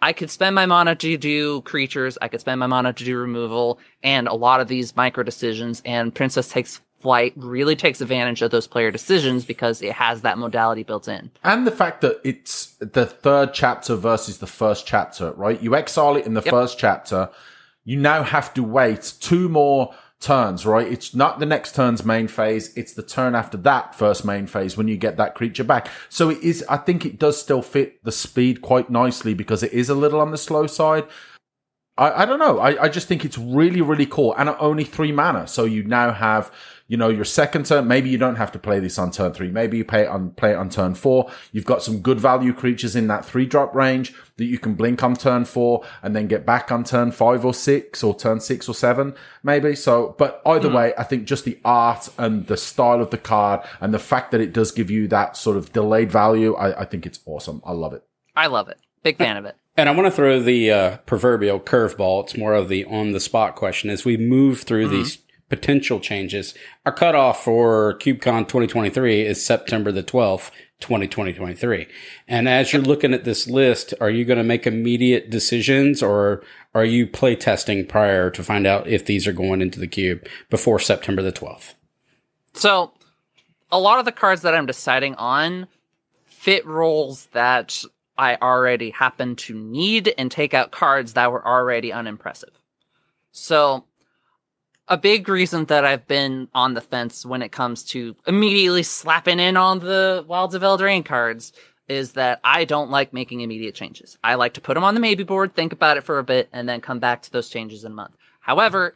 I 0.00 0.12
could 0.12 0.30
spend 0.30 0.54
my 0.54 0.66
mana 0.66 0.94
to 0.94 1.16
do 1.16 1.62
creatures, 1.62 2.16
I 2.22 2.28
could 2.28 2.40
spend 2.40 2.60
my 2.60 2.66
mana 2.66 2.92
to 2.92 3.04
do 3.04 3.18
removal, 3.18 3.78
and 4.02 4.28
a 4.28 4.34
lot 4.34 4.60
of 4.60 4.68
these 4.68 4.94
micro 4.94 5.24
decisions, 5.24 5.82
and 5.84 6.14
Princess 6.14 6.48
Takes 6.48 6.80
Flight 7.00 7.32
really 7.36 7.76
takes 7.76 8.00
advantage 8.00 8.42
of 8.42 8.50
those 8.50 8.66
player 8.66 8.90
decisions 8.90 9.44
because 9.44 9.82
it 9.82 9.92
has 9.92 10.22
that 10.22 10.36
modality 10.36 10.82
built 10.82 11.06
in. 11.06 11.30
And 11.44 11.64
the 11.66 11.70
fact 11.70 12.00
that 12.00 12.20
it's 12.24 12.74
the 12.80 13.06
third 13.06 13.54
chapter 13.54 13.94
versus 13.94 14.38
the 14.38 14.48
first 14.48 14.84
chapter, 14.86 15.32
right? 15.32 15.60
You 15.62 15.76
exile 15.76 16.16
it 16.16 16.26
in 16.26 16.34
the 16.34 16.42
Yep. 16.42 16.50
first 16.50 16.78
chapter. 16.78 17.30
You 17.84 17.98
now 17.98 18.24
have 18.24 18.52
to 18.54 18.64
wait 18.64 19.14
two 19.20 19.48
more 19.48 19.94
turns, 20.20 20.66
right? 20.66 20.86
It's 20.86 21.14
not 21.14 21.38
the 21.38 21.46
next 21.46 21.74
turn's 21.74 22.04
main 22.04 22.28
phase. 22.28 22.76
It's 22.76 22.92
the 22.92 23.02
turn 23.02 23.34
after 23.34 23.56
that 23.58 23.94
first 23.94 24.24
main 24.24 24.46
phase 24.46 24.76
when 24.76 24.88
you 24.88 24.96
get 24.96 25.16
that 25.16 25.34
creature 25.34 25.64
back. 25.64 25.88
So 26.08 26.30
it 26.30 26.42
is, 26.42 26.64
I 26.68 26.76
think 26.76 27.06
it 27.06 27.18
does 27.18 27.40
still 27.40 27.62
fit 27.62 28.02
the 28.04 28.12
speed 28.12 28.60
quite 28.60 28.90
nicely 28.90 29.34
because 29.34 29.62
it 29.62 29.72
is 29.72 29.88
a 29.88 29.94
little 29.94 30.20
on 30.20 30.30
the 30.30 30.38
slow 30.38 30.66
side. 30.66 31.06
I, 31.96 32.22
I 32.22 32.26
don't 32.26 32.38
know. 32.38 32.58
I, 32.58 32.84
I 32.84 32.88
just 32.88 33.06
think 33.08 33.24
it's 33.24 33.38
really, 33.38 33.80
really 33.80 34.06
cool. 34.06 34.34
And 34.36 34.48
only 34.58 34.84
three 34.84 35.12
mana. 35.12 35.46
So 35.46 35.64
you 35.64 35.84
now 35.84 36.12
have, 36.12 36.52
you 36.88 36.96
know, 36.96 37.10
your 37.10 37.24
second 37.24 37.66
turn. 37.66 37.86
Maybe 37.86 38.08
you 38.08 38.16
don't 38.16 38.36
have 38.36 38.50
to 38.52 38.58
play 38.58 38.80
this 38.80 38.98
on 38.98 39.10
turn 39.10 39.32
three. 39.32 39.50
Maybe 39.50 39.76
you 39.76 39.84
play 39.84 40.02
it 40.02 40.08
on, 40.08 40.30
play 40.30 40.52
it 40.52 40.56
on 40.56 40.70
turn 40.70 40.94
four. 40.94 41.30
You've 41.52 41.66
got 41.66 41.82
some 41.82 42.00
good 42.00 42.18
value 42.18 42.54
creatures 42.54 42.96
in 42.96 43.06
that 43.08 43.24
three 43.24 43.44
drop 43.44 43.74
range 43.74 44.14
that 44.38 44.46
you 44.46 44.58
can 44.58 44.74
blink 44.74 45.02
on 45.02 45.14
turn 45.14 45.44
four 45.44 45.84
and 46.02 46.16
then 46.16 46.26
get 46.26 46.46
back 46.46 46.72
on 46.72 46.84
turn 46.84 47.12
five 47.12 47.44
or 47.44 47.52
six 47.52 48.02
or 48.02 48.16
turn 48.16 48.40
six 48.40 48.68
or 48.68 48.74
seven, 48.74 49.14
maybe. 49.42 49.76
So, 49.76 50.14
but 50.18 50.40
either 50.46 50.70
way, 50.70 50.94
I 50.96 51.04
think 51.04 51.26
just 51.26 51.44
the 51.44 51.58
art 51.64 52.08
and 52.16 52.46
the 52.46 52.56
style 52.56 53.02
of 53.02 53.10
the 53.10 53.18
card 53.18 53.60
and 53.80 53.92
the 53.92 53.98
fact 53.98 54.30
that 54.30 54.40
it 54.40 54.54
does 54.54 54.72
give 54.72 54.90
you 54.90 55.06
that 55.08 55.36
sort 55.36 55.58
of 55.58 55.72
delayed 55.74 56.10
value, 56.10 56.54
I, 56.54 56.80
I 56.80 56.84
think 56.86 57.04
it's 57.04 57.20
awesome. 57.26 57.62
I 57.66 57.72
love 57.72 57.92
it. 57.92 58.02
I 58.34 58.46
love 58.46 58.68
it. 58.68 58.78
Big 59.02 59.18
fan 59.18 59.36
of 59.36 59.44
it. 59.44 59.56
And 59.76 59.88
I 59.88 59.92
want 59.92 60.06
to 60.06 60.10
throw 60.10 60.40
the 60.40 60.70
uh, 60.72 60.96
proverbial 60.98 61.60
curveball. 61.60 62.24
It's 62.24 62.36
more 62.36 62.54
of 62.54 62.68
the 62.68 62.84
on 62.86 63.12
the 63.12 63.20
spot 63.20 63.54
question 63.56 63.90
as 63.90 64.04
we 64.04 64.16
move 64.16 64.62
through 64.62 64.88
these 64.88 65.18
potential 65.48 66.00
changes. 66.00 66.54
Our 66.84 66.92
cutoff 66.92 67.42
for 67.42 67.94
CubeCon 67.98 68.42
2023 68.48 69.22
is 69.22 69.44
September 69.44 69.92
the 69.92 70.02
12th, 70.02 70.50
2023. 70.80 71.86
And 72.26 72.48
as 72.48 72.72
you're 72.72 72.82
looking 72.82 73.14
at 73.14 73.24
this 73.24 73.48
list, 73.48 73.94
are 74.00 74.10
you 74.10 74.24
going 74.24 74.38
to 74.38 74.44
make 74.44 74.66
immediate 74.66 75.30
decisions 75.30 76.02
or 76.02 76.42
are 76.74 76.84
you 76.84 77.06
play 77.06 77.34
testing 77.34 77.86
prior 77.86 78.30
to 78.30 78.44
find 78.44 78.66
out 78.66 78.86
if 78.86 79.04
these 79.04 79.26
are 79.26 79.32
going 79.32 79.60
into 79.60 79.80
the 79.80 79.86
cube 79.86 80.26
before 80.50 80.78
September 80.78 81.22
the 81.22 81.32
12th? 81.32 81.74
So, 82.54 82.92
a 83.70 83.78
lot 83.78 83.98
of 83.98 84.04
the 84.04 84.12
cards 84.12 84.42
that 84.42 84.54
I'm 84.54 84.66
deciding 84.66 85.14
on 85.16 85.66
fit 86.26 86.64
roles 86.66 87.26
that 87.32 87.84
I 88.16 88.36
already 88.36 88.90
happen 88.90 89.36
to 89.36 89.54
need 89.54 90.14
and 90.16 90.30
take 90.30 90.54
out 90.54 90.70
cards 90.70 91.12
that 91.12 91.30
were 91.30 91.46
already 91.46 91.92
unimpressive. 91.92 92.58
So, 93.32 93.84
a 94.88 94.96
big 94.96 95.28
reason 95.28 95.66
that 95.66 95.84
I've 95.84 96.06
been 96.06 96.48
on 96.54 96.74
the 96.74 96.80
fence 96.80 97.24
when 97.24 97.42
it 97.42 97.52
comes 97.52 97.84
to 97.84 98.16
immediately 98.26 98.82
slapping 98.82 99.38
in 99.38 99.56
on 99.56 99.80
the 99.80 100.24
Wilds 100.26 100.54
of 100.54 100.62
Eldraine 100.62 101.04
cards 101.04 101.52
is 101.88 102.12
that 102.12 102.40
I 102.44 102.64
don't 102.64 102.90
like 102.90 103.12
making 103.12 103.40
immediate 103.40 103.74
changes. 103.74 104.18
I 104.22 104.34
like 104.34 104.54
to 104.54 104.60
put 104.60 104.74
them 104.74 104.84
on 104.84 104.94
the 104.94 105.00
maybe 105.00 105.24
board, 105.24 105.54
think 105.54 105.72
about 105.72 105.96
it 105.96 106.04
for 106.04 106.18
a 106.18 106.24
bit, 106.24 106.48
and 106.52 106.68
then 106.68 106.80
come 106.80 106.98
back 106.98 107.22
to 107.22 107.32
those 107.32 107.48
changes 107.48 107.84
in 107.84 107.92
a 107.92 107.94
month. 107.94 108.16
However, 108.40 108.94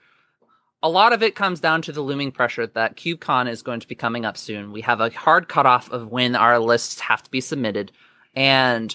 a 0.83 0.89
lot 0.89 1.13
of 1.13 1.23
it 1.23 1.35
comes 1.35 1.61
down 1.61 1.83
to 1.83 1.93
the 1.93 2.01
looming 2.01 2.33
pressure 2.33 2.67
that 2.67 2.97
CubeCon 2.97 3.49
is 3.49 3.63
going 3.63 3.81
to 3.81 3.89
be 3.89 3.95
coming 3.95 4.25
up 4.25 4.37
soon. 4.37 4.73
We 4.73 4.81
have 4.83 5.01
a 5.01 5.11
hard 5.11 5.49
cutoff 5.49 5.91
of 5.91 6.09
when 6.09 6.35
our 6.35 6.59
lists 6.59 7.01
have 7.01 7.23
to 7.23 7.31
be 7.31 7.41
submitted. 7.41 7.93
And 8.35 8.95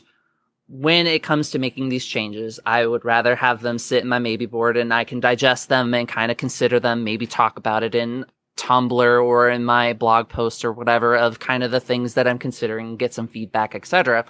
when 0.69 1.07
it 1.07 1.23
comes 1.23 1.51
to 1.51 1.59
making 1.59 1.89
these 1.89 2.05
changes, 2.05 2.59
I 2.65 2.85
would 2.85 3.05
rather 3.05 3.35
have 3.35 3.61
them 3.61 3.77
sit 3.77 4.03
in 4.03 4.09
my 4.09 4.19
maybe 4.19 4.45
board 4.45 4.75
and 4.75 4.93
I 4.93 5.05
can 5.05 5.19
digest 5.19 5.69
them 5.69 5.93
and 5.93 6.07
kind 6.07 6.29
of 6.29 6.37
consider 6.37 6.79
them, 6.79 7.03
maybe 7.03 7.25
talk 7.25 7.57
about 7.57 7.83
it 7.83 7.95
in 7.95 8.25
Tumblr 8.57 9.23
or 9.23 9.49
in 9.49 9.63
my 9.63 9.93
blog 9.93 10.27
post 10.27 10.65
or 10.65 10.73
whatever 10.73 11.15
of 11.15 11.39
kind 11.39 11.63
of 11.63 11.71
the 11.71 11.79
things 11.79 12.15
that 12.15 12.27
I'm 12.27 12.39
considering, 12.39 12.97
get 12.97 13.13
some 13.13 13.27
feedback, 13.27 13.75
etc. 13.75 14.25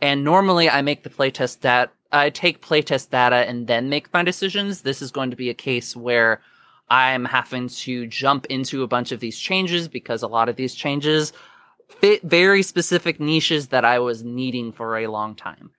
And 0.00 0.22
normally 0.22 0.70
I 0.70 0.82
make 0.82 1.02
the 1.02 1.10
playtest 1.10 1.60
dat 1.60 1.92
I 2.12 2.30
take 2.30 2.64
playtest 2.64 3.10
data 3.10 3.36
and 3.48 3.66
then 3.66 3.88
make 3.88 4.12
my 4.12 4.24
decisions. 4.24 4.82
This 4.82 5.00
is 5.00 5.12
going 5.12 5.30
to 5.30 5.36
be 5.36 5.48
a 5.48 5.54
case 5.54 5.94
where 5.94 6.40
I'm 6.88 7.24
having 7.24 7.68
to 7.68 8.06
jump 8.06 8.46
into 8.46 8.82
a 8.82 8.88
bunch 8.88 9.12
of 9.12 9.20
these 9.20 9.38
changes 9.38 9.86
because 9.86 10.22
a 10.22 10.28
lot 10.28 10.48
of 10.48 10.56
these 10.56 10.74
changes 10.74 11.32
fit 11.88 12.22
very 12.22 12.62
specific 12.62 13.20
niches 13.20 13.68
that 13.68 13.84
I 13.84 14.00
was 14.00 14.24
needing 14.24 14.72
for 14.72 14.98
a 14.98 15.06
long 15.06 15.36
time. 15.36 15.70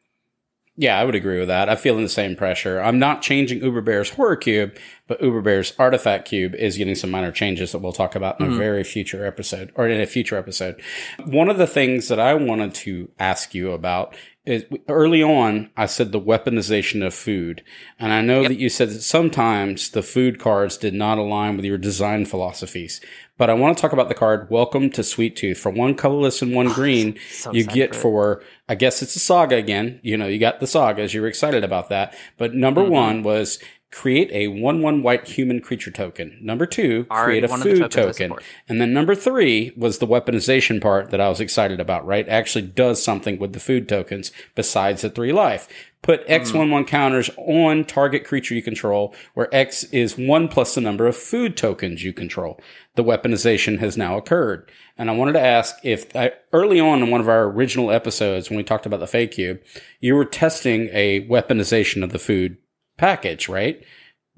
Yeah, 0.82 0.99
I 0.99 1.05
would 1.05 1.13
agree 1.13 1.38
with 1.38 1.49
that. 1.49 1.69
I'm 1.69 1.77
feeling 1.77 2.01
the 2.01 2.09
same 2.09 2.36
pressure. 2.36 2.82
I'm 2.82 2.97
not 2.97 3.21
changing 3.21 3.61
Uber 3.61 3.82
Bear's 3.82 4.09
Horror 4.09 4.36
Cube, 4.36 4.75
but 5.05 5.21
Uber 5.21 5.41
Bear's 5.41 5.73
Artifact 5.77 6.27
Cube 6.27 6.55
is 6.55 6.75
getting 6.75 6.95
some 6.95 7.11
minor 7.11 7.32
changes 7.32 7.71
that 7.71 7.84
we'll 7.84 7.93
talk 7.93 8.15
about 8.15 8.39
in 8.39 8.47
a 8.47 8.49
mm-hmm. 8.49 8.57
very 8.57 8.84
future 8.84 9.23
episode 9.23 9.71
or 9.75 9.88
in 9.88 10.01
a 10.01 10.07
future 10.07 10.38
episode. 10.38 10.82
One 11.23 11.49
of 11.49 11.59
the 11.59 11.67
things 11.67 12.07
that 12.07 12.19
I 12.19 12.34
wanted 12.34 12.73
to 12.73 13.11
ask 13.19 13.53
you 13.53 13.73
about 13.73 14.15
is 14.45 14.65
early 14.87 15.21
on, 15.21 15.69
I 15.77 15.85
said 15.85 16.11
the 16.11 16.19
weaponization 16.19 17.05
of 17.05 17.13
food. 17.13 17.63
And 17.99 18.11
I 18.11 18.21
know 18.21 18.41
that 18.43 18.57
you 18.57 18.69
said 18.69 18.89
that 18.89 19.01
sometimes 19.01 19.89
the 19.91 20.01
food 20.01 20.39
cards 20.39 20.77
did 20.77 20.95
not 20.95 21.19
align 21.19 21.55
with 21.55 21.65
your 21.65 21.77
design 21.77 22.25
philosophies. 22.25 23.01
But 23.37 23.49
I 23.49 23.53
want 23.53 23.77
to 23.77 23.81
talk 23.81 23.93
about 23.93 24.09
the 24.09 24.15
card 24.15 24.49
Welcome 24.49 24.89
to 24.91 25.03
Sweet 25.03 25.35
Tooth. 25.35 25.59
For 25.59 25.69
one 25.69 25.95
colorless 25.95 26.41
and 26.41 26.55
one 26.55 26.69
green, 26.73 27.19
so 27.29 27.51
you 27.53 27.65
get 27.65 27.95
for 27.95 28.01
for, 28.01 28.43
I 28.67 28.75
guess 28.75 29.01
it's 29.01 29.15
a 29.15 29.19
saga 29.19 29.55
again. 29.55 29.99
You 30.03 30.17
know, 30.17 30.27
you 30.27 30.39
got 30.39 30.59
the 30.59 30.67
sagas. 30.67 31.13
You 31.13 31.21
were 31.21 31.27
excited 31.27 31.63
about 31.63 31.89
that. 31.89 32.15
But 32.37 32.53
number 32.55 32.81
Mm-hmm. 32.81 32.91
one 32.91 33.23
was 33.23 33.59
create 33.91 34.31
a 34.31 34.47
one 34.47 34.81
one 34.81 35.03
white 35.03 35.27
human 35.27 35.59
creature 35.59 35.91
token. 35.91 36.37
Number 36.41 36.65
two, 36.65 37.05
Already 37.11 37.25
create 37.25 37.43
a 37.43 37.47
one 37.47 37.61
of 37.61 37.63
the 37.65 37.75
food 37.75 37.91
token. 37.91 38.33
And 38.67 38.79
then 38.79 38.93
number 38.93 39.15
three 39.15 39.73
was 39.75 39.99
the 39.99 40.07
weaponization 40.07 40.81
part 40.81 41.11
that 41.11 41.21
I 41.21 41.29
was 41.29 41.41
excited 41.41 41.79
about, 41.79 42.05
right? 42.05 42.27
Actually 42.27 42.63
does 42.63 43.03
something 43.03 43.37
with 43.37 43.53
the 43.53 43.59
food 43.59 43.89
tokens 43.89 44.31
besides 44.55 45.01
the 45.01 45.09
three 45.09 45.33
life. 45.33 45.67
Put 46.01 46.25
hmm. 46.25 46.31
X11 46.31 46.87
counters 46.87 47.29
on 47.37 47.85
target 47.85 48.25
creature 48.25 48.55
you 48.55 48.63
control, 48.63 49.13
where 49.33 49.53
X 49.53 49.83
is 49.85 50.17
one 50.17 50.47
plus 50.47 50.75
the 50.75 50.81
number 50.81 51.05
of 51.05 51.15
food 51.15 51.55
tokens 51.57 52.03
you 52.03 52.13
control. 52.13 52.59
The 52.95 53.03
weaponization 53.03 53.79
has 53.79 53.97
now 53.97 54.17
occurred. 54.17 54.71
And 54.97 55.09
I 55.09 55.13
wanted 55.13 55.33
to 55.33 55.41
ask 55.41 55.75
if 55.83 56.15
I, 56.15 56.31
early 56.53 56.79
on 56.79 57.01
in 57.01 57.09
one 57.09 57.21
of 57.21 57.29
our 57.29 57.43
original 57.43 57.91
episodes, 57.91 58.49
when 58.49 58.57
we 58.57 58.63
talked 58.63 58.85
about 58.85 58.99
the 58.99 59.07
Fae 59.07 59.27
cube, 59.27 59.61
you 59.99 60.15
were 60.15 60.25
testing 60.25 60.89
a 60.91 61.27
weaponization 61.27 62.03
of 62.03 62.11
the 62.11 62.19
food 62.19 62.57
package, 63.02 63.49
right? 63.49 63.84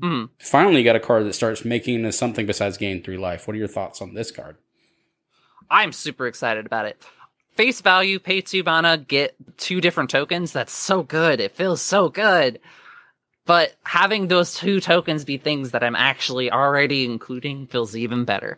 Mhm. 0.02 0.30
Finally, 0.40 0.78
you 0.78 0.84
got 0.84 0.96
a 0.96 1.00
card 1.00 1.26
that 1.26 1.34
starts 1.34 1.66
making 1.66 2.02
this 2.02 2.18
something 2.18 2.46
besides 2.46 2.78
gain 2.78 3.04
three 3.04 3.18
life. 3.18 3.46
What 3.46 3.56
are 3.56 3.60
your 3.60 3.68
thoughts 3.68 4.02
on 4.02 4.14
this 4.14 4.32
card? 4.32 4.56
I'm 5.70 5.92
super 5.92 6.28
excited 6.28 6.66
about 6.66 6.86
it. 6.86 7.02
Face 7.56 7.82
value, 7.82 8.20
pay 8.20 8.42
two 8.42 8.64
mana, 8.64 8.98
get 8.98 9.36
two 9.58 9.82
different 9.82 10.10
tokens. 10.10 10.54
That's 10.54 10.72
so 10.72 11.04
good. 11.04 11.40
It 11.40 11.56
feels 11.56 11.82
so 11.82 12.10
good. 12.10 12.60
But 13.46 13.76
having 13.84 14.28
those 14.28 14.56
two 14.56 14.80
tokens 14.80 15.26
be 15.26 15.38
things 15.38 15.72
that 15.72 15.84
I'm 15.84 15.96
actually 15.96 16.50
already 16.50 17.04
including 17.04 17.68
feels 17.68 17.96
even 17.96 18.24
better. 18.24 18.58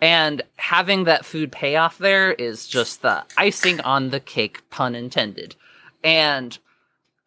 And 0.00 0.42
having 0.56 1.04
that 1.04 1.24
food 1.24 1.52
payoff 1.52 1.98
there 1.98 2.32
is 2.32 2.66
just 2.66 3.02
the 3.02 3.24
icing 3.36 3.80
on 3.82 4.10
the 4.10 4.18
cake, 4.18 4.68
pun 4.70 4.94
intended. 4.94 5.54
And 6.02 6.58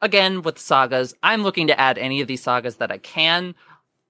again, 0.02 0.42
with 0.42 0.60
sagas, 0.60 1.14
I'm 1.24 1.44
looking 1.44 1.68
to 1.68 1.80
add 1.80 1.98
any 1.98 2.22
of 2.22 2.28
these 2.28 2.44
sagas 2.44 2.78
that 2.78 2.92
I 2.92 2.98
can. 2.98 3.56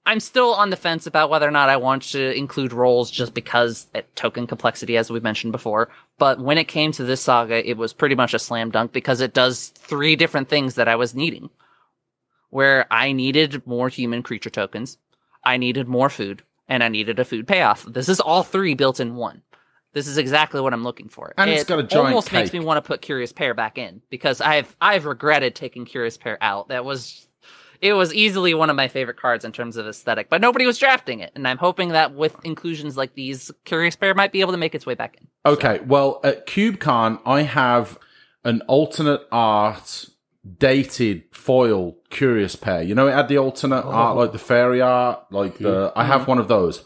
I'm 0.04 0.20
still 0.20 0.54
on 0.54 0.70
the 0.70 0.76
fence 0.76 1.06
about 1.06 1.30
whether 1.30 1.48
or 1.48 1.50
not 1.50 1.68
I 1.68 1.76
want 1.76 2.02
to 2.12 2.32
include 2.36 2.72
roles 2.72 3.10
just 3.10 3.34
because 3.34 3.88
it 3.92 4.14
token 4.14 4.46
complexity, 4.46 4.96
as 4.96 5.10
we 5.10 5.18
mentioned 5.18 5.50
before. 5.50 5.88
But 6.18 6.38
when 6.38 6.58
it 6.58 6.68
came 6.68 6.92
to 6.92 7.02
this 7.02 7.22
saga, 7.22 7.68
it 7.68 7.76
was 7.76 7.92
pretty 7.92 8.14
much 8.14 8.32
a 8.32 8.38
slam 8.38 8.70
dunk 8.70 8.92
because 8.92 9.20
it 9.20 9.34
does 9.34 9.68
three 9.70 10.14
different 10.14 10.48
things 10.48 10.76
that 10.76 10.86
I 10.86 10.94
was 10.94 11.14
needing. 11.14 11.50
Where 12.50 12.86
I 12.90 13.10
needed 13.10 13.66
more 13.66 13.88
human 13.88 14.22
creature 14.22 14.50
tokens, 14.50 14.96
I 15.44 15.56
needed 15.56 15.88
more 15.88 16.08
food, 16.08 16.42
and 16.68 16.84
I 16.84 16.88
needed 16.88 17.18
a 17.18 17.24
food 17.24 17.48
payoff. 17.48 17.84
This 17.84 18.08
is 18.08 18.20
all 18.20 18.44
three 18.44 18.74
built 18.74 19.00
in 19.00 19.16
one. 19.16 19.42
This 19.96 20.08
is 20.08 20.18
exactly 20.18 20.60
what 20.60 20.74
I'm 20.74 20.84
looking 20.84 21.08
for. 21.08 21.32
And 21.38 21.48
it's 21.48 21.62
It 21.62 21.68
got 21.68 21.78
a 21.78 21.82
giant 21.82 22.08
almost 22.08 22.30
makes 22.30 22.52
me 22.52 22.60
want 22.60 22.76
to 22.76 22.86
put 22.86 23.00
Curious 23.00 23.32
Pair 23.32 23.54
back 23.54 23.78
in 23.78 24.02
because 24.10 24.42
I've 24.42 24.76
I've 24.78 25.06
regretted 25.06 25.54
taking 25.54 25.86
Curious 25.86 26.18
Pair 26.18 26.36
out. 26.42 26.68
That 26.68 26.84
was 26.84 27.26
it 27.80 27.94
was 27.94 28.12
easily 28.12 28.52
one 28.52 28.68
of 28.68 28.76
my 28.76 28.88
favorite 28.88 29.16
cards 29.16 29.42
in 29.42 29.52
terms 29.52 29.78
of 29.78 29.86
aesthetic, 29.86 30.28
but 30.28 30.42
nobody 30.42 30.66
was 30.66 30.76
drafting 30.76 31.20
it, 31.20 31.32
and 31.34 31.48
I'm 31.48 31.56
hoping 31.56 31.92
that 31.92 32.14
with 32.14 32.36
inclusions 32.44 32.98
like 32.98 33.14
these, 33.14 33.50
Curious 33.64 33.96
Pair 33.96 34.12
might 34.12 34.32
be 34.32 34.42
able 34.42 34.52
to 34.52 34.58
make 34.58 34.74
its 34.74 34.84
way 34.84 34.92
back 34.92 35.16
in. 35.18 35.28
Okay, 35.50 35.80
well, 35.86 36.20
at 36.22 36.46
CubeCon, 36.46 37.18
I 37.24 37.40
have 37.44 37.98
an 38.44 38.60
alternate 38.68 39.22
art 39.32 40.10
dated 40.58 41.22
foil 41.32 41.96
curious 42.10 42.54
pair. 42.54 42.82
You 42.82 42.94
know, 42.94 43.08
it 43.08 43.12
had 43.12 43.28
the 43.28 43.38
alternate 43.38 43.86
oh. 43.86 43.92
art, 43.92 44.16
like 44.18 44.32
the 44.32 44.38
fairy 44.38 44.82
art, 44.82 45.24
like 45.30 45.56
the. 45.56 45.90
I 45.96 46.04
have 46.04 46.28
one 46.28 46.36
of 46.36 46.48
those. 46.48 46.84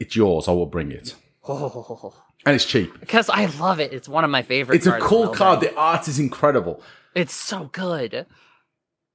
It's 0.00 0.16
yours. 0.16 0.48
I 0.48 0.52
will 0.52 0.66
bring 0.66 0.90
it. 0.90 1.14
Oh, 1.46 2.24
and 2.48 2.54
it's 2.56 2.64
cheap. 2.64 2.98
because 3.00 3.28
I 3.30 3.46
love 3.60 3.78
it. 3.80 3.92
It's 3.92 4.08
one 4.08 4.24
of 4.24 4.30
my 4.30 4.42
favorite. 4.42 4.76
It's 4.76 4.86
a 4.86 4.98
cool 5.00 5.28
card. 5.28 5.56
Eldritch. 5.56 5.72
The 5.72 5.78
art 5.78 6.08
is 6.08 6.18
incredible. 6.18 6.82
It's 7.14 7.34
so 7.34 7.64
good. 7.72 8.26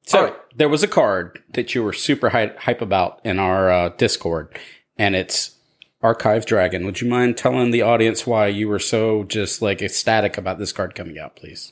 So 0.05 0.17
All 0.19 0.23
right. 0.25 0.35
there 0.55 0.69
was 0.69 0.83
a 0.83 0.87
card 0.87 1.41
that 1.53 1.73
you 1.73 1.83
were 1.83 1.93
super 1.93 2.29
hype, 2.29 2.57
hype 2.59 2.81
about 2.81 3.21
in 3.23 3.39
our 3.39 3.71
uh, 3.71 3.89
Discord, 3.89 4.57
and 4.97 5.15
it's 5.15 5.55
Archive 6.01 6.45
Dragon. 6.45 6.85
Would 6.85 6.99
you 7.01 7.07
mind 7.09 7.37
telling 7.37 7.71
the 7.71 7.81
audience 7.81 8.27
why 8.27 8.47
you 8.47 8.67
were 8.67 8.79
so 8.79 9.23
just 9.23 9.61
like 9.61 9.81
ecstatic 9.81 10.37
about 10.37 10.59
this 10.59 10.73
card 10.73 10.93
coming 10.95 11.17
out, 11.17 11.35
please? 11.37 11.71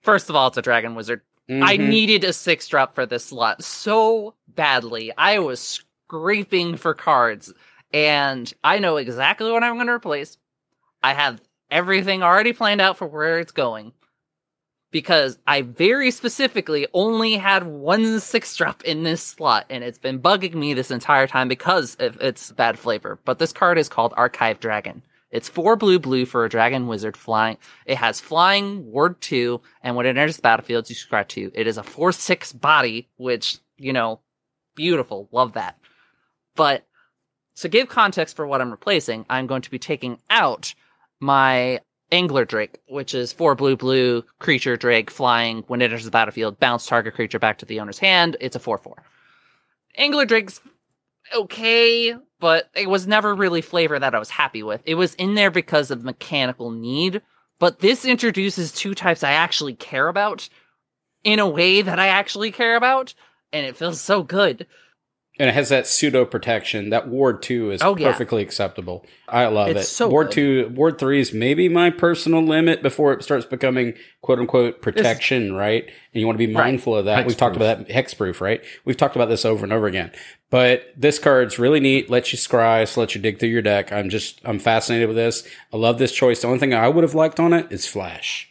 First 0.00 0.30
of 0.30 0.36
all, 0.36 0.48
it's 0.48 0.56
a 0.56 0.62
dragon 0.62 0.94
wizard. 0.94 1.20
I 1.50 1.76
Mhm. 1.76 1.88
needed 1.88 2.24
a 2.24 2.32
six 2.32 2.66
drop 2.68 2.94
for 2.94 3.04
this 3.04 3.26
slot 3.26 3.62
so 3.62 4.34
badly. 4.48 5.12
I 5.18 5.40
was 5.40 5.60
scraping 5.60 6.76
for 6.76 6.94
cards, 6.94 7.52
and 7.92 8.50
I 8.64 8.78
know 8.78 8.96
exactly 8.96 9.50
what 9.52 9.62
I'm 9.62 9.74
going 9.74 9.88
to 9.88 9.92
replace. 9.92 10.38
I 11.02 11.14
have 11.14 11.40
everything 11.70 12.22
already 12.22 12.52
planned 12.52 12.80
out 12.80 12.98
for 12.98 13.06
where 13.06 13.38
it's 13.38 13.52
going 13.52 13.92
because 14.90 15.38
I 15.46 15.62
very 15.62 16.10
specifically 16.10 16.86
only 16.92 17.34
had 17.34 17.66
one 17.66 18.20
six 18.20 18.54
drop 18.56 18.82
in 18.84 19.02
this 19.04 19.22
slot, 19.22 19.66
and 19.70 19.84
it's 19.84 19.98
been 19.98 20.20
bugging 20.20 20.54
me 20.54 20.74
this 20.74 20.90
entire 20.90 21.26
time 21.26 21.48
because 21.48 21.94
of 21.96 22.20
its 22.20 22.52
bad 22.52 22.78
flavor. 22.78 23.18
But 23.24 23.38
this 23.38 23.52
card 23.52 23.78
is 23.78 23.88
called 23.88 24.14
Archive 24.16 24.60
Dragon. 24.60 25.02
It's 25.30 25.48
four 25.48 25.76
blue 25.76 26.00
blue 26.00 26.26
for 26.26 26.44
a 26.44 26.48
dragon 26.48 26.88
wizard 26.88 27.16
flying. 27.16 27.56
It 27.86 27.96
has 27.98 28.18
flying, 28.18 28.90
ward 28.90 29.20
two, 29.20 29.60
and 29.82 29.94
when 29.94 30.06
it 30.06 30.10
enters 30.10 30.36
the 30.36 30.42
battlefield, 30.42 30.88
you 30.88 30.96
scratch 30.96 31.34
two. 31.34 31.52
It 31.54 31.68
is 31.68 31.78
a 31.78 31.84
four 31.84 32.10
six 32.10 32.52
body, 32.52 33.08
which, 33.16 33.58
you 33.76 33.92
know, 33.92 34.20
beautiful. 34.74 35.28
Love 35.30 35.52
that. 35.52 35.78
But 36.56 36.84
to 37.56 37.68
give 37.68 37.88
context 37.88 38.34
for 38.34 38.46
what 38.46 38.60
I'm 38.60 38.72
replacing, 38.72 39.24
I'm 39.30 39.46
going 39.46 39.62
to 39.62 39.70
be 39.70 39.78
taking 39.78 40.18
out 40.30 40.74
my 41.20 41.80
Angler 42.12 42.44
Drake, 42.44 42.78
which 42.88 43.14
is 43.14 43.32
four 43.32 43.54
blue 43.54 43.76
blue 43.76 44.24
creature 44.38 44.76
Drake 44.76 45.10
flying. 45.10 45.62
When 45.68 45.80
it 45.80 45.86
enters 45.86 46.04
the 46.04 46.10
battlefield, 46.10 46.58
bounce 46.58 46.86
target 46.86 47.14
creature 47.14 47.38
back 47.38 47.58
to 47.58 47.66
the 47.66 47.80
owner's 47.80 47.98
hand. 47.98 48.36
It's 48.40 48.56
a 48.56 48.60
4 48.60 48.78
4. 48.78 49.02
Angler 49.96 50.24
Drake's 50.24 50.60
okay, 51.34 52.16
but 52.38 52.70
it 52.74 52.88
was 52.88 53.06
never 53.06 53.34
really 53.34 53.60
flavor 53.60 53.98
that 53.98 54.14
I 54.14 54.18
was 54.18 54.30
happy 54.30 54.62
with. 54.62 54.82
It 54.84 54.94
was 54.94 55.14
in 55.14 55.34
there 55.34 55.50
because 55.50 55.90
of 55.90 56.04
mechanical 56.04 56.70
need, 56.70 57.22
but 57.58 57.80
this 57.80 58.04
introduces 58.04 58.72
two 58.72 58.94
types 58.94 59.22
I 59.22 59.32
actually 59.32 59.74
care 59.74 60.08
about 60.08 60.48
in 61.22 61.38
a 61.38 61.48
way 61.48 61.82
that 61.82 61.98
I 61.98 62.08
actually 62.08 62.50
care 62.50 62.76
about, 62.76 63.14
and 63.52 63.66
it 63.66 63.76
feels 63.76 64.00
so 64.00 64.22
good. 64.22 64.66
And 65.40 65.48
it 65.48 65.54
has 65.54 65.70
that 65.70 65.86
pseudo 65.86 66.26
protection. 66.26 66.90
That 66.90 67.08
Ward 67.08 67.42
2 67.42 67.70
is 67.70 67.82
Oh, 67.82 67.96
yeah. 67.96 68.12
perfectly 68.12 68.42
acceptable. 68.42 69.06
I 69.26 69.46
love 69.46 69.68
It's 69.68 69.80
it. 69.80 69.84
so 69.86 70.08
Ward 70.08 70.26
good. 70.28 70.34
2, 70.34 70.72
Ward 70.74 70.98
3 70.98 71.18
is 71.18 71.32
maybe 71.32 71.66
my 71.68 71.88
personal 71.88 72.42
limit 72.42 72.82
before 72.82 73.12
it 73.14 73.22
starts 73.24 73.46
becoming 73.46 73.94
quote 74.20 74.38
unquote 74.38 74.82
protection, 74.82 75.54
right? 75.54 75.84
And 76.12 76.20
you 76.20 76.26
want 76.26 76.38
to 76.38 76.46
be 76.46 76.52
Right. 76.54 76.64
mindful 76.64 76.94
of 76.94 77.06
that. 77.06 77.24
We've 77.26 77.36
talked 77.38 77.56
about 77.56 77.86
that 77.86 77.88
hexproof, 77.88 78.42
right? 78.42 78.60
We've 78.84 78.98
talked 78.98 79.16
about 79.16 79.30
this 79.30 79.46
over 79.46 79.64
and 79.64 79.72
over 79.72 79.86
again. 79.86 80.10
But 80.50 80.92
this 80.94 81.18
card's 81.18 81.58
really 81.58 81.80
neat. 81.80 82.10
Lets 82.10 82.32
you 82.32 82.38
scry, 82.38 82.86
so 82.86 83.00
lets 83.00 83.14
you 83.14 83.20
dig 83.22 83.38
through 83.38 83.48
your 83.48 83.62
deck. 83.62 83.92
I'm 83.92 84.10
just, 84.10 84.40
I'm 84.44 84.58
fascinated 84.58 85.08
with 85.08 85.16
this. 85.16 85.42
I 85.72 85.78
love 85.78 85.98
this 85.98 86.12
choice. 86.12 86.40
The 86.42 86.48
only 86.48 86.58
thing 86.58 86.74
I 86.74 86.88
would 86.88 87.04
have 87.04 87.14
liked 87.14 87.40
on 87.40 87.54
it 87.54 87.66
is 87.70 87.86
Flash. 87.86 88.49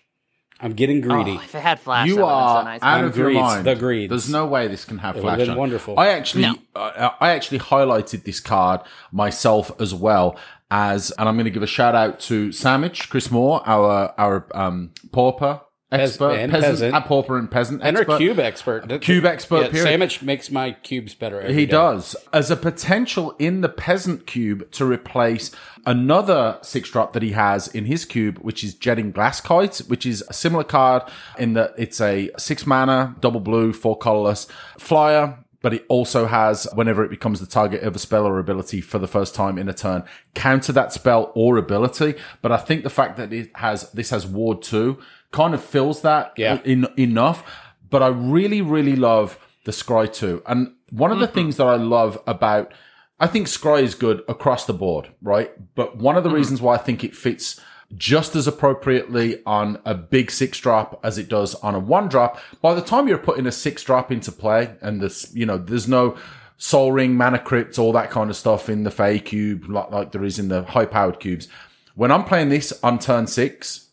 I'm 0.62 0.74
getting 0.74 1.00
greedy. 1.02 1.38
Oh, 1.40 1.42
if 1.44 1.56
it 1.56 1.62
had 1.62 1.80
flash, 1.80 2.08
you 2.08 2.16
that 2.16 2.22
would've 2.22 2.36
been 2.36 2.44
are 2.44 2.60
so 2.62 2.66
nice. 2.66 2.82
out 2.82 3.00
I'm 3.00 3.06
of 3.06 3.18
your 3.18 3.32
mind. 3.32 3.66
the 3.66 3.76
greeds. 3.76 4.10
There's 4.10 4.30
no 4.30 4.46
way 4.46 4.68
this 4.68 4.84
can 4.86 4.98
have 4.98 5.16
It 5.18 5.22
flash 5.22 5.38
been 5.40 5.52
on. 5.52 5.58
wonderful. 5.58 5.98
I 6.00 6.10
actually, 6.10 6.42
No. 6.44 6.56
uh, 6.76 7.10
I 7.20 7.30
actually 7.32 7.60
highlighted 7.60 8.24
this 8.26 8.40
card 8.40 8.82
myself 9.12 9.72
as 9.80 9.94
well 9.94 10.38
as, 10.72 11.12
and 11.12 11.28
I'm 11.30 11.36
going 11.36 11.46
to 11.46 11.52
give 11.52 11.64
a 11.64 11.68
shout 11.68 11.96
out 11.96 12.20
to 12.22 12.50
Sammich, 12.50 13.10
Chris 13.10 13.32
Moore, 13.32 13.62
our 13.66 14.14
our 14.18 14.48
um, 14.54 14.92
pauper 15.12 15.62
expert, 15.92 16.32
and 16.34 16.52
peasant, 16.52 16.72
peasant. 16.72 16.94
uh, 16.96 17.02
pauper 17.02 17.38
and 17.38 17.50
peasant 17.50 17.82
and 17.84 17.96
our 17.98 18.02
expert. 18.04 18.18
cube 18.18 18.40
expert. 18.40 19.02
Cube 19.02 19.26
expert, 19.26 19.62
Yeah, 19.66 19.70
period. 19.84 20.02
Sammich 20.02 20.22
makes 20.22 20.52
my 20.52 20.72
cubes 20.72 21.16
better. 21.16 21.42
He 21.48 21.66
day. 21.66 21.72
does. 21.72 22.16
As 22.32 22.52
a 22.52 22.56
potential 22.56 23.36
in 23.40 23.62
the 23.62 23.70
peasant 23.70 24.28
cube 24.28 24.70
to 24.72 24.86
replace 24.86 25.52
another 25.86 26.60
six 26.62 26.90
drop 26.92 27.14
that 27.14 27.24
he 27.24 27.32
has 27.32 27.68
in 27.68 27.86
his 27.86 28.06
cube, 28.06 28.38
which 28.40 28.64
is 28.64 28.74
Jetting 28.76 29.12
Glasskite, 29.12 29.90
which 29.90 30.06
is 30.06 30.24
a 30.30 30.34
similar 30.34 30.64
card 30.64 31.04
in 31.38 31.54
that 31.54 31.74
it's 31.78 32.00
a 32.00 32.30
six 32.38 32.66
mana, 32.68 33.16
double 33.20 33.40
blue, 33.40 33.74
four 33.74 33.98
colorless 33.98 34.48
flyer. 34.78 35.40
But 35.62 35.74
it 35.74 35.86
also 35.90 36.26
has, 36.26 36.70
whenever 36.74 37.04
it 37.04 37.10
becomes 37.10 37.42
the 37.42 37.46
target 37.46 37.84
of 37.84 37.94
a 37.94 38.00
spell 38.00 38.26
or 38.26 38.40
ability 38.40 38.80
for 38.80 38.98
the 38.98 39.10
first 39.10 39.36
time 39.36 39.58
in 39.58 39.68
a 39.68 39.74
turn, 39.74 40.06
counter 40.34 40.72
that 40.72 40.94
spell 40.94 41.34
or 41.36 41.58
ability. 41.58 42.16
But 42.42 42.54
I 42.54 42.58
think 42.58 42.84
the 42.84 42.90
fact 42.90 43.18
that 43.18 43.34
it 43.34 43.52
has, 43.56 43.92
this 43.92 44.10
has 44.12 44.26
ward 44.26 44.62
two 44.62 45.00
kind 45.32 45.54
of 45.54 45.64
fills 45.64 46.02
that 46.02 46.34
Yeah. 46.38 46.60
in, 46.64 46.88
enough. 46.98 47.44
But 47.90 48.04
I 48.04 48.08
really, 48.08 48.62
really 48.62 48.96
love 48.96 49.40
the 49.66 49.72
Scry 49.72 50.12
2. 50.12 50.44
And 50.46 50.74
one 50.92 51.12
of 51.12 51.20
the 51.20 51.26
mm-hmm. 51.26 51.36
things 51.36 51.58
that 51.58 51.68
I 51.68 51.76
love 51.76 52.20
about, 52.28 52.72
I 53.20 53.28
think 53.28 53.48
Scry 53.48 53.82
is 53.82 53.96
good 53.96 54.24
across 54.28 54.66
the 54.66 54.74
board, 54.74 55.10
right? 55.22 55.52
But 55.76 55.98
one 55.98 56.18
of 56.18 56.24
the 56.24 56.30
mm-hmm. 56.30 56.38
reasons 56.38 56.62
why 56.62 56.76
I 56.76 56.78
think 56.78 57.04
it 57.04 57.16
fits 57.16 57.60
just 57.98 58.36
as 58.36 58.48
appropriately 58.48 59.42
on 59.46 59.80
a 59.84 59.96
big 59.96 60.30
six 60.30 60.60
drop 60.60 61.00
as 61.04 61.18
it 61.18 61.28
does 61.28 61.56
on 61.56 61.74
a 61.74 61.80
one 61.80 62.08
drop, 62.08 62.40
by 62.62 62.74
the 62.74 62.82
time 62.82 63.08
you're 63.08 63.18
putting 63.18 63.48
a 63.48 63.52
six 63.52 63.84
drop 63.84 64.12
into 64.12 64.32
play 64.32 64.76
and 64.82 65.02
this, 65.02 65.34
you 65.34 65.46
know, 65.46 65.58
there's 65.58 65.88
no 65.88 66.16
Sol 66.58 66.92
Ring, 66.92 67.16
mana 67.16 67.40
crypt, 67.40 67.80
all 67.80 67.94
that 67.94 68.12
kind 68.12 68.30
of 68.30 68.36
stuff 68.36 68.70
in 68.70 68.84
the 68.84 68.92
Fae 68.92 69.18
cube, 69.18 69.70
like, 69.70 69.90
like 69.92 70.12
there 70.12 70.26
is 70.26 70.38
in 70.38 70.50
the 70.50 70.64
high 70.64 70.86
powered 70.86 71.20
cubes. 71.20 71.48
When 71.96 72.12
I'm 72.12 72.26
playing 72.26 72.50
this 72.50 72.78
on 72.84 73.00
turn 73.00 73.28
six, 73.28 73.89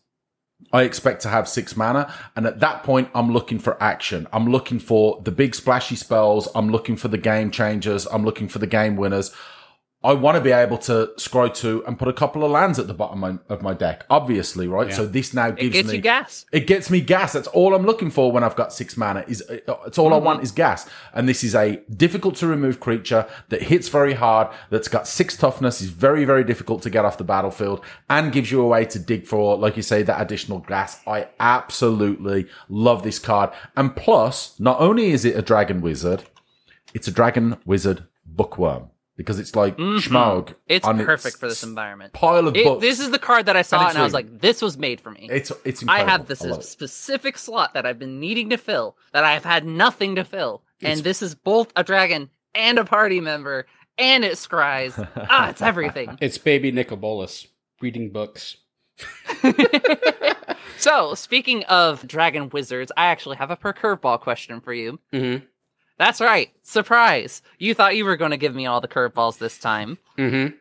I 0.76 0.82
expect 0.82 1.22
to 1.22 1.30
have 1.30 1.48
six 1.48 1.74
mana. 1.74 2.12
And 2.36 2.46
at 2.46 2.60
that 2.60 2.82
point, 2.82 3.08
I'm 3.14 3.32
looking 3.32 3.58
for 3.58 3.82
action. 3.82 4.28
I'm 4.30 4.46
looking 4.46 4.78
for 4.78 5.22
the 5.24 5.32
big 5.32 5.54
splashy 5.54 5.96
spells. 5.96 6.48
I'm 6.54 6.70
looking 6.70 6.96
for 6.96 7.08
the 7.08 7.16
game 7.16 7.50
changers. 7.50 8.06
I'm 8.12 8.24
looking 8.26 8.46
for 8.46 8.58
the 8.58 8.66
game 8.66 8.96
winners. 8.96 9.32
I 10.06 10.12
want 10.12 10.36
to 10.36 10.40
be 10.40 10.52
able 10.52 10.78
to 10.78 11.10
scry 11.16 11.52
to 11.56 11.84
and 11.84 11.98
put 11.98 12.06
a 12.06 12.12
couple 12.12 12.44
of 12.44 12.50
lands 12.52 12.78
at 12.78 12.86
the 12.86 12.94
bottom 12.94 13.24
of 13.24 13.34
my, 13.34 13.54
of 13.54 13.60
my 13.60 13.74
deck, 13.74 14.06
obviously, 14.08 14.68
right? 14.68 14.92
So 14.92 15.04
this 15.04 15.34
now 15.34 15.48
It 15.48 15.56
gives 15.56 15.72
gets 15.74 15.88
me 15.88 15.96
you 15.96 16.00
gas. 16.00 16.46
it 16.52 16.68
gets 16.68 16.90
me 16.90 17.00
gas. 17.00 17.32
That's 17.32 17.48
all 17.48 17.74
I'm 17.74 17.84
looking 17.84 18.10
for 18.10 18.30
when 18.30 18.44
I've 18.44 18.54
got 18.54 18.72
six 18.72 18.96
mana. 18.96 19.24
Is 19.26 19.42
it's 19.50 19.98
all 19.98 20.14
I 20.14 20.18
want 20.18 20.44
is 20.44 20.52
gas. 20.52 20.88
And 21.12 21.28
this 21.28 21.42
is 21.42 21.56
a 21.56 21.82
difficult 21.96 22.36
to 22.36 22.46
remove 22.46 22.78
creature 22.78 23.26
that 23.48 23.62
hits 23.62 23.88
very 23.88 24.14
hard. 24.14 24.46
That's 24.70 24.86
got 24.86 25.08
six 25.08 25.36
toughness. 25.36 25.80
Is 25.80 25.88
very 25.90 26.24
very 26.24 26.44
difficult 26.44 26.82
to 26.82 26.90
get 26.90 27.04
off 27.04 27.18
the 27.18 27.24
battlefield 27.24 27.84
and 28.08 28.30
gives 28.30 28.52
you 28.52 28.62
a 28.62 28.66
way 28.68 28.84
to 28.84 29.00
dig 29.00 29.26
for, 29.26 29.56
like 29.58 29.76
you 29.76 29.82
say, 29.82 30.04
that 30.04 30.20
additional 30.22 30.60
gas. 30.60 31.00
I 31.04 31.26
absolutely 31.40 32.46
love 32.68 33.02
this 33.02 33.18
card. 33.18 33.50
And 33.76 33.96
plus, 33.96 34.54
not 34.60 34.80
only 34.80 35.10
is 35.10 35.24
it 35.24 35.34
a 35.36 35.42
dragon 35.42 35.80
wizard, 35.80 36.22
it's 36.94 37.08
a 37.08 37.12
dragon 37.12 37.56
wizard 37.64 38.04
bookworm 38.24 38.90
because 39.16 39.38
it's 39.38 39.54
like 39.56 39.76
Schmog. 39.76 40.54
It's 40.66 40.86
perfect 40.86 41.26
its 41.26 41.36
for 41.38 41.48
this 41.48 41.62
environment. 41.62 42.12
Pile 42.12 42.48
of 42.48 42.56
It- 42.56 42.64
books. 42.64 42.80
this 42.82 43.00
is 43.00 43.10
the 43.10 43.18
card 43.18 43.46
that 43.46 43.56
I 43.56 43.62
saw, 43.62 43.80
And 43.80 43.88
and, 43.90 43.98
I 43.98 44.02
was 44.04 44.12
like, 44.14 44.40
"This 44.40 44.60
was 44.62 44.76
made 44.78 45.00
for 45.00 45.10
me." 45.10 45.28
it's 45.30 45.50
it's 45.64 45.82
I 45.88 46.00
have 46.00 46.26
this 46.26 46.42
love 46.42 46.60
it. 46.60 46.64
specific 46.64 47.38
slot 47.38 47.74
that 47.74 47.86
I've 47.86 47.98
been 47.98 48.20
needing 48.20 48.50
to 48.50 48.56
fill, 48.58 48.96
that 49.12 49.24
I've 49.24 49.44
had 49.44 49.64
nothing 49.66 50.14
to 50.16 50.24
fill, 50.24 50.62
and 50.82 51.00
this 51.00 51.22
is 51.22 51.34
both 51.34 51.72
a 51.76 51.82
dragon 51.84 52.30
and 52.54 52.78
a 52.78 52.84
party 52.84 53.20
member, 53.20 53.66
and 53.98 54.24
it 54.24 54.32
scries. 54.34 54.94
ah, 55.30 55.48
it's 55.50 55.62
everything. 55.62 56.18
It's 56.20 56.38
baby 56.38 56.70
Nicol 56.72 56.96
Bolas 56.98 57.46
reading 57.80 58.10
books. 58.10 58.56
so, 60.78 61.14
speaking 61.14 61.64
of 61.64 62.06
dragon 62.06 62.48
wizards, 62.50 62.92
I 62.96 63.06
actually 63.06 63.36
have 63.36 63.50
a 63.50 63.56
per 63.56 63.72
curveball 63.72 64.20
question 64.20 64.60
for 64.60 64.72
you. 64.72 64.98
Mm-hmm. 65.12 65.44
That's 65.98 66.20
right, 66.20 66.50
surprise! 66.62 67.42
You 67.58 67.72
thought 67.74 67.96
you 67.96 68.04
were 68.04 68.16
going 68.16 68.32
to 68.32 68.36
give 68.36 68.54
me 68.54 68.66
all 68.66 68.80
the 68.80 68.88
curveballs 68.88 69.38
this 69.38 69.58
time. 69.58 69.98
Mm-hmm. 70.18 70.54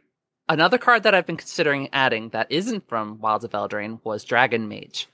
Another 0.48 0.78
card 0.78 1.04
that 1.04 1.16
I've 1.16 1.26
been 1.26 1.38
considering 1.38 1.90
adding 1.92 2.30
that 2.30 2.48
isn't 2.52 2.88
from 2.88 3.20
Wilds 3.20 3.44
of 3.44 3.52
Eldraine 3.52 4.00
was 4.04 4.24
Dragon 4.24 4.68
Mage. 4.68 5.08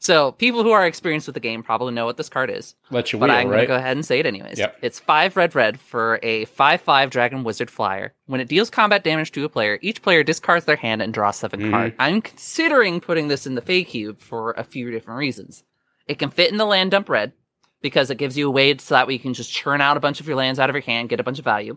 So, 0.00 0.30
people 0.30 0.62
who 0.62 0.70
are 0.70 0.86
experienced 0.86 1.26
with 1.26 1.34
the 1.34 1.40
game 1.40 1.64
probably 1.64 1.92
know 1.92 2.06
what 2.06 2.16
this 2.16 2.28
card 2.28 2.50
is. 2.50 2.76
Let 2.90 3.12
you 3.12 3.18
but 3.18 3.30
wheel, 3.30 3.38
I'm 3.38 3.50
gonna 3.50 3.66
go 3.66 3.74
ahead 3.74 3.96
and 3.96 4.06
say 4.06 4.20
it 4.20 4.26
anyways. 4.26 4.56
Yep. 4.56 4.76
It's 4.80 5.00
5 5.00 5.36
red 5.36 5.56
red 5.56 5.80
for 5.80 6.20
a 6.22 6.44
5 6.44 6.80
5 6.80 7.10
Dragon 7.10 7.42
Wizard 7.42 7.68
Flyer. 7.68 8.14
When 8.26 8.40
it 8.40 8.46
deals 8.46 8.70
combat 8.70 9.02
damage 9.02 9.32
to 9.32 9.44
a 9.44 9.48
player, 9.48 9.80
each 9.82 10.00
player 10.00 10.22
discards 10.22 10.66
their 10.66 10.76
hand 10.76 11.02
and 11.02 11.12
draws 11.12 11.36
7 11.36 11.60
Mhm. 11.60 11.70
cards. 11.72 11.94
I'm 11.98 12.22
considering 12.22 13.00
putting 13.00 13.26
this 13.26 13.44
in 13.44 13.56
the 13.56 13.60
Fae 13.60 13.82
Cube 13.82 14.20
for 14.20 14.52
a 14.52 14.62
few 14.62 14.92
different 14.92 15.18
reasons. 15.18 15.64
It 16.06 16.20
can 16.20 16.30
fit 16.30 16.52
in 16.52 16.58
the 16.58 16.64
land 16.64 16.92
dump 16.92 17.08
red 17.08 17.32
because 17.80 18.10
it 18.10 18.18
gives 18.18 18.36
you 18.36 18.48
a 18.48 18.50
way 18.50 18.76
so 18.78 18.94
that 18.94 19.06
way 19.06 19.14
you 19.14 19.18
can 19.18 19.34
just 19.34 19.52
churn 19.52 19.80
out 19.80 19.96
a 19.96 20.00
bunch 20.00 20.20
of 20.20 20.26
your 20.26 20.36
lands 20.36 20.58
out 20.58 20.70
of 20.70 20.74
your 20.74 20.82
hand, 20.82 21.08
get 21.08 21.20
a 21.20 21.24
bunch 21.24 21.38
of 21.38 21.44
value. 21.44 21.76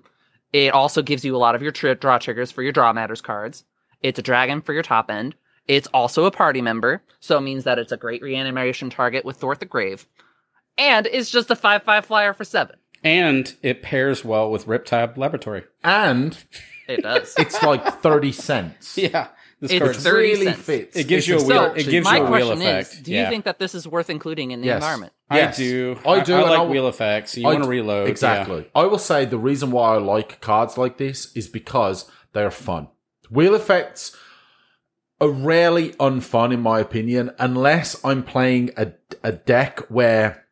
It 0.54 0.74
also 0.74 1.02
gives 1.02 1.24
you 1.24 1.36
a 1.36 1.38
lot 1.38 1.56
of 1.56 1.62
your 1.62 1.72
tri- 1.72 1.94
draw 1.94 2.18
triggers 2.18 2.52
for 2.52 2.62
your 2.64 2.72
draw 2.74 2.92
matters 2.94 3.22
cards. 3.22 3.64
It's 4.02 4.20
a 4.20 4.24
dragon 4.24 4.62
for 4.62 4.74
your 4.74 4.84
top 4.84 5.10
end. 5.12 5.36
It's 5.68 5.88
also 5.94 6.26
a 6.26 6.32
party 6.32 6.62
member, 6.62 7.04
so 7.20 7.38
it 7.38 7.42
means 7.42 7.64
that 7.64 7.80
it's 7.80 7.92
a 7.92 7.98
great 7.98 8.22
reanimation 8.22 8.90
target 8.90 9.24
with 9.24 9.38
Thorth 9.38 9.60
the 9.60 9.66
Grave. 9.66 10.08
And 10.78 11.06
it's 11.08 11.30
just 11.30 11.52
a 11.52 11.56
5 11.56 11.84
5 11.84 12.06
flyer 12.06 12.34
for 12.34 12.44
7. 12.44 12.76
and 13.04 13.56
it 13.62 13.82
pairs 13.82 14.26
well 14.26 14.50
with 14.52 14.66
Riptide 14.66 15.18
Laboratory. 15.18 15.64
And 15.84 16.38
It 16.88 17.04
does. 17.04 17.34
It's 17.38 17.62
like 17.64 18.02
thirty 18.02 18.32
cents. 18.32 18.98
Yeah, 18.98 19.28
this 19.62 19.72
It's 19.72 19.80
card 19.80 19.96
thir- 19.96 20.02
30 20.02 20.18
really 20.32 20.46
cents. 20.46 20.60
fits. 20.60 20.98
It 20.98 21.08
gives 21.08 21.20
It's 21.24 21.28
you 21.30 21.36
a 21.36 21.38
just 21.38 21.48
wheel- 21.48 21.68
so 21.68 21.74
it 21.74 21.88
gives 21.88 22.04
My 22.04 22.18
you 22.18 22.24
a 22.26 22.32
wheel 22.32 22.46
question 22.48 22.62
effect. 22.68 22.94
is: 22.94 23.00
Do 23.00 23.12
Yeah. 23.14 23.24
you 23.24 23.30
think 23.30 23.46
that 23.46 23.60
this 23.60 23.74
is 23.76 23.88
worth 23.88 24.10
including 24.10 24.52
in 24.52 24.60
the 24.62 24.68
Yes. 24.68 24.76
environment? 24.78 25.14
Yes. 25.32 25.58
I 25.58 25.62
do. 25.64 26.00
I 26.06 26.20
do, 26.22 26.34
I, 26.34 26.42
and 26.42 26.50
like 26.50 26.60
I'll- 26.60 26.68
wheel 26.68 26.88
effects. 26.88 27.38
You 27.38 27.48
I 27.48 27.52
want 27.54 27.64
to 27.64 27.70
d- 27.70 27.70
reload. 27.70 28.06
yeah. 28.06 28.12
Exactly. 28.12 28.66
I 28.76 28.84
will 28.86 28.98
say 28.98 29.24
the 29.26 29.38
reason 29.38 29.72
why 29.72 29.96
I 29.96 29.98
like 30.00 30.42
cards 30.42 30.78
like 30.78 30.98
this 30.98 31.32
is 31.36 31.48
because 31.48 32.06
they 32.34 32.44
are 32.44 32.52
fun. 32.52 32.88
Wheel 33.30 33.56
effects 33.56 34.16
are 35.22 35.30
rarely 35.30 35.90
unfun, 36.00 36.52
in 36.54 36.60
my 36.62 36.80
opinion, 36.80 37.32
unless 37.38 38.04
I'm 38.04 38.24
playing 38.24 38.72
a, 38.76 38.94
a 39.24 39.32
deck 39.32 39.82
where 39.90 40.26
I 40.34 40.51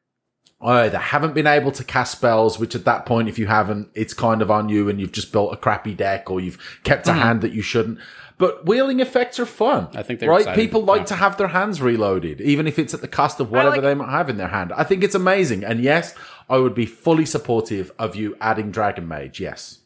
Oh, 0.61 0.73
either 0.73 0.98
haven't 0.98 1.34
been 1.34 1.48
able 1.48 1.72
to 1.72 1.86
cast 1.86 2.11
spells, 2.11 2.60
which 2.60 2.76
at 2.76 2.84
that 2.84 3.06
point, 3.06 3.30
if 3.30 3.40
you 3.40 3.48
haven't, 3.48 3.90
it's 3.94 4.14
kind 4.14 4.41
of 4.41 4.52
on 4.52 4.68
you 4.68 4.90
and 4.90 4.99
you've 4.99 5.14
just 5.14 5.31
built 5.31 5.53
a 5.53 5.57
crappy 5.57 5.95
deck 5.95 6.30
or 6.30 6.41
you've 6.41 6.57
kept 6.84 7.07
a 7.07 7.11
mm-hmm. 7.11 7.19
hand 7.19 7.41
that 7.41 7.53
you 7.53 7.61
shouldn't. 7.61 7.98
But 8.38 8.65
wheeling 8.65 8.99
effects 8.99 9.40
are 9.40 9.45
fun. 9.45 9.88
I 9.94 10.03
think 10.03 10.19
they're 10.19 10.30
right. 10.30 10.56
People 10.56 10.84
like 10.84 11.02
Yeah. 11.02 11.06
to 11.07 11.15
have 11.15 11.38
their 11.38 11.49
hands 11.49 11.81
reloaded, 11.81 12.41
even 12.41 12.68
if 12.68 12.77
it's 12.77 12.94
at 12.94 13.02
the 13.02 13.07
cost 13.07 13.40
of 13.40 13.52
whatever 13.52 13.76
like- 13.76 13.81
they 13.81 13.94
might 13.94 14.11
have 14.11 14.30
in 14.30 14.38
their 14.38 14.48
hand. 14.48 14.73
I 14.76 14.84
think 14.84 15.03
it's 15.03 15.15
amazing. 15.15 15.64
And 15.64 15.81
yes, 15.81 16.14
I 16.49 16.57
would 16.57 16.73
be 16.73 16.86
fully 16.86 17.26
supportive 17.26 17.91
of 17.99 18.15
you 18.15 18.36
adding 18.41 18.72
Dragon 18.72 19.07
Mage. 19.07 19.40
Yes. 19.40 19.80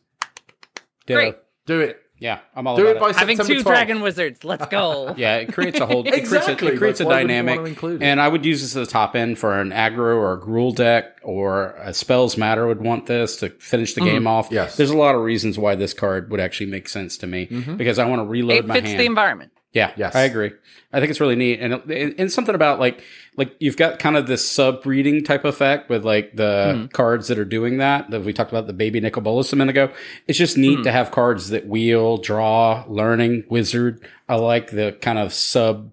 Ditto. 1.05 1.19
Great. 1.19 1.35
Do 1.65 1.81
it. 1.81 2.02
Yeah, 2.23 2.39
I'm 2.55 2.65
all 2.67 2.77
Do 2.77 2.87
about 2.87 2.95
it 2.95 2.99
by 3.13 3.19
Having 3.19 3.35
September 3.37 3.59
two 3.59 3.63
12th. 3.67 3.71
dragon 3.73 4.01
wizards. 4.01 4.43
Let's 4.45 4.65
go. 4.67 5.13
Yeah, 5.17 5.35
it 5.37 5.51
creates 5.53 5.79
a 5.81 5.85
whole. 5.85 6.07
Exactly, 6.07 6.17
It 6.21 6.27
creates 6.29 6.47
a, 6.47 6.73
it 6.73 6.77
creates 6.77 6.99
like, 7.01 7.05
a 7.05 7.09
why 7.09 7.15
wouldn't 7.23 7.29
you 7.31 7.35
dynamic. 7.35 7.55
want 7.57 7.65
to 7.65 7.69
include 7.69 8.01
it? 8.01 8.05
And 8.05 8.21
I 8.21 8.27
would 8.29 8.45
use 8.45 8.61
this 8.61 8.75
as 8.77 8.87
a 8.87 8.89
top 8.89 9.13
end 9.15 9.37
for 9.37 9.59
an 9.59 9.71
aggro 9.71 10.15
or 10.15 10.31
a 10.33 10.39
Gruul 10.39 10.73
deck 10.73 11.19
or 11.21 11.71
a 11.81 11.93
Spells 11.93 12.37
Matter 12.37 12.65
would 12.65 12.79
want 12.81 13.07
this 13.07 13.35
to 13.37 13.49
finish 13.49 13.93
the 13.93 14.01
game 14.01 14.25
off. 14.25 14.45
Mm-hmm. 14.45 14.53
Yes. 14.55 14.71
Mm-hmm. 14.71 14.77
There's 14.77 14.89
a 14.91 14.97
lot 14.97 15.15
of 15.15 15.21
reasons 15.21 15.59
why 15.59 15.75
this 15.75 15.93
card 15.93 16.31
would 16.31 16.39
actually 16.39 16.67
make 16.67 16.87
sense 16.87 17.17
to 17.17 17.27
me 17.27 17.45
because 17.77 17.99
I 17.99 18.05
want 18.05 18.21
to 18.21 18.25
reload 18.25 18.57
it 18.57 18.67
my 18.67 18.75
fits 18.75 18.87
hand. 18.87 18.99
the 19.01 19.05
environment. 19.05 19.51
Yeah, 19.73 19.91
Yes. 19.97 20.15
I 20.15 20.21
agree. 20.21 20.51
I 20.93 20.99
think 20.99 21.09
it's 21.09 21.19
really 21.19 21.35
neat, 21.35 21.59
and 21.59 21.73
and 21.73 22.15
and 22.19 22.31
something 22.31 22.53
about 22.53 22.79
like 22.79 23.03
like 23.37 23.55
you've 23.59 23.77
got 23.77 23.99
kind 23.99 24.15
of 24.15 24.27
this 24.27 24.49
sub 24.49 24.85
reading 24.85 25.23
type 25.23 25.45
effect 25.45 25.89
with 25.89 26.05
like 26.05 26.35
the 26.35 26.73
Hmm. 26.75 26.85
cards 26.87 27.27
that 27.29 27.39
are 27.39 27.45
doing 27.45 27.77
that. 27.77 28.09
That 28.11 28.21
we 28.23 28.33
talked 28.33 28.51
about 28.51 28.67
the 28.67 28.73
baby 28.73 28.99
Nicol 28.99 29.21
Bolas 29.23 29.51
a 29.53 29.55
minute 29.55 29.71
ago. 29.71 29.89
It's 30.27 30.37
just 30.37 30.57
neat 30.57 30.77
Hmm. 30.79 30.83
to 30.83 30.91
have 30.91 31.11
cards 31.11 31.49
that 31.49 31.67
wheel, 31.67 32.17
draw, 32.17 32.83
learning, 32.87 33.45
wizard. 33.49 34.01
I 34.29 34.35
like 34.35 34.71
the 34.71 34.95
kind 35.01 35.17
of 35.19 35.33
sub. 35.33 35.89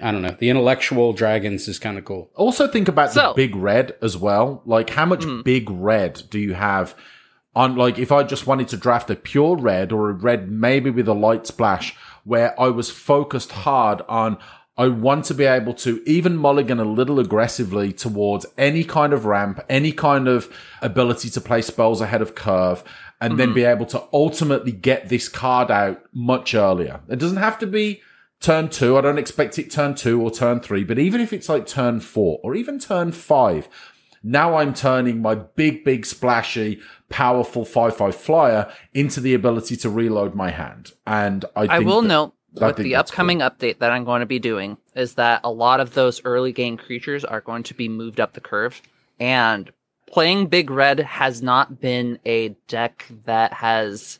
I 0.00 0.10
don't 0.10 0.22
know. 0.22 0.34
The 0.38 0.50
intellectual 0.50 1.12
dragons 1.12 1.68
is 1.68 1.78
kind 1.78 1.96
of 1.96 2.04
cool. 2.04 2.30
Also 2.34 2.66
think 2.66 2.88
about 2.88 3.12
So- 3.12 3.28
the 3.28 3.34
big 3.46 3.54
red 3.56 3.94
as 4.02 4.16
well. 4.16 4.62
Like 4.66 4.90
how 4.90 5.06
much 5.06 5.24
big 5.44 5.70
red 5.70 6.22
do 6.30 6.38
you 6.40 6.54
have 6.54 6.94
on 7.54 7.76
like 7.76 7.98
if 7.98 8.10
I 8.10 8.22
just 8.24 8.46
wanted 8.46 8.68
to 8.68 8.76
draft 8.76 9.10
a 9.10 9.14
pure 9.14 9.56
red 9.56 9.92
or 9.92 10.10
a 10.10 10.14
red 10.14 10.50
maybe 10.50 10.90
with 10.90 11.06
a 11.06 11.12
light 11.14 11.46
splash 11.46 11.94
where 12.24 12.58
I 12.60 12.68
was 12.68 12.88
focused 12.90 13.52
hard 13.52 14.00
on 14.08 14.38
I 14.76 14.88
want 14.88 15.26
to 15.26 15.34
be 15.34 15.44
able 15.44 15.74
to 15.74 16.02
even 16.06 16.36
mulligan 16.36 16.80
a 16.80 16.84
little 16.84 17.20
aggressively 17.20 17.92
towards 17.92 18.46
any 18.56 18.84
kind 18.84 19.12
of 19.12 19.26
ramp, 19.26 19.60
any 19.68 19.92
kind 19.92 20.28
of 20.28 20.54
ability 20.80 21.28
to 21.30 21.40
play 21.40 21.60
spells 21.60 22.00
ahead 22.00 22.22
of 22.22 22.34
curve, 22.34 22.82
and 23.20 23.38
then 23.38 23.48
mm-hmm. 23.48 23.54
be 23.54 23.64
able 23.64 23.86
to 23.86 24.02
ultimately 24.12 24.72
get 24.72 25.08
this 25.08 25.28
card 25.28 25.70
out 25.70 26.02
much 26.12 26.54
earlier. 26.54 27.00
It 27.08 27.18
doesn't 27.18 27.36
have 27.36 27.58
to 27.58 27.66
be 27.66 28.00
turn 28.40 28.70
two. 28.70 28.96
I 28.96 29.02
don't 29.02 29.18
expect 29.18 29.58
it 29.58 29.70
turn 29.70 29.94
two 29.94 30.20
or 30.20 30.30
turn 30.30 30.60
three, 30.60 30.84
but 30.84 30.98
even 30.98 31.20
if 31.20 31.32
it's 31.32 31.48
like 31.48 31.66
turn 31.66 32.00
four 32.00 32.40
or 32.42 32.54
even 32.54 32.78
turn 32.78 33.12
five, 33.12 33.68
now 34.22 34.56
I'm 34.56 34.72
turning 34.72 35.20
my 35.20 35.34
big, 35.34 35.84
big, 35.84 36.06
splashy, 36.06 36.80
powerful 37.08 37.64
5 37.64 37.96
5 37.96 38.14
flyer 38.14 38.72
into 38.94 39.20
the 39.20 39.34
ability 39.34 39.76
to 39.76 39.90
reload 39.90 40.34
my 40.34 40.50
hand. 40.50 40.92
And 41.06 41.44
I, 41.54 41.66
I 41.66 41.78
will 41.80 42.02
that- 42.02 42.08
note 42.08 42.34
With 42.54 42.76
the 42.76 42.96
upcoming 42.96 43.38
update 43.38 43.78
that 43.78 43.90
I'm 43.90 44.04
going 44.04 44.20
to 44.20 44.26
be 44.26 44.38
doing 44.38 44.76
is 44.94 45.14
that 45.14 45.40
a 45.42 45.50
lot 45.50 45.80
of 45.80 45.94
those 45.94 46.22
early 46.24 46.52
game 46.52 46.76
creatures 46.76 47.24
are 47.24 47.40
going 47.40 47.62
to 47.64 47.74
be 47.74 47.88
moved 47.88 48.20
up 48.20 48.34
the 48.34 48.40
curve. 48.40 48.82
And 49.18 49.70
playing 50.06 50.48
Big 50.48 50.70
Red 50.70 51.00
has 51.00 51.42
not 51.42 51.80
been 51.80 52.18
a 52.26 52.50
deck 52.68 53.06
that 53.24 53.54
has 53.54 54.18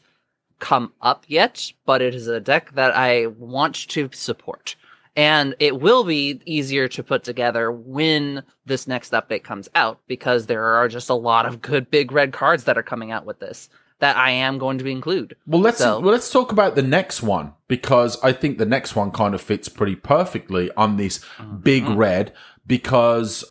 come 0.61 0.93
up 1.03 1.25
yet, 1.29 1.73
but 1.85 2.01
it 2.01 2.15
is 2.15 2.27
a 2.29 2.41
deck 2.41 2.73
that 2.75 2.97
I 2.97 3.27
want 3.27 3.89
to 3.89 4.09
support. 4.13 4.77
And 5.15 5.55
it 5.59 5.79
will 5.79 6.05
be 6.05 6.41
easier 6.47 6.89
to 6.89 7.03
put 7.03 7.25
together 7.25 7.71
when 7.71 8.45
this 8.65 8.89
next 8.89 9.13
update 9.13 9.45
comes 9.45 9.69
out 9.75 10.01
because 10.07 10.47
there 10.47 10.65
are 10.65 10.89
just 10.89 11.11
a 11.11 11.15
lot 11.15 11.45
of 11.45 11.61
good 11.61 11.91
big 11.91 12.13
red 12.13 12.33
cards 12.33 12.65
that 12.65 12.79
are 12.79 12.83
coming 12.83 13.11
out 13.11 13.27
with 13.27 13.39
this 13.41 13.69
that 14.03 14.17
I 14.17 14.31
am 14.33 14.59
going 14.59 14.79
to 14.79 14.87
include. 14.87 15.37
Well, 15.47 15.61
let's 15.61 15.79
So- 15.79 16.01
well, 16.01 16.11
let's 16.13 16.31
talk 16.31 16.51
about 16.53 16.75
the 16.75 16.83
next 16.83 17.23
one 17.23 17.53
because 17.69 18.19
I 18.23 18.33
think 18.33 18.59
the 18.59 18.67
next 18.67 18.97
one 18.97 19.13
kind 19.13 19.33
of 19.35 19.41
fits 19.41 19.69
pretty 19.69 19.95
perfectly 19.97 20.71
on 20.77 20.97
this 20.97 21.25
big 21.63 21.85
Mm-hmm. 21.85 21.97
red 21.97 22.33
because 22.67 23.45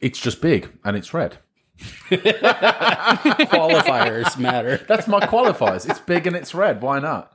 it's 0.00 0.18
just 0.20 0.40
big 0.40 0.70
and 0.84 0.96
it's 0.96 1.12
red. 1.12 1.38
Qualifiers 3.38 4.38
matter. 4.38 4.76
That's 4.88 5.08
my 5.08 5.20
qualifiers. 5.20 5.88
It's 5.88 6.00
big 6.00 6.26
and 6.26 6.36
it's 6.36 6.54
red. 6.54 6.80
Why 6.82 6.98
not? 7.00 7.32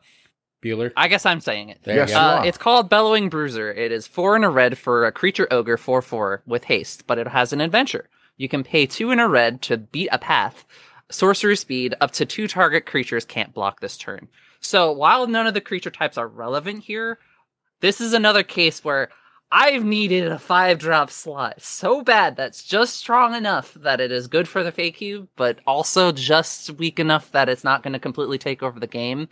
Bueller. 0.64 0.92
I 0.96 1.08
guess 1.10 1.26
I'm 1.26 1.42
saying 1.42 1.70
it. 1.70 1.80
There 1.84 1.96
Yes, 1.98 2.10
you 2.10 2.16
you. 2.16 2.22
Uh, 2.22 2.44
it's 2.46 2.58
called 2.58 2.90
Bellowing 2.90 3.30
Bruiser. 3.30 3.72
It 3.72 3.92
is 3.92 4.08
four 4.08 4.36
in 4.38 4.44
a 4.46 4.50
red 4.50 4.78
for 4.78 5.06
a 5.06 5.12
creature 5.12 5.48
ogre, 5.52 5.76
4 5.78 6.02
4 6.02 6.44
with 6.46 6.64
haste, 6.64 7.06
but 7.08 7.18
it 7.18 7.28
has 7.28 7.52
an 7.52 7.60
adventure. 7.62 8.08
You 8.38 8.48
can 8.50 8.64
pay 8.64 8.86
two 8.86 9.12
in 9.12 9.20
a 9.20 9.28
red 9.28 9.62
to 9.64 9.78
beat 9.78 10.10
a 10.12 10.18
path. 10.18 10.66
Sorcery 11.12 11.56
speed, 11.56 11.96
up 12.02 12.12
to 12.12 12.26
two 12.26 12.48
target 12.48 12.86
creatures 12.86 13.26
can't 13.26 13.54
block 13.54 13.80
this 13.80 13.98
turn. 13.98 14.28
So 14.60 14.92
while 14.92 15.28
none 15.28 15.48
of 15.48 15.54
the 15.54 15.62
creature 15.62 15.92
types 15.92 16.18
are 16.18 16.28
relevant 16.28 16.84
here, 16.84 17.20
this 17.82 18.00
is 18.00 18.14
another 18.14 18.44
case 18.44 18.84
where 18.84 19.10
I've 19.52 19.84
needed 19.84 20.28
a 20.28 20.40
five 20.40 20.80
drop 20.80 21.12
slot 21.12 21.62
so 21.62 22.02
bad 22.02 22.36
that's 22.36 22.64
just 22.64 22.96
strong 22.96 23.36
enough 23.36 23.76
that 23.76 24.02
it 24.02 24.12
is 24.12 24.26
good 24.28 24.48
for 24.48 24.64
the 24.64 24.72
Fae 24.72 24.90
cube, 24.90 25.28
but 25.36 25.60
also 25.68 26.12
just 26.12 26.72
weak 26.72 27.00
enough 27.00 27.32
that 27.34 27.50
it's 27.50 27.64
not 27.64 27.84
going 27.84 27.94
to 27.94 28.00
completely 28.00 28.40
take 28.40 28.64
over 28.64 28.80
the 28.80 28.88
game. 28.88 29.28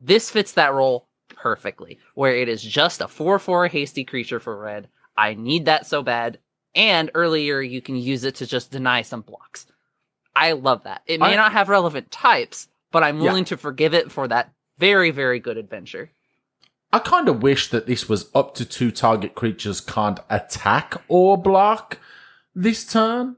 This 0.00 0.30
fits 0.30 0.52
that 0.52 0.72
role 0.72 1.08
perfectly, 1.28 1.98
where 2.14 2.36
it 2.36 2.48
is 2.48 2.62
just 2.62 3.00
a 3.00 3.08
4 3.08 3.40
4 3.40 3.66
hasty 3.66 4.04
creature 4.04 4.38
for 4.38 4.56
red. 4.56 4.88
I 5.16 5.34
need 5.34 5.64
that 5.64 5.86
so 5.86 6.04
bad. 6.04 6.38
And 6.74 7.10
earlier, 7.14 7.60
you 7.60 7.82
can 7.82 7.96
use 7.96 8.22
it 8.24 8.36
to 8.36 8.46
just 8.46 8.70
deny 8.70 9.02
some 9.02 9.22
blocks. 9.22 9.66
I 10.34 10.52
love 10.52 10.84
that. 10.84 11.02
It 11.06 11.20
may 11.20 11.32
I- 11.34 11.36
not 11.36 11.52
have 11.52 11.68
relevant 11.68 12.10
types, 12.10 12.68
but 12.90 13.02
I'm 13.02 13.18
Yeah. 13.18 13.24
willing 13.24 13.44
to 13.46 13.56
forgive 13.56 13.94
it 13.94 14.10
for 14.10 14.26
that 14.28 14.52
very, 14.78 15.10
very 15.10 15.38
good 15.38 15.56
adventure. 15.56 16.10
I 16.92 16.98
kind 16.98 17.28
of 17.28 17.42
wish 17.42 17.68
that 17.70 17.86
this 17.86 18.08
was 18.08 18.30
up 18.34 18.54
to 18.56 18.64
two 18.64 18.90
target 18.90 19.34
creatures 19.34 19.80
can't 19.80 20.20
attack 20.28 21.00
or 21.08 21.38
block 21.38 21.98
this 22.54 22.84
turn. 22.86 23.36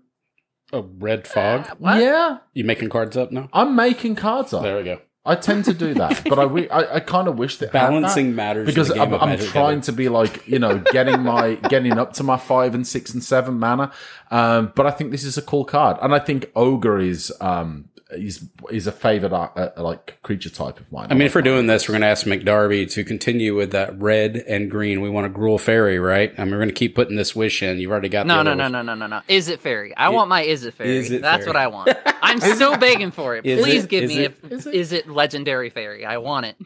A 0.72 0.80
red 0.82 1.28
fog. 1.28 1.68
Uh, 1.70 1.74
what? 1.78 2.00
Yeah, 2.02 2.38
You 2.52 2.64
making 2.64 2.88
cards 2.88 3.16
up 3.16 3.30
now? 3.30 3.48
I'm 3.52 3.76
making 3.76 4.16
cards 4.16 4.52
up. 4.52 4.62
There 4.62 4.76
we 4.76 4.82
go. 4.84 5.00
I 5.26 5.36
tend 5.36 5.64
to 5.64 5.72
do 5.72 5.94
that, 5.94 6.22
but 6.28 6.38
I, 6.38 6.44
I, 6.44 6.96
I 6.96 7.00
kind 7.00 7.28
of 7.28 7.38
wish 7.38 7.56
that 7.58 7.72
had 7.72 7.72
that. 7.72 7.90
Balancing 7.90 8.34
matters 8.34 8.66
because 8.66 8.90
I'm, 8.90 9.14
I'm 9.14 9.38
trying 9.38 9.80
to 9.82 9.92
be 9.92 10.10
like 10.10 10.46
you 10.46 10.58
know 10.58 10.78
getting 10.92 11.22
my 11.22 11.54
getting 11.54 11.98
up 11.98 12.12
to 12.14 12.22
my 12.22 12.36
five 12.36 12.74
and 12.74 12.86
six 12.86 13.14
and 13.14 13.24
seven 13.24 13.58
mana. 13.58 13.90
Um, 14.30 14.72
but 14.74 14.86
I 14.86 14.90
think 14.90 15.12
this 15.12 15.24
is 15.24 15.38
a 15.38 15.42
cool 15.42 15.64
card, 15.64 15.96
and 16.02 16.14
I 16.14 16.18
think 16.18 16.50
ogre 16.54 16.98
is 16.98 17.32
um 17.40 17.88
is 18.16 18.48
is 18.70 18.86
a 18.86 18.92
favorite 18.92 19.32
uh, 19.32 19.48
uh, 19.56 19.70
like 19.82 20.18
creature 20.22 20.50
type 20.50 20.80
of 20.80 20.90
mine. 20.92 21.08
I 21.10 21.14
mean, 21.14 21.22
if 21.26 21.34
we're 21.34 21.42
doing 21.42 21.66
this, 21.66 21.88
we're 21.88 21.92
going 21.92 22.02
to 22.02 22.08
ask 22.08 22.26
McDarby 22.26 22.90
to 22.92 23.04
continue 23.04 23.54
with 23.54 23.72
that 23.72 23.98
red 24.00 24.36
and 24.36 24.70
green. 24.70 25.00
We 25.00 25.10
want 25.10 25.26
a 25.26 25.30
Gruul 25.30 25.60
Fairy, 25.60 25.98
right? 25.98 26.32
I 26.38 26.44
mean, 26.44 26.52
we're 26.52 26.58
going 26.58 26.68
to 26.68 26.74
keep 26.74 26.94
putting 26.94 27.16
this 27.16 27.34
wish 27.36 27.62
in. 27.62 27.78
You've 27.78 27.90
already 27.90 28.08
got 28.08 28.26
No, 28.26 28.38
the 28.38 28.42
no, 28.44 28.50
other 28.52 28.58
no, 28.58 28.68
no, 28.68 28.82
no, 28.82 28.94
no, 28.94 29.06
no. 29.06 29.20
Is 29.28 29.48
it 29.48 29.60
fairy? 29.60 29.96
I 29.96 30.08
want 30.10 30.28
my 30.28 30.42
is 30.42 30.64
it 30.64 30.74
fairy. 30.74 30.96
Is 30.96 31.10
it 31.10 31.22
That's 31.22 31.44
fairy? 31.44 31.48
what 31.48 31.56
I 31.56 31.66
want. 31.68 31.90
I'm 32.22 32.40
so 32.56 32.76
begging 32.76 33.10
for 33.10 33.36
it. 33.36 33.44
Is 33.46 33.62
Please 33.62 33.84
it? 33.84 33.90
give 33.90 34.04
Is 34.04 34.10
me 34.10 34.18
it? 34.24 34.66
a 34.66 34.70
is 34.70 34.92
it 34.92 35.08
legendary 35.08 35.70
fairy. 35.70 36.04
I 36.04 36.18
want 36.18 36.46
it. 36.46 36.56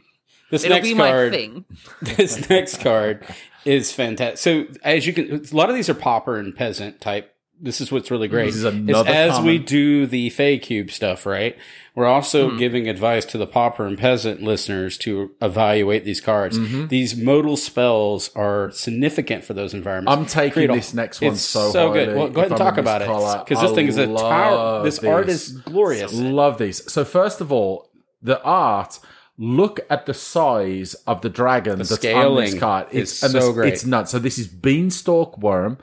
This 0.51 0.65
It'll 0.65 0.77
next 0.77 0.89
be 0.89 0.95
card, 0.95 1.31
my 1.33 1.37
thing. 1.37 1.65
this 2.03 2.49
next 2.49 2.81
card 2.81 3.25
is 3.65 3.93
fantastic. 3.93 4.39
So 4.39 4.81
as 4.83 5.07
you 5.07 5.12
can, 5.12 5.45
a 5.45 5.57
lot 5.57 5.69
of 5.69 5.77
these 5.77 5.91
are 5.91 5.95
pauper 5.95 6.37
and 6.39 6.57
peasant 6.57 7.01
type. 7.01 7.35
This 7.60 7.80
is 7.80 7.90
what's 7.90 8.10
really 8.10 8.28
great. 8.28 8.47
This 8.47 8.56
is 8.56 8.64
another 8.64 9.10
as 9.10 9.40
we 9.40 9.59
do 9.59 10.06
the 10.06 10.30
Fae 10.30 10.59
Cube 10.59 10.90
stuff, 10.93 11.26
right? 11.26 11.56
We're 11.97 12.06
also 12.06 12.51
Hmm. 12.51 12.59
giving 12.59 12.89
advice 12.89 13.24
to 13.26 13.39
the 13.39 13.47
pauper 13.48 13.85
and 13.85 13.98
peasant 13.98 14.40
listeners 14.43 14.97
to 14.98 15.32
evaluate 15.43 16.05
these 16.05 16.20
cards. 16.20 16.56
Mm-hmm. 16.56 16.86
These 16.86 17.16
modal 17.16 17.56
spells 17.56 18.30
are 18.36 18.70
significant 18.70 19.44
for 19.44 19.55
those 19.55 19.74
environments. 19.74 20.16
I'm 20.16 20.26
taking 20.26 20.52
Create 20.52 20.70
a- 20.70 20.74
this 20.74 20.94
next 20.94 21.20
one 21.20 21.32
it's 21.32 21.40
so 21.43 21.93
good. 21.93 22.14
Well, 22.16 22.28
go 22.28 22.40
ahead 22.43 22.52
and 22.52 22.59
talk 22.59 22.78
about 22.78 23.02
it 23.02 23.09
because 23.44 23.60
this 23.62 23.72
thing 23.72 23.89
is 23.89 23.97
a 23.98 24.06
tower. 24.06 24.55
love 24.55 24.85
This 24.85 25.02
art 25.02 25.28
is 25.28 25.51
glorious. 25.51 26.14
Love 26.14 26.59
these. 26.59 26.90
So 26.93 27.05
first 27.05 27.40
of 27.40 27.51
all, 27.51 27.90
the 28.22 28.40
art. 28.43 29.01
Look 29.40 29.78
at 29.89 30.06
the 30.06 30.14
size 30.14 30.94
of 31.06 31.20
the 31.20 31.28
dragon 31.28 31.78
that's 31.78 31.93
on 31.93 31.98
scaling 31.98 32.51
this 32.51 32.59
card. 32.59 32.89
is 32.90 33.12
It's 33.12 33.22
and 33.22 33.30
so 33.30 33.39
this- 33.39 33.48
great. 33.55 33.72
It's 33.72 33.86
nuts. 33.86 34.10
So 34.10 34.18
this 34.18 34.36
is 34.36 34.48
beanstalk 34.48 35.39
worm. 35.39 35.78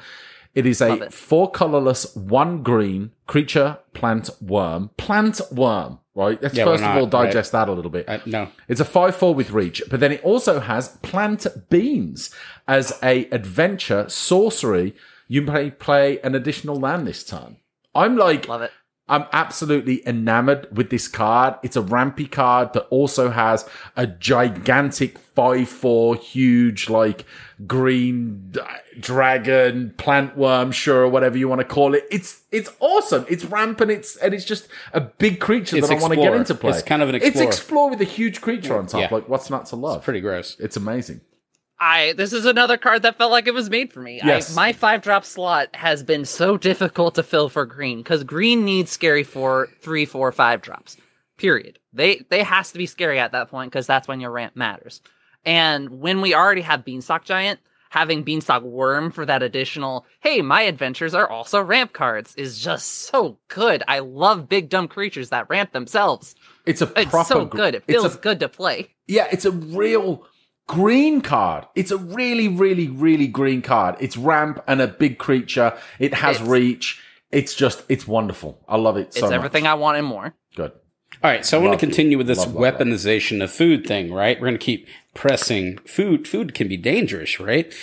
It 0.56 0.66
is 0.66 0.82
a 0.82 0.94
it. 0.94 1.14
four 1.14 1.52
colorless, 1.52 2.16
one 2.16 2.64
green 2.64 3.12
creature 3.28 3.78
plant 3.94 4.30
wurm. 4.44 4.90
Plant 4.98 5.42
wurm. 5.54 6.00
right? 6.16 6.42
Let's 6.42 6.56
Yeah, 6.56 6.64
first 6.64 6.82
of 6.82 6.90
not, 6.90 6.98
all 6.98 7.08
digest 7.08 7.52
that 7.52 7.68
a 7.68 7.74
little 7.74 7.92
bit. 7.92 8.08
Uh, 8.08 8.20
no. 8.26 8.48
It's 8.70 8.80
a 8.80 8.86
5-4 8.86 9.36
with 9.36 9.52
reach, 9.52 9.84
but 9.90 10.00
then 10.00 10.14
it 10.14 10.24
also 10.24 10.62
has 10.62 10.88
plant 11.04 11.46
beans 11.70 12.34
as 12.68 12.98
a 13.04 13.26
adventure 13.32 14.08
sorcery. 14.08 14.96
You 15.28 15.42
may 15.42 15.72
play 15.72 16.20
an 16.22 16.36
additional 16.36 16.78
land 16.78 17.06
this 17.08 17.24
turn. 17.24 17.58
I'm 17.94 18.16
like, 18.16 18.48
Love 18.48 18.62
it. 18.62 18.72
I'm 19.08 19.26
absolutely 19.34 20.08
enamored 20.08 20.76
with 20.76 20.90
this 20.90 21.08
card. 21.08 21.56
It's 21.62 21.76
a 21.76 21.82
rampy 21.82 22.26
card 22.26 22.74
that 22.74 22.88
also 22.90 23.30
has 23.30 23.70
a 23.96 24.08
gigantic 24.08 25.20
5-4 25.36 26.18
huge 26.18 26.90
like 26.90 27.26
green 27.66 28.54
dragon, 29.00 29.94
plant 29.98 30.38
wurm, 30.38 30.74
sure, 30.74 31.04
or 31.04 31.08
whatever 31.08 31.38
you 31.38 31.48
want 31.48 31.62
to 31.62 31.66
call 31.66 31.94
it. 31.94 32.06
It's 32.12 32.44
it's 32.52 32.72
awesome. 32.80 33.26
It's 33.30 33.46
rampant. 33.46 33.92
It's 33.92 34.16
and 34.18 34.34
it's 34.34 34.46
just 34.46 34.68
a 34.94 35.02
big 35.02 35.40
creature 35.40 35.78
It's 35.78 35.88
that 35.88 35.98
I 35.98 36.02
want 36.02 36.14
to 36.14 36.20
get 36.20 36.34
into 36.34 36.56
play. 36.56 36.72
It's 36.72 36.84
kind 36.84 37.02
of 37.02 37.10
an 37.10 37.16
It's 37.16 37.26
explore. 37.28 37.48
explore 37.48 37.90
with 37.90 38.02
a 38.02 38.06
huge 38.06 38.42
creature 38.42 38.78
on 38.78 38.88
top. 38.88 39.02
Yeah. 39.02 39.10
Like 39.12 39.30
what's 39.30 39.50
not 39.50 39.66
to 39.68 39.76
love? 39.76 40.04
Pretty 40.04 40.22
gross. 40.22 40.58
It's 40.60 40.78
amazing. 40.78 41.22
I 41.80 42.14
this 42.16 42.32
is 42.34 42.46
another 42.46 42.78
card 42.78 43.02
that 43.02 43.18
felt 43.18 43.32
like 43.32 43.48
it 43.48 43.54
was 43.54 43.70
made 43.70 43.92
for 43.92 44.02
me. 44.02 44.22
Yes. 44.24 44.52
I, 44.52 44.56
my 44.56 44.74
five 44.74 45.02
drop 45.02 45.26
slot 45.26 45.76
has 45.76 46.04
been 46.04 46.26
so 46.26 46.58
difficult 46.58 47.16
to 47.16 47.24
fill 47.24 47.50
for 47.50 47.66
green 47.66 47.98
because 48.00 48.24
green 48.24 48.64
needs 48.64 48.92
scary 48.92 49.24
for 49.24 49.70
three, 49.82 50.06
four, 50.06 50.32
five 50.32 50.62
drops. 50.62 50.98
Period. 51.38 51.80
They 51.92 52.26
they 52.30 52.44
has 52.44 52.72
to 52.72 52.78
be 52.78 52.86
scary 52.86 53.20
at 53.20 53.34
that 53.34 53.50
point 53.50 53.72
because 53.72 53.88
that's 53.88 54.08
when 54.08 54.22
your 54.22 54.32
ramp 54.32 54.56
matters. 54.56 55.02
And 55.46 55.90
when 56.02 56.22
we 56.22 56.34
already 56.34 56.62
have 56.62 56.84
Beanstalk 56.86 57.24
Giant, 57.26 57.60
having 57.90 58.24
Beanstalk 58.24 58.64
Wurm 58.64 59.14
for 59.14 59.26
that 59.26 59.44
additional, 59.44 60.06
hey, 60.20 60.42
my 60.42 60.64
adventures 60.64 61.14
are 61.14 61.30
also 61.30 61.62
ramp 61.62 61.94
cards 61.94 62.34
is 62.36 62.60
just 62.60 62.88
so 62.88 63.38
good. 63.48 63.84
I 63.88 64.00
love 64.00 64.50
big 64.50 64.70
dumb 64.70 64.88
creatures 64.88 65.30
that 65.30 65.50
ramp 65.50 65.72
themselves. 65.72 66.36
It's 66.66 66.82
a 66.82 66.88
proper 66.88 67.20
It's 67.20 67.28
so 67.28 67.46
good. 67.46 67.76
It 67.76 67.84
it's 67.88 67.98
a- 67.98 68.02
feels 68.02 68.16
good 68.18 68.40
to 68.42 68.50
play. 68.50 68.88
Yeah, 69.08 69.28
it's 69.32 69.46
a 69.46 69.52
real 69.52 70.26
green 70.68 71.22
card. 71.22 71.66
It's 71.76 71.92
a 71.92 71.98
really, 71.98 72.48
really, 72.48 72.88
really 72.88 73.28
green 73.28 73.62
card. 73.62 73.96
It's 74.00 74.18
ramp 74.18 74.64
and 74.68 74.82
a 74.82 74.88
big 74.88 75.20
creature. 75.20 75.78
It 76.00 76.16
has 76.16 76.38
It's- 76.38 76.50
reach. 76.50 77.02
It's 77.32 77.54
just, 77.54 77.84
it's 77.90 78.08
wonderful. 78.08 78.64
I 78.68 78.78
love 78.78 78.98
it 78.98 79.14
so 79.14 79.18
It's 79.20 79.22
much. 79.24 79.34
everything 79.34 79.68
I 79.68 79.74
want 79.74 79.98
and 79.98 80.08
more. 80.08 80.34
All 81.24 81.32
right, 81.32 81.46
so 81.46 81.60
I 81.60 81.64
want 81.64 81.80
to 81.80 81.86
continue 81.86 82.18
with 82.18 82.28
this 82.28 82.40
Love, 82.40 82.54
love, 82.54 82.62
love. 82.62 82.74
weaponization 82.76 83.44
of 83.44 83.52
food 83.52 83.88
thing, 83.88 84.14
right? 84.14 84.40
We're 84.40 84.48
going 84.48 84.60
to 84.60 84.66
keep 84.66 84.88
pressing 85.14 85.78
food. 85.80 86.28
Food 86.28 86.54
can 86.54 86.68
be 86.68 86.78
dangerous, 86.78 87.40
right? 87.40 87.74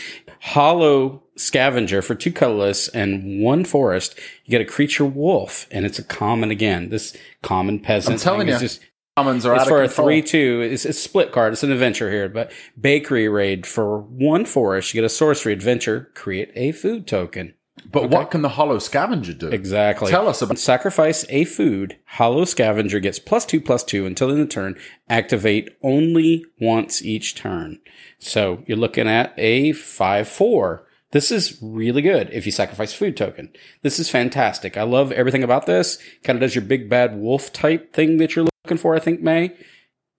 Hollow 0.41 1.23
scavenger 1.37 2.03
for 2.03 2.15
two 2.15 2.33
colorless 2.33 2.89
and 2.89 3.43
one 3.43 3.65
forest. 3.65 4.19
You 4.45 4.51
get 4.51 4.61
a 4.61 4.65
creature 4.67 5.05
wolf, 5.05 5.67
and 5.71 5.85
it's 5.85 5.99
a 5.99 6.05
common 6.05 6.51
again. 6.51 6.91
This 6.91 7.17
common 7.43 7.81
peasant. 7.81 8.15
I'm 8.15 8.21
telling 8.21 8.47
thing 8.47 8.55
is 8.55 8.63
you, 8.63 8.69
just 8.69 8.81
Commons 9.17 9.45
are 9.45 9.57
it's 9.57 9.69
for 9.69 9.83
a 9.83 9.89
three 9.89 10.23
two. 10.23 10.63
It's 10.63 10.87
a 10.87 10.93
split 10.93 11.33
card. 11.33 11.53
It's 11.53 11.63
an 11.63 11.71
adventure 11.71 12.11
here, 12.11 12.31
but 12.31 12.51
bakery 12.81 13.29
raid 13.29 13.67
for 13.67 13.99
one 13.99 14.47
forest. 14.47 14.95
You 14.95 15.03
get 15.03 15.07
a 15.07 15.11
sorcery 15.11 15.53
adventure. 15.53 16.11
Create 16.15 16.51
a 16.55 16.73
food 16.73 17.07
token. 17.07 17.53
But 17.91 18.11
what 18.11 18.31
can 18.31 18.43
the 18.43 18.51
hollow 18.51 18.79
scavenger 18.79 19.33
do? 19.35 19.49
Exactly. 19.49 20.11
Tell 20.11 20.29
us 20.29 20.41
about. 20.43 20.59
Sacrifice 20.59 21.25
a 21.29 21.45
food. 21.45 21.99
Hollow 22.07 22.45
Scavenger 22.45 23.01
gets 23.01 23.19
plus 23.19 23.45
two 23.45 23.61
plus 23.61 23.83
two 23.85 24.07
until 24.07 24.31
in 24.31 24.39
the 24.39 24.47
turn. 24.47 24.79
Activate 25.09 25.71
only 25.83 26.45
once 26.61 27.03
each 27.03 27.35
turn. 27.35 27.81
So 28.19 28.63
you're 28.67 28.79
looking 28.79 29.09
at 29.09 29.35
a 29.37 29.73
five 29.73 30.29
four. 30.29 30.87
This 31.11 31.31
is 31.31 31.59
really 31.61 32.01
good 32.01 32.31
if 32.33 32.47
you 32.47 32.53
sacrifice 32.53 32.95
food 32.95 33.17
token. 33.17 33.53
This 33.83 33.99
is 33.99 34.09
fantastic. 34.09 34.77
I 34.79 34.83
love 34.83 35.13
everything 35.13 35.43
about 35.43 35.67
this. 35.67 35.99
Kind 36.25 36.37
of 36.37 36.41
does 36.41 36.55
your 36.55 36.65
big 36.65 36.89
bad 36.89 37.19
wolf 37.19 37.53
type 37.53 37.93
thing 37.93 38.17
that 38.19 38.35
you're 38.35 38.47
looking 38.65 38.79
for. 38.79 38.95
I 38.95 38.99
think 38.99 39.21
May. 39.21 39.55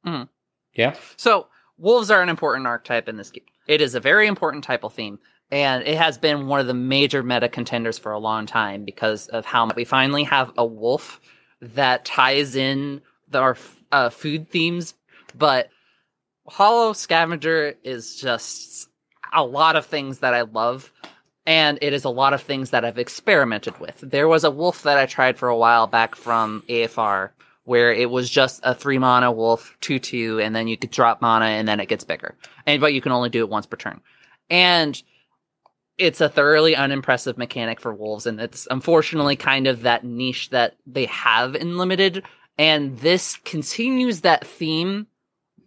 Mhm. 0.05 0.29
Yeah. 0.73 0.95
So 1.17 1.47
wolves 1.77 2.11
are 2.11 2.21
an 2.21 2.29
important 2.29 2.67
archetype 2.67 3.09
in 3.09 3.17
this 3.17 3.31
game. 3.31 3.45
It 3.67 3.81
is 3.81 3.95
a 3.95 3.99
very 3.99 4.27
important 4.27 4.63
type 4.63 4.83
of 4.83 4.93
theme, 4.93 5.19
and 5.53 5.85
it 5.85 5.99
has 5.99 6.17
been 6.17 6.47
one 6.47 6.59
of 6.59 6.65
the 6.65 6.73
major 6.73 7.21
meta 7.21 7.47
contenders 7.47 7.99
for 7.99 8.11
a 8.11 8.17
long 8.17 8.47
time 8.47 8.83
because 8.83 9.27
of 9.27 9.45
how 9.45 9.69
we 9.75 9.85
finally 9.85 10.23
have 10.23 10.51
a 10.57 10.65
wolf 10.65 11.21
that 11.61 12.05
ties 12.05 12.55
in 12.55 13.01
the, 13.29 13.37
our 13.37 13.55
uh, 13.91 14.09
food 14.09 14.49
themes. 14.49 14.95
But 15.37 15.69
Hollow 16.47 16.93
Scavenger 16.93 17.75
is 17.83 18.15
just 18.15 18.89
a 19.31 19.45
lot 19.45 19.75
of 19.75 19.85
things 19.85 20.19
that 20.19 20.33
I 20.33 20.41
love. 20.41 20.91
And 21.45 21.77
it 21.83 21.93
is 21.93 22.03
a 22.03 22.09
lot 22.09 22.33
of 22.33 22.41
things 22.41 22.71
that 22.71 22.83
I've 22.83 22.97
experimented 22.97 23.79
with. 23.79 23.99
There 24.01 24.27
was 24.27 24.43
a 24.43 24.49
wolf 24.49 24.81
that 24.83 24.97
I 24.97 25.05
tried 25.05 25.37
for 25.37 25.49
a 25.49 25.57
while 25.57 25.85
back 25.85 26.15
from 26.15 26.63
AFR 26.67 27.29
where 27.65 27.93
it 27.93 28.09
was 28.09 28.27
just 28.27 28.59
a 28.63 28.73
three 28.73 28.97
mana 28.97 29.31
wolf, 29.31 29.77
two 29.81 29.99
two, 29.99 30.39
and 30.39 30.55
then 30.55 30.67
you 30.67 30.77
could 30.77 30.89
drop 30.89 31.21
mana 31.21 31.45
and 31.45 31.67
then 31.67 31.79
it 31.79 31.89
gets 31.89 32.03
bigger. 32.03 32.33
And 32.65 32.81
but 32.81 32.93
you 32.93 33.01
can 33.01 33.11
only 33.11 33.29
do 33.29 33.41
it 33.41 33.49
once 33.49 33.67
per 33.67 33.77
turn. 33.77 34.01
And 34.49 35.01
it's 35.97 36.21
a 36.21 36.29
thoroughly 36.29 36.75
unimpressive 36.75 37.37
mechanic 37.37 37.79
for 37.79 37.93
wolves, 37.93 38.25
and 38.25 38.39
it's 38.39 38.67
unfortunately 38.71 39.35
kind 39.35 39.67
of 39.67 39.83
that 39.83 40.03
niche 40.03 40.49
that 40.49 40.75
they 40.85 41.05
have 41.05 41.55
in 41.55 41.77
limited. 41.77 42.23
And 42.57 42.97
this 42.99 43.37
continues 43.37 44.21
that 44.21 44.45
theme 44.45 45.07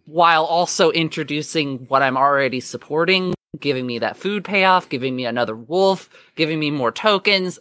while 0.05 0.45
also 0.45 0.91
introducing 0.91 1.79
what 1.87 2.01
I'm 2.01 2.17
already 2.17 2.59
supporting, 2.59 3.33
giving 3.59 3.85
me 3.85 3.99
that 3.99 4.17
food 4.17 4.43
payoff, 4.45 4.89
giving 4.89 5.15
me 5.15 5.25
another 5.25 5.55
wolf, 5.55 6.09
giving 6.35 6.59
me 6.59 6.71
more 6.71 6.91
tokens. 6.91 7.59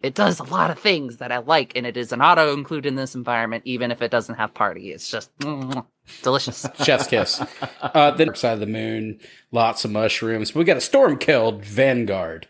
It 0.00 0.14
does 0.14 0.38
a 0.38 0.44
lot 0.44 0.70
of 0.70 0.78
things 0.78 1.16
that 1.16 1.32
I 1.32 1.38
like, 1.38 1.72
and 1.74 1.84
it 1.84 1.96
is 1.96 2.12
an 2.12 2.22
auto 2.22 2.52
include 2.54 2.86
in 2.86 2.94
this 2.94 3.16
environment, 3.16 3.64
even 3.66 3.90
if 3.90 4.00
it 4.00 4.12
doesn't 4.12 4.36
have 4.36 4.54
party. 4.54 4.92
It's 4.92 5.10
just 5.10 5.36
mm, 5.38 5.84
delicious. 6.22 6.66
Chef's 6.84 7.08
kiss. 7.08 7.42
Uh, 7.82 8.12
then 8.12 8.34
side 8.36 8.54
of 8.54 8.60
the 8.60 8.66
moon, 8.66 9.18
lots 9.50 9.84
of 9.84 9.90
mushrooms. 9.90 10.54
We 10.54 10.64
got 10.64 10.76
a 10.76 10.80
Stormkeld 10.80 11.64
Vanguard. 11.64 12.46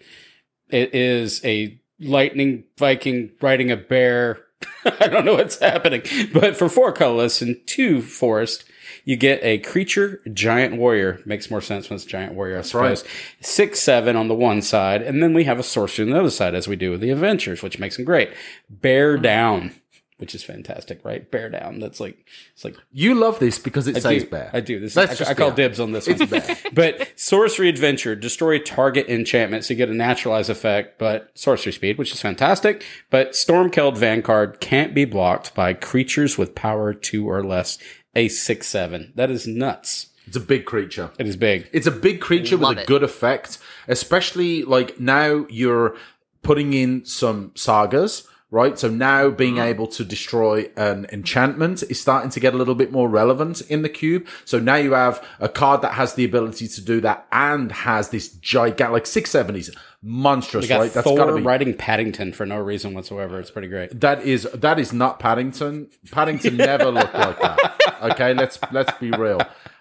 It 0.68 0.94
is 0.94 1.42
a 1.44 1.80
lightning 1.98 2.64
Viking 2.76 3.30
riding 3.40 3.70
a 3.70 3.76
bear. 3.76 4.44
I 4.84 5.08
don't 5.08 5.24
know 5.24 5.34
what's 5.34 5.58
happening, 5.58 6.02
but 6.34 6.56
for 6.56 6.68
four 6.68 6.92
colorless 6.92 7.40
and 7.40 7.56
two 7.66 8.02
forest, 8.02 8.64
you 9.08 9.16
get 9.16 9.42
a 9.42 9.56
creature 9.60 10.20
giant 10.34 10.76
warrior. 10.76 11.22
Makes 11.24 11.50
more 11.50 11.62
sense 11.62 11.88
when 11.88 11.96
it's 11.96 12.04
giant 12.04 12.34
warrior, 12.34 12.58
I 12.58 12.60
suppose. 12.60 13.04
Six 13.40 13.80
seven 13.80 14.16
on 14.16 14.28
the 14.28 14.34
one 14.34 14.60
side, 14.60 15.00
and 15.00 15.22
then 15.22 15.32
we 15.32 15.44
have 15.44 15.58
a 15.58 15.62
sorcerer 15.62 16.04
on 16.04 16.10
the 16.10 16.20
other 16.20 16.28
side, 16.28 16.54
as 16.54 16.68
we 16.68 16.76
do 16.76 16.90
with 16.90 17.00
the 17.00 17.08
adventures, 17.08 17.62
which 17.62 17.78
makes 17.78 17.96
them 17.96 18.04
great. 18.04 18.34
Bear 18.68 19.14
mm-hmm. 19.14 19.22
down, 19.22 19.74
which 20.18 20.34
is 20.34 20.42
fantastic, 20.42 21.02
right? 21.04 21.28
Bear 21.30 21.48
down. 21.48 21.78
That's 21.78 22.00
like 22.00 22.26
it's 22.52 22.66
like 22.66 22.76
You 22.92 23.14
love 23.14 23.38
this 23.38 23.58
because 23.58 23.88
it 23.88 23.96
I 23.96 24.00
says 24.00 24.24
do. 24.24 24.28
bear. 24.28 24.50
I 24.52 24.60
do. 24.60 24.78
This 24.78 24.92
That's 24.92 25.22
is, 25.22 25.26
I, 25.26 25.30
I 25.30 25.34
call 25.34 25.52
dibs 25.52 25.80
on 25.80 25.92
this 25.92 26.06
It's 26.06 26.20
one. 26.20 26.28
bear. 26.28 26.56
but 26.74 27.12
sorcery 27.16 27.70
adventure, 27.70 28.14
destroy 28.14 28.58
target 28.58 29.08
enchantment, 29.08 29.64
so 29.64 29.72
you 29.72 29.78
get 29.78 29.88
a 29.88 29.94
naturalized 29.94 30.50
effect, 30.50 30.98
but 30.98 31.30
sorcery 31.34 31.72
speed, 31.72 31.96
which 31.96 32.12
is 32.12 32.20
fantastic. 32.20 32.84
But 33.08 33.30
Stormkeld 33.32 33.96
Vanguard 33.96 34.60
can't 34.60 34.92
be 34.92 35.06
blocked 35.06 35.54
by 35.54 35.72
creatures 35.72 36.36
with 36.36 36.54
power 36.54 36.92
two 36.92 37.30
or 37.30 37.42
less. 37.42 37.78
A 38.14 38.28
six 38.28 38.66
seven. 38.66 39.12
That 39.14 39.30
is 39.30 39.46
nuts. 39.46 40.08
It's 40.26 40.36
a 40.36 40.40
big 40.40 40.66
creature. 40.66 41.10
It 41.18 41.26
is 41.26 41.36
big. 41.36 41.68
It's 41.72 41.86
a 41.86 41.90
big 41.90 42.20
creature 42.20 42.56
Love 42.56 42.70
with 42.70 42.78
a 42.78 42.82
it. 42.82 42.86
good 42.86 43.02
effect, 43.02 43.58
especially 43.86 44.62
like 44.62 45.00
now 45.00 45.46
you're 45.48 45.96
putting 46.42 46.72
in 46.74 47.04
some 47.06 47.52
sagas, 47.54 48.28
right? 48.50 48.78
So 48.78 48.88
now 48.88 49.30
being 49.30 49.54
Mm-hmm. 49.54 49.68
able 49.72 49.86
to 49.88 50.04
destroy 50.04 50.70
an 50.76 51.06
enchantment 51.12 51.82
is 51.84 52.00
starting 52.00 52.30
to 52.30 52.40
get 52.40 52.54
a 52.54 52.56
little 52.58 52.74
bit 52.74 52.92
more 52.92 53.08
relevant 53.08 53.60
in 53.62 53.82
the 53.82 53.88
cube. 53.88 54.26
So 54.44 54.58
now 54.58 54.76
you 54.76 54.92
have 54.92 55.24
a 55.40 55.48
card 55.48 55.80
that 55.82 55.92
has 55.94 56.14
the 56.14 56.24
ability 56.24 56.68
to 56.68 56.80
do 56.82 57.00
that 57.00 57.26
and 57.32 57.72
has 57.72 58.10
this 58.10 58.28
gigantic, 58.28 58.92
like 58.92 59.04
670s, 59.04 59.74
monstrous, 60.02 60.62
We 60.64 60.68
got 60.68 60.80
right? 60.80 60.92
That's 60.92 61.06
Thor 61.06 61.16
gotta 61.16 61.36
be. 61.36 61.42
riding 61.42 61.74
Paddington 61.74 62.32
for 62.32 62.46
no 62.46 62.58
reason 62.58 62.94
whatsoever. 62.94 63.38
It's 63.40 63.50
pretty 63.50 63.68
great. 63.68 64.00
That 64.00 64.22
is 64.22 64.48
that 64.54 64.78
is 64.78 64.92
not 64.92 65.18
Paddington. 65.18 65.88
Paddington 66.12 66.56
never 66.58 66.90
looked 66.90 67.14
like 67.14 67.40
that. 67.40 67.98
Okay, 68.12 68.34
let's 68.34 68.58
let's 68.72 68.96
be 68.98 69.10
real. 69.10 69.40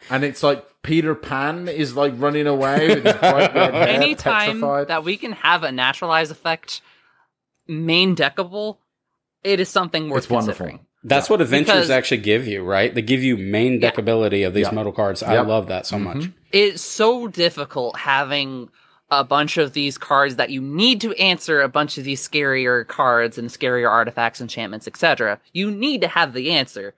And 0.10 0.24
it's 0.24 0.42
like 0.42 0.66
Peter 0.84 1.14
Pan 1.16 1.68
is 1.68 1.96
like 1.96 2.14
running 2.16 2.48
away 2.48 2.88
with 2.88 3.04
his 3.06 3.14
bright 3.20 3.54
red 3.54 3.74
hair, 3.74 3.88
Anytime 3.90 4.48
petrified. 4.62 4.88
that 4.88 5.04
we 5.04 5.18
can 5.18 5.34
have 5.34 5.64
a 5.64 5.72
naturalized 5.72 6.32
effect 6.32 6.82
main 7.68 8.16
deckable, 8.16 8.78
it 9.44 9.60
is 9.60 9.70
something 9.70 10.10
worth 10.10 10.24
It's 10.24 10.30
wonderful. 10.30 10.66
considering. 10.66 10.86
That's 11.04 11.30
what 11.30 11.42
adventures 11.42 11.74
Because- 11.76 11.90
actually 11.90 12.18
give 12.22 12.48
you, 12.48 12.64
right? 12.64 12.94
They 12.94 13.02
give 13.02 13.22
you 13.24 13.38
main 13.38 13.80
Yeah. 13.82 13.92
deckability 13.92 14.48
of 14.48 14.54
these 14.54 14.66
Yep. 14.66 14.74
metal 14.74 14.92
cards. 14.92 15.22
I 15.24 15.34
Yep. 15.36 15.48
love 15.48 15.68
that 15.68 15.86
so 15.86 15.98
mm-hmm. 15.98 16.20
much. 16.20 16.30
It's 16.52 16.82
so 16.82 17.28
difficult 17.28 17.98
having 18.00 18.70
a 19.10 19.24
bunch 19.24 19.58
of 19.58 19.74
these 19.74 19.98
cards 19.98 20.36
that 20.36 20.50
you 20.50 20.62
need 20.62 21.02
to 21.02 21.14
answer 21.14 21.62
a 21.62 21.70
bunch 21.70 21.98
of 21.98 22.04
these 22.04 22.28
scarier 22.28 22.86
cards 22.86 23.38
and 23.38 23.50
scarier 23.50 23.90
artifacts, 23.90 24.42
enchantments, 24.42 24.88
etc. 24.88 25.40
You 25.54 25.72
need 25.72 26.02
to 26.02 26.08
have 26.08 26.34
the 26.34 26.52
answer, 26.52 26.94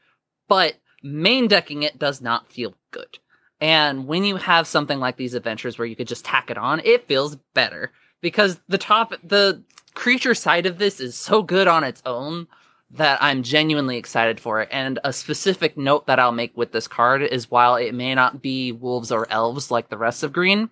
but 0.48 0.76
main 1.04 1.48
decking 1.48 1.84
it 1.84 2.00
does 2.00 2.22
not 2.22 2.52
feel 2.52 2.74
good. 2.92 3.20
And 3.62 4.08
when 4.08 4.24
you 4.24 4.38
have 4.38 4.68
something 4.68 5.00
like 5.00 5.18
these 5.18 5.34
adventures 5.34 5.78
where 5.78 5.88
you 5.88 5.96
could 5.96 6.08
just 6.08 6.26
tack 6.26 6.50
it 6.50 6.58
on, 6.58 6.82
it 6.84 7.08
feels 7.08 7.36
better 7.54 7.92
because 8.22 8.60
the 8.68 8.78
top, 8.78 9.14
the 9.24 9.62
creature 9.94 10.34
side 10.34 10.66
of 10.66 10.78
this 10.78 11.00
is 11.00 11.16
so 11.16 11.44
good 11.44 11.68
on 11.68 11.84
its 11.84 12.02
own 12.06 12.48
that 12.92 13.22
I'm 13.22 13.44
genuinely 13.44 13.98
excited 13.98 14.40
for. 14.40 14.62
It. 14.62 14.70
And 14.72 14.98
a 15.04 15.14
specific 15.14 15.78
note 15.78 16.08
that 16.08 16.20
I'll 16.20 16.32
make 16.32 16.56
with 16.58 16.72
this 16.72 16.88
card 16.88 17.22
is 17.22 17.52
while 17.52 17.76
it 17.76 17.94
may 17.94 18.16
not 18.16 18.42
be 18.42 18.72
wolves 18.72 19.12
or 19.12 19.30
elves 19.30 19.70
like 19.70 19.90
the 19.90 19.98
rest 19.98 20.24
of 20.24 20.34
green, 20.34 20.70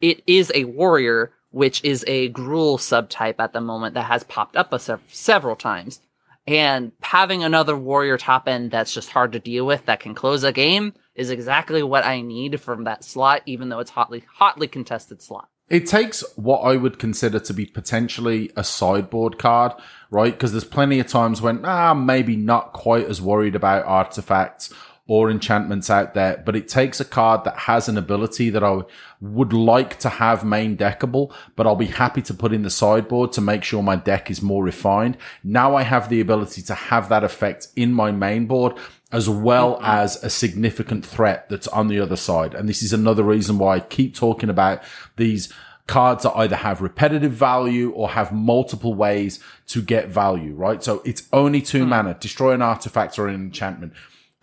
it 0.00 0.22
is 0.26 0.52
a 0.54 0.64
warrior, 0.64 1.32
which 1.50 1.82
is 1.84 2.04
a 2.06 2.30
Gruul 2.30 2.78
subtype 2.78 3.36
at 3.38 3.52
the 3.52 3.60
moment 3.60 3.94
that 3.94 4.04
has 4.04 4.24
popped 4.24 4.56
up 4.56 4.72
a 4.72 4.78
sev- 4.78 5.02
several 5.08 5.56
times. 5.56 6.00
And 6.46 6.92
having 7.02 7.42
another 7.42 7.76
warrior 7.76 8.16
top 8.18 8.46
end 8.46 8.70
that's 8.70 8.94
just 8.94 9.10
hard 9.10 9.32
to 9.32 9.40
deal 9.40 9.66
with 9.66 9.86
that 9.86 10.00
can 10.00 10.14
close 10.14 10.44
a 10.44 10.52
game 10.52 10.92
is 11.14 11.30
exactly 11.30 11.82
what 11.82 12.04
I 12.04 12.20
need 12.20 12.60
from 12.60 12.84
that 12.84 13.02
slot, 13.02 13.42
even 13.46 13.68
though 13.68 13.80
it's 13.80 13.90
hotly 13.90 14.22
hotly 14.34 14.68
contested 14.68 15.20
slot. 15.20 15.48
It 15.68 15.88
takes 15.88 16.22
what 16.36 16.60
I 16.60 16.76
would 16.76 17.00
consider 17.00 17.40
to 17.40 17.52
be 17.52 17.66
potentially 17.66 18.52
a 18.54 18.62
sideboard 18.62 19.36
card, 19.36 19.72
right? 20.12 20.32
Because 20.32 20.52
there's 20.52 20.62
plenty 20.62 21.00
of 21.00 21.08
times 21.08 21.42
when, 21.42 21.64
ah, 21.64 21.92
maybe 21.92 22.36
not 22.36 22.72
quite 22.72 23.06
as 23.06 23.20
worried 23.20 23.56
about 23.56 23.84
artifacts 23.84 24.72
or 25.08 25.30
enchantments 25.30 25.88
out 25.88 26.14
there, 26.14 26.42
but 26.44 26.56
it 26.56 26.66
takes 26.66 26.98
a 26.98 27.04
card 27.04 27.44
that 27.44 27.56
has 27.60 27.88
an 27.88 27.96
ability 27.96 28.50
that 28.50 28.64
I 28.64 28.80
would 29.20 29.52
like 29.52 29.98
to 30.00 30.08
have 30.08 30.44
main 30.44 30.76
deckable, 30.76 31.32
but 31.54 31.66
I'll 31.66 31.76
be 31.76 31.86
happy 31.86 32.22
to 32.22 32.34
put 32.34 32.52
in 32.52 32.62
the 32.62 32.70
sideboard 32.70 33.30
to 33.32 33.40
make 33.40 33.62
sure 33.62 33.82
my 33.82 33.96
deck 33.96 34.30
is 34.30 34.42
more 34.42 34.64
refined. 34.64 35.16
Now 35.44 35.76
I 35.76 35.82
have 35.82 36.08
the 36.08 36.20
ability 36.20 36.62
to 36.62 36.74
have 36.74 37.08
that 37.08 37.22
effect 37.22 37.68
in 37.76 37.92
my 37.92 38.10
main 38.10 38.46
board 38.46 38.76
as 39.12 39.28
well 39.28 39.76
mm-hmm. 39.76 39.84
as 39.84 40.22
a 40.24 40.30
significant 40.30 41.06
threat 41.06 41.48
that's 41.48 41.68
on 41.68 41.86
the 41.86 42.00
other 42.00 42.16
side. 42.16 42.54
And 42.54 42.68
this 42.68 42.82
is 42.82 42.92
another 42.92 43.22
reason 43.22 43.58
why 43.58 43.76
I 43.76 43.80
keep 43.80 44.14
talking 44.14 44.50
about 44.50 44.82
these 45.14 45.52
cards 45.86 46.24
that 46.24 46.36
either 46.36 46.56
have 46.56 46.80
repetitive 46.82 47.30
value 47.30 47.92
or 47.92 48.10
have 48.10 48.32
multiple 48.32 48.94
ways 48.94 49.38
to 49.68 49.80
get 49.80 50.08
value, 50.08 50.52
right? 50.52 50.82
So 50.82 51.00
it's 51.04 51.28
only 51.32 51.62
two 51.62 51.82
mm-hmm. 51.82 51.90
mana, 51.90 52.14
destroy 52.14 52.52
an 52.52 52.62
artifact 52.62 53.18
or 53.20 53.28
an 53.28 53.36
enchantment. 53.36 53.92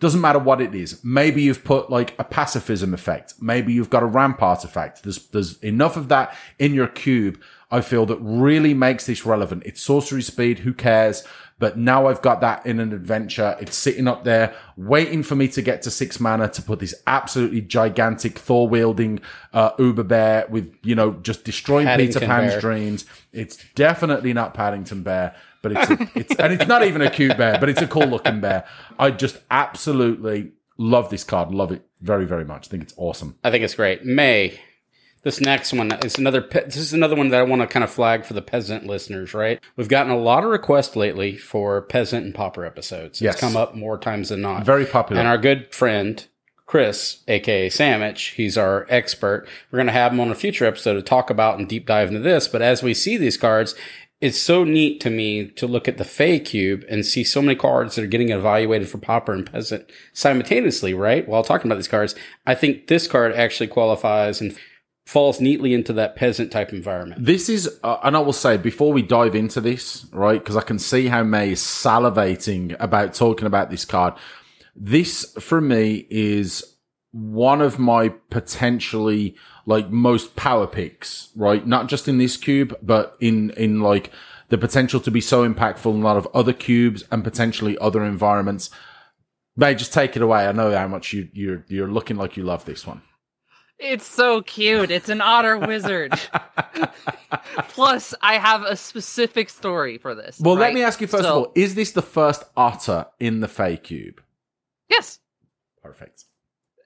Doesn't 0.00 0.20
matter 0.20 0.38
what 0.38 0.60
it 0.60 0.74
is. 0.74 1.02
Maybe 1.04 1.42
you've 1.42 1.64
put 1.64 1.88
like 1.88 2.14
a 2.18 2.24
pacifism 2.24 2.92
effect. 2.92 3.34
Maybe 3.40 3.72
you've 3.72 3.90
got 3.90 4.02
a 4.02 4.06
ramp 4.06 4.42
artifact. 4.42 5.02
There's, 5.02 5.26
there's 5.28 5.58
enough 5.62 5.96
of 5.96 6.08
that 6.08 6.36
in 6.58 6.74
your 6.74 6.88
cube. 6.88 7.40
I 7.70 7.80
feel 7.80 8.04
that 8.06 8.18
really 8.20 8.74
makes 8.74 9.06
this 9.06 9.24
relevant. 9.24 9.62
It's 9.64 9.80
sorcery 9.80 10.22
speed. 10.22 10.60
Who 10.60 10.74
cares? 10.74 11.24
But 11.60 11.78
now 11.78 12.08
I've 12.08 12.20
got 12.20 12.40
that 12.40 12.66
in 12.66 12.80
an 12.80 12.92
adventure. 12.92 13.56
It's 13.60 13.76
sitting 13.76 14.08
up 14.08 14.24
there 14.24 14.54
waiting 14.76 15.22
for 15.22 15.36
me 15.36 15.46
to 15.48 15.62
get 15.62 15.82
to 15.82 15.90
six 15.90 16.18
mana 16.18 16.48
to 16.48 16.60
put 16.62 16.80
this 16.80 16.94
absolutely 17.06 17.60
gigantic 17.60 18.38
Thor 18.38 18.68
wielding, 18.68 19.20
uh, 19.52 19.70
Uber 19.78 20.02
bear 20.02 20.46
with, 20.50 20.74
you 20.82 20.96
know, 20.96 21.12
just 21.22 21.44
destroying 21.44 21.86
Paddington 21.86 22.20
Peter 22.20 22.26
Pan's 22.26 22.52
bear. 22.52 22.60
dreams. 22.60 23.04
It's 23.32 23.56
definitely 23.76 24.32
not 24.32 24.52
Paddington 24.54 25.02
Bear, 25.04 25.36
but 25.64 25.72
it's, 25.72 25.90
a, 25.90 26.18
it's, 26.18 26.34
and 26.36 26.52
it's 26.52 26.66
not 26.66 26.84
even 26.84 27.00
a 27.00 27.10
cute 27.10 27.36
bear, 27.38 27.58
but 27.58 27.70
it's 27.70 27.80
a 27.80 27.86
cool 27.86 28.06
looking 28.06 28.40
bear. 28.40 28.64
I 28.98 29.10
just 29.10 29.38
absolutely 29.50 30.52
love 30.76 31.08
this 31.08 31.24
card. 31.24 31.52
Love 31.52 31.72
it 31.72 31.86
very, 32.02 32.26
very 32.26 32.44
much. 32.44 32.68
I 32.68 32.70
think 32.70 32.82
it's 32.82 32.94
awesome. 32.98 33.36
I 33.42 33.50
think 33.50 33.64
it's 33.64 33.74
great. 33.74 34.04
May. 34.04 34.60
This 35.22 35.40
next 35.40 35.72
one 35.72 35.90
is 36.04 36.18
another. 36.18 36.42
Pe- 36.42 36.66
this 36.66 36.76
is 36.76 36.92
another 36.92 37.16
one 37.16 37.30
that 37.30 37.40
I 37.40 37.44
want 37.44 37.62
to 37.62 37.66
kind 37.66 37.82
of 37.82 37.90
flag 37.90 38.26
for 38.26 38.34
the 38.34 38.42
peasant 38.42 38.86
listeners. 38.86 39.32
Right, 39.32 39.58
we've 39.74 39.88
gotten 39.88 40.12
a 40.12 40.18
lot 40.18 40.44
of 40.44 40.50
requests 40.50 40.96
lately 40.96 41.38
for 41.38 41.80
peasant 41.80 42.26
and 42.26 42.34
pauper 42.34 42.66
episodes. 42.66 43.22
Yes. 43.22 43.32
It's 43.32 43.40
come 43.40 43.56
up 43.56 43.74
more 43.74 43.96
times 43.96 44.28
than 44.28 44.42
not. 44.42 44.66
Very 44.66 44.84
popular. 44.84 45.18
And 45.20 45.26
our 45.26 45.38
good 45.38 45.74
friend 45.74 46.26
Chris, 46.66 47.22
aka 47.28 47.68
Sammich, 47.68 48.34
he's 48.34 48.58
our 48.58 48.86
expert. 48.88 49.46
We're 49.70 49.78
going 49.78 49.86
to 49.86 49.92
have 49.92 50.12
him 50.12 50.20
on 50.20 50.30
a 50.30 50.34
future 50.34 50.66
episode 50.66 50.94
to 50.94 51.02
talk 51.02 51.30
about 51.30 51.58
and 51.58 51.66
deep 51.68 51.86
dive 51.86 52.08
into 52.08 52.20
this. 52.20 52.48
But 52.48 52.62
as 52.62 52.82
we 52.82 52.94
see 52.94 53.16
these 53.16 53.36
cards, 53.36 53.74
it's 54.20 54.38
so 54.38 54.64
neat 54.64 55.00
to 55.00 55.10
me 55.10 55.48
to 55.48 55.66
look 55.66 55.86
at 55.88 55.98
the 55.98 56.04
Fae 56.04 56.38
Cube 56.38 56.84
and 56.88 57.04
see 57.04 57.24
so 57.24 57.42
many 57.42 57.54
cards 57.54 57.96
that 57.96 58.04
are 58.04 58.08
getting 58.08 58.30
evaluated 58.30 58.88
for 58.88 58.98
Pauper 58.98 59.32
and 59.32 59.50
Peasant 59.50 59.90
simultaneously, 60.12 60.94
right? 60.94 61.28
While 61.28 61.44
talking 61.44 61.70
about 61.70 61.76
these 61.76 61.88
cards, 61.88 62.14
I 62.46 62.54
think 62.54 62.86
this 62.86 63.06
card 63.06 63.32
actually 63.34 63.66
qualifies 63.66 64.40
and 64.40 64.56
falls 65.06 65.40
neatly 65.40 65.74
into 65.74 65.92
that 65.92 66.16
peasant 66.16 66.50
type 66.50 66.72
environment. 66.72 67.24
This 67.24 67.48
is, 67.48 67.68
uh, 67.82 67.98
and 68.02 68.16
I 68.16 68.20
will 68.20 68.32
say 68.32 68.56
before 68.56 68.92
we 68.92 69.02
dive 69.02 69.34
into 69.34 69.60
this, 69.60 70.06
right? 70.12 70.38
Because 70.38 70.56
I 70.56 70.62
can 70.62 70.78
see 70.78 71.08
how 71.08 71.22
May 71.22 71.52
is 71.52 71.60
salivating 71.60 72.74
about 72.80 73.12
talking 73.12 73.46
about 73.46 73.70
this 73.70 73.84
card. 73.84 74.14
This 74.74 75.34
for 75.38 75.60
me 75.60 76.06
is 76.08 76.76
one 77.12 77.60
of 77.60 77.78
my 77.78 78.08
potentially 78.30 79.36
like 79.66 79.90
most 79.90 80.36
power 80.36 80.66
picks, 80.66 81.28
right? 81.36 81.66
Not 81.66 81.88
just 81.88 82.08
in 82.08 82.18
this 82.18 82.36
cube, 82.36 82.76
but 82.82 83.16
in, 83.20 83.50
in 83.50 83.80
like 83.80 84.10
the 84.50 84.58
potential 84.58 85.00
to 85.00 85.10
be 85.10 85.20
so 85.20 85.48
impactful 85.48 85.92
in 85.94 86.00
a 86.00 86.04
lot 86.04 86.16
of 86.16 86.28
other 86.34 86.52
cubes 86.52 87.04
and 87.10 87.24
potentially 87.24 87.78
other 87.78 88.04
environments. 88.04 88.70
May, 89.56 89.74
just 89.74 89.92
take 89.92 90.16
it 90.16 90.22
away. 90.22 90.46
I 90.46 90.52
know 90.52 90.70
how 90.76 90.88
much 90.88 91.12
you, 91.12 91.28
you're, 91.32 91.64
you're 91.68 91.88
looking 91.90 92.16
like 92.16 92.36
you 92.36 92.42
love 92.42 92.64
this 92.64 92.86
one. 92.86 93.02
It's 93.78 94.06
so 94.06 94.40
cute. 94.42 94.90
It's 94.90 95.08
an 95.08 95.20
otter 95.20 95.58
wizard. 95.58 96.12
Plus, 97.68 98.14
I 98.22 98.38
have 98.38 98.62
a 98.62 98.76
specific 98.76 99.48
story 99.50 99.98
for 99.98 100.14
this. 100.14 100.38
Well, 100.40 100.54
let 100.54 100.72
me 100.74 100.82
ask 100.82 101.00
you 101.00 101.06
first 101.06 101.24
So- 101.24 101.28
of 101.28 101.34
all, 101.46 101.52
is 101.54 101.74
this 101.74 101.92
the 101.92 102.02
first 102.02 102.44
otter 102.56 103.06
in 103.18 103.40
the 103.40 103.48
Fae 103.48 103.76
cube? 103.76 104.20
Yes, 104.88 105.18
Perfect. 105.82 106.24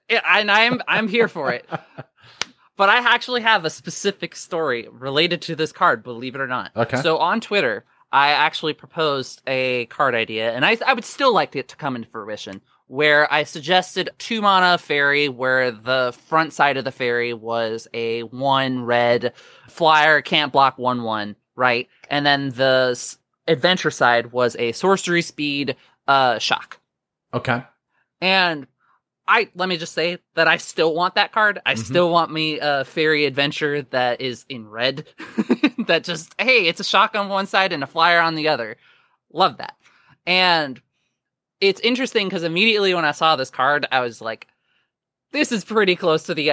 Yeah, 0.09 0.21
and 0.27 0.51
I'm 0.51 0.81
I'm 0.87 1.07
here 1.07 1.27
for 1.29 1.53
it. 1.53 1.65
But 2.79 2.87
I 2.87 2.99
actually 3.13 3.41
have 3.41 3.65
a 3.65 3.69
specific 3.69 4.37
story 4.37 4.87
related 4.89 5.41
to 5.43 5.55
this 5.57 5.73
card, 5.73 6.01
believe 6.01 6.33
it 6.33 6.39
or 6.39 6.47
not. 6.47 6.71
Okay. 6.77 7.01
So 7.01 7.17
on 7.17 7.41
Twitter, 7.41 7.83
I 8.09 8.29
actually 8.29 8.71
proposed 8.71 9.41
a 9.45 9.85
card 9.87 10.15
idea, 10.15 10.53
and 10.53 10.65
I, 10.65 10.77
I 10.87 10.93
would 10.93 11.03
still 11.03 11.33
like 11.33 11.57
it 11.57 11.67
to 11.67 11.75
come 11.75 11.97
into 11.97 12.07
fruition, 12.07 12.61
where 12.87 13.31
I 13.33 13.43
suggested 13.43 14.11
two 14.17 14.41
mana 14.41 14.77
fairy, 14.77 15.27
where 15.27 15.71
the 15.71 16.15
front 16.27 16.53
side 16.53 16.77
of 16.77 16.85
the 16.85 16.91
fairy 16.93 17.33
was 17.33 17.89
a 17.93 18.21
one 18.21 18.85
red 18.85 19.33
flyer, 19.67 20.21
can't 20.21 20.53
block 20.53 20.77
one 20.77 21.03
one, 21.03 21.35
right? 21.57 21.89
And 22.09 22.25
then 22.25 22.51
the 22.51 22.91
s- 22.93 23.17
adventure 23.45 23.91
side 23.91 24.31
was 24.31 24.55
a 24.57 24.71
sorcery 24.71 25.21
speed 25.21 25.75
uh 26.07 26.39
shock. 26.39 26.79
Okay. 27.33 27.61
And 28.21 28.67
I 29.29 29.47
let 29.55 29.69
me 29.69 29.77
just 29.77 29.93
say 29.93 30.17
that 30.35 30.47
I 30.47 30.57
still 30.57 30.93
want 30.95 31.15
that 31.15 31.31
card. 31.31 31.61
I 31.65 31.75
Mhm. 31.75 31.85
still 31.85 32.09
want 32.09 32.31
me 32.31 32.59
a 32.59 32.83
fairy 32.83 33.25
adventure 33.25 33.83
that 33.83 34.19
is 34.19 34.45
in 34.49 34.67
red. 34.67 35.07
that 35.87 36.03
just 36.03 36.33
hey, 36.41 36.65
it's 36.67 36.79
a 36.79 36.83
shock 36.83 37.15
on 37.15 37.29
one 37.29 37.45
side 37.45 37.71
and 37.71 37.83
a 37.83 37.87
flyer 37.87 38.19
on 38.19 38.33
the 38.35 38.47
other. 38.47 38.75
Love 39.31 39.57
that. 39.57 39.75
And 40.25 40.81
it's 41.61 41.79
interesting 41.81 42.27
because 42.27 42.43
immediately 42.43 42.93
when 42.93 43.05
I 43.05 43.11
saw 43.11 43.35
this 43.35 43.51
card, 43.51 43.85
I 43.91 43.99
was 44.01 44.19
like, 44.19 44.47
this 45.31 45.51
is 45.51 45.63
pretty 45.63 45.95
close 45.95 46.23
to 46.23 46.33
the 46.33 46.49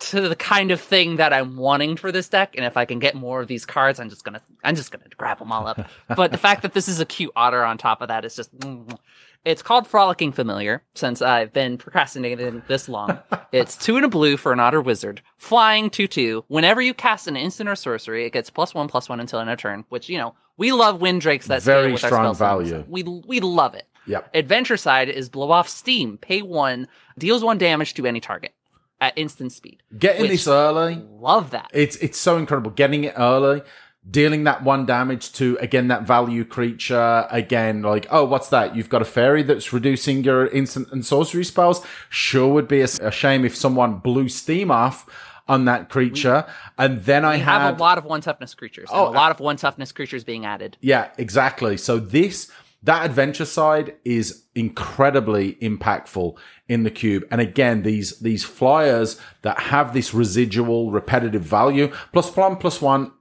to 0.00 0.28
the 0.28 0.36
kind 0.36 0.70
of 0.70 0.80
thing 0.80 1.16
that 1.16 1.32
I'm 1.32 1.56
wanting 1.56 1.96
for 1.96 2.10
this 2.10 2.28
deck. 2.28 2.56
And 2.56 2.64
if 2.64 2.76
I 2.76 2.84
can 2.84 2.98
get 2.98 3.14
more 3.14 3.40
of 3.40 3.48
these 3.48 3.66
cards, 3.66 4.00
I'm 4.00 4.08
just 4.08 4.24
gonna 4.24 4.40
I'm 4.64 4.74
just 4.74 4.90
gonna 4.90 5.04
grab 5.16 5.38
them 5.38 5.52
all 5.52 5.66
up. 5.66 5.88
but 6.16 6.32
the 6.32 6.38
fact 6.38 6.62
that 6.62 6.72
this 6.72 6.88
is 6.88 7.00
a 7.00 7.04
cute 7.04 7.32
otter 7.36 7.64
on 7.64 7.78
top 7.78 8.00
of 8.00 8.08
that 8.08 8.24
is 8.24 8.34
just 8.34 8.56
mm. 8.58 8.98
it's 9.44 9.62
called 9.62 9.86
Frolicking 9.86 10.32
Familiar, 10.32 10.82
since 10.94 11.22
I've 11.22 11.52
been 11.52 11.78
procrastinating 11.78 12.62
this 12.66 12.88
long. 12.88 13.18
it's 13.52 13.76
two 13.76 13.96
and 13.96 14.04
a 14.04 14.08
blue 14.08 14.36
for 14.36 14.52
an 14.52 14.60
otter 14.60 14.80
wizard, 14.80 15.22
flying 15.36 15.90
2 15.90 16.06
2. 16.06 16.44
Whenever 16.48 16.80
you 16.80 16.94
cast 16.94 17.26
an 17.28 17.36
instant 17.36 17.68
or 17.68 17.76
sorcery, 17.76 18.26
it 18.26 18.32
gets 18.32 18.50
plus 18.50 18.74
one 18.74 18.88
plus 18.88 19.08
one 19.08 19.20
until 19.20 19.40
end 19.40 19.50
of 19.50 19.58
turn, 19.58 19.84
which, 19.90 20.08
you 20.08 20.18
know, 20.18 20.34
we 20.56 20.72
love 20.72 21.00
wind 21.00 21.20
drakes 21.22 21.46
that 21.46 21.62
Very 21.62 21.92
with 21.92 22.00
strong 22.02 22.26
our 22.26 22.34
value. 22.34 22.84
We, 22.88 23.02
we 23.02 23.40
love 23.40 23.74
it. 23.74 23.86
Yep. 24.06 24.30
Adventure 24.34 24.76
side 24.76 25.08
is 25.08 25.28
blow 25.28 25.50
off 25.50 25.68
steam, 25.68 26.18
pay 26.18 26.42
one, 26.42 26.88
deals 27.16 27.44
one 27.44 27.58
damage 27.58 27.94
to 27.94 28.06
any 28.06 28.20
target 28.20 28.52
at 29.00 29.16
instant 29.16 29.52
speed. 29.52 29.82
Getting 29.98 30.28
this 30.28 30.46
early, 30.46 31.02
Love 31.18 31.50
that. 31.50 31.70
it's 31.72 31.96
it's 31.96 32.18
so 32.18 32.36
incredible. 32.36 32.70
Getting 32.70 33.04
it 33.04 33.14
early, 33.16 33.62
dealing 34.08 34.44
that 34.44 34.62
one 34.62 34.86
damage 34.86 35.32
to 35.34 35.56
again 35.60 35.88
that 35.88 36.02
value 36.02 36.44
creature. 36.44 37.26
Again, 37.30 37.82
like 37.82 38.06
oh, 38.10 38.24
what's 38.24 38.48
that? 38.48 38.76
You've 38.76 38.88
got 38.88 39.02
a 39.02 39.06
fairy 39.06 39.42
that's 39.42 39.72
reducing 39.72 40.24
your 40.24 40.46
instant 40.48 40.88
and 40.92 41.04
sorcery 41.04 41.44
spells. 41.44 41.84
Sure, 42.08 42.52
would 42.52 42.68
be 42.68 42.80
a, 42.80 42.88
a 43.00 43.10
shame 43.10 43.44
if 43.44 43.56
someone 43.56 43.98
blew 43.98 44.28
steam 44.28 44.70
off 44.70 45.06
on 45.48 45.64
that 45.64 45.88
creature. 45.88 46.46
and 46.78 47.02
then 47.04 47.24
I 47.24 47.34
We 47.34 47.40
had 47.40 47.58
have 47.58 47.76
a 47.76 47.82
lot 47.82 47.98
of 47.98 48.04
one 48.04 48.20
toughness 48.20 48.54
creatures. 48.54 48.88
Oh, 48.92 49.08
a 49.08 49.10
lot 49.10 49.32
of 49.32 49.40
one 49.40 49.56
toughness 49.56 49.90
creatures 49.90 50.22
being 50.22 50.46
added. 50.46 50.76
Yeah, 50.80 51.08
exactly. 51.18 51.76
So 51.76 51.98
this 51.98 52.50
that 52.82 53.04
adventure 53.04 53.44
side 53.44 53.94
is 54.04 54.46
incredibly 54.54 55.54
impactful 55.54 56.36
in 56.68 56.82
the 56.82 56.90
cube. 56.90 57.24
And 57.30 57.40
again, 57.40 57.82
these 57.82 58.18
these 58.20 58.44
flyers 58.44 59.20
that 59.42 59.60
have 59.60 59.92
this 59.92 60.14
residual 60.14 60.90
repetitive 60.90 61.42
value 61.42 61.92
plus 62.12 62.34
one 62.34 62.56
plus 62.56 62.80
one, 62.80 63.12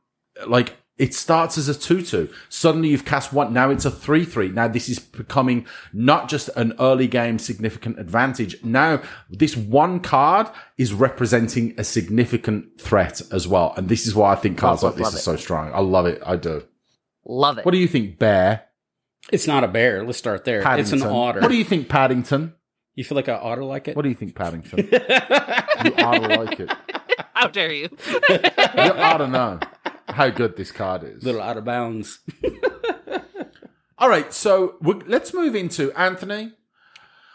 like 0.48 0.76
it 0.98 1.14
starts 1.14 1.58
as 1.58 1.70
a 1.70 1.74
2-2. 1.74 2.30
Suddenly 2.50 2.90
you've 2.90 3.06
cast 3.06 3.32
one. 3.32 3.54
Now 3.54 3.70
it's 3.70 3.86
a 3.86 3.92
3-3. 3.92 4.54
Now 4.54 4.68
this 4.68 4.90
is 4.90 5.00
becoming 5.00 5.66
not 5.94 6.28
just 6.28 6.50
an 6.58 6.74
early 6.78 7.08
game 7.08 7.40
significant 7.40 7.98
advantage. 8.00 8.62
Now 8.64 9.02
this 9.30 9.56
one 9.56 10.02
card 10.02 10.48
is 10.78 10.94
representing 10.94 11.74
a 11.78 11.86
significant 11.86 12.80
threat 12.82 13.22
as 13.32 13.48
well. 13.48 13.74
And 13.78 13.88
this 13.88 14.08
is 14.08 14.14
why 14.14 14.34
I 14.34 14.36
think 14.36 14.58
cards 14.58 14.84
Love, 14.84 14.94
like 14.94 14.98
this 14.98 15.06
love 15.06 15.14
are 15.16 15.18
it. 15.18 15.22
so 15.22 15.36
strong. 15.38 15.72
I 15.74 15.80
love 15.80 16.06
it. 16.06 16.22
I 16.26 16.36
do. 16.36 16.64
Love 17.26 17.60
it. 17.60 17.66
What 17.66 17.72
do 17.72 17.78
you 17.78 17.88
think, 17.88 18.20
Bear? 18.20 18.66
It's 19.32 19.48
not 19.48 19.64
a 19.64 19.68
bear. 19.68 20.04
Let's 20.04 20.18
start 20.18 20.46
there. 20.46 20.64
It's 20.80 20.92
an 20.92 21.04
otter. 21.04 21.42
What 21.42 21.50
do 21.50 21.58
you 21.58 21.64
think, 21.64 21.90
Paddington? 21.90 22.54
you 23.00 23.06
feel 23.06 23.16
like 23.16 23.30
an 23.30 23.40
otter 23.42 23.64
like 23.64 23.88
it? 23.88 23.96
What 23.96 24.02
do 24.02 24.10
you 24.10 24.16
think, 24.16 24.36
Paddington? 24.36 24.80
you 24.92 25.94
ought 26.04 26.20
to 26.20 26.38
like 26.38 26.60
it. 26.60 26.70
How 27.34 27.48
dare 27.48 27.72
you? 27.72 27.90
You 28.30 28.92
ought 28.94 29.18
to 29.18 29.28
know 29.28 29.60
how 30.10 30.30
good 30.30 30.58
this 30.58 30.72
card 30.72 31.04
is. 31.04 31.24
Little 31.24 31.42
out 31.42 31.56
of 31.56 31.64
bounds. 31.64 32.20
All 33.98 34.10
right, 34.10 34.34
so 34.34 34.76
we 34.82 34.96
let's 35.08 35.34
move 35.34 35.56
into 35.56 35.92
Anthony. 35.94 36.52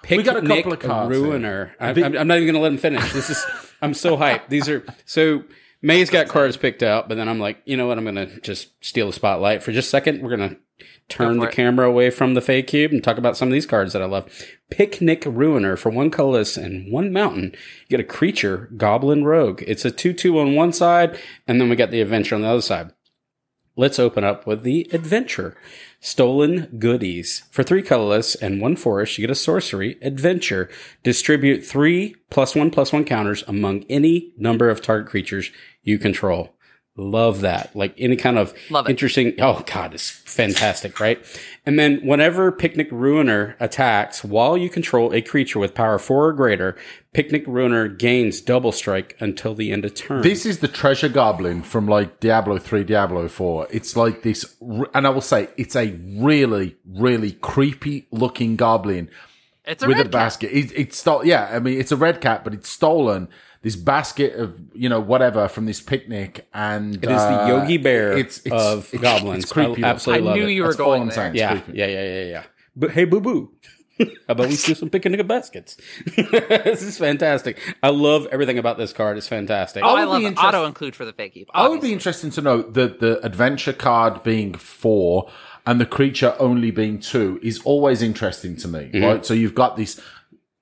Picnic 0.03 0.27
got 0.27 0.45
a 0.45 0.47
couple 0.47 0.73
of 0.75 0.81
cards. 0.81 1.17
Ruiner. 1.17 1.75
I, 1.81 1.91
I'm, 1.91 2.17
I'm 2.17 2.27
not 2.27 2.37
even 2.37 2.53
going 2.53 2.55
to 2.55 2.61
let 2.61 2.73
him 2.73 2.79
finish. 2.79 3.13
This 3.13 3.31
is. 3.31 3.45
I'm 3.81 3.95
so 3.95 4.17
hyped. 4.19 4.49
These 4.49 4.69
are 4.69 4.85
so. 5.07 5.45
May's 5.81 6.11
got 6.11 6.29
cards 6.29 6.57
picked 6.57 6.83
out, 6.83 7.09
but 7.09 7.17
then 7.17 7.29
I'm 7.29 7.41
like, 7.41 7.63
you 7.65 7.77
know 7.77 7.87
what? 7.87 7.99
I'm 7.99 8.05
going 8.05 8.17
to 8.17 8.41
just 8.41 8.69
steal 8.85 9.07
the 9.07 9.13
spotlight 9.13 9.63
for 9.63 9.73
just 9.73 9.89
a 9.89 9.91
second. 9.91 10.23
We're 10.23 10.37
going 10.37 10.51
to 10.51 10.57
turn 11.09 11.39
the 11.39 11.47
it. 11.47 11.53
camera 11.53 11.89
away 11.89 12.11
from 12.11 12.35
the 12.35 12.41
Fae 12.41 12.63
cube 12.63 12.93
and 12.93 13.03
talk 13.03 13.19
about 13.19 13.37
some 13.37 13.49
of 13.49 13.53
these 13.53 13.67
cards 13.67 13.93
that 13.93 14.03
I 14.03 14.07
love. 14.07 14.31
Picnic 14.71 15.25
Ruiner 15.27 15.77
for 15.77 15.91
one 15.91 16.11
colorless 16.11 16.57
and 16.57 16.91
one 16.93 17.13
mountain. 17.13 17.53
You 17.89 17.99
get 17.99 18.01
a 18.01 18.05
creature, 18.05 18.71
Goblin 18.77 19.25
Rogue. 19.25 19.63
It's 19.67 19.85
a 19.85 19.91
2 19.91 20.13
2 20.13 20.39
on 20.39 20.55
one 20.55 20.73
side, 20.73 21.19
and 21.47 21.61
then 21.61 21.69
we 21.69 21.77
got 21.77 21.91
the 21.91 22.01
adventure 22.01 22.35
on 22.35 22.43
the 22.43 22.49
other 22.49 22.63
side. 22.63 22.93
Let's 23.77 23.99
open 23.99 24.23
up 24.23 24.47
with 24.47 24.63
the 24.63 24.89
adventure. 24.93 25.57
Stolen 25.99 26.77
goodies. 26.79 27.43
For 27.51 27.65
three 27.65 27.83
colorless 27.83 28.37
and 28.37 28.61
one 28.61 28.77
forest, 28.77 29.19
you 29.19 29.23
get 29.23 29.33
a 29.33 29.35
sorcery 29.35 29.99
adventure. 30.01 30.71
Distribute 31.03 31.65
three 31.65 32.15
plus 32.31 32.55
one 32.55 32.71
plus 32.71 32.93
one 32.93 33.05
counters 33.05 33.43
among 33.49 33.83
any 33.89 34.33
number 34.39 34.71
of 34.71 34.81
target 34.81 35.11
creatures 35.11 35.51
you 35.83 35.99
control. 35.99 36.54
Love 36.97 37.41
that. 37.41 37.75
Like 37.75 37.93
any 37.99 38.15
kind 38.15 38.39
of 38.39 38.55
Love 38.71 38.89
interesting. 38.89 39.35
Oh 39.41 39.65
God, 39.67 39.95
it's 39.95 40.11
fantastic, 40.11 41.01
right? 41.01 41.19
And 41.67 41.77
then 41.77 41.99
whenever 42.07 42.53
Picnic 42.53 42.89
Ruiner 42.93 43.57
attacks 43.59 44.23
while 44.23 44.57
you 44.57 44.71
control 44.71 45.13
a 45.13 45.21
creature 45.21 45.59
with 45.59 45.75
power 45.75 45.99
four 45.99 46.27
or 46.29 46.33
greater, 46.33 46.77
Picnic 47.13 47.45
Ruiner 47.49 47.89
gains 47.89 48.41
double 48.41 48.71
strike 48.71 49.17
until 49.19 49.55
the 49.57 49.73
end 49.73 49.85
of 49.85 49.95
turn. 49.95 50.23
This 50.23 50.47
is 50.47 50.61
the 50.61 50.69
treasure 50.69 51.09
goblin 51.09 51.63
from 51.63 51.89
like 51.89 52.21
Diablo 52.21 52.59
3, 52.59 52.85
Diablo 52.85 53.27
4. 53.27 53.69
It's 53.73 53.97
like 53.97 54.23
this, 54.23 54.55
and 54.61 55.05
I 55.07 55.11
will 55.11 55.21
say 55.21 55.49
it's 55.57 55.75
a 55.75 55.99
really, 56.17 56.77
really 56.87 57.33
creepy 57.33 58.07
looking 58.13 58.55
goblin 58.55 59.11
It's 59.65 59.83
a 59.83 59.89
with 59.89 59.97
a 59.97 59.99
red 59.99 60.07
cat. 60.07 60.13
basket. 60.13 60.53
It, 60.53 60.73
it's 60.77 60.99
stole, 60.99 61.25
yeah, 61.25 61.49
I 61.53 61.59
mean, 61.59 61.81
it's 61.81 61.91
a 61.93 61.97
red 61.97 62.21
cat, 62.21 62.45
but 62.45 62.55
it's 62.55 62.69
stolen 62.69 63.29
this 63.65 63.75
basket 63.77 64.35
of, 64.35 64.61
you 64.75 64.89
know, 64.89 65.01
whatever 65.01 65.49
from 65.49 65.65
this 65.67 65.81
picnic. 65.81 66.47
And 66.55 66.95
It 66.97 67.11
is 67.11 67.23
the 67.23 67.43
uh, 67.43 67.49
Yogi 67.49 67.79
Bear 67.79 68.17
it's, 68.17 68.39
it's, 68.45 68.51
of 68.53 68.91
it's, 68.93 69.03
goblins. 69.03 69.45
It's 69.45 69.53
creepy. 69.53 69.83
I 69.83 69.89
absolutely 69.89 70.23
I 70.23 70.31
love 70.31 70.39
knew 70.39 70.47
it. 70.47 70.53
you 70.53 70.63
were 70.63 70.69
That's 70.69 70.77
going 70.77 71.03
I'm 71.03 71.09
there. 71.09 71.35
Yeah, 71.35 71.61
yeah, 71.73 71.87
yeah, 71.87 72.05
yeah, 72.05 72.25
yeah. 72.25 72.43
But 72.77 72.91
hey, 72.93 73.05
boo 73.07 73.21
boo. 73.21 73.53
How 73.99 74.07
about 74.29 74.49
we 74.49 74.57
do 74.57 74.75
some 74.75 74.91
picnic 74.91 75.21
of 75.21 75.29
baskets? 75.29 75.77
this 76.17 76.83
is 76.83 76.99
fantastic. 76.99 77.59
I 77.83 77.91
love 77.91 78.27
everything 78.33 78.59
about 78.59 78.77
this 78.77 78.93
card. 78.93 79.17
It's 79.17 79.29
fantastic. 79.29 79.85
Oh, 79.85 79.89
I 79.89 79.91
I 80.03 80.05
would 80.05 80.11
love 80.11 80.21
be 80.21 80.25
it. 80.25 80.29
interest- 80.31 80.47
Auto 80.49 80.65
include 80.67 80.97
for 80.97 81.05
the 81.05 81.13
Fae 81.13 81.29
cube. 81.29 81.49
I 81.55 81.63
would 81.63 81.75
be 81.75 81.77
obviously. 81.77 81.93
interesting 81.95 82.31
to 82.33 82.41
know 82.43 82.63
that 82.63 83.01
the 83.01 83.25
adventure 83.25 83.73
card 83.73 84.23
being 84.25 84.55
four 84.55 85.31
and 85.67 85.81
the 85.81 85.87
creature 85.87 86.35
only 86.39 86.71
being 86.71 86.99
two 86.99 87.39
is 87.43 87.61
always 87.65 88.03
interesting 88.03 88.57
to 88.57 88.69
me, 88.69 88.91
right? 89.01 89.25
So 89.25 89.33
you've 89.33 89.55
got 89.55 89.77
this 89.77 90.01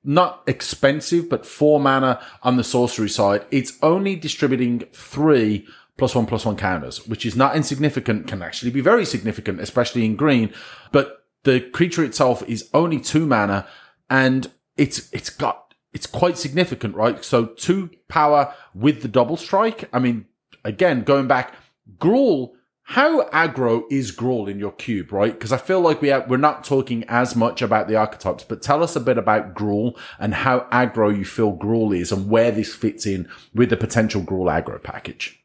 not 0.05 0.43
expensive, 0.47 1.29
but 1.29 1.47
four 1.47 1.79
mana 1.81 2.21
on 2.43 2.57
the 2.57 2.65
sorcery 2.65 3.09
side. 3.09 3.45
It's 3.51 3.79
only 3.83 4.17
distributing 4.17 4.81
three 4.93 5.67
plus 5.97 6.15
one 6.15 6.27
plus 6.27 6.45
one 6.45 6.57
counters, 6.57 7.07
which 7.07 7.25
is 7.25 7.37
not 7.37 7.55
insignificant, 7.55 8.27
can 8.27 8.43
actually 8.43 8.71
be 8.71 8.81
very 8.81 9.05
significant, 9.05 9.61
especially 9.61 10.05
in 10.05 10.17
green. 10.17 10.53
But 10.91 11.25
the 11.45 11.61
creature 11.61 12.05
itself 12.05 12.43
is 12.49 12.69
only 12.75 13.01
two 13.01 13.27
mana 13.27 13.67
and 14.11 14.51
it's, 14.77 15.13
it's 15.13 15.31
got, 15.31 15.75
it's 15.93 16.07
quite 16.07 16.39
significant, 16.39 16.95
right? 16.95 17.25
So 17.25 17.47
two 17.47 17.91
power 18.09 18.53
with 18.75 19.03
the 19.03 19.09
double 19.09 19.37
strike. 19.37 19.89
I 19.93 19.99
mean, 19.99 20.27
again, 20.65 21.03
going 21.03 21.29
back, 21.29 21.55
Gruul, 21.99 22.53
how 22.85 23.29
aggro 23.29 23.85
is 23.91 24.15
Gruul 24.15 24.51
in 24.51 24.59
your 24.59 24.73
cube, 24.73 25.13
right? 25.13 25.33
Because 25.33 25.53
I 25.53 25.57
feel 25.57 25.81
like 25.81 26.03
we 26.03 26.11
are, 26.11 26.25
we're 26.29 26.37
not 26.37 26.65
talking 26.65 27.05
as 27.09 27.37
much 27.37 27.63
about 27.63 27.89
the 27.89 27.97
archetypes, 27.97 28.45
but 28.45 28.61
tell 28.61 28.83
us 28.83 28.97
a 28.97 29.01
bit 29.01 29.19
about 29.19 29.55
Gruul 29.55 29.97
and 30.19 30.35
how 30.35 30.61
aggro 30.73 31.17
you 31.17 31.25
feel 31.25 31.57
Gruul 31.57 31.97
is 31.97 32.11
and 32.11 32.29
where 32.29 32.51
this 32.51 32.75
fits 32.75 33.07
in 33.07 33.29
with 33.55 33.71
the 33.71 33.77
potential 33.77 34.23
Gruul 34.23 34.51
aggro 34.51 34.83
package. 34.83 35.43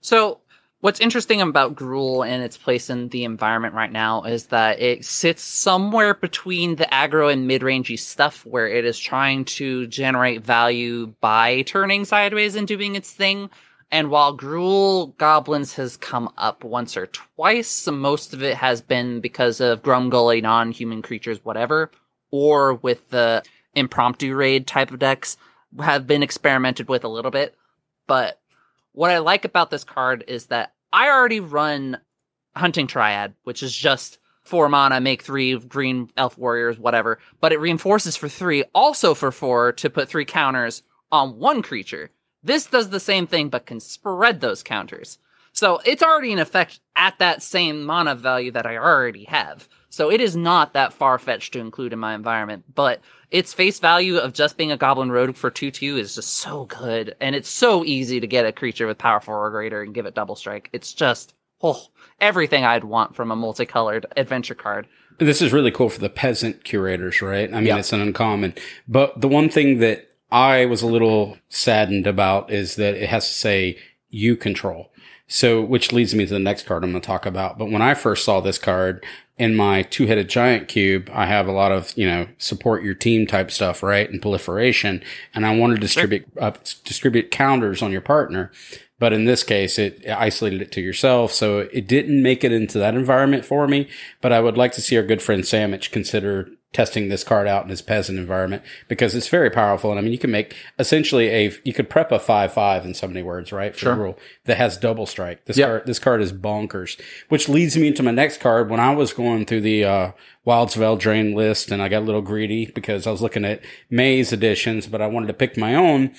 So, 0.00 0.40
what's 0.80 1.00
interesting 1.00 1.40
about 1.40 1.76
Gruul 1.76 2.26
and 2.26 2.42
its 2.42 2.56
place 2.56 2.90
in 2.90 3.08
the 3.08 3.24
environment 3.24 3.74
right 3.74 3.90
now 3.90 4.24
is 4.24 4.46
that 4.46 4.80
it 4.80 5.04
sits 5.04 5.42
somewhere 5.42 6.14
between 6.14 6.76
the 6.76 6.86
aggro 6.86 7.32
and 7.32 7.46
mid-rangey 7.46 7.98
stuff 7.98 8.44
where 8.44 8.68
it 8.68 8.84
is 8.84 8.98
trying 8.98 9.44
to 9.44 9.86
generate 9.86 10.42
value 10.42 11.14
by 11.20 11.62
turning 11.62 12.04
sideways 12.04 12.56
and 12.56 12.68
doing 12.68 12.96
its 12.96 13.12
thing. 13.12 13.50
And 13.90 14.10
while 14.10 14.36
Gruul 14.36 15.16
Goblins 15.16 15.74
has 15.74 15.96
come 15.96 16.28
up 16.36 16.64
once 16.64 16.96
or 16.96 17.06
twice, 17.06 17.86
most 17.86 18.34
of 18.34 18.42
it 18.42 18.56
has 18.56 18.80
been 18.80 19.20
because 19.20 19.60
of 19.60 19.82
Grumgully 19.82 20.42
non-human 20.42 21.02
creatures, 21.02 21.44
whatever, 21.44 21.90
or 22.30 22.74
with 22.74 23.08
the 23.10 23.44
impromptu 23.74 24.34
raid 24.34 24.66
type 24.66 24.90
of 24.90 24.98
decks 24.98 25.36
have 25.78 26.06
been 26.06 26.22
experimented 26.22 26.88
with 26.88 27.04
a 27.04 27.08
little 27.08 27.30
bit. 27.30 27.54
But 28.06 28.40
what 28.92 29.10
I 29.10 29.18
like 29.18 29.44
about 29.44 29.70
this 29.70 29.84
card 29.84 30.24
is 30.26 30.46
that 30.46 30.72
I 30.92 31.08
already 31.08 31.40
run 31.40 31.98
Hunting 32.56 32.86
Triad, 32.86 33.34
which 33.44 33.62
is 33.62 33.76
just 33.76 34.18
four 34.42 34.68
mana, 34.68 35.00
make 35.00 35.22
three 35.22 35.58
green 35.58 36.10
elf 36.16 36.38
warriors, 36.38 36.78
whatever. 36.78 37.18
But 37.40 37.52
it 37.52 37.60
reinforces 37.60 38.16
for 38.16 38.28
three, 38.28 38.64
also 38.74 39.14
for 39.14 39.30
four, 39.30 39.72
to 39.72 39.90
put 39.90 40.08
three 40.08 40.24
counters 40.24 40.82
on 41.12 41.38
one 41.38 41.62
creature. 41.62 42.10
This 42.46 42.66
does 42.66 42.90
the 42.90 43.00
same 43.00 43.26
thing, 43.26 43.48
but 43.48 43.66
can 43.66 43.80
spread 43.80 44.40
those 44.40 44.62
counters. 44.62 45.18
So 45.52 45.80
it's 45.84 46.02
already 46.02 46.30
in 46.32 46.38
effect 46.38 46.78
at 46.94 47.18
that 47.18 47.42
same 47.42 47.84
mana 47.84 48.14
value 48.14 48.52
that 48.52 48.66
I 48.66 48.76
already 48.76 49.24
have. 49.24 49.68
So 49.88 50.10
it 50.12 50.20
is 50.20 50.36
not 50.36 50.74
that 50.74 50.92
far 50.92 51.18
fetched 51.18 51.54
to 51.54 51.58
include 51.58 51.92
in 51.92 51.98
my 51.98 52.14
environment, 52.14 52.64
but 52.74 53.00
its 53.32 53.52
face 53.52 53.80
value 53.80 54.18
of 54.18 54.32
just 54.32 54.56
being 54.56 54.70
a 54.70 54.76
goblin 54.76 55.10
rogue 55.10 55.34
for 55.34 55.50
2 55.50 55.70
2 55.72 55.96
is 55.96 56.14
just 56.14 56.34
so 56.34 56.66
good. 56.66 57.16
And 57.20 57.34
it's 57.34 57.48
so 57.48 57.84
easy 57.84 58.20
to 58.20 58.26
get 58.28 58.46
a 58.46 58.52
creature 58.52 58.86
with 58.86 58.98
power 58.98 59.20
4 59.20 59.46
or 59.46 59.50
greater 59.50 59.82
and 59.82 59.94
give 59.94 60.06
it 60.06 60.14
double 60.14 60.36
strike. 60.36 60.68
It's 60.72 60.92
just, 60.92 61.34
oh, 61.62 61.86
everything 62.20 62.64
I'd 62.64 62.84
want 62.84 63.16
from 63.16 63.32
a 63.32 63.36
multicolored 63.36 64.06
adventure 64.16 64.54
card. 64.54 64.86
This 65.18 65.42
is 65.42 65.52
really 65.52 65.70
cool 65.72 65.88
for 65.88 66.00
the 66.00 66.10
peasant 66.10 66.62
curators, 66.62 67.22
right? 67.22 67.50
I 67.50 67.56
mean, 67.56 67.66
Yeah. 67.68 67.78
it's 67.78 67.92
an 67.92 68.00
uncommon. 68.02 68.54
But 68.86 69.20
the 69.20 69.28
one 69.28 69.48
thing 69.48 69.78
that 69.78 70.10
I 70.30 70.66
was 70.66 70.82
a 70.82 70.86
little 70.86 71.38
saddened 71.48 72.06
about 72.06 72.50
is 72.50 72.76
that 72.76 72.94
it 72.94 73.08
has 73.08 73.28
to 73.28 73.34
say 73.34 73.78
you 74.10 74.36
control. 74.36 74.90
So, 75.28 75.60
which 75.60 75.92
leads 75.92 76.14
me 76.14 76.24
to 76.24 76.32
the 76.32 76.38
next 76.38 76.66
card 76.66 76.84
I'm 76.84 76.92
going 76.92 77.00
to 77.00 77.06
talk 77.06 77.26
about. 77.26 77.58
But 77.58 77.70
when 77.70 77.82
I 77.82 77.94
first 77.94 78.24
saw 78.24 78.40
this 78.40 78.58
card 78.58 79.04
in 79.36 79.56
my 79.56 79.82
two 79.82 80.06
headed 80.06 80.28
giant 80.28 80.68
cube, 80.68 81.10
I 81.12 81.26
have 81.26 81.48
a 81.48 81.52
lot 81.52 81.72
of, 81.72 81.92
you 81.96 82.06
know, 82.06 82.28
support 82.38 82.84
your 82.84 82.94
team 82.94 83.26
type 83.26 83.50
stuff, 83.50 83.82
right? 83.82 84.08
And 84.08 84.22
proliferation. 84.22 85.02
And 85.34 85.44
I 85.44 85.56
want 85.56 85.74
to 85.74 85.80
distribute, 85.80 86.26
uh, 86.40 86.52
distribute 86.84 87.32
counters 87.32 87.82
on 87.82 87.90
your 87.90 88.00
partner. 88.00 88.52
But 89.00 89.12
in 89.12 89.24
this 89.24 89.42
case, 89.42 89.78
it 89.78 90.08
isolated 90.08 90.62
it 90.62 90.72
to 90.72 90.80
yourself. 90.80 91.32
So 91.32 91.58
it 91.72 91.88
didn't 91.88 92.22
make 92.22 92.44
it 92.44 92.52
into 92.52 92.78
that 92.78 92.94
environment 92.94 93.44
for 93.44 93.66
me. 93.66 93.88
But 94.20 94.32
I 94.32 94.40
would 94.40 94.56
like 94.56 94.72
to 94.72 94.80
see 94.80 94.96
our 94.96 95.02
good 95.02 95.20
friend 95.20 95.42
Sammich 95.42 95.90
consider 95.90 96.48
testing 96.76 97.08
this 97.08 97.24
card 97.24 97.46
out 97.46 97.64
in 97.64 97.70
his 97.70 97.80
peasant 97.80 98.18
environment 98.18 98.62
because 98.86 99.14
it's 99.14 99.28
very 99.28 99.48
powerful. 99.48 99.90
And 99.90 99.98
I 99.98 100.02
mean, 100.02 100.12
you 100.12 100.18
can 100.18 100.30
make 100.30 100.54
essentially 100.78 101.28
a, 101.28 101.50
you 101.64 101.72
could 101.72 101.88
prep 101.88 102.12
a 102.12 102.18
5-5 102.18 102.84
in 102.84 102.92
so 102.92 103.08
many 103.08 103.22
words, 103.22 103.50
right? 103.50 103.72
For 103.72 103.80
Sure. 103.80 103.94
rule 103.94 104.18
that 104.44 104.58
has 104.58 104.76
double 104.76 105.06
strike. 105.06 105.46
This 105.46 105.56
Yeah. 105.56 105.66
card, 105.66 105.86
this 105.86 105.98
card 105.98 106.20
is 106.20 106.34
bonkers, 106.34 107.00
which 107.30 107.48
leads 107.48 107.78
me 107.78 107.88
into 107.88 108.02
my 108.02 108.10
next 108.10 108.40
card. 108.40 108.68
When 108.68 108.78
I 108.78 108.94
was 108.94 109.14
going 109.14 109.46
through 109.46 109.62
the, 109.62 109.84
uh, 109.84 110.10
Wilds 110.44 110.76
of 110.76 110.82
Eldraine 110.82 111.34
list 111.34 111.72
and 111.72 111.82
I 111.82 111.88
got 111.88 112.02
a 112.02 112.04
little 112.04 112.22
greedy 112.22 112.66
because 112.72 113.06
I 113.06 113.10
was 113.10 113.20
looking 113.22 113.44
at 113.44 113.62
May's 113.90 114.32
editions, 114.32 114.86
but 114.86 115.00
I 115.02 115.06
wanted 115.08 115.26
to 115.28 115.32
pick 115.34 115.56
my 115.56 115.74
own. 115.74 116.12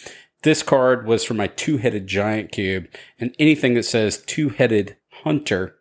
This 0.44 0.64
card 0.64 1.08
was 1.08 1.24
for 1.24 1.34
my 1.34 1.48
two-headed 1.48 2.08
giant 2.08 2.52
cube 2.52 2.88
and 3.20 3.34
anything 3.40 3.74
that 3.76 3.84
says 3.84 4.18
two-headed 4.18 4.98
hunter 5.24 5.76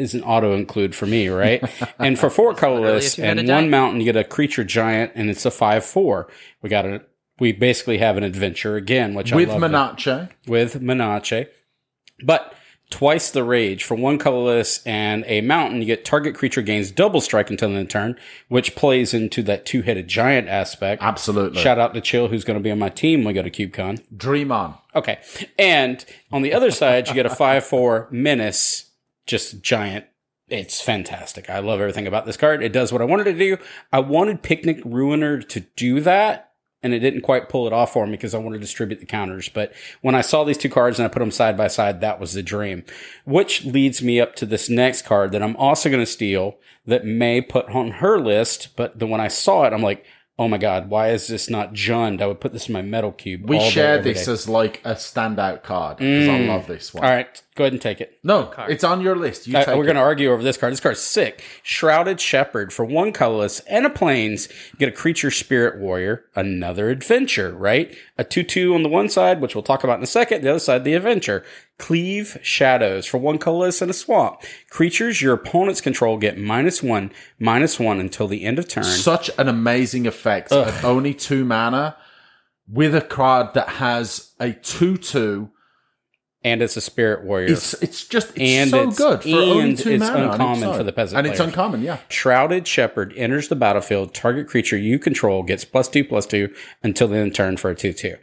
is 0.00 0.14
an 0.14 0.22
auto 0.22 0.54
include 0.54 0.94
for 0.94 1.06
me, 1.06 1.28
right? 1.28 1.62
and 1.98 2.18
for 2.18 2.30
four 2.30 2.54
colorless 2.54 3.18
and 3.18 3.46
one 3.48 3.70
mountain, 3.70 4.00
you 4.00 4.04
get 4.04 4.16
a 4.16 4.24
creature 4.24 4.64
giant 4.64 5.12
and 5.14 5.30
it's 5.30 5.44
a 5.44 5.50
five 5.50 5.84
four. 5.84 6.28
We 6.62 6.68
got 6.68 6.86
a 6.86 7.02
we 7.38 7.52
basically 7.52 7.98
have 7.98 8.16
an 8.16 8.22
adventure 8.22 8.76
again, 8.76 9.14
which 9.14 9.32
With 9.32 9.48
I 9.48 9.56
love. 9.56 9.96
menace. 9.96 10.28
with 10.46 10.80
menace. 10.80 11.46
But 12.22 12.54
twice 12.90 13.30
the 13.30 13.42
rage 13.42 13.82
for 13.84 13.94
one 13.94 14.18
colorless 14.18 14.84
and 14.84 15.24
a 15.26 15.40
mountain, 15.40 15.80
you 15.80 15.86
get 15.86 16.04
target 16.04 16.34
creature 16.34 16.60
gains 16.60 16.90
double 16.90 17.20
strike 17.20 17.48
until 17.50 17.70
the 17.70 17.76
end 17.76 17.88
turn, 17.90 18.16
which 18.48 18.74
plays 18.74 19.14
into 19.14 19.42
that 19.44 19.64
two 19.64 19.82
headed 19.82 20.06
giant 20.08 20.48
aspect. 20.48 21.02
Absolutely. 21.02 21.62
Shout 21.62 21.78
out 21.78 21.94
to 21.94 22.00
Chill, 22.00 22.28
who's 22.28 22.44
going 22.44 22.58
to 22.58 22.62
be 22.62 22.70
on 22.70 22.78
my 22.78 22.90
team 22.90 23.20
when 23.20 23.28
we 23.28 23.32
go 23.32 23.42
to 23.42 23.50
CubeCon. 23.50 24.02
Dream 24.14 24.52
on. 24.52 24.74
Okay. 24.94 25.20
And 25.58 26.04
on 26.30 26.42
the 26.42 26.52
other 26.52 26.70
side, 26.70 27.08
you 27.08 27.14
get 27.14 27.26
a 27.26 27.30
5 27.30 27.64
4 27.64 28.08
menace, 28.10 28.89
just 29.30 29.62
giant 29.62 30.06
it's 30.50 30.80
fantastic. 30.80 31.48
I 31.48 31.60
love 31.60 31.80
everything 31.80 32.08
about 32.08 32.26
this 32.26 32.36
card. 32.36 32.60
It 32.62 32.72
does 32.72 32.92
what 32.92 33.00
I 33.00 33.04
wanted 33.04 33.24
to 33.24 33.38
do. 33.38 33.56
I 33.92 34.00
wanted 34.00 34.42
Picnic 34.42 34.80
Ruiner 34.84 35.40
to 35.42 35.60
do 35.76 36.00
that, 36.00 36.50
and 36.82 36.92
it 36.92 36.98
didn't 36.98 37.20
quite 37.20 37.48
pull 37.48 37.68
it 37.68 37.72
off 37.72 37.92
for 37.92 38.04
me 38.04 38.12
because 38.12 38.34
I 38.34 38.38
want 38.38 38.54
to 38.54 38.58
distribute 38.58 38.98
the 38.98 39.06
counters. 39.06 39.48
But 39.48 39.72
when 40.00 40.16
I 40.16 40.22
saw 40.22 40.42
these 40.42 40.58
two 40.58 40.68
cards 40.68 40.98
and 40.98 41.06
I 41.06 41.08
put 41.08 41.20
them 41.20 41.30
side 41.30 41.56
by 41.56 41.68
side, 41.68 42.00
that 42.00 42.18
was 42.18 42.32
the 42.32 42.42
dream. 42.42 42.82
Which 43.24 43.64
leads 43.64 44.02
me 44.02 44.20
up 44.20 44.34
to 44.36 44.46
this 44.46 44.68
next 44.68 45.02
card 45.02 45.30
that 45.30 45.42
I'm 45.42 45.56
also 45.56 45.88
going 45.88 46.02
to 46.02 46.06
steal 46.06 46.58
that 46.84 47.04
May 47.04 47.40
put 47.40 47.68
on 47.68 47.92
her 47.92 48.18
list. 48.18 48.70
But 48.74 48.98
then 48.98 49.08
when 49.08 49.20
I 49.20 49.28
saw 49.28 49.64
it, 49.66 49.72
I'm 49.72 49.82
like, 49.82 50.04
oh 50.40 50.48
my 50.48 50.56
god, 50.56 50.88
why 50.88 51.10
is 51.10 51.26
this 51.26 51.50
not 51.50 51.74
Jund? 51.74 52.22
I 52.22 52.26
would 52.26 52.40
put 52.40 52.52
this 52.52 52.66
in 52.68 52.72
my 52.72 52.80
metal 52.80 53.12
cube. 53.12 53.48
We 53.48 53.58
all 53.58 53.68
share 53.68 53.98
every 53.98 54.14
this 54.14 54.24
day. 54.24 54.32
as 54.32 54.48
like 54.48 54.80
a 54.86 54.94
standout 54.94 55.62
card 55.62 55.98
because 55.98 56.28
I 56.28 56.38
love 56.46 56.66
this 56.66 56.94
one. 56.94 57.04
All 57.04 57.10
right, 57.10 57.42
go 57.56 57.64
ahead 57.64 57.74
and 57.74 57.82
take 57.82 58.00
it. 58.00 58.18
No, 58.24 58.50
it's 58.66 58.82
on 58.82 59.02
your 59.02 59.16
list. 59.16 59.46
You 59.46 59.58
Uh, 59.58 59.64
take 59.66 59.76
we're 59.76 59.84
going 59.84 59.96
to 59.96 60.02
argue 60.02 60.32
over 60.32 60.42
this 60.42 60.56
card. 60.56 60.72
This 60.72 60.80
card's 60.80 61.00
sick. 61.00 61.44
Shrouded 61.62 62.20
Shepherd 62.22 62.72
for 62.72 62.86
one 62.86 63.12
colorless 63.12 63.60
and 63.60 63.84
a 63.84 63.90
plains. 63.90 64.48
You 64.72 64.78
get 64.78 64.88
a 64.88 64.92
creature 64.92 65.30
spirit 65.30 65.78
warrior, 65.78 66.24
another 66.34 66.88
adventure, 66.88 67.52
right? 67.52 67.94
A 68.16 68.24
2 68.24 68.42
2 68.42 68.74
on 68.74 68.82
the 68.82 68.88
one 68.88 69.10
side, 69.10 69.42
which 69.42 69.54
we'll 69.54 69.62
talk 69.62 69.84
about 69.84 69.98
in 69.98 70.02
a 70.02 70.06
second. 70.06 70.42
The 70.42 70.50
other 70.50 70.58
side, 70.58 70.84
the 70.84 70.94
adventure. 70.94 71.44
Cleave 71.80 72.38
Shadows 72.42 73.06
for 73.06 73.18
one 73.18 73.38
colorless 73.38 73.80
and 73.82 73.90
a 73.90 73.94
swamp. 73.94 74.40
Creatures 74.70 75.20
your 75.22 75.32
opponents 75.34 75.80
control 75.80 76.16
get 76.18 76.38
minus 76.38 76.82
one, 76.82 77.10
minus 77.38 77.80
one 77.80 77.98
until 77.98 78.28
the 78.28 78.44
end 78.44 78.58
of 78.58 78.68
turn. 78.68 78.84
Such 78.84 79.30
an 79.38 79.48
amazing 79.48 80.06
effect 80.06 80.52
at 80.52 80.84
only 80.84 81.14
two 81.14 81.44
mana 81.44 81.96
with 82.68 82.94
a 82.94 83.00
card 83.00 83.54
that 83.54 83.68
has 83.68 84.32
a 84.38 84.52
two-two. 84.52 85.50
and 86.42 86.62
it's 86.62 86.76
a 86.76 86.80
spirit 86.80 87.24
warrior. 87.24 87.52
It's 87.52 87.74
it's 87.82 88.06
just 88.06 88.28
it's 88.30 88.40
And 88.40 88.70
so 88.70 88.76
it's- 88.82 88.96
good 88.98 89.22
for 89.22 89.28
only 89.36 89.74
two 89.76 89.90
it's 89.90 90.00
mana. 90.00 90.24
on 90.28 90.30
uncommon 90.32 90.74
for 90.76 90.82
the 90.84 90.92
peasant 90.92 91.18
and 91.18 91.26
it's 91.26 91.36
players. 91.38 91.48
uncommon. 91.52 91.82
Yeah, 91.82 91.98
Shrouded 92.08 92.66
Shepherd 92.66 93.12
enters 93.16 93.48
the 93.48 93.56
battlefield. 93.56 94.14
Target 94.14 94.46
creature 94.48 94.76
you 94.78 94.98
control 94.98 95.42
gets 95.42 95.64
plus 95.66 95.88
two, 95.88 96.04
plus 96.04 96.24
two 96.26 96.54
until 96.82 97.08
the 97.08 97.16
end 97.18 97.28
of 97.28 97.34
turn 97.34 97.56
for 97.58 97.70
a 97.70 97.74
2 97.74 97.92
2. 97.92 98.16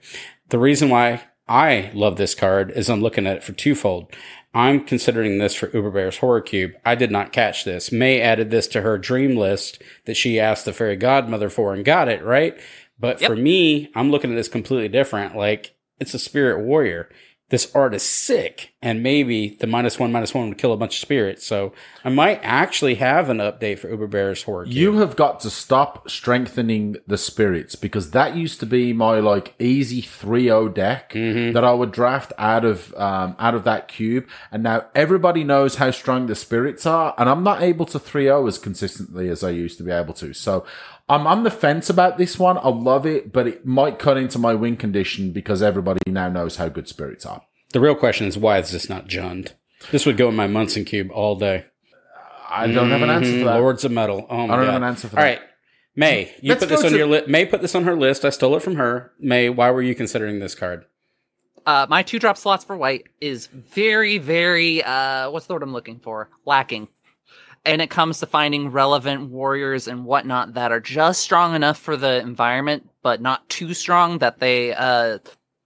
The 0.49 0.57
reason 0.59 0.89
why 0.89 1.21
I 1.47 1.91
love 1.93 2.17
this 2.17 2.35
card 2.35 2.71
is 2.71 2.89
I'm 2.89 3.01
looking 3.01 3.25
at 3.25 3.37
it 3.37 3.43
for 3.43 3.53
twofold. 3.53 4.11
I'm 4.53 4.83
considering 4.83 5.37
this 5.37 5.53
for 5.53 5.69
Uber 5.73 5.91
Bear's 5.91 6.17
Horror 6.17 6.41
Cube. 6.41 6.73
I 6.83 6.95
did 6.95 7.11
not 7.11 7.31
catch 7.31 7.63
this. 7.63 7.91
May 7.91 8.19
added 8.21 8.49
this 8.49 8.67
to 8.69 8.81
her 8.81 8.97
dream 8.97 9.37
list 9.37 9.81
that 10.05 10.17
she 10.17 10.39
asked 10.39 10.65
the 10.65 10.73
fairy 10.73 10.95
godmother 10.95 11.49
for 11.49 11.73
and 11.73 11.85
got 11.85 12.07
it, 12.09 12.23
right? 12.23 12.57
But 12.99 13.21
Yep. 13.21 13.29
for 13.29 13.35
me, 13.35 13.89
I'm 13.95 14.09
looking 14.09 14.31
at 14.31 14.35
this 14.35 14.47
completely 14.47 14.87
different. 14.89 15.35
Like, 15.35 15.75
it's 15.99 16.13
a 16.13 16.19
spirit 16.19 16.63
warrior. 16.65 17.07
This 17.49 17.71
art 17.73 17.93
is 17.95 18.03
sick, 18.03 18.73
and 18.81 19.01
maybe 19.01 19.55
the 19.61 19.67
minus 19.67 19.97
one, 19.97 20.11
minus 20.11 20.33
one 20.33 20.49
would 20.49 20.57
kill 20.57 20.73
a 20.73 20.77
bunch 20.77 20.95
of 20.95 20.99
spirits. 20.99 21.45
So 21.45 21.71
I 22.03 22.09
might 22.09 22.41
actually 22.43 22.95
have 22.95 23.29
an 23.29 23.37
update 23.37 23.79
for 23.79 23.89
Uber 23.89 24.07
Bear's 24.07 24.43
Horror 24.43 24.65
you 24.65 24.97
have 24.97 25.15
got 25.15 25.39
to 25.41 25.49
stop 25.49 26.09
strengthening 26.09 26.97
the 27.07 27.17
spirits 27.17 27.75
because 27.75 28.11
that 28.11 28.35
used 28.35 28.59
to 28.59 28.65
be 28.65 28.91
my 28.91 29.19
like 29.21 29.53
easy 29.59 30.01
3-0 30.01 30.73
deck 30.73 31.13
Mm-hmm. 31.13 31.53
that 31.53 31.63
I 31.63 31.71
would 31.71 31.91
draft 31.91 32.33
out 32.37 32.65
of 32.65 32.93
um, 32.95 33.35
out 33.39 33.55
of 33.55 33.63
that 33.63 33.87
cube, 33.87 34.27
and 34.51 34.61
now 34.63 34.85
everybody 34.93 35.43
knows 35.45 35.75
how 35.75 35.91
strong 35.91 36.27
the 36.27 36.35
spirits 36.35 36.85
are, 36.85 37.13
and 37.17 37.29
I'm 37.29 37.43
not 37.43 37.61
able 37.61 37.85
to 37.87 37.97
3-0 37.99 38.47
as 38.47 38.57
consistently 38.57 39.29
as 39.29 39.43
I 39.43 39.51
used 39.51 39.77
to 39.77 39.83
be 39.83 39.91
able 39.91 40.13
to. 40.15 40.33
So. 40.33 40.65
I'm 41.09 41.25
on 41.25 41.43
the 41.43 41.51
fence 41.51 41.89
about 41.89 42.17
this 42.17 42.37
one. 42.37 42.57
I 42.57 42.67
love 42.69 43.05
it, 43.05 43.31
but 43.31 43.47
it 43.47 43.65
might 43.65 43.97
cut 43.99 44.17
into 44.17 44.37
my 44.39 44.53
win 44.53 44.75
condition 44.75 45.31
because 45.31 45.61
everybody 45.61 45.99
now 46.07 46.27
knows 46.29 46.57
how 46.57 46.67
good 46.67 46.87
spirits 46.87 47.25
are. 47.25 47.43
The 47.71 47.79
real 47.79 47.95
question 47.95 48.27
is 48.27 48.37
why 48.37 48.57
is 48.59 48.71
this 48.71 48.89
not 48.89 49.07
Jund? 49.07 49.53
This 49.91 50.05
would 50.05 50.17
go 50.17 50.27
in 50.29 50.35
my 50.35 50.47
Munson 50.47 50.83
cube 50.85 51.09
all 51.11 51.35
day. 51.35 51.65
I 52.49 52.67
don't 52.67 52.89
have 52.91 53.01
an 53.01 53.09
answer 53.09 53.31
for 53.31 53.37
Mhm, 53.37 53.43
that. 53.45 53.59
Lords 53.59 53.85
of 53.85 53.91
Metal. 53.91 54.25
Oh 54.29 54.47
my 54.47 54.53
I 54.53 54.57
don't 54.57 54.65
God. 54.65 54.73
have 54.73 54.81
an 54.81 54.87
answer 54.87 55.07
for 55.07 55.15
that. 55.15 55.21
All 55.21 55.27
right. 55.27 55.41
May, 55.95 56.33
you 56.41 56.49
Let's 56.49 56.59
put 56.63 56.69
this 56.69 56.83
on 56.83 56.91
to- 56.91 56.97
your 56.97 57.07
list. 57.07 57.27
May 57.27 57.45
put 57.45 57.61
this 57.61 57.73
on 57.75 57.83
her 57.85 57.95
list. 57.95 58.23
I 58.23 58.29
stole 58.29 58.55
it 58.55 58.61
from 58.61 58.75
her. 58.75 59.11
May, 59.19 59.49
why 59.49 59.71
were 59.71 59.81
you 59.81 59.95
considering 59.95 60.39
this 60.39 60.55
card? 60.55 60.85
Uh, 61.65 61.85
my 61.89 62.03
two 62.03 62.19
drop 62.19 62.37
slots 62.37 62.63
for 62.63 62.77
white 62.77 63.05
is 63.19 63.47
very, 63.47 64.17
very, 64.17 64.81
uh, 64.83 65.29
what's 65.31 65.47
the 65.47 65.53
word 65.53 65.63
I'm 65.63 65.73
looking 65.73 65.99
for? 65.99 66.29
Lacking. 66.45 66.87
And 67.67 67.81
it 67.81 67.89
comes 67.89 68.19
to 68.19 68.25
finding 68.25 68.71
relevant 68.71 69.29
warriors 69.29 69.87
and 69.87 70.05
whatnot 70.05 70.53
that 70.53 70.71
are 70.71 70.79
just 70.79 71.21
strong 71.21 71.53
enough 71.53 71.77
for 71.77 71.97
the 71.97 72.19
environment, 72.19 72.89
but 73.03 73.21
not 73.21 73.47
too 73.49 73.73
strong 73.73 74.19
that 74.19 74.39
they, 74.39 74.73
uh, 74.73 75.19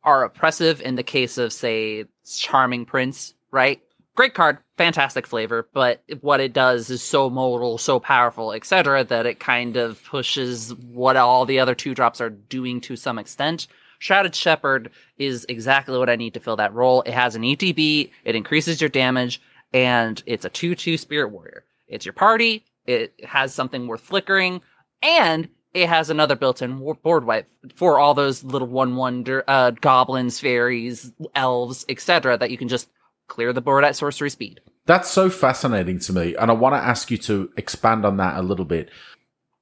are 0.04 0.24
oppressive 0.24 0.82
in 0.82 0.96
the 0.96 1.04
case 1.04 1.38
of, 1.38 1.54
say, 1.54 2.06
Charming 2.26 2.86
Prince, 2.86 3.34
right? 3.52 3.82
Great 4.16 4.34
card, 4.34 4.58
fantastic 4.78 5.26
flavor, 5.26 5.70
but 5.74 6.04
what 6.22 6.40
it 6.40 6.54
does 6.54 6.90
is 6.90 7.02
so 7.02 7.30
modal, 7.30 7.78
so 7.78 8.00
powerful, 8.00 8.52
etc., 8.52 9.04
that 9.06 9.26
it 9.26 9.40
kind 9.40 9.78
of 9.78 10.04
pushes 10.04 10.74
what 10.76 11.16
all 11.16 11.46
the 11.46 11.60
other 11.60 11.76
two 11.76 11.94
drops 11.94 12.20
are 12.20 12.30
doing 12.30 12.82
to 12.82 12.96
some 12.96 13.18
extent. 13.18 13.68
Shrouded 14.00 14.36
Shepherd 14.36 14.90
is 15.18 15.46
exactly 15.48 15.98
what 15.98 16.10
I 16.10 16.16
need 16.16 16.34
to 16.34 16.40
fill 16.40 16.56
that 16.56 16.74
role. 16.74 17.04
It 17.04 17.14
has 17.14 17.36
an 17.36 17.44
ETB, 17.44 18.12
it 18.26 18.36
increases 18.36 18.82
your 18.82 18.90
damage, 18.90 19.40
and 19.72 20.22
it's 20.26 20.46
a 20.46 20.50
2 20.50 20.76
2 20.76 20.98
Spirit 20.98 21.30
Warrior. 21.30 21.64
It's 21.92 22.06
your 22.06 22.14
party, 22.14 22.66
it 22.86 23.14
has 23.24 23.54
something 23.54 23.86
worth 23.86 24.02
flickering, 24.02 24.62
and 25.04 25.50
it 25.74 25.88
has 25.88 26.10
another 26.10 26.36
built 26.36 26.62
in 26.62 26.80
board 27.04 27.26
wipe 27.26 27.48
for 27.76 28.00
all 28.00 28.14
those 28.14 28.44
little 28.44 28.68
1 28.68 28.96
1 28.96 29.44
uh, 29.48 29.72
goblins, 29.72 30.40
fairies, 30.40 31.12
elves, 31.36 31.86
etc., 31.88 32.38
that 32.38 32.52
you 32.52 32.58
can 32.58 32.68
just 32.68 32.90
clear 33.28 33.54
the 33.54 33.62
board 33.62 33.84
at 33.84 33.96
sorcery 33.96 34.30
speed. 34.30 34.60
That's 34.86 35.10
so 35.10 35.30
fascinating 35.30 36.00
to 36.00 36.14
me, 36.14 36.36
and 36.36 36.50
I 36.50 36.54
want 36.54 36.76
to 36.76 36.80
ask 36.80 37.12
you 37.12 37.18
to 37.20 37.52
expand 37.56 38.06
on 38.06 38.18
that 38.18 38.38
a 38.38 38.42
little 38.42 38.66
bit. 38.66 38.90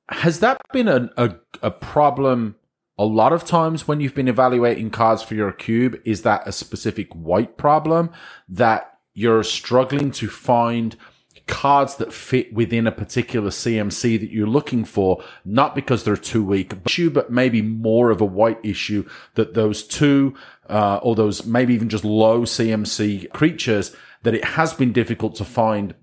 Has 0.10 0.40
that 0.40 0.60
been 0.72 0.88
a, 0.88 1.10
a, 1.18 1.36
a 1.62 1.72
problem 1.72 2.56
a 2.98 3.06
lot 3.06 3.32
of 3.32 3.46
times 3.46 3.88
when 3.88 4.02
you've 4.02 4.16
been 4.16 4.28
evaluating 4.28 4.90
cards 4.90 5.22
for 5.22 5.36
your 5.36 5.52
cube? 5.52 6.02
Is 6.04 6.24
that 6.24 6.48
a 6.48 6.52
specific 6.52 7.14
white 7.14 7.58
problem 7.58 8.12
that 8.48 8.98
you're 9.14 9.44
struggling 9.44 10.12
to 10.12 10.30
find 10.30 10.96
cards 11.50 11.96
that 11.96 12.14
fit 12.14 12.54
within 12.54 12.88
a 12.88 12.92
particular 12.92 13.50
CMC 13.50 14.20
that 14.20 14.32
you're 14.32 14.48
looking 14.48 14.86
for, 14.86 15.22
not 15.44 15.76
because 15.76 16.04
they're 16.04 16.16
too 16.16 16.44
weak, 16.44 16.74
but 17.12 17.32
maybe 17.32 17.62
more 17.62 18.12
of 18.12 18.22
a 18.22 18.26
white 18.26 18.60
issue 18.64 19.06
that 19.34 19.56
those 19.56 19.84
two, 19.84 20.36
uh, 20.70 21.00
or 21.02 21.16
those 21.16 21.46
maybe 21.46 21.74
even 21.74 21.90
just 21.90 22.06
low 22.06 22.44
CMC 22.44 23.32
creatures, 23.32 23.96
that 24.24 24.36
it 24.36 24.44
has 24.44 24.74
been 24.74 24.94
difficult 24.94 25.36
to 25.36 25.44
find 25.44 25.96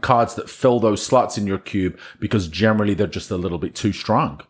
cards 0.00 0.34
that 0.36 0.48
fill 0.48 0.78
those 0.78 1.04
slots 1.04 1.36
in 1.36 1.46
your 1.46 1.58
cube 1.58 1.98
because 2.20 2.46
generally 2.46 2.94
they're 2.94 3.06
just 3.06 3.30
a 3.30 3.36
little 3.36 3.58
bit 3.58 3.74
too 3.74 3.92
strong. 3.92 4.40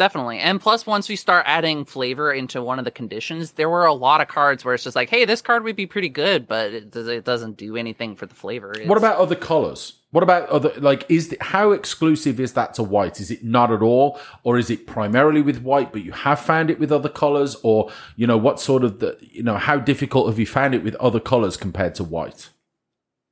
Definitely. 0.00 0.38
And 0.38 0.58
plus, 0.58 0.86
once 0.86 1.10
we 1.10 1.16
start 1.16 1.44
adding 1.46 1.84
flavor 1.84 2.32
into 2.32 2.62
one 2.62 2.78
of 2.78 2.86
the 2.86 2.90
conditions, 2.90 3.52
there 3.52 3.68
were 3.68 3.84
a 3.84 3.92
lot 3.92 4.22
of 4.22 4.28
cards 4.28 4.64
where 4.64 4.72
it's 4.72 4.82
just 4.82 4.96
like, 4.96 5.10
hey, 5.10 5.26
this 5.26 5.42
card 5.42 5.62
would 5.62 5.76
be 5.76 5.86
pretty 5.86 6.08
good, 6.08 6.48
but 6.48 6.72
it, 6.72 6.90
does, 6.90 7.06
it 7.06 7.26
doesn't 7.26 7.58
do 7.58 7.76
anything 7.76 8.16
for 8.16 8.24
the 8.24 8.34
flavor. 8.34 8.70
It's- 8.72 8.88
What 8.88 8.96
about 8.96 9.18
other 9.18 9.34
colors? 9.34 9.98
What 10.10 10.22
about 10.22 10.48
other 10.48 10.72
like 10.78 11.04
is 11.10 11.28
the, 11.28 11.36
how 11.42 11.72
exclusive 11.72 12.40
is 12.40 12.54
that 12.54 12.72
to 12.76 12.82
white? 12.82 13.20
Is 13.20 13.30
it 13.30 13.44
not 13.44 13.70
at 13.70 13.82
all, 13.82 14.18
or 14.42 14.56
is 14.56 14.70
it 14.70 14.86
primarily 14.86 15.42
with 15.42 15.60
white, 15.60 15.92
but 15.92 16.02
you 16.02 16.12
have 16.12 16.40
found 16.40 16.70
it 16.70 16.80
with 16.80 16.90
other 16.90 17.10
colors, 17.10 17.54
or 17.62 17.90
you 18.16 18.26
know 18.26 18.38
what 18.38 18.58
sort 18.58 18.84
of 18.84 19.00
the 19.00 19.18
you 19.20 19.42
know 19.42 19.56
how 19.56 19.76
difficult 19.76 20.28
have 20.28 20.38
you 20.38 20.46
found 20.46 20.74
it 20.74 20.82
with 20.82 20.94
other 20.96 21.20
colors 21.20 21.58
compared 21.58 21.94
to 21.96 22.04
white? 22.04 22.48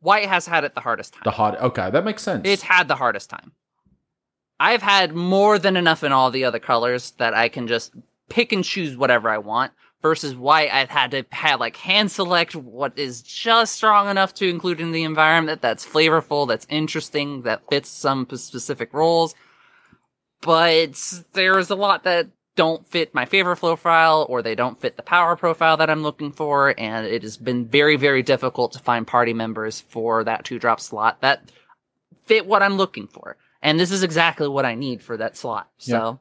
White 0.01 0.29
has 0.29 0.47
had 0.47 0.65
it 0.65 0.75
the 0.75 0.83
hardest 0.83 1.15
time. 1.15 1.23
The 1.25 1.33
hard 1.33 1.57
okay, 1.57 1.91
that 1.91 2.05
makes 2.05 2.23
sense. 2.23 2.43
It's 2.45 2.63
had 2.63 2.87
the 2.87 2.95
hardest 2.97 3.31
time. 3.31 3.53
I've 4.61 4.83
had 4.83 5.15
more 5.15 5.59
than 5.59 5.77
enough 5.77 6.03
in 6.03 6.13
all 6.13 6.31
the 6.31 6.45
other 6.45 6.59
colors 6.59 7.13
that 7.13 7.35
I 7.35 7.49
can 7.49 7.69
just 7.69 7.93
pick 8.29 8.53
and 8.53 8.65
choose 8.65 8.97
whatever 8.97 9.29
I 9.29 9.39
want. 9.39 9.73
Versus 10.01 10.37
white, 10.37 10.73
I've 10.73 10.91
had 10.91 11.11
to 11.11 11.27
have 11.33 11.59
like 11.59 11.77
hand 11.77 12.13
select 12.13 12.55
what 12.55 12.97
is 12.97 13.21
just 13.21 13.75
strong 13.75 14.09
enough 14.09 14.33
to 14.35 14.49
include 14.49 14.81
in 14.81 14.93
the 14.93 15.03
environment 15.03 15.61
that's 15.61 15.85
flavorful, 15.85 16.47
that's 16.47 16.69
interesting, 16.71 17.43
that 17.43 17.69
fits 17.69 17.89
some 17.89 18.25
specific 18.37 18.95
roles. 18.95 19.35
But 20.41 21.25
there's 21.33 21.71
a 21.71 21.75
lot 21.75 22.05
that 22.05 22.29
don't 22.55 22.87
fit 22.87 23.13
my 23.13 23.25
favorite 23.25 23.57
flow 23.57 23.75
profile 23.75 24.25
or 24.29 24.41
they 24.41 24.55
don't 24.55 24.81
fit 24.81 24.97
the 24.97 25.03
power 25.03 25.35
profile 25.35 25.77
that 25.77 25.91
I'm 25.91 26.05
looking 26.05 26.31
for. 26.31 26.75
And 26.79 27.05
it 27.05 27.23
has 27.23 27.37
been 27.37 27.67
very, 27.67 27.97
very 27.97 28.23
difficult 28.23 28.73
to 28.73 28.79
find 28.79 29.05
party 29.05 29.33
members 29.33 29.81
for 29.81 30.23
that 30.23 30.45
two 30.45 30.61
drop 30.61 30.79
slot 30.79 31.21
that 31.23 31.51
fit 32.25 32.47
what 32.47 32.63
I'm 32.63 32.77
looking 32.77 33.09
for. 33.09 33.37
And 33.63 33.79
this 33.79 33.91
is 33.91 34.03
exactly 34.03 34.49
what 34.49 34.65
I 34.65 34.75
need 34.75 35.03
for 35.03 35.17
that 35.17 35.37
slot. 35.37 35.69
So 35.79 36.21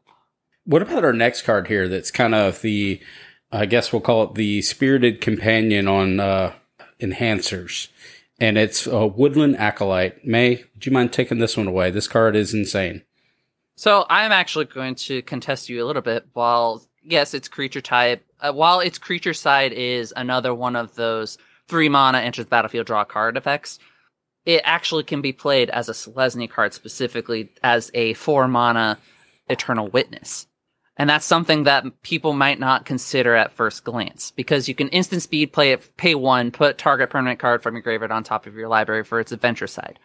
What 0.66 0.82
about 0.82 1.04
our 1.06 1.14
next 1.14 1.44
card 1.44 1.68
here? 1.68 1.88
That's 1.88 2.12
kind 2.12 2.34
of 2.36 2.62
the, 2.62 3.00
I 3.52 3.66
guess 3.66 3.94
we'll 3.94 4.02
call 4.02 4.24
it 4.24 4.36
the 4.36 4.62
spirited 4.62 5.22
companion 5.22 5.88
on 5.88 6.20
uh, 6.20 6.54
enhancers, 7.00 7.88
and 8.40 8.58
it's 8.58 8.88
a 8.88 9.06
woodland 9.06 9.56
acolyte. 9.58 10.26
May, 10.26 10.64
would 10.74 10.86
you 10.86 10.92
mind 10.92 11.14
taking 11.14 11.38
this 11.40 11.56
one 11.58 11.68
away? 11.68 11.92
This 11.92 12.08
card 12.08 12.36
is 12.36 12.54
insane. 12.54 13.04
So 13.76 14.06
I'm 14.10 14.32
actually 14.32 14.66
going 14.66 14.96
to 14.96 15.22
contest 15.22 15.70
you 15.70 15.84
a 15.84 15.86
little 15.86 16.02
bit. 16.02 16.26
While 16.34 16.84
yes, 17.04 17.34
it's 17.34 17.48
creature 17.48 17.82
type. 17.82 18.26
Uh, 18.42 18.52
while 18.52 18.80
its 18.80 18.98
creature 18.98 19.34
side 19.34 19.74
is 19.74 20.14
another 20.16 20.54
one 20.54 20.76
of 20.76 20.96
those 20.96 21.38
three 21.68 21.90
mana 21.90 22.20
enters 22.20 22.46
the 22.46 22.50
battlefield 22.50 22.88
draw 22.88 23.04
card 23.04 23.38
effects. 23.38 23.80
It 24.48 24.62
actually 24.64 25.04
can 25.04 25.20
be 25.20 25.34
played 25.34 25.70
as 25.70 25.90
a 25.90 25.92
Selesnya 25.92 26.50
card 26.50 26.74
specifically 26.74 27.50
as 27.62 27.92
a 27.94 28.14
four 28.14 28.48
mana 28.48 28.98
Eternal 29.50 29.90
Witness. 29.90 30.48
And 30.96 31.10
that's 31.10 31.26
something 31.26 31.64
that 31.64 32.02
people 32.02 32.32
might 32.32 32.58
not 32.58 32.86
consider 32.86 33.36
at 33.36 33.52
first 33.52 33.84
glance 33.84 34.32
because 34.32 34.70
you 34.70 34.74
can 34.74 34.88
instant 34.88 35.22
speed 35.22 35.52
play 35.52 35.74
it, 35.74 35.98
pay 35.98 36.16
one, 36.16 36.52
put 36.52 36.78
target 36.78 37.10
permanent 37.10 37.40
card 37.40 37.62
from 37.62 37.76
your 37.76 37.82
graveyard 37.82 38.12
on 38.12 38.24
top 38.24 38.48
of 38.48 38.56
your 38.56 38.70
library 38.70 39.04
for 39.04 39.20
its 39.20 39.34
adventure 39.34 39.68
side. 39.68 40.00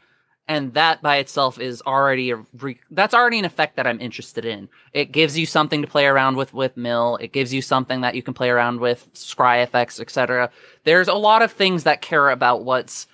And 0.49 0.75
that 0.75 1.03
by 1.03 1.19
itself 1.19 1.61
is 1.61 1.81
already 1.87 2.33
a 2.33 2.45
re- 2.59 2.81
that's 2.91 3.15
already 3.15 3.39
an 3.39 3.45
effect 3.45 3.77
that 3.77 3.87
I'm 3.87 4.01
interested 4.01 4.45
in. 4.45 4.69
It 4.93 5.13
gives 5.13 5.39
you 5.39 5.47
something 5.47 5.83
to 5.83 5.89
play 5.89 6.05
around 6.05 6.35
with 6.35 6.53
with 6.53 6.77
mill. 6.77 7.17
It 7.21 7.33
gives 7.33 7.55
you 7.55 7.63
something 7.63 8.01
that 8.01 8.17
you 8.17 8.25
can 8.25 8.35
play 8.35 8.51
around 8.51 8.81
with 8.81 9.09
scry 9.15 9.63
effects, 9.63 10.01
etc. 10.01 10.51
There's 10.83 11.07
a 11.07 11.15
lot 11.15 11.43
of 11.43 11.53
things 11.53 11.85
that 11.85 12.03
care 12.03 12.29
about 12.29 12.65
what's 12.65 13.07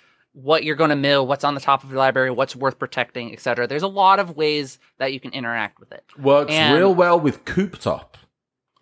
what 0.43 0.63
you're 0.63 0.77
going 0.77 0.91
to 0.91 0.97
mill, 0.97 1.27
what's 1.27 1.43
on 1.45 1.55
the 1.55 1.61
top 1.61 1.83
of 1.83 1.91
your 1.91 1.99
library, 1.99 2.31
what's 2.31 2.55
worth 2.55 2.79
protecting, 2.79 3.33
etc. 3.33 3.67
There's 3.67 3.83
a 3.83 3.89
lot 3.89 4.21
of 4.21 4.37
ways 4.37 4.79
that 4.99 5.13
you 5.13 5.19
can 5.21 5.33
interact 5.33 5.81
with 5.81 5.91
it. 5.93 6.05
Works 6.19 6.53
And- 6.53 6.77
real 6.77 6.95
well 6.95 7.19
with 7.19 7.45
Cooped 7.45 7.87
Up, 7.87 8.17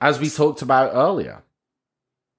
as 0.01 0.21
we 0.21 0.29
talked 0.29 0.61
about 0.63 0.93
earlier. 0.95 1.43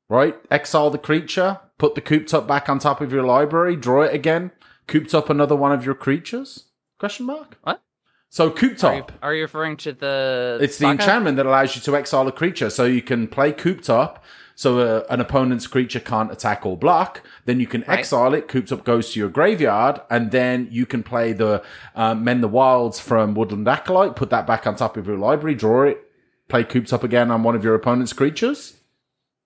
Right? 0.09 0.35
Exile 0.51 0.89
the 0.89 0.97
creature, 0.97 1.59
put 1.77 1.95
the 1.95 2.01
Cooped 2.01 2.33
Up 2.33 2.47
back 2.47 2.69
on 2.69 2.79
top 2.79 3.01
of 3.01 3.11
your 3.11 3.23
library, 3.23 3.75
draw 3.75 4.03
it 4.03 4.13
again, 4.13 4.51
cooped 4.87 5.13
up 5.13 5.29
another 5.29 5.55
one 5.55 5.71
of 5.71 5.83
your 5.85 5.95
creatures? 5.95 6.65
Question 6.99 7.25
mark? 7.25 7.57
What? 7.63 7.81
So 8.29 8.49
Coop 8.51 8.71
Are 8.83 8.93
you, 8.95 9.01
Top. 9.01 9.11
are 9.21 9.33
you 9.33 9.41
referring 9.41 9.77
to 9.77 9.93
the? 9.93 10.59
It's 10.61 10.77
the 10.77 10.87
enchantment 10.89 11.37
that 11.37 11.45
allows 11.45 11.75
you 11.75 11.81
to 11.83 11.95
exile 11.95 12.27
a 12.27 12.31
creature. 12.31 12.69
So 12.69 12.85
you 12.85 13.01
can 13.01 13.27
play 13.27 13.51
cooped 13.51 13.89
up, 13.89 14.23
so 14.59 14.79
uh, 14.79 15.03
an 15.11 15.21
opponent's 15.21 15.67
creature 15.67 15.99
can't 15.99 16.31
attack 16.31 16.65
or 16.65 16.75
block. 16.75 17.21
Then 17.45 17.59
you 17.59 17.67
can 17.67 17.81
Right. 17.87 17.99
exile 17.99 18.33
it. 18.33 18.47
Cooped 18.47 18.71
Up 18.71 18.83
goes 18.83 19.13
to 19.13 19.19
your 19.19 19.29
graveyard, 19.29 20.01
and 20.09 20.31
then 20.31 20.67
you 20.71 20.87
can 20.87 21.03
play 21.03 21.31
the 21.31 21.61
uh, 21.95 22.15
Mend 22.15 22.41
the 22.41 22.47
Wilds 22.47 22.99
from 22.99 23.35
Woodland 23.35 23.67
Acolyte. 23.67 24.15
Put 24.15 24.31
that 24.31 24.47
back 24.47 24.65
on 24.65 24.75
top 24.75 24.97
of 24.97 25.05
your 25.07 25.17
library. 25.17 25.53
Draw 25.53 25.83
it. 25.83 26.03
Play 26.49 26.63
Cooped 26.63 26.91
Up 26.91 27.03
again 27.03 27.29
on 27.29 27.43
one 27.43 27.55
of 27.55 27.63
your 27.63 27.75
opponent's 27.75 28.13
creatures. 28.13 28.73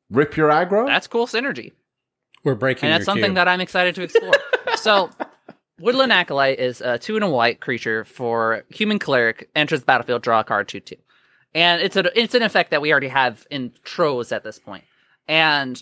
Rip 0.09 0.37
your 0.37 0.49
aggro. 0.49 0.87
That's 0.87 1.07
cool 1.07 1.27
synergy. 1.27 1.73
We're 2.45 2.55
breaking 2.55 2.83
and 2.85 2.91
your 2.91 2.99
that's 2.99 3.05
something 3.05 3.25
cube. 3.25 3.35
that 3.35 3.47
I'm 3.49 3.59
excited 3.61 3.93
to 3.95 4.03
explore. 4.03 4.33
so, 4.75 5.09
Woodland 5.79 6.13
Acolyte 6.13 6.57
is 6.59 6.79
a 6.79 6.97
two 6.97 7.15
and 7.15 7.23
a 7.25 7.29
white 7.29 7.59
creature 7.59 8.05
for 8.05 8.63
human 8.69 8.97
cleric. 8.97 9.49
Enters 9.57 9.81
the 9.81 9.85
battlefield, 9.85 10.21
draw 10.21 10.39
a 10.39 10.43
card, 10.45 10.67
two 10.69 10.79
two, 10.79 10.95
and 11.53 11.81
it's 11.81 11.97
a 11.97 12.17
it's 12.17 12.33
an 12.33 12.43
effect 12.43 12.71
that 12.71 12.81
we 12.81 12.91
already 12.91 13.09
have 13.09 13.45
in 13.51 13.73
Tros 13.83 14.31
at 14.31 14.43
this 14.43 14.57
point. 14.57 14.83
And 15.31 15.81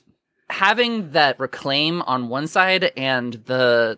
having 0.50 1.12
that 1.12 1.40
reclaim 1.40 2.04
on 2.04 2.30
one 2.30 2.48
side 2.48 2.92
and 2.96 3.34
the 3.34 3.98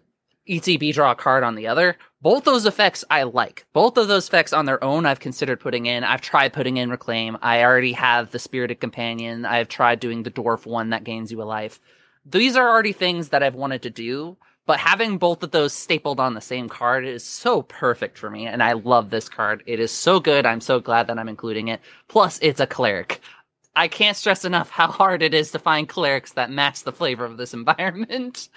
ETB 0.50 0.94
draw 0.94 1.12
a 1.12 1.16
card 1.16 1.44
on 1.44 1.56
the 1.56 1.68
other, 1.68 1.98
both 2.22 2.46
those 2.46 2.66
effects 2.66 3.04
I 3.10 3.24
like. 3.24 3.66
Both 3.74 3.98
of 3.98 4.08
those 4.08 4.28
effects 4.28 4.54
on 4.54 4.66
their 4.66 4.84
own 4.84 5.06
I've 5.06 5.20
considered 5.20 5.60
putting 5.60 5.86
in. 5.86 6.04
I've 6.04 6.22
tried 6.22 6.54
putting 6.54 6.78
in 6.78 6.90
reclaim. 6.90 7.38
I 7.42 7.64
already 7.64 7.94
have 7.94 8.32
the 8.32 8.40
spirited 8.40 8.80
companion. 8.80 9.46
I've 9.46 9.68
tried 9.68 10.00
doing 10.00 10.24
the 10.24 10.32
dwarf 10.32 10.66
one 10.66 10.92
that 10.92 11.04
gains 11.04 11.32
you 11.32 11.42
a 11.42 11.44
life 11.44 11.80
these 12.26 12.56
are 12.56 12.70
already 12.70 12.94
things 12.94 13.30
that 13.30 13.44
I've 13.44 13.56
wanted 13.56 13.82
to 13.84 13.90
do, 13.90 14.38
but 14.66 14.80
having 14.80 15.18
both 15.18 15.42
of 15.44 15.52
those 15.52 15.74
stapled 15.74 16.20
on 16.20 16.34
the 16.34 16.42
same 16.42 16.70
card 16.70 17.06
is 17.06 17.24
so 17.24 17.64
perfect 17.64 18.18
for 18.18 18.30
me, 18.30 18.46
and 18.46 18.62
I 18.62 18.74
love 18.74 19.10
this 19.10 19.28
card. 19.28 19.64
It 19.66 19.80
is 19.80 19.92
so 19.92 20.20
good. 20.20 20.46
I'm 20.46 20.62
so 20.62 20.80
glad 20.80 21.08
that 21.08 21.18
I'm 21.18 21.30
including 21.30 21.68
it. 21.68 21.82
Plus, 22.08 22.38
it's 22.42 22.60
a 22.60 22.68
cleric. 22.68 23.22
I 23.76 23.88
can't 23.88 24.18
stress 24.18 24.44
enough 24.44 24.70
how 24.70 24.88
hard 24.88 25.22
it 25.22 25.34
is 25.34 25.52
to 25.52 25.60
find 25.60 25.88
clerics 25.88 26.34
that 26.34 26.52
match 26.52 26.84
the 26.84 26.92
flavor 26.92 27.26
of 27.26 27.38
this 27.38 27.54
environment. 27.62 28.50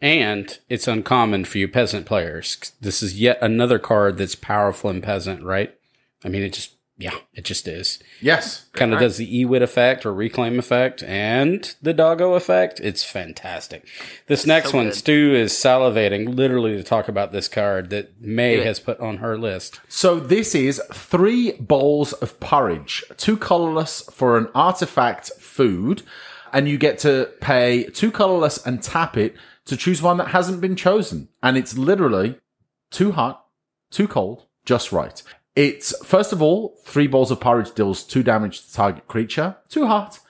and 0.00 0.58
it's 0.68 0.88
uncommon 0.88 1.44
for 1.44 1.58
you 1.58 1.68
peasant 1.68 2.06
players. 2.06 2.72
This 2.80 3.02
is 3.02 3.20
yet 3.20 3.38
another 3.42 3.78
card 3.78 4.18
that's 4.18 4.34
powerful 4.34 4.90
in 4.90 5.02
peasant, 5.02 5.42
right? 5.42 5.74
I 6.24 6.28
mean, 6.28 6.42
it 6.42 6.52
just, 6.54 6.74
yeah, 7.00 7.14
it 7.32 7.44
just 7.44 7.68
is. 7.68 8.00
yes. 8.20 8.66
Kind 8.72 8.92
of 8.92 8.98
does 8.98 9.18
the 9.18 9.44
Ewit 9.44 9.62
effect 9.62 10.04
or 10.04 10.12
reclaim 10.12 10.58
effect 10.58 11.02
and 11.04 11.74
the 11.80 11.94
doggo 11.94 12.34
effect. 12.34 12.80
It's 12.80 13.04
fantastic. 13.04 13.86
This 14.26 14.44
next 14.44 14.70
So 14.72 14.76
one, 14.78 14.86
good. 14.86 14.94
Stu 14.96 15.32
is 15.34 15.52
salivating 15.52 16.34
literally 16.34 16.76
to 16.76 16.82
talk 16.82 17.06
about 17.08 17.30
this 17.30 17.46
card 17.46 17.90
that 17.90 18.20
May 18.20 18.56
it. 18.56 18.66
has 18.66 18.80
put 18.80 18.98
on 18.98 19.18
her 19.18 19.38
list. 19.38 19.80
So 19.88 20.18
this 20.18 20.56
is 20.56 20.82
three 20.92 21.52
bowls 21.52 22.12
of 22.14 22.40
porridge, 22.40 23.04
two 23.16 23.36
colorless 23.36 24.02
for 24.10 24.36
an 24.36 24.48
artifact 24.54 25.30
food, 25.38 26.02
and 26.52 26.68
you 26.68 26.78
get 26.78 26.98
to 27.00 27.30
pay 27.40 27.84
two 27.84 28.10
colorless 28.10 28.64
and 28.66 28.82
tap 28.82 29.16
it 29.16 29.36
to 29.66 29.76
choose 29.76 30.02
one 30.02 30.16
that 30.16 30.28
hasn't 30.28 30.60
been 30.60 30.74
chosen. 30.74 31.28
And 31.44 31.56
it's 31.56 31.78
literally 31.78 32.40
too 32.90 33.12
hot, 33.12 33.44
too 33.90 34.08
cold, 34.08 34.46
just 34.64 34.90
right. 34.90 35.22
It's 35.58 35.92
first 36.06 36.32
of 36.32 36.40
all, 36.40 36.78
three 36.84 37.08
bowls 37.08 37.32
of 37.32 37.40
porridge 37.40 37.74
deals 37.74 38.04
two 38.04 38.22
damage 38.22 38.64
to 38.64 38.72
target 38.72 39.08
creature, 39.08 39.56
too 39.68 39.88
hot, 39.88 40.20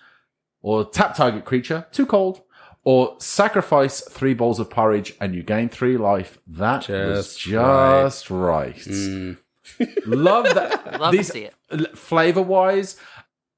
or 0.62 0.86
tap 0.86 1.14
target 1.14 1.44
creature, 1.44 1.86
too 1.92 2.06
cold, 2.06 2.40
or 2.82 3.14
sacrifice 3.18 4.00
three 4.00 4.32
bowls 4.32 4.59
of 4.59 4.70
porridge 4.70 5.14
and 5.20 5.34
you 5.34 5.42
gain 5.42 5.68
three 5.68 5.98
life. 5.98 6.38
That 6.46 6.88
was 6.88 7.36
Just 7.36 7.40
just 7.40 8.30
right. 8.30 8.82
Hmm. 8.82 9.32
Love 10.06 10.55
that. 10.55 10.98
Love 10.98 11.14
to 11.14 11.22
see 11.22 11.44
it. 11.44 11.98
Flavor 11.98 12.40
wise, 12.40 12.96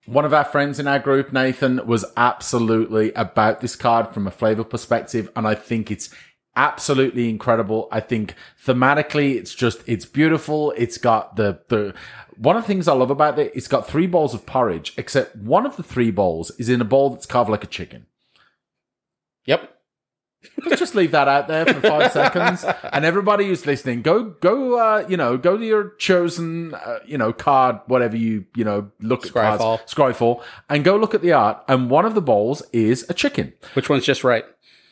one 0.06 0.24
of 0.24 0.34
our 0.34 0.44
friends 0.44 0.80
in 0.80 0.88
our 0.88 0.98
group, 0.98 1.32
Nathan, 1.32 1.86
was 1.86 2.05
absolutely 2.16 3.12
about 3.12 3.60
this 3.60 3.76
card 3.76 4.12
from 4.12 4.26
a 4.26 4.32
flavor 4.32 4.64
perspective, 4.64 5.30
and 5.36 5.47
I 5.47 5.55
think 5.55 5.88
it's 5.92 6.10
absolutely 6.60 7.30
incredible. 7.30 7.88
I 7.90 8.00
think 8.00 8.34
thematically, 8.64 9.36
it's 9.36 9.54
just 9.54 9.82
it's 9.86 10.04
beautiful. 10.04 10.72
It's 10.76 10.98
got 10.98 11.36
the 11.36 11.60
the 11.68 11.94
one 12.36 12.56
of 12.56 12.62
the 12.62 12.66
things 12.66 12.86
I 12.86 12.92
love 12.92 13.10
about 13.10 13.38
it. 13.38 13.52
It's 13.54 13.68
got 13.68 13.88
three 13.88 14.06
bowls 14.06 14.34
of 14.34 14.44
porridge, 14.44 14.92
except 14.98 15.36
one 15.36 15.64
of 15.64 15.76
the 15.76 15.82
three 15.82 16.10
bowls 16.10 16.50
is 16.52 16.68
in 16.68 16.80
a 16.80 16.84
bowl 16.84 17.10
that's 17.10 17.26
carved 17.26 17.50
like 17.50 17.64
a 17.64 17.66
chicken. 17.66 18.06
Yep. 19.46 19.74
Let's 20.64 20.80
just 20.80 20.94
leave 20.94 21.10
that 21.10 21.28
out 21.28 21.48
there 21.48 21.66
for 21.66 21.80
five 21.82 22.12
seconds, 22.20 22.64
and 22.92 23.04
everybody 23.04 23.46
who's 23.46 23.66
listening, 23.66 24.00
go 24.02 24.24
go, 24.24 24.78
uh, 24.78 25.06
you 25.06 25.16
know, 25.16 25.36
go 25.36 25.56
to 25.56 25.64
your 25.64 25.94
chosen, 25.96 26.74
uh, 26.74 27.00
you 27.06 27.18
know, 27.18 27.32
card, 27.32 27.80
whatever 27.86 28.16
you 28.16 28.44
you 28.54 28.64
know 28.64 28.90
look 29.00 29.26
at 29.26 29.32
Scryfall. 29.32 29.58
cards, 29.58 29.94
Scryfall, 29.94 30.42
and 30.68 30.84
go 30.84 30.96
look 30.96 31.14
at 31.14 31.22
the 31.22 31.32
art. 31.32 31.62
And 31.68 31.90
one 31.90 32.04
of 32.04 32.14
the 32.14 32.22
bowls 32.22 32.62
is 32.72 33.04
a 33.08 33.14
chicken, 33.14 33.54
Which 33.74 33.88
one's 33.90 34.04
just 34.04 34.24
right? 34.24 34.44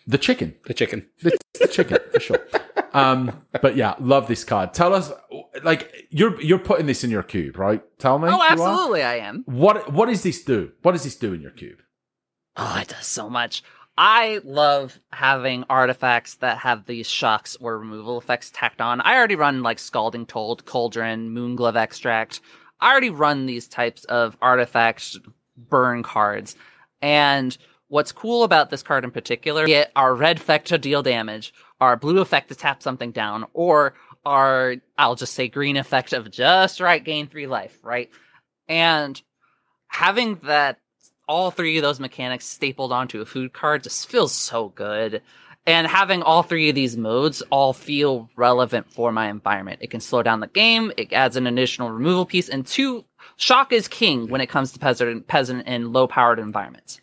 The 0.08 0.18
chicken, 0.18 0.56
The 0.64 0.74
chicken. 0.74 1.06
the, 1.22 1.36
the 1.60 1.68
chicken 1.68 1.98
for 2.12 2.18
sure. 2.18 2.48
Um, 2.94 3.42
but 3.60 3.76
yeah, 3.76 3.94
love 4.00 4.26
this 4.26 4.42
card. 4.42 4.72
Tell 4.72 4.94
us, 4.94 5.12
like, 5.62 6.08
you're 6.10 6.40
you're 6.40 6.58
putting 6.58 6.86
this 6.86 7.04
in 7.04 7.10
your 7.10 7.22
cube, 7.22 7.58
right? 7.58 7.82
Tell 7.98 8.18
me. 8.18 8.28
Oh, 8.30 8.42
absolutely, 8.42 9.02
I 9.02 9.16
am. 9.16 9.44
What 9.46 9.92
what 9.92 10.06
does 10.06 10.22
this 10.22 10.42
do? 10.42 10.72
What 10.82 10.92
does 10.92 11.04
this 11.04 11.14
do 11.14 11.34
in 11.34 11.42
your 11.42 11.50
cube? 11.50 11.78
Oh, 12.56 12.78
it 12.80 12.88
does 12.88 13.06
so 13.06 13.28
much. 13.28 13.62
I 13.98 14.40
love 14.44 14.98
having 15.12 15.64
artifacts 15.68 16.36
that 16.36 16.58
have 16.58 16.86
these 16.86 17.08
shocks 17.08 17.56
or 17.60 17.78
removal 17.78 18.16
effects 18.16 18.50
tacked 18.54 18.80
on. 18.80 19.00
I 19.02 19.16
already 19.16 19.34
run 19.34 19.62
like 19.62 19.78
Scalding 19.78 20.24
Told, 20.24 20.64
Cauldron, 20.64 21.34
Moonglove 21.34 21.76
Extract. 21.76 22.40
I 22.80 22.90
already 22.90 23.10
run 23.10 23.46
these 23.46 23.68
types 23.68 24.04
of 24.04 24.36
artifacts 24.40 25.18
burn 25.56 26.02
cards. 26.02 26.56
And 27.02 27.56
what's 27.88 28.12
cool 28.12 28.44
about 28.44 28.70
this 28.70 28.82
card 28.82 29.04
in 29.04 29.10
particular, 29.10 29.66
get 29.66 29.90
our 29.96 30.14
red 30.14 30.36
effect 30.36 30.68
to 30.68 30.78
deal 30.78 31.02
damage, 31.02 31.52
our 31.80 31.96
blue 31.96 32.20
effect 32.20 32.48
to 32.48 32.54
tap 32.54 32.82
something 32.82 33.10
down, 33.10 33.46
or 33.54 33.94
our, 34.24 34.76
I'll 34.96 35.14
just 35.14 35.34
say 35.34 35.48
green 35.48 35.76
effect 35.76 36.12
of 36.12 36.30
just 36.30 36.80
right 36.80 37.02
gain 37.02 37.26
three 37.28 37.46
life, 37.46 37.78
right? 37.82 38.10
And 38.68 39.20
having 39.88 40.36
that 40.44 40.78
all 41.26 41.50
three 41.50 41.76
of 41.76 41.82
those 41.82 42.00
mechanics 42.00 42.46
stapled 42.46 42.92
onto 42.92 43.20
a 43.20 43.26
food 43.26 43.52
card 43.52 43.82
just 43.82 44.08
feels 44.08 44.32
so 44.32 44.68
good. 44.70 45.22
And 45.66 45.86
having 45.86 46.22
all 46.22 46.42
three 46.42 46.70
of 46.70 46.74
these 46.74 46.96
modes 46.96 47.42
all 47.50 47.74
feel 47.74 48.30
relevant 48.36 48.90
for 48.90 49.12
my 49.12 49.28
environment. 49.28 49.80
It 49.82 49.90
can 49.90 50.00
slow 50.00 50.22
down 50.22 50.40
the 50.40 50.46
game, 50.46 50.92
it 50.96 51.12
adds 51.12 51.36
an 51.36 51.46
additional 51.46 51.90
removal 51.90 52.24
piece, 52.24 52.48
and 52.48 52.66
two, 52.66 53.04
shock 53.36 53.72
is 53.72 53.86
king 53.86 54.28
when 54.28 54.40
it 54.40 54.48
comes 54.48 54.72
to 54.72 54.78
peasant, 54.78 55.26
peasant 55.26 55.64
and 55.66 55.92
low 55.92 56.06
powered 56.06 56.38
environments. 56.38 57.02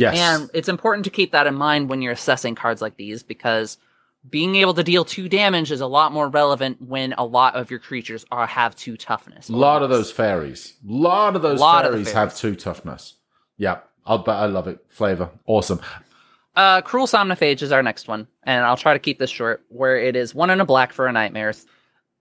Yes, 0.00 0.16
And 0.16 0.50
it's 0.54 0.68
important 0.68 1.04
to 1.04 1.10
keep 1.10 1.32
that 1.32 1.46
in 1.46 1.54
mind 1.54 1.90
when 1.90 2.00
you're 2.00 2.12
assessing 2.12 2.54
cards 2.54 2.80
like 2.80 2.96
these 2.96 3.22
because 3.22 3.76
being 4.28 4.56
able 4.56 4.72
to 4.74 4.82
deal 4.82 5.04
two 5.04 5.28
damage 5.28 5.70
is 5.70 5.80
a 5.80 5.86
lot 5.86 6.12
more 6.12 6.28
relevant 6.28 6.80
when 6.80 7.12
a 7.14 7.24
lot 7.24 7.54
of 7.54 7.70
your 7.70 7.80
creatures 7.80 8.24
are 8.30 8.46
have 8.46 8.74
two 8.76 8.96
toughness. 8.96 9.48
A 9.48 9.52
lot 9.52 9.82
of 9.82 9.90
those 9.90 10.10
fairies. 10.10 10.74
A 10.88 10.92
lot 10.92 11.36
of 11.36 11.42
those 11.42 11.60
Lot 11.60 11.84
of 11.84 11.92
fairies 11.92 12.12
have 12.12 12.34
two 12.34 12.54
toughness. 12.54 13.16
Yeah, 13.56 13.80
I'll 14.06 14.18
bet 14.18 14.36
I 14.36 14.46
love 14.46 14.68
it. 14.68 14.78
Flavor, 14.88 15.30
awesome. 15.46 15.80
Uh, 16.56 16.80
Cruel 16.80 17.06
Somnophage 17.06 17.62
is 17.62 17.72
our 17.72 17.82
next 17.82 18.08
one, 18.08 18.26
and 18.42 18.64
I'll 18.64 18.76
try 18.76 18.92
to 18.92 18.98
keep 18.98 19.18
this 19.18 19.30
short. 19.30 19.62
Where 19.68 19.96
it 19.96 20.16
is 20.16 20.34
one 20.34 20.50
and 20.50 20.60
a 20.60 20.64
black 20.64 20.92
for 20.92 21.06
a 21.06 21.12
nightmare. 21.12 21.52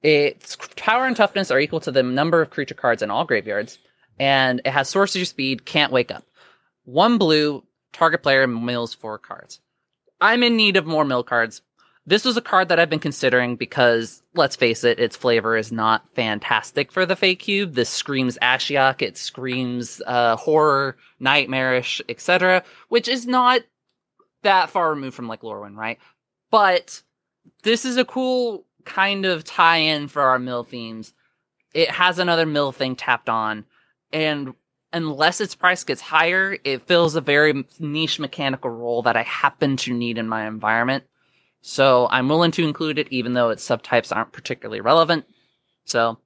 Its 0.01 0.57
power 0.75 1.05
and 1.05 1.15
toughness 1.15 1.51
are 1.51 1.59
equal 1.59 1.81
to 1.81 1.91
the 1.91 2.03
number 2.03 2.41
of 2.41 2.49
creature 2.49 2.75
cards 2.75 3.01
in 3.01 3.11
all 3.11 3.25
graveyards, 3.25 3.79
and 4.19 4.61
it 4.63 4.71
has 4.71 4.87
sorcery 4.87 5.25
speed. 5.25 5.65
Can't 5.65 5.91
wake 5.91 6.11
up. 6.11 6.23
One 6.85 7.17
blue 7.17 7.63
target 7.93 8.23
player 8.23 8.47
mills 8.47 8.93
four 8.93 9.17
cards. 9.17 9.59
I'm 10.21 10.43
in 10.43 10.57
need 10.57 10.77
of 10.77 10.85
more 10.85 11.05
mill 11.05 11.23
cards. 11.23 11.61
this 12.05 12.25
was 12.25 12.37
a 12.37 12.41
card 12.41 12.69
that 12.69 12.79
I've 12.79 12.89
been 12.89 12.99
considering 12.99 13.55
because, 13.55 14.23
let's 14.33 14.55
face 14.55 14.83
it, 14.83 14.99
its 14.99 15.15
flavor 15.15 15.55
is 15.55 15.71
not 15.71 16.09
fantastic 16.15 16.91
for 16.91 17.05
the 17.05 17.15
Fae 17.15 17.35
Cube. 17.35 17.75
This 17.75 17.89
screams 17.89 18.37
Ashiok, 18.41 19.01
it 19.01 19.15
screams 19.15 20.01
uh, 20.07 20.35
horror, 20.35 20.97
nightmarish, 21.19 22.01
etc., 22.09 22.63
which 22.87 23.07
is 23.07 23.27
not 23.27 23.61
that 24.41 24.69
far 24.69 24.89
removed 24.89 25.15
from 25.15 25.27
like 25.27 25.41
Lorwyn, 25.41 25.75
right? 25.75 25.99
But 26.49 27.03
this 27.63 27.85
is 27.85 27.97
a 27.97 28.05
cool 28.05 28.65
kind 28.85 29.25
of 29.25 29.43
tie-in 29.43 30.07
for 30.07 30.23
our 30.23 30.39
mill 30.39 30.63
themes. 30.63 31.13
It 31.75 31.91
has 31.91 32.17
another 32.17 32.47
mill 32.47 32.71
thing 32.71 32.95
tapped 32.95 33.29
on, 33.29 33.65
and 34.11 34.55
unless 34.93 35.41
its 35.41 35.55
price 35.55 35.83
gets 35.83 36.01
higher, 36.01 36.57
it 36.63 36.87
fills 36.87 37.15
a 37.15 37.21
very 37.21 37.65
niche 37.79 38.19
mechanical 38.19 38.69
role 38.69 39.01
that 39.03 39.17
I 39.17 39.23
happen 39.23 39.77
to 39.77 39.93
need 39.93 40.17
in 40.17 40.27
my 40.27 40.47
environment. 40.47 41.03
So 41.61 42.07
I'm 42.11 42.29
willing 42.29 42.51
to 42.51 42.63
include 42.63 42.99
it, 42.99 43.07
even 43.11 43.33
though 43.33 43.49
its 43.49 43.67
subtypes 43.67 44.15
aren't 44.15 44.31
particularly 44.31 44.81
relevant. 44.81 45.25
So 45.85 46.19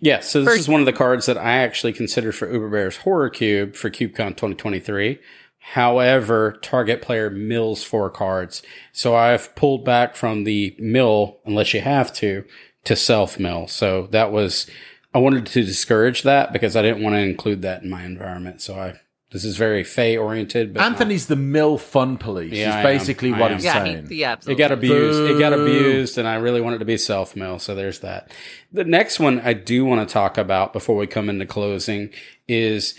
Yeah, 0.00 0.20
so 0.20 0.42
this 0.42 0.58
is 0.58 0.68
one 0.68 0.80
of 0.80 0.86
the 0.86 0.92
cards 0.92 1.26
that 1.26 1.38
I 1.38 1.58
actually 1.58 1.92
considered 1.92 2.34
for 2.34 2.52
Uber 2.52 2.70
Bear's 2.70 2.96
Horror 2.98 3.30
Cube 3.30 3.76
for 3.76 3.90
CubeCon 3.90 4.30
2023. 4.30 5.18
However, 5.64 6.58
target 6.60 7.02
player 7.02 7.30
mills 7.30 7.84
four 7.84 8.10
cards. 8.10 8.62
So 8.90 9.14
I've 9.14 9.54
pulled 9.54 9.84
back 9.84 10.16
from 10.16 10.42
the 10.42 10.74
mill, 10.78 11.38
unless 11.44 11.72
you 11.72 11.80
have 11.80 12.12
to, 12.14 12.44
to 12.84 12.96
self 12.96 13.38
mill. 13.38 13.68
So 13.68 14.08
that 14.08 14.32
was, 14.32 14.66
I 15.14 15.18
wanted 15.18 15.46
to 15.46 15.62
discourage 15.62 16.22
that 16.22 16.52
because 16.52 16.76
I 16.76 16.82
didn't 16.82 17.02
want 17.02 17.14
to 17.14 17.20
include 17.20 17.62
that 17.62 17.82
in 17.82 17.90
my 17.90 18.04
environment. 18.04 18.62
So 18.62 18.74
I, 18.78 18.94
this 19.30 19.44
is 19.44 19.56
very 19.56 19.84
Fey 19.84 20.16
oriented. 20.16 20.72
But 20.72 20.80
not- 20.80 20.92
Anthony's 20.92 21.26
the 21.26 21.36
mill 21.36 21.76
fun 21.78 22.16
police. 22.16 22.52
Yeah, 22.52 22.74
I 22.76 22.78
is 22.78 22.98
basically 22.98 23.28
am. 23.30 23.34
I 23.34 23.40
what 23.40 23.50
am. 23.50 23.56
he's 23.58 23.64
yeah, 23.64 23.84
saying. 23.84 24.06
he, 24.08 24.14
yeah, 24.16 24.36
It 24.46 24.54
got 24.56 24.72
abused. 24.72 25.20
It 25.30 25.38
got 25.38 25.52
abused, 25.52 26.18
and 26.18 26.26
I 26.26 26.36
really 26.36 26.60
wanted 26.60 26.78
to 26.78 26.84
be 26.84 26.96
self 26.96 27.36
mill. 27.36 27.58
So 27.58 27.74
there's 27.74 28.00
that. 28.00 28.30
The 28.72 28.84
next 28.84 29.20
one 29.20 29.40
I 29.40 29.52
do 29.52 29.84
want 29.84 30.06
to 30.06 30.12
talk 30.12 30.38
about 30.38 30.72
before 30.72 30.96
we 30.96 31.06
come 31.06 31.28
into 31.28 31.46
closing 31.46 32.10
is 32.48 32.98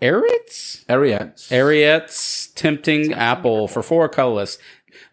Eritz? 0.00 0.84
Ariets. 0.86 1.50
Eriette's 1.52 2.48
Tempting 2.48 3.12
Apple 3.12 3.68
for 3.68 3.82
four 3.82 4.08
colorless. 4.08 4.58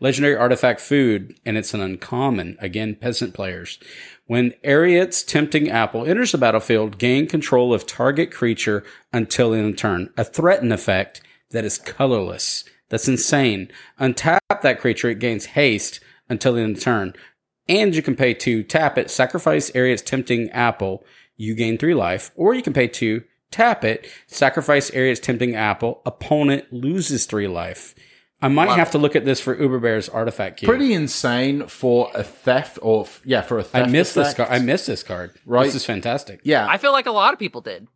Legendary 0.02 0.36
artifact 0.36 0.80
food, 0.82 1.38
and 1.46 1.58
it's 1.58 1.74
an 1.74 1.82
uncommon. 1.82 2.58
Again, 2.60 2.96
peasant 2.96 3.34
players. 3.34 3.80
When 4.30 4.54
Eriette's 4.64 5.24
Tempting 5.24 5.72
Apple 5.72 6.06
enters 6.06 6.34
the 6.34 6.38
battlefield, 6.38 7.00
gain 7.00 7.26
control 7.26 7.74
of 7.74 7.88
target 7.88 8.32
creature 8.32 8.84
until 9.12 9.56
end 9.56 9.72
of 9.72 9.78
turn. 9.78 10.14
A 10.18 10.24
threaten 10.24 10.72
effect 10.72 11.24
that 11.50 11.66
is 11.66 11.80
colorless. 11.80 12.64
That's 12.90 13.08
insane. 13.08 13.72
Untap 14.00 14.62
that 14.62 14.80
creature, 14.80 15.10
it 15.10 15.18
gains 15.18 15.48
haste 15.48 16.00
until 16.30 16.58
end 16.58 16.78
of 16.78 16.84
turn. 16.84 17.14
And 17.68 17.96
you 17.96 18.04
can 18.04 18.16
pay 18.16 18.36
two, 18.36 18.62
tap 18.62 19.00
it, 19.00 19.10
sacrifice 19.10 19.72
Eriette's 19.74 20.04
Tempting 20.04 20.52
Apple, 20.52 21.04
you 21.36 21.56
gain 21.56 21.80
three 21.80 21.96
life. 21.96 22.30
Or 22.36 22.54
you 22.54 22.62
can 22.62 22.74
pay 22.74 22.88
two, 22.88 23.24
tap 23.50 23.84
it, 23.84 24.08
sacrifice 24.28 24.92
Eriette's 24.92 25.22
Tempting 25.22 25.56
Apple, 25.56 26.04
opponent 26.06 26.72
loses 26.72 27.26
three 27.26 27.48
life. 27.48 27.96
I 28.42 28.48
might 28.48 28.68
Love 28.70 28.78
have 28.78 28.92
to 28.92 28.98
look 28.98 29.16
at 29.18 29.26
this 29.26 29.42
for 29.42 29.60
Uber 29.60 29.80
Bear's 29.80 30.08
artifact 30.08 30.60
cube. 30.60 30.70
Pretty 30.70 30.94
insane 30.94 31.68
for 31.68 32.10
a 32.16 32.24
theft 32.24 32.80
or 32.82 33.04
f- 33.04 33.22
yeah 33.26 33.42
for 33.42 33.60
a 33.60 33.64
theft. 33.64 33.88
I 33.88 33.90
missed 33.92 34.16
this 34.16 34.34
card. 34.34 34.50
I 34.50 34.60
missed 34.60 34.88
this 34.88 35.04
card. 35.04 35.32
Right. 35.46 35.66
This 35.66 35.76
is 35.76 35.86
fantastic. 35.86 36.40
Yeah, 36.44 36.66
I 36.68 36.78
feel 36.78 36.92
like 36.94 37.06
a 37.06 37.12
lot 37.12 37.34
of 37.34 37.40
people 37.40 37.62
did. 37.62 37.88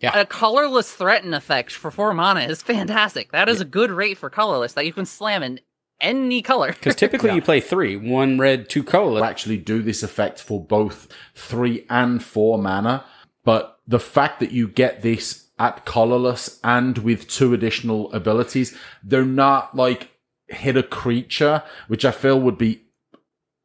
Yeah. 0.00 0.18
A 0.18 0.26
colorless 0.26 0.92
threaten 0.92 1.32
effect 1.32 1.72
for 1.72 1.90
four 1.90 2.12
mana 2.12 2.40
is 2.40 2.60
fantastic. 2.62 3.30
That 3.32 3.48
is 3.48 3.60
a 3.60 3.64
good 3.64 3.90
rate 3.90 4.18
for 4.18 4.28
colorless 4.28 4.72
that 4.74 4.84
you 4.84 4.92
can 4.92 5.06
slam 5.06 5.42
in 5.42 5.60
any 6.00 6.42
color. 6.42 6.72
Because 6.72 6.96
typically 6.96 7.28
Yeah. 7.30 7.36
you 7.36 7.42
play 7.42 7.60
three, 7.60 7.96
one 7.96 8.36
red, 8.38 8.68
two 8.68 8.82
colorless. 8.82 9.20
will 9.20 9.24
actually 9.28 9.58
do 9.58 9.80
this 9.80 10.02
effect 10.02 10.40
for 10.40 10.62
both 10.62 11.06
three 11.34 11.86
and 11.88 12.22
four 12.22 12.58
mana. 12.58 13.04
But 13.44 13.78
the 13.86 14.00
fact 14.00 14.40
that 14.40 14.50
you 14.50 14.66
get 14.68 15.02
this 15.02 15.43
at 15.58 15.84
colorless 15.84 16.58
and 16.64 16.98
with 16.98 17.28
two 17.28 17.54
additional 17.54 18.12
abilities, 18.12 18.76
they're 19.02 19.24
not 19.24 19.76
like 19.76 20.10
hit 20.48 20.76
a 20.76 20.82
creature, 20.82 21.62
which 21.88 22.04
I 22.04 22.10
feel 22.10 22.40
would 22.40 22.58
be 22.58 22.82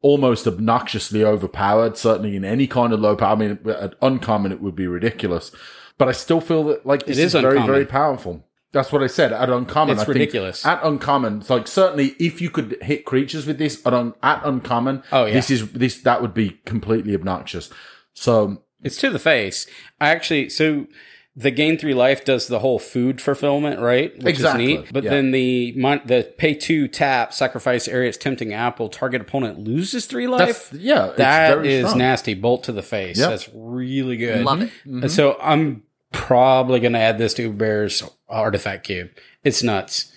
almost 0.02 0.46
obnoxiously 0.46 1.22
overpowered, 1.24 1.96
certainly 1.96 2.36
in 2.36 2.44
any 2.44 2.66
kind 2.66 2.92
of 2.92 3.00
low 3.00 3.16
power. 3.16 3.32
I 3.32 3.34
mean, 3.36 3.58
at 3.68 3.94
uncommon, 4.00 4.52
it 4.52 4.60
would 4.62 4.76
be 4.76 4.86
ridiculous. 4.86 5.50
But 5.98 6.08
I 6.08 6.12
still 6.12 6.40
feel 6.40 6.64
that 6.64 6.86
like 6.86 7.04
this 7.06 7.18
It 7.18 7.24
is, 7.24 7.34
is 7.34 7.40
very, 7.40 7.60
very 7.60 7.84
powerful. 7.84 8.46
That's 8.72 8.92
what 8.92 9.02
I 9.02 9.08
said. 9.08 9.32
At 9.32 9.50
uncommon, 9.50 9.94
It's 9.94 10.02
I 10.02 10.06
think 10.06 10.14
ridiculous. 10.14 10.64
At 10.64 10.80
uncommon, 10.84 11.40
it's 11.40 11.50
like 11.50 11.66
certainly 11.66 12.14
if 12.20 12.40
you 12.40 12.50
could 12.50 12.78
hit 12.82 13.04
creatures 13.04 13.44
with 13.46 13.58
this 13.58 13.84
at, 13.84 13.92
un- 13.92 14.14
at 14.22 14.40
uncommon, 14.44 15.02
Oh, 15.10 15.24
yeah. 15.26 15.34
this 15.34 15.50
is 15.50 15.70
this 15.72 16.00
that 16.02 16.22
would 16.22 16.32
be 16.32 16.60
completely 16.64 17.14
obnoxious. 17.14 17.68
So 18.14 18.62
It's 18.82 18.96
to 18.98 19.10
the 19.10 19.18
face. 19.18 19.66
I 20.00 20.10
actually 20.10 20.48
so 20.50 20.86
the 21.36 21.50
gain 21.50 21.78
three 21.78 21.94
life 21.94 22.24
does 22.24 22.48
the 22.48 22.58
whole 22.58 22.78
food 22.78 23.20
fulfillment, 23.20 23.80
right? 23.80 24.12
Which 24.16 24.26
Exactly, 24.36 24.74
is 24.74 24.80
neat. 24.80 24.92
But 24.92 25.04
yeah. 25.04 25.10
then 25.10 25.30
the 25.30 25.72
mon- 25.76 26.02
the 26.04 26.32
pay 26.36 26.54
two 26.54 26.88
tap 26.88 27.32
sacrifice 27.32 27.86
Eriette's 27.86 28.16
tempting 28.18 28.52
apple 28.52 28.88
target 28.88 29.20
opponent 29.22 29.58
loses 29.60 30.06
three 30.06 30.26
life. 30.26 30.70
that's 30.70 30.72
yeah, 30.82 31.06
it's 31.08 31.16
That 31.18 31.54
very 31.56 31.72
is 31.72 31.86
strong. 31.86 31.98
nasty. 31.98 32.34
Bolt 32.34 32.64
to 32.64 32.72
the 32.72 32.82
face. 32.82 33.18
Yep. 33.18 33.30
That's 33.30 33.48
really 33.54 34.16
good. 34.16 34.44
Love 34.44 34.62
it. 34.62 34.70
Mm-hmm. 34.80 35.02
And 35.04 35.12
so 35.12 35.36
I'm 35.40 35.84
probably 36.12 36.80
going 36.80 36.94
to 36.94 36.98
add 36.98 37.18
this 37.18 37.32
to 37.34 37.52
Bear's 37.52 38.02
artifact 38.28 38.84
cube. 38.86 39.10
It's 39.44 39.62
nuts. 39.62 40.12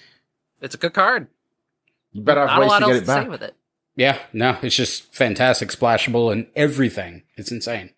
It's 0.62 0.74
a 0.76 0.78
good 0.80 0.94
card. 0.94 1.28
You 2.12 2.22
better 2.24 2.48
have 2.48 2.60
Not 2.60 2.64
a 2.64 2.66
lot 2.66 2.80
to 2.80 2.86
else 2.86 2.94
get 3.02 3.06
to 3.06 3.12
it 3.20 3.24
say 3.24 3.30
with 3.30 3.44
it. 3.44 3.56
Yeah, 3.96 4.18
no, 4.34 4.58
it's 4.64 4.76
just 4.76 5.14
fantastic, 5.14 5.70
splashable, 5.70 6.32
and 6.32 6.48
everything. 6.56 7.22
It's 7.38 7.52
insane. 7.52 7.92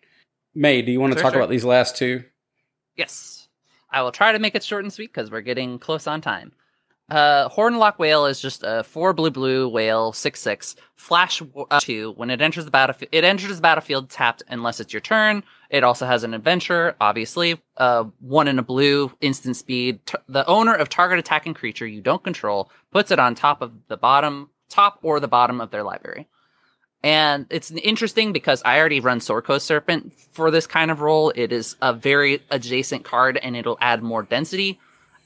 May, 0.54 0.82
do 0.82 0.92
you 0.92 1.00
want 1.00 1.14
to 1.14 1.18
Sure, 1.18 1.22
talk 1.22 1.32
sure. 1.32 1.40
about 1.40 1.48
these 1.50 1.64
last 1.64 1.96
two? 1.96 2.24
Yes. 2.96 3.48
I 3.90 4.02
will 4.02 4.12
try 4.12 4.32
to 4.32 4.38
make 4.38 4.54
it 4.54 4.64
short 4.64 4.84
and 4.84 4.92
sweet 4.92 5.12
because 5.12 5.30
we're 5.30 5.40
getting 5.40 5.78
close 5.78 6.06
on 6.06 6.20
time. 6.20 6.52
Uh, 7.08 7.48
Horned 7.48 7.78
Loch-Whale 7.78 8.26
is 8.26 8.40
just 8.40 8.64
a 8.66 8.82
four 8.82 9.12
blue 9.12 9.30
blue 9.30 9.68
whale, 9.68 10.12
six 10.12 10.40
six 10.40 10.74
flash 10.96 11.40
uh, 11.70 11.78
two. 11.78 12.12
When 12.16 12.30
it 12.30 12.42
enters 12.42 12.64
the 12.64 12.70
battlefield, 12.72 13.10
it 13.12 13.22
enters 13.22 13.54
the 13.54 13.62
battlefield 13.62 14.10
tapped 14.10 14.42
unless 14.48 14.80
it's 14.80 14.92
your 14.92 15.00
turn. 15.00 15.44
It 15.70 15.84
also 15.84 16.04
has 16.04 16.24
an 16.24 16.34
adventure, 16.34 16.96
obviously. 17.00 17.62
Uh, 17.76 18.04
one 18.18 18.48
in 18.48 18.58
a 18.58 18.62
blue, 18.62 19.12
instant 19.20 19.56
speed. 19.56 20.04
T- 20.06 20.18
the 20.28 20.44
owner 20.46 20.74
of 20.74 20.88
target 20.88 21.20
attacking 21.20 21.54
creature 21.54 21.86
you 21.86 22.00
don't 22.00 22.24
control 22.24 22.72
puts 22.90 23.12
it 23.12 23.20
on 23.20 23.36
top 23.36 23.62
of 23.62 23.72
the 23.86 23.96
bottom, 23.96 24.50
top 24.68 24.98
or 25.02 25.20
the 25.20 25.28
bottom 25.28 25.60
of 25.60 25.70
their 25.70 25.84
library. 25.84 26.26
And 27.06 27.46
it's 27.50 27.70
interesting 27.70 28.32
because 28.32 28.62
I 28.64 28.80
already 28.80 28.98
run 28.98 29.20
Sorko 29.20 29.60
Serpent 29.60 30.12
for 30.32 30.50
this 30.50 30.66
kind 30.66 30.90
of 30.90 31.00
role. 31.00 31.32
It 31.36 31.52
is 31.52 31.76
a 31.80 31.92
very 31.92 32.42
adjacent 32.50 33.04
card 33.04 33.36
and 33.36 33.54
it'll 33.54 33.78
add 33.80 34.02
more 34.02 34.24
density. 34.24 34.80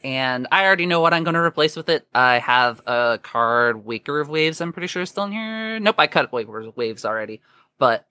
And 0.04 0.46
I 0.52 0.66
already 0.66 0.84
know 0.84 1.00
what 1.00 1.14
I'm 1.14 1.24
going 1.24 1.36
to 1.36 1.40
replace 1.40 1.76
with 1.76 1.88
it. 1.88 2.06
I 2.14 2.38
have 2.38 2.82
a 2.86 3.18
card, 3.22 3.86
Waker 3.86 4.20
of 4.20 4.28
Waves, 4.28 4.60
I'm 4.60 4.74
pretty 4.74 4.88
sure 4.88 5.00
is 5.00 5.08
still 5.08 5.24
in 5.24 5.32
here. 5.32 5.80
Nope, 5.80 5.94
I 5.96 6.06
cut 6.06 6.30
Waker 6.30 6.60
of 6.60 6.76
Waves 6.76 7.06
already. 7.06 7.40
But 7.78 8.06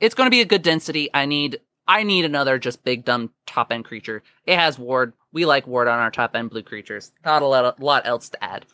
it's 0.00 0.14
going 0.14 0.26
to 0.26 0.30
be 0.30 0.40
a 0.40 0.46
good 0.46 0.62
density. 0.62 1.10
I 1.12 1.26
need 1.26 1.60
I 1.86 2.04
need 2.04 2.24
another 2.24 2.58
just 2.58 2.84
big 2.84 3.04
dumb 3.04 3.32
top 3.44 3.70
end 3.70 3.84
creature. 3.84 4.22
It 4.46 4.58
has 4.58 4.78
ward. 4.78 5.12
We 5.30 5.44
like 5.44 5.66
ward 5.66 5.88
on 5.88 5.98
our 5.98 6.10
top 6.10 6.34
end 6.34 6.48
blue 6.48 6.62
creatures. 6.62 7.12
Not 7.22 7.42
a 7.42 7.46
lot, 7.46 7.78
a 7.78 7.84
lot 7.84 8.06
else 8.06 8.30
to 8.30 8.42
add. 8.42 8.64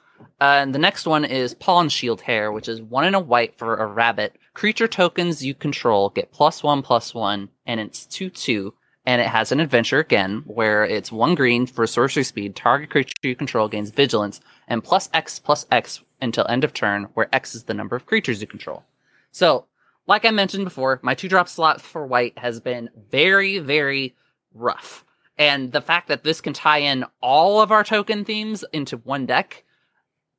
Uh, 0.40 0.60
and 0.60 0.74
the 0.74 0.78
next 0.78 1.06
one 1.06 1.24
is 1.24 1.54
Pollen-Shield 1.54 2.20
Hare, 2.22 2.52
which 2.52 2.68
is 2.68 2.82
one 2.82 3.04
and 3.04 3.16
a 3.16 3.20
white 3.20 3.56
for 3.58 3.76
a 3.76 3.86
rabbit. 3.86 4.36
Creature 4.54 4.88
tokens 4.88 5.44
you 5.44 5.54
control 5.54 6.10
get 6.10 6.32
plus 6.32 6.62
one 6.62 6.82
plus 6.82 7.14
one, 7.14 7.48
and 7.66 7.80
it's 7.80 8.06
two 8.06 8.30
two. 8.30 8.74
And 9.08 9.20
it 9.20 9.28
has 9.28 9.52
an 9.52 9.60
adventure 9.60 10.00
again, 10.00 10.42
where 10.46 10.84
it's 10.84 11.12
one 11.12 11.36
green 11.36 11.66
for 11.66 11.86
sorcery 11.86 12.24
speed. 12.24 12.56
Target 12.56 12.90
creature 12.90 13.12
you 13.22 13.36
control 13.36 13.68
gains 13.68 13.90
vigilance, 13.90 14.40
and 14.66 14.82
plus 14.82 15.08
X 15.14 15.38
plus 15.38 15.64
X 15.70 16.02
until 16.20 16.46
end 16.48 16.64
of 16.64 16.72
turn, 16.72 17.04
where 17.14 17.28
X 17.32 17.54
is 17.54 17.64
the 17.64 17.74
number 17.74 17.94
of 17.94 18.06
creatures 18.06 18.40
you 18.40 18.48
control. 18.48 18.82
So, 19.30 19.66
like 20.08 20.24
I 20.24 20.30
mentioned 20.30 20.64
before, 20.64 20.98
my 21.02 21.14
two 21.14 21.28
drop 21.28 21.48
slot 21.48 21.80
for 21.80 22.06
white 22.06 22.36
has 22.38 22.58
been 22.58 22.90
very, 23.10 23.58
very 23.58 24.16
rough. 24.54 25.04
And 25.38 25.70
the 25.70 25.82
fact 25.82 26.08
that 26.08 26.24
this 26.24 26.40
can 26.40 26.52
tie 26.52 26.78
in 26.78 27.04
all 27.20 27.60
of 27.60 27.70
our 27.70 27.84
token 27.84 28.24
themes 28.24 28.64
into 28.72 28.96
one 28.96 29.26
deck, 29.26 29.62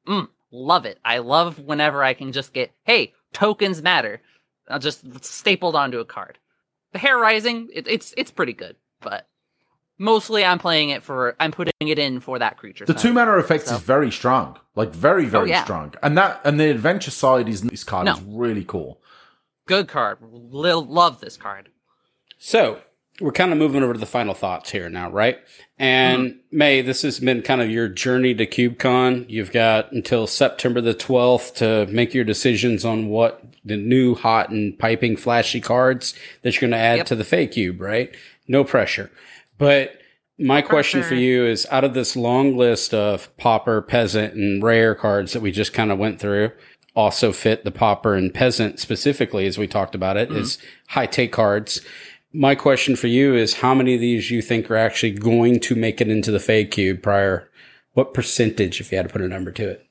mm, 0.07 0.27
love 0.51 0.85
it. 0.85 0.99
I 1.05 1.19
love 1.19 1.59
whenever 1.59 2.03
I 2.03 2.13
can 2.13 2.31
just 2.31 2.53
get, 2.53 2.71
hey, 2.84 3.13
tokens 3.34 3.81
matter. 3.81 4.21
I'll 4.69 4.79
just 4.79 5.23
stapled 5.23 5.75
onto 5.75 5.99
a 5.99 6.05
card. 6.05 6.38
The 6.93 6.99
Hare 6.99 7.17
Raising, 7.17 7.69
it, 7.73 7.88
it's 7.88 8.13
it's 8.17 8.31
pretty 8.31 8.53
good, 8.53 8.75
but 9.01 9.27
mostly 9.97 10.43
I'm 10.45 10.59
playing 10.59 10.89
it 10.89 11.03
for 11.03 11.35
I'm 11.39 11.51
putting 11.51 11.73
it 11.81 11.99
in 11.99 12.19
for 12.19 12.39
that 12.39 12.57
creature. 12.57 12.85
The 12.85 12.93
side. 12.93 13.01
two 13.01 13.13
mana 13.13 13.31
effect 13.34 13.67
So- 13.67 13.75
is 13.75 13.81
very 13.81 14.11
strong, 14.11 14.57
like 14.75 14.89
very, 14.93 15.25
very 15.25 15.49
yeah. 15.49 15.63
strong, 15.63 15.93
and 16.01 16.17
that 16.17 16.41
and 16.43 16.59
the 16.59 16.69
adventure 16.69 17.11
side 17.11 17.47
is 17.49 17.61
this 17.61 17.84
card 17.84 18.05
No. 18.05 18.13
is 18.13 18.21
really 18.21 18.63
cool. 18.65 19.01
good 19.67 19.88
card. 19.89 20.17
Lil, 20.21 20.85
love 20.85 21.19
this 21.19 21.35
card. 21.35 21.69
So, 22.38 22.81
we're 23.19 23.31
kind 23.31 23.52
of 23.52 23.57
moving 23.57 23.84
over 23.84 23.94
to 23.94 23.99
the 23.99 24.06
final 24.06 24.34
thoughts 24.34 24.72
here 24.72 24.89
now, 24.89 25.10
right? 25.10 25.39
And 25.80 26.27
mm-hmm. 26.27 26.57
May, 26.57 26.81
this 26.81 27.02
has 27.02 27.19
been 27.19 27.41
kind 27.41 27.61
of 27.61 27.69
your 27.69 27.88
journey 27.88 28.35
to 28.35 28.45
CubeCon. 28.45 29.26
You've 29.30 29.52
got 29.52 29.91
until 29.91 30.27
September 30.27 30.81
the 30.81 30.94
12th 30.94 31.56
to 31.56 31.91
make 31.91 32.14
your 32.14 32.23
decisions 32.23 32.85
on 32.85 33.10
what 33.10 33.44
the 33.65 33.77
new 33.77 34.15
hot 34.15 34.49
and 34.49 34.77
piping 34.77 35.18
flashy 35.18 35.60
cards 35.60 36.14
that 36.44 36.53
you're 36.53 36.69
going 36.69 36.72
to 36.72 36.77
add 36.77 36.98
Yep. 36.98 37.06
to 37.07 37.15
the 37.15 37.23
Fae 37.23 37.48
cube, 37.48 37.81
right? 37.81 38.15
No 38.48 38.64
pressure. 38.64 39.11
But 39.57 39.99
my 40.39 40.61
question 40.61 41.02
for 41.02 41.15
you 41.15 41.45
is 41.45 41.65
out 41.72 41.84
of 41.84 41.95
this 41.95 42.15
long 42.15 42.56
list 42.56 42.94
of 42.94 43.35
Pauper, 43.38 43.81
peasant, 43.81 44.35
and 44.35 44.61
rare 44.61 44.94
cards 44.94 45.34
that 45.34 45.41
we 45.41 45.52
just 45.52 45.73
kind 45.73 45.91
of 45.91 45.98
went 45.98 46.19
through, 46.19 46.52
also 46.95 47.31
fit 47.31 47.64
the 47.64 47.72
Pauper 47.72 48.14
and 48.14 48.34
peasant 48.34 48.80
specifically, 48.80 49.48
as 49.48 49.57
we 49.57 49.68
talked 49.68 49.95
about 49.95 50.18
it, 50.18 50.31
it, 50.31 50.38
is 50.38 50.57
high 50.89 51.06
take 51.07 51.31
cards. 51.31 51.81
My 52.34 52.56
question 52.56 52.95
for 52.95 53.08
you 53.08 53.36
is 53.36 53.56
how 53.56 53.74
many 53.74 53.95
of 53.95 54.02
these 54.02 54.30
you 54.30 54.41
think 54.41 54.70
are 54.70 54.76
actually 54.76 55.12
going 55.12 55.60
to 55.62 55.76
make 55.76 56.02
it 56.02 56.10
into 56.10 56.30
the 56.30 56.40
Fae 56.40 56.66
cube 56.66 57.02
prior? 57.02 57.49
What 57.94 58.14
percentage, 58.14 58.82
if 58.82 58.91
you 58.91 58.98
had 58.98 59.08
to 59.08 59.14
put 59.14 59.22
a 59.22 59.28
number 59.28 59.52
to 59.52 59.70
it? 59.70 59.88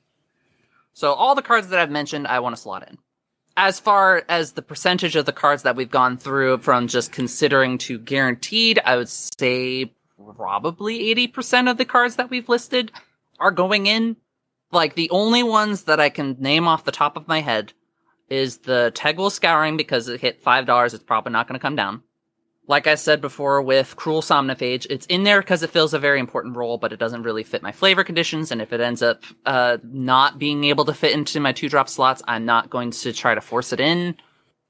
So 0.93 1.13
all 1.13 1.35
the 1.35 1.41
cards 1.41 1.69
that 1.69 1.79
I've 1.79 1.91
mentioned, 1.91 2.27
I 2.27 2.39
want 2.39 2.55
to 2.55 2.61
slot 2.61 2.87
in. 2.87 2.97
As 3.55 3.79
far 3.79 4.23
as 4.29 4.51
the 4.51 4.61
percentage 4.61 5.15
of 5.15 5.25
the 5.25 5.33
cards 5.33 5.63
that 5.63 5.75
we've 5.75 5.89
gone 5.89 6.15
through 6.15 6.59
from 6.59 6.87
just 6.87 7.11
considering 7.11 7.79
to 7.79 7.97
guaranteed, 7.97 8.79
I 8.85 8.97
would 8.97 9.09
say 9.09 9.91
probably 10.35 11.13
80% 11.15 11.69
of 11.69 11.77
the 11.77 11.85
cards 11.85 12.17
that 12.17 12.29
we've 12.29 12.49
listed 12.49 12.91
are 13.39 13.51
going 13.51 13.87
in. 13.87 14.15
Like 14.71 14.93
the 14.93 15.09
only 15.09 15.41
ones 15.41 15.83
that 15.83 15.99
I 15.99 16.09
can 16.09 16.35
name 16.39 16.67
off 16.67 16.85
the 16.85 16.91
top 16.91 17.17
of 17.17 17.27
my 17.27 17.41
head 17.41 17.73
is 18.29 18.59
the 18.59 18.91
Tegwyll 18.95 19.31
Scouring 19.31 19.75
because 19.75 20.07
it 20.07 20.21
hit 20.21 20.43
$5. 20.43 20.93
It's 20.93 21.03
probably 21.03 21.31
not 21.31 21.47
going 21.47 21.59
to 21.59 21.63
come 21.63 21.75
down. 21.75 22.03
Like 22.69 22.85
I 22.85 22.95
said 22.95 23.21
before 23.21 23.61
with 23.61 23.95
Cruel 23.95 24.21
Somnophage, 24.21 24.85
it's 24.89 25.05
in 25.05 25.23
there 25.23 25.39
because 25.39 25.63
it 25.63 25.69
fills 25.69 25.93
a 25.93 25.99
very 25.99 26.19
important 26.19 26.57
role, 26.57 26.77
but 26.77 26.91
it 26.91 26.99
doesn't 26.99 27.23
really 27.23 27.43
fit 27.43 27.63
my 27.63 27.71
flavor 27.71 28.03
conditions. 28.03 28.51
And 28.51 28.61
if 28.61 28.73
it 28.73 28.81
ends 28.81 29.01
up 29.01 29.23
uh, 29.45 29.77
not 29.83 30.37
being 30.37 30.65
able 30.65 30.83
to 30.85 30.93
fit 30.93 31.13
into 31.13 31.39
my 31.39 31.53
two 31.53 31.69
drop 31.69 31.87
slots, 31.87 32.21
I'm 32.27 32.45
not 32.45 32.69
going 32.69 32.91
to 32.91 33.13
try 33.13 33.33
to 33.35 33.41
force 33.41 33.71
it 33.71 33.79
in. 33.79 34.17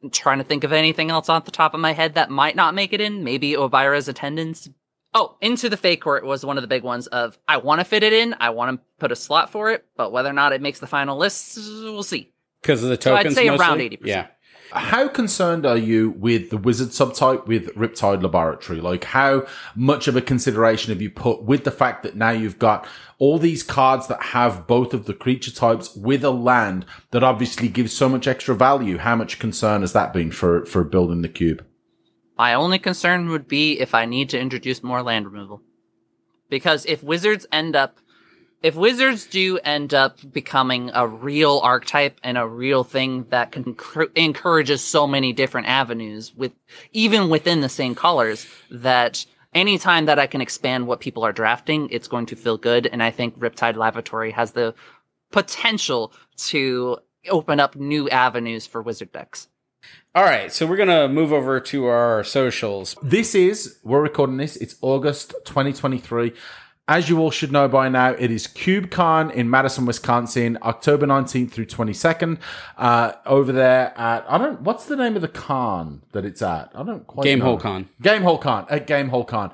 I'm 0.04 0.12
trying 0.12 0.38
to 0.38 0.44
think 0.44 0.64
of 0.64 0.74
anything 0.74 1.10
else 1.10 1.28
off 1.28 1.46
the 1.46 1.52
top 1.52 1.74
of 1.74 1.80
my 1.80 1.92
head 1.92 2.14
that 2.14 2.30
might 2.30 2.56
not 2.56 2.76
make 2.76 2.94
it 2.94 3.02
in. 3.02 3.24
Maybe 3.24 3.56
Obyra's 3.56 4.08
Attendants. 4.08 4.70
Oh, 5.16 5.36
into 5.42 5.68
the 5.68 5.78
Fae 5.78 5.96
court 5.96 6.24
was 6.24 6.46
one 6.46 6.60
of 6.60 6.62
the 6.62 6.68
big 6.68 6.84
ones 6.84 7.08
of 7.08 7.40
I 7.48 7.58
want 7.58 7.80
to 7.80 7.86
fit 7.86 8.04
it 8.04 8.14
in, 8.14 8.36
I 8.40 8.52
want 8.52 8.80
to 8.80 8.86
put 9.00 9.12
a 9.12 9.16
slot 9.16 9.52
for 9.52 9.72
it, 9.72 9.86
but 9.96 10.12
whether 10.12 10.30
or 10.30 10.34
not 10.34 10.54
it 10.54 10.62
makes 10.62 10.80
the 10.80 10.86
final 10.86 11.18
list, 11.18 11.58
we'll 11.58 12.04
see. 12.04 12.32
Because 12.62 12.84
of 12.84 12.90
the 12.90 13.02
So 13.02 13.16
I'd 13.16 13.24
tokens, 13.24 13.36
say 13.36 13.48
around 13.48 13.80
80%. 13.80 14.00
Yeah. 14.04 14.28
How 14.72 15.08
concerned 15.08 15.66
are 15.66 15.78
you 15.78 16.12
with 16.12 16.50
the 16.50 16.58
wizard 16.58 16.90
subtype 16.90 17.48
with 17.48 17.74
Riptide 17.76 18.22
Laboratory? 18.22 18.82
Like, 18.82 19.06
how 19.06 19.46
much 19.76 20.08
of 20.08 20.16
a 20.16 20.22
consideration 20.22 20.92
have 20.92 21.02
you 21.02 21.10
put 21.10 21.44
with 21.44 21.64
the 21.64 21.72
fact 21.72 22.04
that 22.04 22.16
now 22.16 22.32
you've 22.32 22.60
got 22.60 22.88
all 23.18 23.38
these 23.38 23.64
cards 23.64 24.08
that 24.08 24.22
have 24.22 24.68
both 24.68 24.94
of 24.94 25.06
the 25.06 25.14
creature 25.14 25.52
types 25.52 25.96
with 25.96 26.24
a 26.24 26.32
land 26.32 26.86
that 27.12 27.24
obviously 27.24 27.70
gives 27.70 27.94
so 27.94 28.10
much 28.10 28.28
extra 28.28 28.56
value? 28.56 28.98
How 28.98 29.16
much 29.16 29.40
concern 29.40 29.82
has 29.82 29.94
that 29.94 30.12
been 30.12 30.32
for, 30.32 30.66
for 30.66 30.84
building 30.84 31.22
the 31.22 31.30
cube? 31.30 31.66
My 32.38 32.54
only 32.54 32.78
concern 32.78 33.30
would 33.30 33.48
be 33.48 33.80
if 33.80 33.96
I 33.96 34.06
need 34.06 34.30
to 34.30 34.40
introduce 34.40 34.84
more 34.84 35.02
land 35.02 35.26
removal. 35.26 35.62
Because 36.50 36.86
if 36.86 37.04
wizards 37.04 37.46
end 37.52 37.76
up, 37.76 37.98
if 38.64 38.76
wizards 38.76 39.28
do 39.28 39.60
end 39.60 39.94
up 39.94 40.18
becoming 40.32 40.90
a 40.94 41.08
real 41.08 41.60
archetype 41.64 42.20
and 42.24 42.38
a 42.38 42.48
real 42.48 42.84
thing 42.84 43.26
that 43.30 43.52
can 43.52 43.76
cr- 43.76 44.04
encourages 44.16 44.84
so 44.84 45.06
many 45.06 45.32
different 45.32 45.68
avenues 45.68 46.34
with, 46.36 46.54
even 46.92 47.30
within 47.30 47.62
the 47.62 47.70
same 47.70 47.94
colors, 47.94 48.48
that 48.72 49.26
anytime 49.54 50.06
that 50.06 50.20
I 50.20 50.28
can 50.28 50.42
expand 50.42 50.88
what 50.88 51.00
people 51.00 51.24
are 51.24 51.32
drafting, 51.32 51.88
it's 51.92 52.08
going 52.08 52.26
to 52.28 52.36
feel 52.36 52.58
good. 52.58 52.88
And 52.88 53.04
I 53.04 53.12
think 53.12 53.38
Riptide 53.38 53.76
Laboratory 53.76 54.32
has 54.32 54.52
the 54.52 54.74
potential 55.32 56.12
to 56.38 56.98
open 57.30 57.60
up 57.60 57.76
new 57.76 58.10
avenues 58.10 58.66
for 58.66 58.82
wizard 58.82 59.12
decks. 59.12 59.48
All 60.16 60.24
right. 60.24 60.52
So 60.52 60.66
we're 60.66 60.78
going 60.78 60.90
to 60.90 61.08
move 61.08 61.32
over 61.32 61.60
to 61.60 61.86
our 61.86 62.24
socials. 62.24 62.96
This 63.04 63.36
is, 63.36 63.78
we're 63.84 64.02
recording 64.02 64.38
this, 64.38 64.56
it's 64.58 64.76
August 64.82 65.36
2023. 65.46 66.34
As 66.90 67.10
you 67.10 67.20
all 67.20 67.32
should 67.32 67.52
know 67.52 67.68
by 67.68 67.90
now, 67.90 68.12
it 68.12 68.32
is 68.32 68.48
CubeCon 68.48 69.34
in 69.34 69.50
Madison, 69.50 69.86
Wisconsin, 69.86 70.58
October 70.62 71.06
19th 71.06 71.52
through 71.52 71.66
22nd. 71.66 72.40
Uh, 72.78 73.12
over 73.26 73.52
there 73.52 73.94
at, 73.98 74.26
I 74.30 74.38
don't, 74.38 74.62
what's 74.62 74.86
the 74.86 74.96
name 74.96 75.18
of 75.18 75.22
the 75.22 75.28
con 75.28 76.04
that 76.14 76.24
it's 76.24 76.42
at? 76.42 76.72
I 76.74 76.84
don't 76.84 77.06
quite 77.06 77.26
Game 77.26 77.40
know. 77.40 77.46
Hole 77.46 77.58
Con. 77.58 77.90
Game 78.02 78.24
Hole 78.24 78.38
Con, 78.38 78.68
at 78.70 78.88
Game 78.88 79.10
Hole 79.10 79.26
Con. 79.26 79.52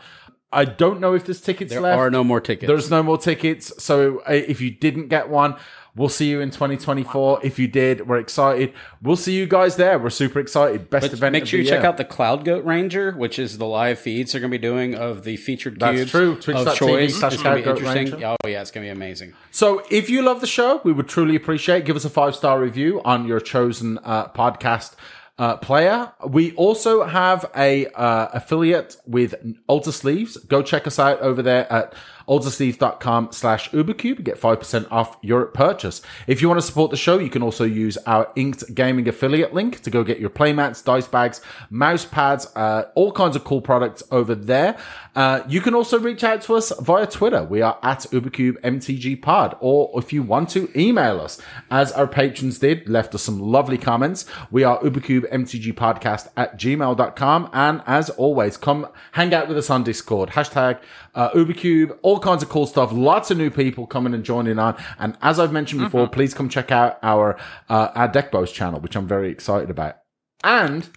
I 0.51 0.65
don't 0.65 0.99
know 0.99 1.15
if 1.15 1.25
there's 1.25 1.41
tickets 1.41 1.71
There 1.71 1.81
left. 1.81 1.97
There 1.97 2.05
are 2.05 2.11
no 2.11 2.23
more 2.23 2.39
tickets. 2.39 2.67
There's 2.67 2.91
no 2.91 3.01
more 3.01 3.17
tickets. 3.17 3.73
So 3.83 4.19
uh, 4.29 4.33
if 4.33 4.61
you 4.61 4.69
didn't 4.69 5.07
get 5.07 5.27
one, 5.27 5.55
we'll 5.95 6.09
see 6.09 6.29
you 6.29 6.41
in 6.41 6.49
2024. 6.49 7.39
If 7.43 7.59
you 7.59 7.67
did, 7.67 8.07
we're 8.07 8.17
excited. 8.17 8.73
We'll 9.01 9.15
see 9.15 9.33
you 9.33 9.45
guys 9.45 9.75
there. 9.75 9.99
We're 9.99 10.09
super 10.09 10.39
excited. 10.39 10.89
Best 10.89 11.07
But 11.09 11.13
event. 11.13 11.33
make 11.33 11.43
of 11.43 11.49
sure 11.49 11.59
you 11.59 11.65
check 11.67 11.83
out 11.83 11.97
the 11.97 12.05
Cloud 12.05 12.45
Goat 12.45 12.65
Ranger, 12.65 13.11
which 13.11 13.37
is 13.39 13.57
the 13.57 13.65
live 13.65 13.99
feeds 13.99 14.31
they're 14.31 14.41
going 14.41 14.51
to 14.51 14.57
be 14.57 14.61
doing 14.61 14.95
of 14.95 15.23
the 15.23 15.37
featured 15.37 15.79
That's 15.79 15.95
cubes 15.97 16.11
true. 16.11 16.31
of 16.33 16.41
Twitch.tv 16.41 16.75
choice. 16.75 17.23
It's 17.23 17.41
going 17.43 17.57
to 17.57 17.63
be 17.63 17.69
interesting. 17.69 18.11
Ranger. 18.11 18.35
Oh 18.43 18.47
yeah, 18.47 18.61
it's 18.61 18.71
going 18.71 18.85
to 18.87 18.93
be 18.93 18.95
amazing. 18.95 19.33
So 19.51 19.83
if 19.89 20.09
you 20.09 20.21
love 20.21 20.41
the 20.41 20.47
show, 20.47 20.81
we 20.83 20.91
would 20.93 21.07
truly 21.07 21.35
appreciate 21.35 21.85
give 21.85 21.95
us 21.95 22.05
a 22.05 22.09
five 22.09 22.35
star 22.35 22.59
review 22.59 23.01
on 23.03 23.27
your 23.27 23.39
chosen 23.39 23.99
uh, 24.03 24.29
podcast 24.29 24.95
uh, 25.39 25.57
player. 25.57 26.11
We 26.27 26.53
also 26.53 27.03
have 27.05 27.49
a 27.55 27.87
uh, 27.87 28.27
affiliate 28.33 28.97
with 29.05 29.33
Alter 29.67 29.91
Sleeves. 29.91 30.37
Go 30.37 30.61
check 30.61 30.85
us 30.85 30.99
out 30.99 31.19
over 31.21 31.41
there 31.41 31.71
at 31.71 31.93
altersleeves.com 32.27 33.29
slash 33.31 33.69
ubercube. 33.71 34.23
Get 34.23 34.39
5% 34.39 34.87
off 34.91 35.17
your 35.21 35.45
purchase. 35.45 36.01
If 36.27 36.41
you 36.41 36.47
want 36.47 36.59
to 36.59 36.65
support 36.65 36.91
the 36.91 36.97
show, 36.97 37.19
you 37.19 37.29
can 37.29 37.41
also 37.41 37.63
use 37.63 37.97
our 38.05 38.31
Inked 38.35 38.73
Gaming 38.75 39.07
affiliate 39.07 39.53
link 39.53 39.81
to 39.81 39.89
go 39.89 40.03
get 40.03 40.19
your 40.19 40.29
playmats, 40.29 40.83
dice 40.83 41.07
bags, 41.07 41.41
mouse 41.69 42.05
pads, 42.05 42.47
uh, 42.55 42.85
all 42.95 43.11
kinds 43.11 43.35
of 43.35 43.43
cool 43.43 43.61
products 43.61 44.03
over 44.11 44.35
there. 44.35 44.77
Uh, 45.15 45.41
you 45.47 45.61
can 45.61 45.75
also 45.75 45.99
reach 45.99 46.23
out 46.23 46.41
to 46.41 46.55
us 46.55 46.71
via 46.79 47.05
Twitter. 47.05 47.43
We 47.43 47.61
are 47.61 47.77
at 47.83 47.99
Ubercube 48.11 48.59
MTG 48.61 49.21
Pod, 49.21 49.55
Or 49.59 49.91
if 49.99 50.11
you 50.11 50.23
want 50.23 50.49
to, 50.49 50.69
email 50.79 51.19
us, 51.19 51.39
as 51.69 51.91
our 51.91 52.07
patrons 52.07 52.59
did, 52.59 52.89
left 52.89 53.13
us 53.13 53.21
some 53.21 53.39
lovely 53.39 53.77
comments. 53.77 54.25
We 54.49 54.63
are 54.63 54.79
Ubercube 54.81 55.31
MTG 55.31 55.73
Podcast 55.73 56.29
at 56.35 56.57
gmail.com. 56.57 57.49
And 57.53 57.81
as 57.85 58.09
always, 58.11 58.57
come 58.57 58.87
hang 59.11 59.33
out 59.33 59.47
with 59.47 59.57
us 59.57 59.69
on 59.69 59.83
Discord. 59.83 60.31
Hashtag 60.31 60.79
uh, 61.15 61.29
Ubercube, 61.31 61.97
all 62.01 62.19
kinds 62.19 62.43
of 62.43 62.49
cool 62.49 62.65
stuff. 62.65 62.91
Lots 62.91 63.31
of 63.31 63.37
new 63.37 63.49
people 63.49 63.87
coming 63.87 64.13
and 64.13 64.23
joining 64.23 64.59
on. 64.59 64.75
And 64.97 65.17
as 65.21 65.39
I've 65.39 65.51
mentioned 65.51 65.81
before, 65.81 66.07
please 66.07 66.33
come 66.33 66.49
check 66.49 66.71
out 66.71 66.97
our, 67.03 67.37
uh, 67.69 67.89
our 67.95 68.07
Deck 68.07 68.31
Bows 68.31 68.51
channel, 68.51 68.79
which 68.79 68.95
I'm 68.95 69.07
very 69.07 69.29
excited 69.29 69.69
about. 69.69 69.97
And 70.43 70.89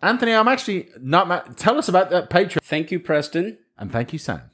Anthony, 0.00 0.32
I'm 0.32 0.48
actually 0.48 0.88
not. 1.00 1.28
Ma- 1.28 1.40
tell 1.56 1.78
us 1.78 1.88
about 1.88 2.10
that 2.10 2.30
Patreon. 2.30 2.62
Thank 2.62 2.90
you, 2.90 3.00
Preston. 3.00 3.58
And 3.76 3.92
thank 3.92 4.12
you, 4.12 4.18
Sam. 4.18 4.50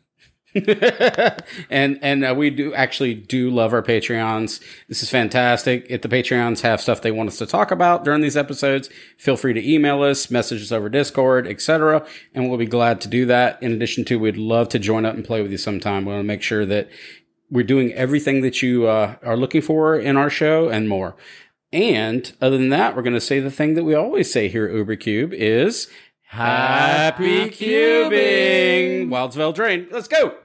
and 1.71 1.99
and 2.01 2.25
uh, 2.25 2.33
we 2.37 2.49
do 2.49 2.73
actually 2.75 3.13
do 3.15 3.51
love 3.51 3.73
our 3.73 3.83
Patreons. 3.83 4.63
This 4.89 5.03
is 5.03 5.11
fantastic. 5.11 5.87
If 5.89 6.03
the 6.03 6.09
Patreons 6.09 6.61
have 6.61 6.81
stuff 6.81 7.03
they 7.03 7.11
want 7.11 7.29
us 7.29 7.39
to 7.39 7.47
talk 7.47 7.73
about 7.73 8.05
during 8.05 8.21
these 8.21 8.37
episodes, 8.37 8.89
feel 9.19 9.37
free 9.37 9.53
to 9.53 9.69
email 9.73 10.03
us, 10.03 10.31
message 10.31 10.63
us 10.63 10.71
over 10.71 10.89
Discord, 10.89 11.49
etc., 11.49 12.07
and 12.35 12.49
we'll 12.49 12.59
be 12.59 12.67
glad 12.67 13.01
to 13.01 13.09
do 13.09 13.27
that. 13.27 13.61
In 13.61 13.73
addition 13.73 14.05
to, 14.07 14.19
we'd 14.19 14.37
love 14.37 14.69
to 14.71 14.79
join 14.79 15.05
up 15.05 15.17
and 15.17 15.25
play 15.25 15.43
with 15.43 15.51
you 15.51 15.59
sometime. 15.59 16.05
We 16.05 16.13
want 16.13 16.23
to 16.23 16.29
make 16.29 16.43
sure 16.43 16.65
that 16.67 16.89
we're 17.51 17.65
doing 17.65 17.93
everything 17.93 18.41
that 18.43 18.63
you 18.63 18.87
uh, 18.87 19.17
are 19.25 19.37
looking 19.37 19.63
for 19.63 19.99
in 19.99 20.17
our 20.17 20.31
show 20.31 20.69
and 20.69 20.89
more. 20.89 21.17
And 21.73 22.33
other 22.41 22.57
than 22.57 22.69
that, 22.69 22.95
we're 22.95 23.03
going 23.03 23.15
to 23.15 23.21
say 23.21 23.41
the 23.41 23.51
thing 23.51 23.75
that 23.75 23.83
we 23.83 23.95
always 23.95 24.33
say 24.33 24.47
here 24.47 24.67
at 24.67 24.73
UberCube 24.73 25.33
is 25.33 25.89
Happy 26.23 27.51
Cubing! 27.51 29.09
Wilds 29.09 29.37
of 29.37 29.43
Eldraine. 29.43 29.91
Let's 29.91 30.09
go! 30.09 30.37